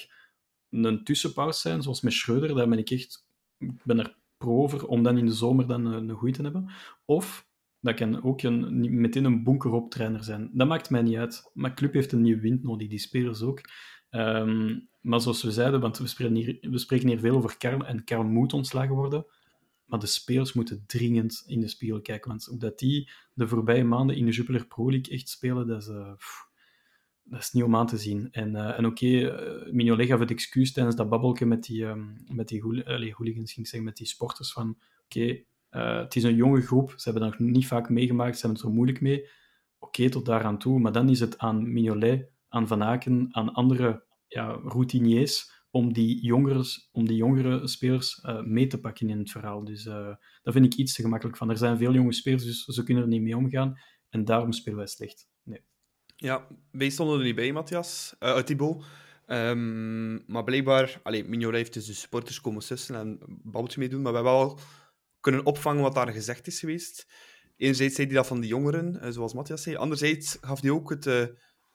een 0.69 1.03
tussenpauze 1.03 1.59
zijn, 1.59 1.81
zoals 1.81 2.01
met 2.01 2.13
Schreuder. 2.13 2.55
Daar 2.55 2.69
ben 2.69 2.77
ik 2.77 2.89
echt... 2.89 3.27
Ben 3.83 3.99
er 3.99 4.17
pro 4.37 4.61
over 4.61 4.87
om 4.87 5.03
dan 5.03 5.17
in 5.17 5.25
de 5.25 5.33
zomer 5.33 5.67
dan 5.67 5.85
een, 5.85 6.09
een 6.09 6.15
goeie 6.15 6.33
te 6.33 6.41
hebben. 6.41 6.71
Of... 7.05 7.49
Dat 7.83 7.95
kan 7.95 8.23
ook 8.23 8.41
een, 8.41 8.99
meteen 8.99 9.25
een 9.25 9.43
bunker 9.43 9.87
trainer 9.89 10.23
zijn. 10.23 10.49
Dat 10.53 10.67
maakt 10.67 10.89
mij 10.89 11.01
niet 11.01 11.15
uit. 11.15 11.49
Maar 11.53 11.73
club 11.73 11.93
heeft 11.93 12.11
een 12.11 12.21
nieuwe 12.21 12.41
wind 12.41 12.63
nodig, 12.63 12.87
die 12.87 12.99
spelers 12.99 13.41
ook. 13.41 13.61
Ehm, 14.09 14.79
maar 15.01 15.21
zoals 15.21 15.43
we 15.43 15.51
zeiden, 15.51 15.79
want 15.79 15.97
we 15.97 16.07
spreken, 16.07 16.35
hier, 16.35 16.57
we 16.61 16.77
spreken 16.77 17.07
hier 17.07 17.19
veel 17.19 17.35
over 17.35 17.57
Karl, 17.57 17.85
en 17.85 18.03
Karl 18.03 18.23
moet 18.23 18.53
ontslagen 18.53 18.95
worden. 18.95 19.25
Maar 19.85 19.99
de 19.99 20.05
spelers 20.05 20.53
moeten 20.53 20.83
dringend 20.87 21.43
in 21.45 21.59
de 21.59 21.67
spiegel 21.67 22.01
kijken. 22.01 22.29
Want 22.29 22.45
hoe 22.45 22.59
dat 22.59 22.79
die 22.79 23.09
de 23.33 23.47
voorbije 23.47 23.83
maanden 23.83 24.15
in 24.15 24.25
de 24.25 24.31
Jupiler 24.31 24.67
Pro 24.67 24.89
League 24.89 25.13
echt 25.13 25.29
spelen, 25.29 25.67
dat 25.67 25.81
is, 25.81 25.87
eh, 25.87 26.13
dat 27.31 27.39
is 27.39 27.51
niet 27.51 27.63
om 27.63 27.75
aan 27.75 27.87
te 27.87 27.97
zien. 27.97 28.27
En, 28.31 28.55
eh, 28.55 28.77
en 28.77 28.85
oké, 28.85 29.29
eh, 29.29 29.71
Mignolet 29.71 30.07
gaf 30.07 30.19
het 30.19 30.31
excuus 30.31 30.73
tijdens 30.73 30.95
dat 30.95 31.09
babbelje 31.09 31.45
met 31.45 31.63
die, 31.63 31.85
ehm, 31.85 32.05
met 32.27 32.47
die 32.47 32.61
hooli- 32.61 32.83
allee, 32.83 33.13
hooligans, 33.13 33.53
zeggen, 33.53 33.83
met 33.83 33.97
die 33.97 34.07
sporters, 34.07 34.53
van 34.53 34.77
oké, 35.03 35.43
eh, 35.69 35.97
het 35.97 36.15
is 36.15 36.23
een 36.23 36.35
jonge 36.35 36.61
groep, 36.61 36.93
ze 36.95 37.09
hebben 37.09 37.29
dat 37.29 37.39
nog 37.39 37.49
niet 37.49 37.67
vaak 37.67 37.89
meegemaakt, 37.89 38.35
ze 38.35 38.41
hebben 38.41 38.59
het 38.59 38.69
er 38.69 38.75
moeilijk 38.75 39.01
mee. 39.01 39.27
Oké, 39.79 40.09
tot 40.09 40.25
daaraan 40.25 40.57
toe. 40.57 40.79
Maar 40.79 40.91
dan 40.91 41.09
is 41.09 41.19
het 41.19 41.37
aan 41.37 41.73
Mignolet, 41.73 42.29
aan 42.49 42.67
Van 42.67 42.83
Aken, 42.83 43.27
aan 43.31 43.53
andere 43.53 44.03
ja, 44.27 44.59
routiniers 44.63 45.59
om 45.69 45.93
die 45.93 46.35
om 46.91 47.07
die 47.07 47.15
jongere 47.15 47.67
spelers 47.67 48.21
mee 48.43 48.67
te 48.67 48.79
pakken 48.79 49.09
in 49.09 49.19
het 49.19 49.31
verhaal. 49.31 49.63
Dus 49.63 49.83
dat 49.83 50.53
vind 50.53 50.65
ik 50.65 50.73
iets 50.73 50.93
te 50.93 51.01
gemakkelijk 51.01 51.37
van. 51.37 51.49
Er 51.49 51.57
zijn 51.57 51.77
veel 51.77 51.93
jonge 51.93 52.13
spelers, 52.13 52.43
dus 52.43 52.63
ze 52.63 52.83
kunnen 52.83 53.03
er 53.03 53.09
niet 53.09 53.21
mee 53.21 53.37
omgaan. 53.37 53.79
En 54.09 54.25
daarom 54.25 54.51
spelen 54.51 54.77
wij 54.77 54.87
slecht. 54.87 55.29
Nee. 55.43 55.63
Ja, 56.21 56.47
wij 56.71 56.89
stonden 56.89 57.19
er 57.19 57.25
niet 57.25 57.35
bij, 57.35 57.51
Matthias, 57.51 58.15
uit 58.19 58.45
Thibaut. 58.45 58.83
Ehm, 59.25 60.31
maar 60.31 60.43
blijkbaar, 60.43 60.99
allee, 61.03 61.23
Mignolet 61.23 61.57
heeft 61.57 61.73
dus 61.73 61.85
de 61.85 61.93
supporters 61.93 62.41
komen 62.41 62.61
sussen 62.61 62.95
en 62.95 63.07
een 63.07 63.39
babbeltje 63.43 63.79
mee 63.79 63.89
doen, 63.89 64.01
maar 64.01 64.11
we 64.11 64.17
hebben 64.17 64.35
wel 64.37 64.59
kunnen 65.19 65.45
opvangen 65.45 65.81
wat 65.81 65.95
daar 65.95 66.11
gezegd 66.11 66.47
is 66.47 66.59
geweest. 66.59 67.07
Enerzijds 67.57 67.95
zei 67.95 68.07
hij 68.07 68.15
dat 68.15 68.27
van 68.27 68.39
die 68.39 68.49
jongeren, 68.49 69.01
eh, 69.01 69.11
zoals 69.11 69.33
Matthias 69.33 69.61
zei. 69.61 69.75
Anderzijds 69.75 70.37
gaf 70.41 70.61
hij 70.61 70.69
ook 70.69 70.89
het 70.89 71.05
eh, 71.05 71.25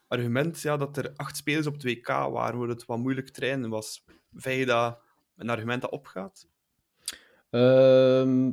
argument 0.06 0.60
ja, 0.60 0.76
dat 0.76 0.96
er 0.96 1.12
acht 1.16 1.36
spelers 1.36 1.66
op 1.66 1.72
het 1.72 1.84
WK 1.84 2.06
waren, 2.06 2.58
waar 2.58 2.68
het 2.68 2.84
wat 2.84 2.98
moeilijk 2.98 3.28
trainen 3.28 3.70
was. 3.70 4.04
Vind 4.32 4.58
je 4.58 4.66
dat 4.66 4.98
een 5.36 5.50
argument 5.50 5.82
dat 5.82 5.90
opgaat? 5.90 6.46
Ehm, 7.50 8.48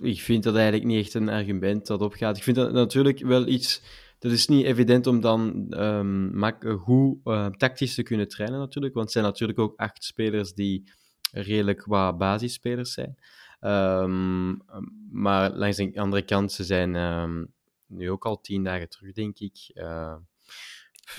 ik 0.00 0.20
vind 0.20 0.42
dat 0.42 0.54
eigenlijk 0.54 0.84
niet 0.84 1.04
echt 1.04 1.14
een 1.14 1.28
argument 1.28 1.86
dat 1.86 2.00
opgaat. 2.00 2.36
Ik 2.36 2.42
vind 2.42 2.56
dat 2.56 2.72
natuurlijk 2.72 3.18
wel 3.18 3.46
iets... 3.46 3.82
Dat 4.20 4.32
is 4.32 4.46
niet 4.46 4.64
evident 4.64 5.06
om 5.06 5.20
dan 5.20 5.66
ehm, 5.70 6.38
mak- 6.38 6.74
goed 6.78 7.18
eh, 7.24 7.46
tactisch 7.46 7.94
te 7.94 8.02
kunnen 8.02 8.28
trainen 8.28 8.58
natuurlijk, 8.58 8.94
want 8.94 9.04
het 9.06 9.14
zijn 9.14 9.24
natuurlijk 9.24 9.58
ook 9.58 9.76
acht 9.76 10.04
spelers 10.04 10.52
die 10.54 10.92
redelijk 11.32 11.84
wat 11.84 12.18
basisspelers 12.18 12.92
zijn. 12.92 13.16
Ehm, 13.60 14.54
maar 15.10 15.50
langs 15.50 15.76
de 15.76 15.92
andere 16.00 16.22
kant, 16.22 16.52
ze 16.52 16.64
zijn 16.64 16.96
ehm, 16.96 17.44
nu 17.86 18.10
ook 18.10 18.24
al 18.26 18.40
tien 18.40 18.64
dagen 18.64 18.88
terug, 18.88 19.12
denk 19.12 19.38
ik. 19.38 19.70
Eh, 19.74 20.14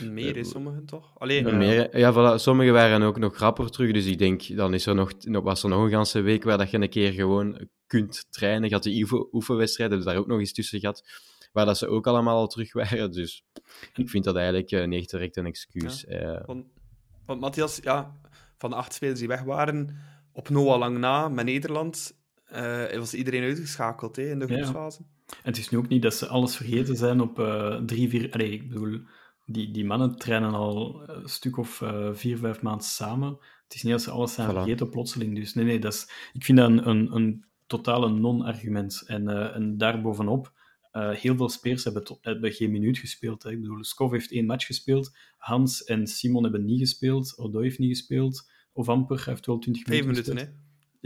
Meer 0.10 0.38
is 0.38 0.50
sommigen 0.50 0.86
toch? 0.86 1.20
Allee, 1.20 1.46
Ja. 1.46 1.56
Meer, 1.56 1.98
ja, 1.98 2.14
voilà. 2.14 2.40
Sommigen 2.40 2.74
waren 2.74 3.02
ook 3.02 3.18
nog 3.20 3.38
rapper 3.38 3.70
terug, 3.70 3.92
dus 3.94 4.06
ik 4.06 4.18
denk, 4.18 4.56
dan 4.56 4.74
is 4.74 4.86
er 4.86 4.96
nog, 4.96 5.12
was 5.44 5.64
er 5.64 5.70
nog 5.70 5.84
een 5.84 5.90
ganse 5.90 6.22
week 6.22 6.44
waar 6.44 6.58
dat 6.58 6.72
je 6.72 6.78
een 6.78 6.90
keer 6.90 7.12
gewoon 7.12 7.68
kunt 7.88 8.26
trainen. 8.30 8.68
Je 8.70 8.74
had 8.74 8.84
de 8.84 9.00
oefen- 9.02 9.28
oefenwedstrijden, 9.32 9.98
dus 9.98 10.06
daar 10.06 10.16
ook 10.18 10.28
nog 10.28 10.40
eens 10.40 10.54
tussen 10.54 10.80
gehad, 10.80 11.04
waar 11.52 11.66
dat 11.66 11.78
ze 11.78 11.88
ook 11.88 12.08
allemaal 12.08 12.38
al 12.38 12.48
terug 12.48 12.74
waren. 12.74 13.12
Dus 13.12 13.46
ik 13.94 14.10
vind 14.10 14.24
dat 14.24 14.36
eigenlijk 14.36 14.72
eh, 14.72 14.88
niet 14.88 15.10
direct 15.10 15.38
een 15.38 15.46
excuus. 15.46 16.06
Eh, 16.06 16.46
Want, 16.46 16.66
want 17.26 17.40
Matthias, 17.42 17.80
ja, 17.84 18.16
van 18.58 18.70
de 18.70 18.76
acht 18.76 18.94
spelers 18.94 19.20
die 19.20 19.28
weg 19.28 19.42
waren, 19.44 19.98
op 20.32 20.50
Noah 20.50 20.80
lang 20.80 20.98
na, 20.98 21.30
met 21.30 21.46
Nederland, 21.46 22.18
eh, 22.46 22.98
was 22.98 23.14
iedereen 23.14 23.44
uitgeschakeld 23.44 24.16
hè, 24.16 24.30
in 24.30 24.40
de 24.40 24.48
Ja, 24.48 24.56
ja. 24.56 24.62
groepsfase. 24.64 25.02
En 25.28 25.38
het 25.50 25.58
is 25.58 25.70
nu 25.70 25.78
ook 25.78 25.88
niet 25.88 26.02
dat 26.02 26.14
ze 26.14 26.28
alles 26.28 26.56
vergeten 26.56 26.96
zijn 26.98 27.22
op 27.22 27.40
eh, 27.40 27.76
drie, 27.76 28.10
vier... 28.10 28.32
Allee, 28.32 28.52
ik 28.52 28.70
bedoel, 28.70 29.00
die, 29.46 29.72
die 29.72 29.86
mannen 29.86 30.16
trainen 30.16 30.54
al 30.54 31.02
een 31.10 31.30
stuk 31.30 31.58
of 31.58 31.82
eh, 31.82 32.10
vier, 32.14 32.38
vijf 32.38 32.62
maanden 32.62 32.86
samen. 32.86 33.38
Het 33.64 33.74
is 33.74 33.84
niet 33.84 33.92
dat 33.92 34.02
ze 34.02 34.12
alles 34.12 34.34
zijn 34.34 34.50
Voilà. 34.50 34.54
vergeten 34.54 34.90
plotseling. 34.90 35.36
Dus 35.36 35.54
nee, 35.54 35.66
nee, 35.66 35.80
dat 35.80 35.94
is, 35.94 36.30
ik 36.34 36.44
vind 36.46 36.58
dat 36.58 36.70
een, 36.70 36.88
een, 36.90 37.16
een 37.16 37.46
totale 37.68 38.10
non-argument. 38.10 39.04
En, 39.08 39.28
eh 39.28 39.56
en 39.56 39.78
daarbovenop, 39.78 40.52
eh 40.92 41.12
heel 41.12 41.36
veel 41.36 41.50
spelers 41.50 41.84
hebben, 41.84 42.04
tot, 42.04 42.18
hebben 42.22 42.52
geen 42.52 42.72
minuut 42.72 42.98
gespeeld. 42.98 43.44
Hè. 43.44 43.52
Ik 43.52 43.62
bedoel, 43.62 43.84
Skov 43.84 44.12
heeft 44.12 44.32
één 44.32 44.46
match 44.46 44.66
gespeeld, 44.66 45.18
Hans 45.38 45.84
en 45.84 46.08
Simon 46.08 46.44
hebben 46.44 46.66
niet 46.66 46.80
gespeeld, 46.80 47.38
Odoi 47.38 47.64
heeft 47.64 47.80
niet 47.80 47.98
gespeeld, 47.98 48.50
of 48.74 48.90
Amper 48.90 49.26
heeft 49.26 49.46
wel 49.46 49.60
20 49.60 49.84
Vijf 49.84 50.06
minuten 50.06 50.34
minuten, 50.34 50.56
hè? 50.56 50.60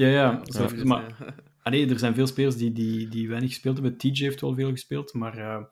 Ja, 0.06 0.08
ja. 0.08 0.32
Minuten, 0.32 0.88
maar, 0.88 1.16
ja. 1.20 1.36
Allee, 1.62 1.90
er 1.90 2.00
zijn 2.00 2.16
veel 2.16 2.28
spelers 2.28 2.58
die, 2.58 2.72
die, 2.72 3.08
die 3.08 3.28
weinig 3.30 3.50
gespeeld 3.50 3.76
hebben. 3.76 3.98
TJ 3.98 4.24
heeft 4.24 4.42
wel 4.42 4.56
veel 4.56 4.70
gespeeld, 4.70 5.14
maar 5.14 5.38
eh, 5.38 5.64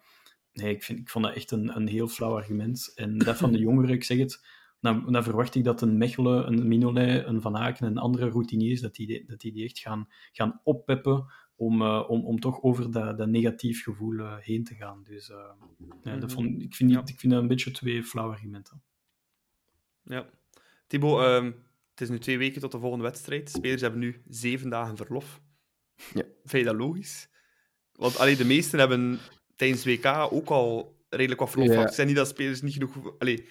nee, 0.54 0.74
ik, 0.76 0.84
vind, 0.84 1.00
ik 1.00 1.10
vond 1.10 1.26
dat 1.26 1.36
echt 1.36 1.52
een, 1.52 1.76
een 1.76 1.88
heel 1.88 2.08
flauw 2.08 2.36
argument. 2.36 2.92
En 2.96 3.18
dat 3.18 3.38
van 3.38 3.52
de 3.52 3.60
jongeren, 3.68 3.96
ik 3.96 4.04
zeg 4.04 4.18
het, 4.18 4.46
dan, 4.80 5.12
dan 5.12 5.24
verwacht 5.24 5.56
ik 5.56 5.64
dat 5.64 5.82
een 5.82 5.98
Mechelen, 5.98 6.48
een 6.48 6.68
Minolet, 6.68 7.26
een 7.26 7.42
Van 7.42 7.58
Aken 7.58 7.88
en 7.88 7.98
andere 7.98 8.30
routiniers, 8.30 8.82
dat 8.82 8.96
die, 8.96 9.26
dat 9.28 9.40
die, 9.40 9.52
die 9.52 9.64
echt 9.64 9.80
gaan, 9.80 10.08
gaan 10.32 10.62
oppeppen 10.64 11.26
om, 11.64 11.82
eh, 11.82 12.10
om, 12.10 12.26
om 12.26 12.40
toch 12.40 12.62
over 12.62 12.92
dat, 12.92 13.18
dat 13.18 13.28
negatief 13.28 13.84
gevoel 13.84 14.20
eh, 14.20 14.36
heen 14.38 14.64
te 14.64 14.76
gaan. 14.76 15.04
Dus 15.04 15.30
eh, 15.30 15.52
ja, 16.04 16.18
dat 16.18 16.32
vond, 16.32 16.62
ik, 16.62 16.76
vind 16.76 17.10
ik 17.10 17.20
vind 17.20 17.34
dat 17.34 17.42
een 17.42 17.48
beetje 17.48 17.72
twee 17.72 18.04
flauwe 18.04 18.34
argumenten. 18.34 18.82
Ja. 20.04 20.30
Thibaut, 20.88 21.22
ehm, 21.22 21.46
het 21.90 22.02
is 22.02 22.10
nu 22.10 22.20
twee 22.20 22.38
weken 22.38 22.62
tot 22.62 22.72
de 22.72 22.80
volgende 22.80 23.04
wedstrijd. 23.04 23.50
Spelers 23.50 23.82
hebben 23.82 24.00
nu 24.00 24.22
zeven 24.28 24.70
dagen 24.70 24.98
verlof. 24.98 25.42
Ja. 26.14 26.24
Vind 26.44 26.64
je 26.64 26.72
dat 26.72 26.76
logisch? 26.76 27.30
Want 27.92 28.18
allee, 28.18 28.36
de 28.36 28.46
meesten 28.46 28.80
hebben 28.80 29.20
tijdens 29.56 29.86
WK 29.86 30.06
ook 30.32 30.50
al 30.50 30.98
redelijk 31.10 31.40
wat 31.40 31.50
verlof 31.50 31.68
Ja. 31.68 31.74
gehad. 31.74 31.88
Het 31.88 31.96
zijn 31.96 32.08
niet 32.08 32.16
dat 32.18 32.28
spelers 32.28 32.62
niet 32.62 32.74
genoeg 32.74 33.20
allee, 33.20 33.48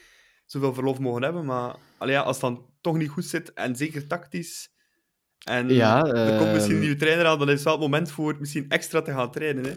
zoveel 0.47 0.75
verlof 0.75 0.99
mogen 0.99 1.23
hebben, 1.23 1.45
maar 1.45 1.77
allee, 1.99 2.15
ja, 2.15 2.23
als 2.23 2.41
het 2.41 2.45
dan 2.45 2.67
toch 2.81 2.97
niet 2.97 3.09
goed 3.09 3.25
zit, 3.25 3.53
en 3.53 3.77
zeker 3.77 4.07
tactisch, 4.07 4.72
en 5.45 5.69
Ja, 5.69 6.05
er 6.07 6.39
komt 6.39 6.53
misschien 6.53 6.75
een 6.75 6.81
ehm, 6.81 6.81
nieuwe 6.81 6.97
trainer 6.97 7.27
aan, 7.27 7.39
dan 7.39 7.49
is 7.49 7.55
het 7.55 7.63
wel 7.65 7.73
het 7.73 7.83
moment 7.83 8.11
voor 8.11 8.37
misschien 8.39 8.69
extra 8.69 9.03
te 9.03 9.11
gaan 9.13 9.31
trainen. 9.31 9.65
Hè? 9.65 9.73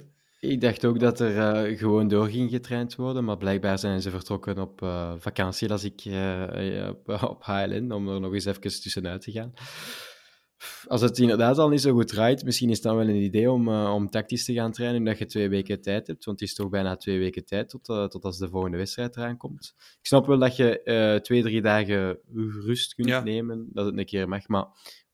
Ik 0.49 0.61
dacht 0.61 0.86
ook 0.86 0.99
dat 0.99 1.20
er 1.20 1.38
eh, 1.38 1.78
gewoon 1.78 2.07
door 2.07 2.28
ging 2.28 2.49
getraind 2.49 2.95
worden, 2.95 3.24
maar 3.24 3.38
blijkbaar 3.38 3.80
zijn 3.80 4.01
ze 4.01 4.09
vertrokken 4.09 4.57
op 4.57 4.82
eh, 4.82 5.13
vakantie, 5.18 5.72
als 5.72 5.84
ik 5.84 6.01
eh, 6.05 6.89
op, 7.22 7.43
HLN, 7.43 7.91
om 7.91 8.09
er 8.09 8.20
nog 8.20 8.34
eens 8.34 8.45
even 8.45 8.61
tussenuit 8.61 9.22
te 9.22 9.32
gaan. 9.32 9.53
Als 10.88 11.01
het 11.01 11.18
inderdaad 11.18 11.57
al 11.57 11.70
niet 11.70 11.82
zo 11.82 11.93
goed 11.93 12.07
draait, 12.07 12.43
misschien 12.43 12.70
is 12.70 12.76
het 12.76 12.86
dan 12.86 12.95
wel 12.95 13.07
een 13.07 13.16
idee 13.22 13.51
om, 13.51 13.70
om 13.70 14.09
tactisch 14.09 14.45
te 14.45 14.53
gaan 14.53 14.72
trainen, 14.72 14.99
omdat 14.99 15.18
je 15.18 15.26
twee 15.26 15.49
weken 15.49 15.82
tijd 15.82 16.07
hebt, 16.07 16.26
want 16.26 16.39
het 16.39 16.49
is 16.49 16.55
toch 16.55 16.70
bijna 16.70 16.95
twee 16.95 17.20
weken 17.20 17.45
tijd 17.45 17.70
tot, 17.70 17.86
tot 17.86 18.24
als 18.24 18.38
de 18.38 18.49
volgende 18.49 18.78
wedstrijd 18.78 19.18
eraan 19.18 19.38
komt. 19.38 19.74
Ik 19.78 20.07
snap 20.07 20.26
wel 20.26 20.38
dat 20.39 20.55
je 20.55 21.20
twee, 21.24 21.41
drie 21.41 21.61
dagen 21.61 22.20
rust 22.66 22.93
kunt 22.93 23.07
Ja. 23.07 23.24
nemen, 23.24 23.70
dat 23.74 23.86
het 23.86 23.97
een 23.97 24.05
keer 24.05 24.28
mag, 24.28 24.47
maar 24.47 24.66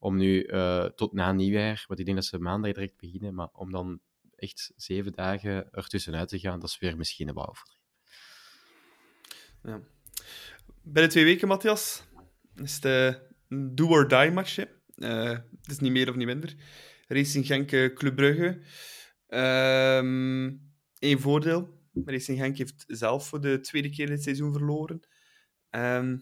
om 0.02 0.18
nu 0.18 0.44
eh, 0.44 0.86
tot 0.86 1.14
na 1.14 1.32
nieuwjaar, 1.32 1.84
want 1.88 2.00
ik 2.00 2.06
denk 2.06 2.18
dat 2.18 2.26
ze 2.26 2.40
maandag 2.40 2.74
direct 2.74 2.98
beginnen, 2.98 3.34
maar 3.34 3.50
om 3.54 3.72
dan 3.72 4.00
echt 4.36 4.72
zeven 4.76 5.12
dagen 5.12 5.72
ertussenuit 5.72 6.30
te 6.30 6.40
gaan, 6.40 6.60
dat 6.60 6.70
is 6.70 6.80
weer 6.80 6.98
misschien 6.98 7.28
een 7.28 7.34
bouw. 7.34 7.54
Ja. 9.64 9.82
Bij 10.82 11.04
de 11.04 11.10
twee 11.10 11.24
weken, 11.24 11.48
Matthias, 11.48 12.04
is 12.56 12.76
het 12.76 12.86
eh, 12.86 13.22
een 13.48 13.76
do-or-die 13.76 14.32
matchje. 14.32 14.70
Eh, 14.96 15.30
het 15.62 15.72
is 15.72 15.80
niet 15.80 15.92
meer 15.92 16.10
of 16.10 16.16
niet 16.16 16.28
minder. 16.28 16.56
Racing 17.08 17.46
Genk, 17.46 17.96
Club 17.96 18.16
Brugge. 18.16 18.62
Eén 21.00 21.20
voordeel. 21.20 21.80
Racing 22.06 22.40
Genk 22.40 22.58
heeft 22.58 22.84
zelf 22.88 23.28
voor 23.28 23.42
de 23.42 23.60
tweede 23.60 23.90
keer 23.90 24.08
dit 24.08 24.24
seizoen 24.24 24.54
verloren. 24.54 25.00
Ehm, 25.70 26.18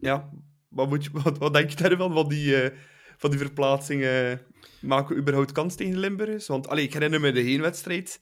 ja, 0.00 0.30
wat, 0.70 0.88
moet 0.88 1.04
je, 1.04 1.10
wat, 1.22 1.38
wat 1.38 1.52
denk 1.54 1.70
je 1.70 1.76
daarvan, 1.76 2.12
van 2.12 2.28
die, 2.28 2.56
eh, 2.62 2.78
van 3.16 3.30
die 3.30 3.38
verplaatsing? 3.38 4.02
eh, 4.02 4.32
maken 4.80 5.14
we 5.14 5.20
überhaupt 5.20 5.52
kans 5.52 5.74
tegen 5.74 5.98
Limburgers? 5.98 6.46
Want 6.46 6.68
allee, 6.68 6.84
ik 6.84 6.92
herinner 6.92 7.20
me 7.20 7.32
de 7.32 7.40
heenwedstrijd. 7.40 8.20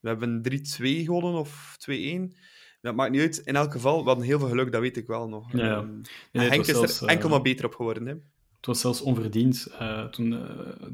We 0.00 0.08
hebben 0.08 0.42
3-2 0.42 1.04
gewonnen 1.04 1.40
of 1.40 1.76
2-1. 1.78 2.36
Dat 2.80 2.94
maakt 2.94 3.10
niet 3.10 3.20
uit. 3.20 3.38
In 3.38 3.56
elk 3.56 3.72
geval, 3.72 4.00
we 4.00 4.06
hadden 4.06 4.24
heel 4.24 4.38
veel 4.38 4.48
geluk, 4.48 4.72
dat 4.72 4.80
weet 4.80 4.96
ik 4.96 5.06
wel 5.06 5.28
nog. 5.28 5.52
Ja, 5.52 5.64
ja. 5.64 5.76
Ehm, 5.76 6.00
Nee, 6.32 6.48
Henk 6.48 6.60
is 6.60 6.68
er 6.68 6.74
zelfs, 6.74 7.02
eh, 7.02 7.12
enkel 7.12 7.28
maar 7.28 7.42
beter 7.42 7.64
op 7.64 7.74
geworden. 7.74 8.06
Hè? 8.06 8.12
Het 8.56 8.66
was 8.66 8.80
zelfs 8.80 9.00
onverdiend. 9.00 9.66
eh, 9.78 10.04
toen, 10.04 10.38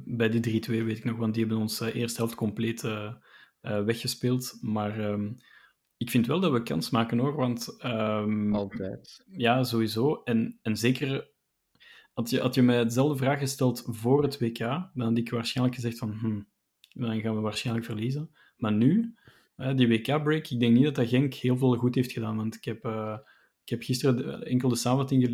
bij 0.05 0.29
die 0.29 0.41
3-2 0.41 0.85
weet 0.85 0.99
ik 0.99 1.05
nog, 1.05 1.17
want 1.17 1.35
die 1.35 1.45
hebben 1.45 1.63
ons 1.63 1.81
eh, 1.81 1.95
eerste 1.95 2.19
helft 2.21 2.35
compleet 2.35 2.85
weggespeeld. 3.61 4.59
Maar 4.61 4.99
ehm, 5.01 5.29
ik 5.97 6.11
vind 6.11 6.27
wel 6.27 6.41
dat 6.41 6.53
we 6.53 6.63
kans 6.63 6.91
maken 6.91 7.19
hoor, 7.19 7.35
want 7.35 7.77
ehm, 7.79 8.55
Altijd. 8.55 9.25
ja, 9.31 9.65
sowieso. 9.65 10.23
En, 10.25 10.59
en 10.63 10.77
zeker, 10.77 11.29
had 12.13 12.31
je, 12.31 12.41
had 12.41 12.55
je 12.55 12.63
mij 12.63 12.85
dezelfde 12.85 13.17
vraag 13.17 13.39
gesteld 13.39 13.85
voor 13.87 14.23
het 14.23 14.39
WK, 14.39 14.59
dan 14.59 14.91
had 14.95 15.19
ik 15.19 15.31
waarschijnlijk 15.31 15.77
gezegd 15.77 15.99
van, 15.99 16.13
hm, 16.13 16.41
dan 17.03 17.21
gaan 17.21 17.35
we 17.35 17.41
waarschijnlijk 17.41 17.87
verliezen. 17.87 18.31
Maar 18.57 18.73
nu, 18.73 19.15
die 19.75 19.89
WK-break, 19.89 20.49
ik 20.49 20.61
denk 20.61 20.75
niet 20.75 20.85
dat 20.85 20.95
dat 20.95 21.09
Genk 21.09 21.35
heel 21.35 21.57
veel 21.57 21.77
goed 21.77 21.95
heeft 21.95 22.13
gedaan, 22.13 22.37
want 22.37 22.55
ik 22.55 22.65
heb... 22.65 22.85
eh, 22.85 23.19
ik 23.67 23.73
heb 23.73 23.83
gisteren 23.83 24.43
enkel 24.45 24.69
de 24.69 24.77
samenvatting 24.77 25.29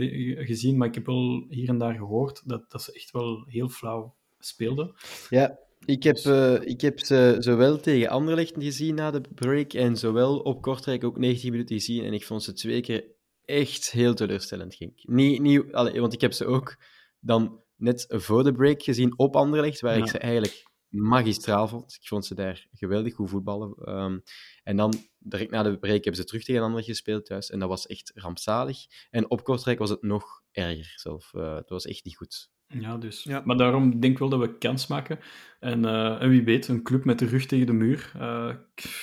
gezien, 0.46 0.76
maar 0.76 0.88
ik 0.88 0.94
heb 0.94 1.06
wel 1.06 1.46
hier 1.48 1.68
en 1.68 1.78
daar 1.78 1.94
gehoord 1.94 2.48
dat, 2.48 2.70
dat 2.70 2.82
ze 2.82 2.92
echt 2.92 3.10
wel 3.10 3.44
heel 3.46 3.68
flauw 3.68 4.14
speelden. 4.38 4.94
Ja, 5.28 5.58
ik 5.84 6.02
heb, 6.02 6.16
eh, 6.16 6.60
ik 6.62 6.80
heb 6.80 7.00
ze 7.00 7.36
zowel 7.38 7.80
tegen 7.80 8.08
Anderlecht 8.08 8.52
gezien 8.58 8.94
na 8.94 9.10
de 9.10 9.20
break 9.34 9.72
en 9.72 9.96
zowel 9.96 10.38
op 10.38 10.62
Kortrijk 10.62 11.04
ook 11.04 11.18
90 11.18 11.50
minuten 11.50 11.76
gezien. 11.76 12.04
En 12.04 12.12
ik 12.12 12.24
vond 12.24 12.42
ze 12.42 12.52
twee 12.52 12.80
keer 12.80 13.04
echt 13.44 13.90
heel 13.90 14.14
teleurstellend. 14.14 14.74
Ging. 14.74 14.92
Niet, 15.02 15.40
niet, 15.40 15.72
allee, 15.72 16.00
want 16.00 16.12
ik 16.12 16.20
heb 16.20 16.32
ze 16.32 16.46
ook 16.46 16.76
dan 17.20 17.60
net 17.76 18.04
voor 18.08 18.44
de 18.44 18.52
break 18.52 18.82
gezien 18.82 19.18
op 19.18 19.36
Anderlecht, 19.36 19.80
waar 19.80 19.96
Ja. 19.96 20.02
ik 20.04 20.10
ze 20.10 20.18
eigenlijk 20.18 20.70
magistraal 20.88 21.68
vond. 21.68 21.98
Ik 22.00 22.08
vond 22.08 22.26
ze 22.26 22.34
daar 22.34 22.66
geweldig 22.72 23.14
goed 23.14 23.30
voetballen. 23.30 23.74
Ehm, 23.74 24.18
en 24.62 24.76
dan, 24.76 24.92
direct 25.18 25.50
na 25.50 25.62
de 25.62 25.78
break, 25.78 25.94
hebben 26.04 26.14
ze 26.14 26.24
terug 26.24 26.44
tegen 26.44 26.62
Anderlecht 26.62 26.88
gespeeld 26.88 27.26
thuis. 27.26 27.50
En 27.50 27.58
dat 27.58 27.68
was 27.68 27.86
echt 27.86 28.12
rampzalig. 28.14 28.78
En 29.10 29.30
op 29.30 29.44
Kortrijk 29.44 29.78
was 29.78 29.90
het 29.90 30.02
nog 30.02 30.42
erger 30.50 30.92
zelf. 30.96 31.34
Eh, 31.34 31.54
het 31.54 31.68
was 31.68 31.86
echt 31.86 32.04
niet 32.04 32.16
goed. 32.16 32.50
Ja, 32.80 32.96
dus. 32.96 33.22
Ja. 33.22 33.42
Maar 33.44 33.56
daarom 33.56 34.00
denk 34.00 34.12
ik 34.12 34.18
wel 34.18 34.28
dat 34.28 34.40
we 34.40 34.58
kans 34.58 34.86
maken. 34.86 35.18
En, 35.60 35.84
eh, 35.84 36.22
en 36.22 36.28
wie 36.28 36.44
weet, 36.44 36.68
een 36.68 36.82
club 36.82 37.04
met 37.04 37.18
de 37.18 37.26
rug 37.26 37.46
tegen 37.46 37.66
de 37.66 37.72
muur. 37.72 38.12
eh, 38.18 38.54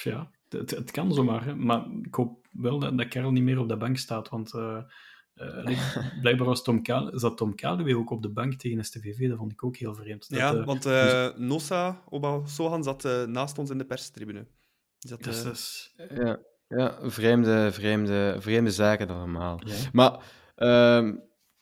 ja, 0.04 0.32
het, 0.50 0.72
het 0.72 0.92
kan 0.92 1.14
zomaar. 1.14 1.46
Hè. 1.46 1.56
Maar 1.56 1.86
ik 2.02 2.16
hoop 2.16 2.48
wel 2.52 2.80
dat, 2.80 2.98
dat 2.98 3.08
Karel 3.08 3.32
niet 3.32 3.44
meer 3.44 3.60
op 3.60 3.68
de 3.70 3.78
bank 3.78 3.98
staat. 3.98 4.30
Want 4.30 4.54
eh, 4.54 4.78
eh, 5.34 5.80
blijkbaar 6.22 6.48
was 6.48 6.64
Tom 6.64 6.82
Kale, 6.84 7.20
zat 7.20 7.38
Tom 7.38 7.56
Kaluwe 7.56 7.98
ook 7.98 8.10
op 8.12 8.22
de 8.22 8.30
bank 8.30 8.54
tegen 8.54 8.84
STVV. 8.86 9.28
Dat 9.30 9.38
vond 9.38 9.52
ik 9.52 9.64
ook 9.64 9.78
heel 9.78 9.96
vreemd. 9.96 10.30
Dat, 10.30 10.40
ja, 10.40 10.64
want 10.64 10.86
eh 10.86 11.28
Nossa 11.38 12.04
Oba 12.10 12.46
Sohan 12.46 12.84
zat 12.84 13.04
naast 13.28 13.58
ons 13.58 13.70
in 13.70 13.78
de 13.78 13.86
perstribune. 13.86 14.48
Die 15.00 15.10
zat, 15.10 15.24
dus 15.24 15.44
dat 15.44 15.54
is- 15.54 15.94
Ja, 16.16 16.40
ja 16.68 16.98
vreemde, 17.10 17.72
vreemde, 17.72 18.36
vreemde 18.40 18.72
zaken 18.72 19.10
allemaal. 19.10 19.62
ja. 19.66 19.76
Maar 19.92 20.20
ehm, 20.56 21.16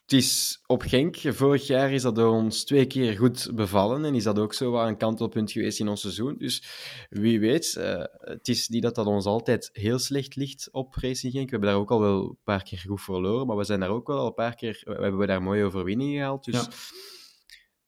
het 0.07 0.15
is 0.15 0.61
op 0.65 0.81
Genk. 0.81 1.17
Vorig 1.17 1.67
jaar 1.67 1.91
is 1.91 2.01
dat 2.01 2.15
door 2.15 2.31
ons 2.31 2.63
twee 2.63 2.85
keer 2.85 3.17
goed 3.17 3.51
bevallen. 3.53 4.05
En 4.05 4.15
is 4.15 4.23
dat 4.23 4.39
ook 4.39 4.53
zo 4.53 4.71
wat 4.71 4.87
een 4.87 4.97
kantelpunt 4.97 5.51
geweest 5.51 5.79
in 5.79 5.87
ons 5.87 6.01
seizoen. 6.01 6.35
Dus 6.37 6.63
wie 7.09 7.39
weet, 7.39 7.75
eh, 7.75 8.03
het 8.19 8.47
is 8.47 8.69
niet 8.69 8.81
dat 8.81 8.95
dat 8.95 9.05
ons 9.05 9.25
altijd 9.25 9.69
heel 9.73 9.99
slecht 9.99 10.35
ligt 10.35 10.69
op 10.71 10.95
Racing 10.95 11.33
Genk. 11.33 11.45
We 11.45 11.51
hebben 11.51 11.69
daar 11.69 11.79
ook 11.79 11.91
al 11.91 11.99
wel 11.99 12.21
een 12.23 12.37
paar 12.43 12.63
keer 12.63 12.77
goed 12.77 13.01
verloren. 13.01 13.47
Maar 13.47 13.57
we 13.57 13.63
zijn 13.63 13.79
daar 13.79 13.89
ook 13.89 14.07
wel 14.07 14.17
al 14.17 14.27
een 14.27 14.33
paar 14.33 14.55
keer... 14.55 14.81
We 14.85 14.91
hebben 14.91 15.17
we 15.17 15.25
daar 15.25 15.43
mooie 15.43 15.63
overwinningen 15.63 16.17
gehaald. 16.17 16.45
Dus... 16.45 16.55
Ja. 16.55 16.69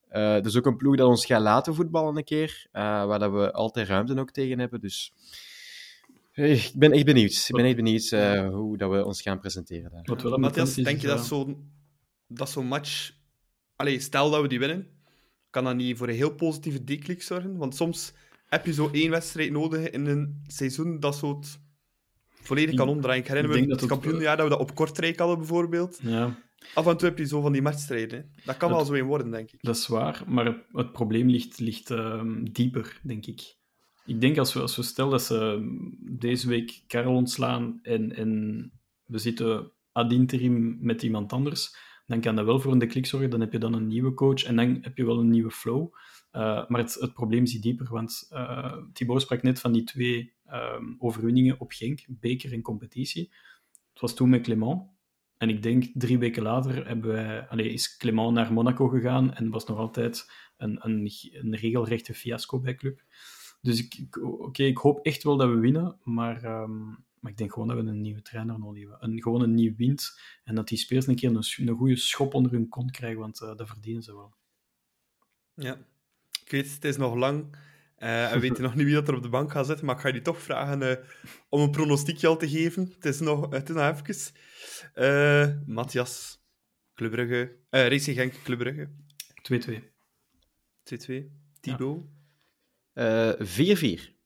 eh, 0.08 0.34
dat 0.34 0.46
is 0.46 0.56
ook 0.56 0.66
een 0.66 0.76
ploeg 0.76 0.96
dat 0.96 1.08
ons 1.08 1.26
gaat 1.26 1.42
laten 1.42 1.74
voetballen 1.74 2.16
een 2.16 2.24
keer, 2.24 2.66
eh, 2.72 2.82
waar 2.82 3.18
dat 3.18 3.32
we 3.32 3.52
altijd 3.52 3.88
ruimte 3.88 4.18
ook 4.18 4.30
tegen 4.30 4.58
hebben. 4.58 4.80
Dus 4.80 5.12
ik 6.32 6.72
ben 6.74 6.92
echt 6.92 7.04
benieuwd. 7.04 7.44
Ik 7.48 7.54
ben 7.54 7.64
echt 7.64 7.76
benieuwd 7.76 8.10
eh, 8.10 8.48
hoe 8.48 8.76
dat 8.76 8.90
we 8.90 9.04
ons 9.04 9.22
gaan 9.22 9.38
presenteren 9.38 9.90
daar. 9.90 10.18
Wel 10.22 10.38
Matthias, 10.38 10.74
denk 10.74 11.00
je 11.00 11.06
dat 11.06 11.26
zo'n 11.26 11.78
dat 12.30 12.50
zo'n 12.50 12.66
match... 12.66 13.12
Allee, 13.76 14.00
stel 14.00 14.30
dat 14.30 14.42
we 14.42 14.48
die 14.48 14.58
winnen, 14.58 14.86
kan 15.50 15.64
dat 15.64 15.76
niet 15.76 15.96
voor 15.96 16.08
een 16.08 16.14
heel 16.14 16.34
positieve 16.34 16.84
deklik 16.84 17.22
zorgen? 17.22 17.56
Want 17.56 17.74
soms 17.76 18.12
heb 18.46 18.66
je 18.66 18.72
zo 18.72 18.88
één 18.92 19.10
wedstrijd 19.10 19.50
nodig 19.50 19.90
in 19.90 20.06
een 20.06 20.42
seizoen 20.46 21.00
dat 21.00 21.16
zo 21.16 21.36
het 21.38 21.60
volledig 22.32 22.74
kan 22.74 22.88
omdraaien. 22.88 23.22
Ik 23.22 23.28
herinner 23.28 23.52
ik 23.54 23.60
me 23.60 23.66
denk 23.66 23.80
het 23.80 23.88
kampioenjaar 23.88 24.36
dat 24.36 24.44
we 24.44 24.50
dat 24.50 24.60
op 24.60 24.74
Kortrijk 24.74 25.18
hadden, 25.18 25.38
bijvoorbeeld. 25.38 25.98
Ja, 26.02 26.38
Af 26.74 26.86
en 26.86 26.96
toe 26.96 27.08
heb 27.08 27.18
je 27.18 27.26
zo 27.26 27.40
van 27.40 27.52
die 27.52 27.62
matchstrijden. 27.62 28.32
Dat 28.44 28.56
kan 28.56 28.70
wel 28.70 28.84
zo 28.84 28.94
een 28.94 29.04
worden, 29.04 29.30
denk 29.30 29.50
ik. 29.50 29.62
dat 29.62 29.76
is 29.76 29.86
waar, 29.86 30.22
maar 30.26 30.44
het, 30.44 30.56
het 30.72 30.92
probleem 30.92 31.28
ligt, 31.28 31.58
ligt 31.58 31.90
ehm, 31.90 32.44
dieper, 32.44 33.00
denk 33.02 33.26
ik. 33.26 33.56
Ik 34.04 34.20
denk 34.20 34.38
als 34.38 34.52
we, 34.52 34.60
als 34.60 34.76
we 34.76 34.82
stellen 34.82 35.10
dat 35.10 35.22
ze 35.22 35.38
ehm, 35.38 36.18
deze 36.18 36.48
week 36.48 36.82
Karel 36.86 37.14
ontslaan 37.14 37.78
en, 37.82 38.16
en 38.16 38.72
we 39.04 39.18
zitten 39.18 39.72
ad 39.92 40.12
interim 40.12 40.78
met 40.80 41.02
iemand 41.02 41.32
anders, 41.32 41.76
dan 42.10 42.20
kan 42.20 42.36
dat 42.36 42.44
wel 42.44 42.60
voor 42.60 42.72
een 42.72 42.88
klik 42.88 43.06
zorgen. 43.06 43.30
Dan 43.30 43.40
heb 43.40 43.52
je 43.52 43.58
dan 43.58 43.74
een 43.74 43.86
nieuwe 43.86 44.14
coach 44.14 44.44
en 44.44 44.56
dan 44.56 44.78
heb 44.80 44.96
je 44.96 45.04
wel 45.04 45.18
een 45.18 45.30
nieuwe 45.30 45.50
flow. 45.50 45.94
Uh, 46.32 46.68
maar 46.68 46.80
het, 46.80 46.94
het, 46.94 47.12
probleem 47.12 47.46
zit 47.46 47.62
dieper, 47.62 47.88
want 47.90 48.28
uh, 48.32 48.76
Thibaut 48.92 49.22
sprak 49.22 49.42
net 49.42 49.60
van 49.60 49.72
die 49.72 49.84
twee 49.84 50.32
um, 50.52 50.96
overwinningen 50.98 51.60
op 51.60 51.72
Genk, 51.72 52.04
beker 52.08 52.52
en 52.52 52.62
competitie. 52.62 53.32
Het 53.92 54.00
was 54.00 54.14
toen 54.14 54.28
met 54.28 54.42
Clement. 54.42 54.82
En 55.36 55.48
ik 55.48 55.62
denk 55.62 55.84
drie 55.94 56.18
weken 56.18 56.42
later 56.42 56.86
hebben 56.86 57.12
wij, 57.12 57.48
allez, 57.48 57.72
is 57.72 57.96
Clement 57.96 58.32
naar 58.32 58.52
Monaco 58.52 58.88
gegaan 58.88 59.34
en 59.34 59.50
was 59.50 59.66
nog 59.66 59.78
altijd 59.78 60.30
een, 60.56 60.78
een, 60.80 61.10
een 61.32 61.56
regelrechte 61.56 62.14
fiasco 62.14 62.60
bij 62.60 62.74
club. 62.74 63.02
Dus 63.60 63.84
ik, 63.84 64.18
oké, 64.22 64.62
ik 64.62 64.78
hoop 64.78 65.04
echt 65.06 65.22
wel 65.22 65.36
dat 65.36 65.48
we 65.48 65.58
winnen, 65.58 65.98
maar, 66.02 66.44
um, 66.44 67.04
maar 67.20 67.30
ik 67.30 67.38
denk 67.38 67.52
gewoon 67.52 67.68
dat 67.68 67.76
we 67.76 67.90
een 67.90 68.00
nieuwe 68.00 68.22
trainer 68.22 68.58
nodig 68.58 68.80
hebben. 68.80 69.04
Een, 69.08 69.22
gewoon 69.22 69.42
een 69.42 69.54
nieuw 69.54 69.74
wind 69.76 70.20
en 70.44 70.54
dat 70.54 70.68
die 70.68 70.78
spelers 70.78 71.06
een 71.06 71.16
keer 71.16 71.28
een, 71.28 71.68
een 71.68 71.76
goede 71.76 71.96
schop 71.96 72.34
onder 72.34 72.52
hun 72.52 72.68
kont 72.68 72.90
krijgen, 72.90 73.18
want 73.18 73.40
uh, 73.40 73.56
dat 73.56 73.68
verdienen 73.68 74.02
ze 74.02 74.14
wel. 74.14 74.34
Ja, 75.54 75.78
ik 76.44 76.50
weet, 76.50 76.72
het 76.72 76.84
is 76.84 76.96
nog 76.96 77.14
lang. 77.14 77.56
Uh, 77.98 78.32
we 78.32 78.38
weten 78.38 78.62
nog 78.62 78.74
niet 78.74 78.84
wie 78.84 78.94
dat 78.94 79.08
er 79.08 79.14
op 79.14 79.22
de 79.22 79.28
bank 79.28 79.52
gaat 79.52 79.66
zitten, 79.66 79.86
maar 79.86 79.94
ik 79.94 80.00
ga 80.00 80.08
jullie 80.08 80.22
toch 80.22 80.42
vragen 80.42 80.82
uh, 80.82 80.94
om 81.48 81.60
een 81.60 81.70
pronostiekje 81.70 82.26
al 82.26 82.36
te 82.36 82.48
geven. 82.48 82.92
Het 82.94 83.04
is 83.04 83.20
nog, 83.20 83.50
het 83.50 83.68
is 83.68 83.74
nog 83.74 84.00
even. 84.08 84.32
Uh, 84.94 85.48
Matthias, 85.66 86.42
Club 86.94 87.10
Brugge, 87.10 87.56
Racing 87.70 88.16
Genk, 88.16 88.42
Club 88.42 88.58
Brugge. 88.58 88.90
2-2. 89.52 89.82
2-2. 90.84 91.24
Thibaut? 91.60 92.04
Ja. 92.94 93.36
4-4. 93.44 94.18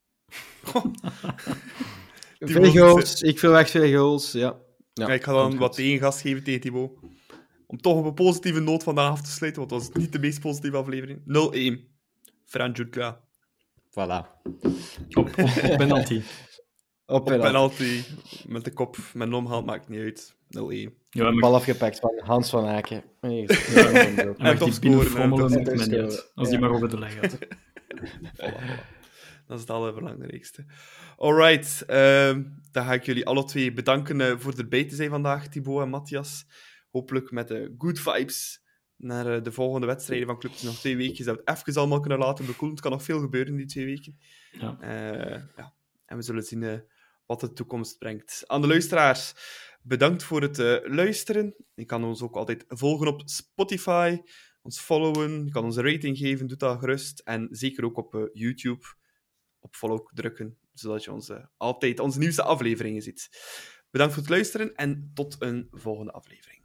Veel 2.39 2.71
goals, 2.71 3.23
ik 3.23 3.39
verwacht 3.39 3.71
veel 3.71 3.99
goals, 3.99 4.33
ja. 4.33 4.57
ja. 4.93 5.09
ik 5.09 5.23
ga 5.23 5.33
dan 5.33 5.57
wat 5.57 5.73
tegengas 5.73 6.21
geven 6.21 6.45
tegen 6.45 6.61
Thibaut. 6.61 6.91
Om 7.67 7.81
toch 7.81 7.97
op 7.97 8.05
een 8.05 8.15
positieve 8.15 8.61
noot 8.61 8.83
vandaag 8.83 9.11
af 9.11 9.23
te 9.23 9.31
sluiten, 9.31 9.69
want 9.69 9.83
het 9.83 9.93
was 9.93 10.03
niet 10.03 10.13
de 10.13 10.19
meest 10.19 10.41
positieve 10.41 10.77
aflevering. 10.77 11.21
0-1. 11.21 11.93
Fran 12.45 12.71
Jutka. 12.73 13.21
Voilà. 13.91 14.27
Op, 15.11 15.39
op, 15.39 15.39
op 15.39 15.77
penalty. 15.77 16.23
op 17.07 17.31
Op 17.31 17.39
penalty. 17.41 18.03
Met 18.47 18.65
de 18.65 18.73
kop, 18.73 18.97
met 19.15 19.27
een 19.29 19.35
omhaal, 19.35 19.63
maakt 19.63 19.89
niet 19.89 20.01
uit. 20.01 20.35
0-1. 20.91 21.05
Ja. 21.11 21.39
Bal 21.39 21.55
afgepakt 21.55 21.99
van 21.99 22.21
Hans 22.25 22.51
van 22.51 22.67
Aken. 22.67 23.03
Nee, 23.21 23.47
ja, 23.75 23.91
en 23.91 24.37
mag 24.39 24.59
die 24.59 24.81
binnen 24.81 25.07
frommelen, 25.07 25.51
maakt 25.51 25.77
mij 25.77 25.87
niet 25.87 25.99
uit. 25.99 26.31
Als 26.35 26.49
die 26.49 26.59
maar 26.59 26.71
over 26.71 26.89
de 26.89 26.99
lijn 26.99 27.13
gaat. 27.13 27.39
voilà. 28.37 28.94
Dat 29.47 29.57
is 29.57 29.61
het 29.63 29.71
allerbelangrijkste. 29.71 30.65
Alright, 31.17 31.85
uh, 31.87 32.45
dan 32.71 32.85
ga 32.85 32.93
ik 32.93 33.05
jullie 33.05 33.27
alle 33.27 33.45
twee 33.45 33.73
bedanken 33.73 34.21
uh, 34.21 34.39
voor 34.39 34.55
erbij 34.55 34.85
te 34.85 34.95
zijn 34.95 35.11
vandaag, 35.11 35.49
Thibaut 35.49 35.83
en 35.83 35.89
Matthias. 35.89 36.47
Hopelijk 36.91 37.31
met 37.31 37.49
de 37.49 37.61
uh, 37.61 37.75
good 37.79 38.01
vibes 38.01 38.63
naar 38.97 39.37
uh, 39.37 39.43
de 39.43 39.53
volgende 39.53 39.87
wedstrijden 39.87 40.27
van 40.27 40.39
Club. 40.39 40.53
Nog 40.63 40.79
twee 40.79 40.97
weken, 40.97 41.25
dat 41.25 41.37
we 41.37 41.43
het 41.45 41.69
even 41.69 41.81
allemaal 41.81 42.01
kunnen 42.01 42.19
laten 42.19 42.47
bekoelen. 42.47 42.71
Het 42.71 42.81
kan 42.81 42.93
nog 42.93 43.03
veel 43.03 43.21
gebeuren 43.21 43.53
in 43.53 43.59
die 43.59 43.67
twee 43.67 43.85
weken. 43.85 44.19
Ja. 44.53 44.79
ja. 45.57 45.75
En 46.07 46.17
we 46.17 46.23
zullen 46.23 46.43
zien 46.43 46.63
uh, 46.63 46.79
wat 47.27 47.41
de 47.41 47.53
toekomst 47.53 47.99
brengt. 47.99 48.43
Aan 48.47 48.61
de 48.61 48.67
luisteraars, 48.67 49.35
bedankt 49.83 50.23
voor 50.23 50.43
het 50.43 50.59
uh, 50.59 50.77
luisteren. 50.83 51.55
Je 51.75 51.85
kan 51.85 52.05
ons 52.05 52.23
ook 52.23 52.37
altijd 52.37 52.65
volgen 52.69 53.07
op 53.07 53.23
Spotify, 53.25 54.19
ons 54.63 54.81
followen, 54.81 55.45
je 55.45 55.51
kan 55.51 55.65
ons 55.65 55.77
een 55.77 55.93
rating 55.93 56.19
geven, 56.19 56.47
doe 56.47 56.57
dat 56.57 56.79
gerust. 56.79 57.21
En 57.25 57.49
zeker 57.51 57.85
ook 57.85 57.97
op 57.97 58.31
YouTube 58.33 58.85
op 59.65 59.75
follow 59.75 60.09
drukken, 60.13 60.59
zodat 60.73 61.05
je 61.05 61.13
onze, 61.13 61.51
altijd 61.57 62.01
onze 62.01 62.19
nieuwste 62.19 62.43
afleveringen 62.43 63.03
ziet. 63.03 63.29
Bedankt 63.91 64.15
voor 64.15 64.23
het 64.23 64.33
luisteren 64.33 64.75
en 64.75 65.11
tot 65.15 65.37
een 65.39 65.69
volgende 65.71 66.13
aflevering. 66.13 66.63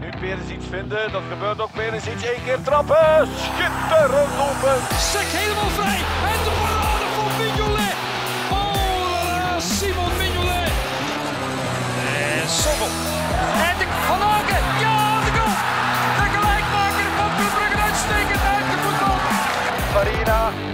Nu 0.00 0.10
Perens 0.20 0.50
iets 0.50 0.66
vinden, 0.66 1.12
dat 1.12 1.22
gebeurt 1.30 1.60
ook 1.60 1.72
Perens 1.72 2.06
iets. 2.06 2.24
Eén 2.24 2.44
keer 2.44 2.62
trappen, 2.62 3.26
schitterend 3.26 4.32
lopen. 4.42 4.76
Sek 5.12 5.28
helemaal 5.40 5.72
vrij 5.78 6.00
en 6.32 6.40
de 6.46 6.52
parade 6.62 7.06
van 7.16 7.30
Mignolet. 7.38 7.96
Oh 8.50 9.58
Simon 9.58 10.12
Mignolet. 10.18 10.72
En 12.40 12.48
Sobel. 12.48 12.92
En 13.68 13.74
de 13.80 13.86
Van 14.06 14.20
Aken. 14.20 14.73
Marina. 20.04 20.73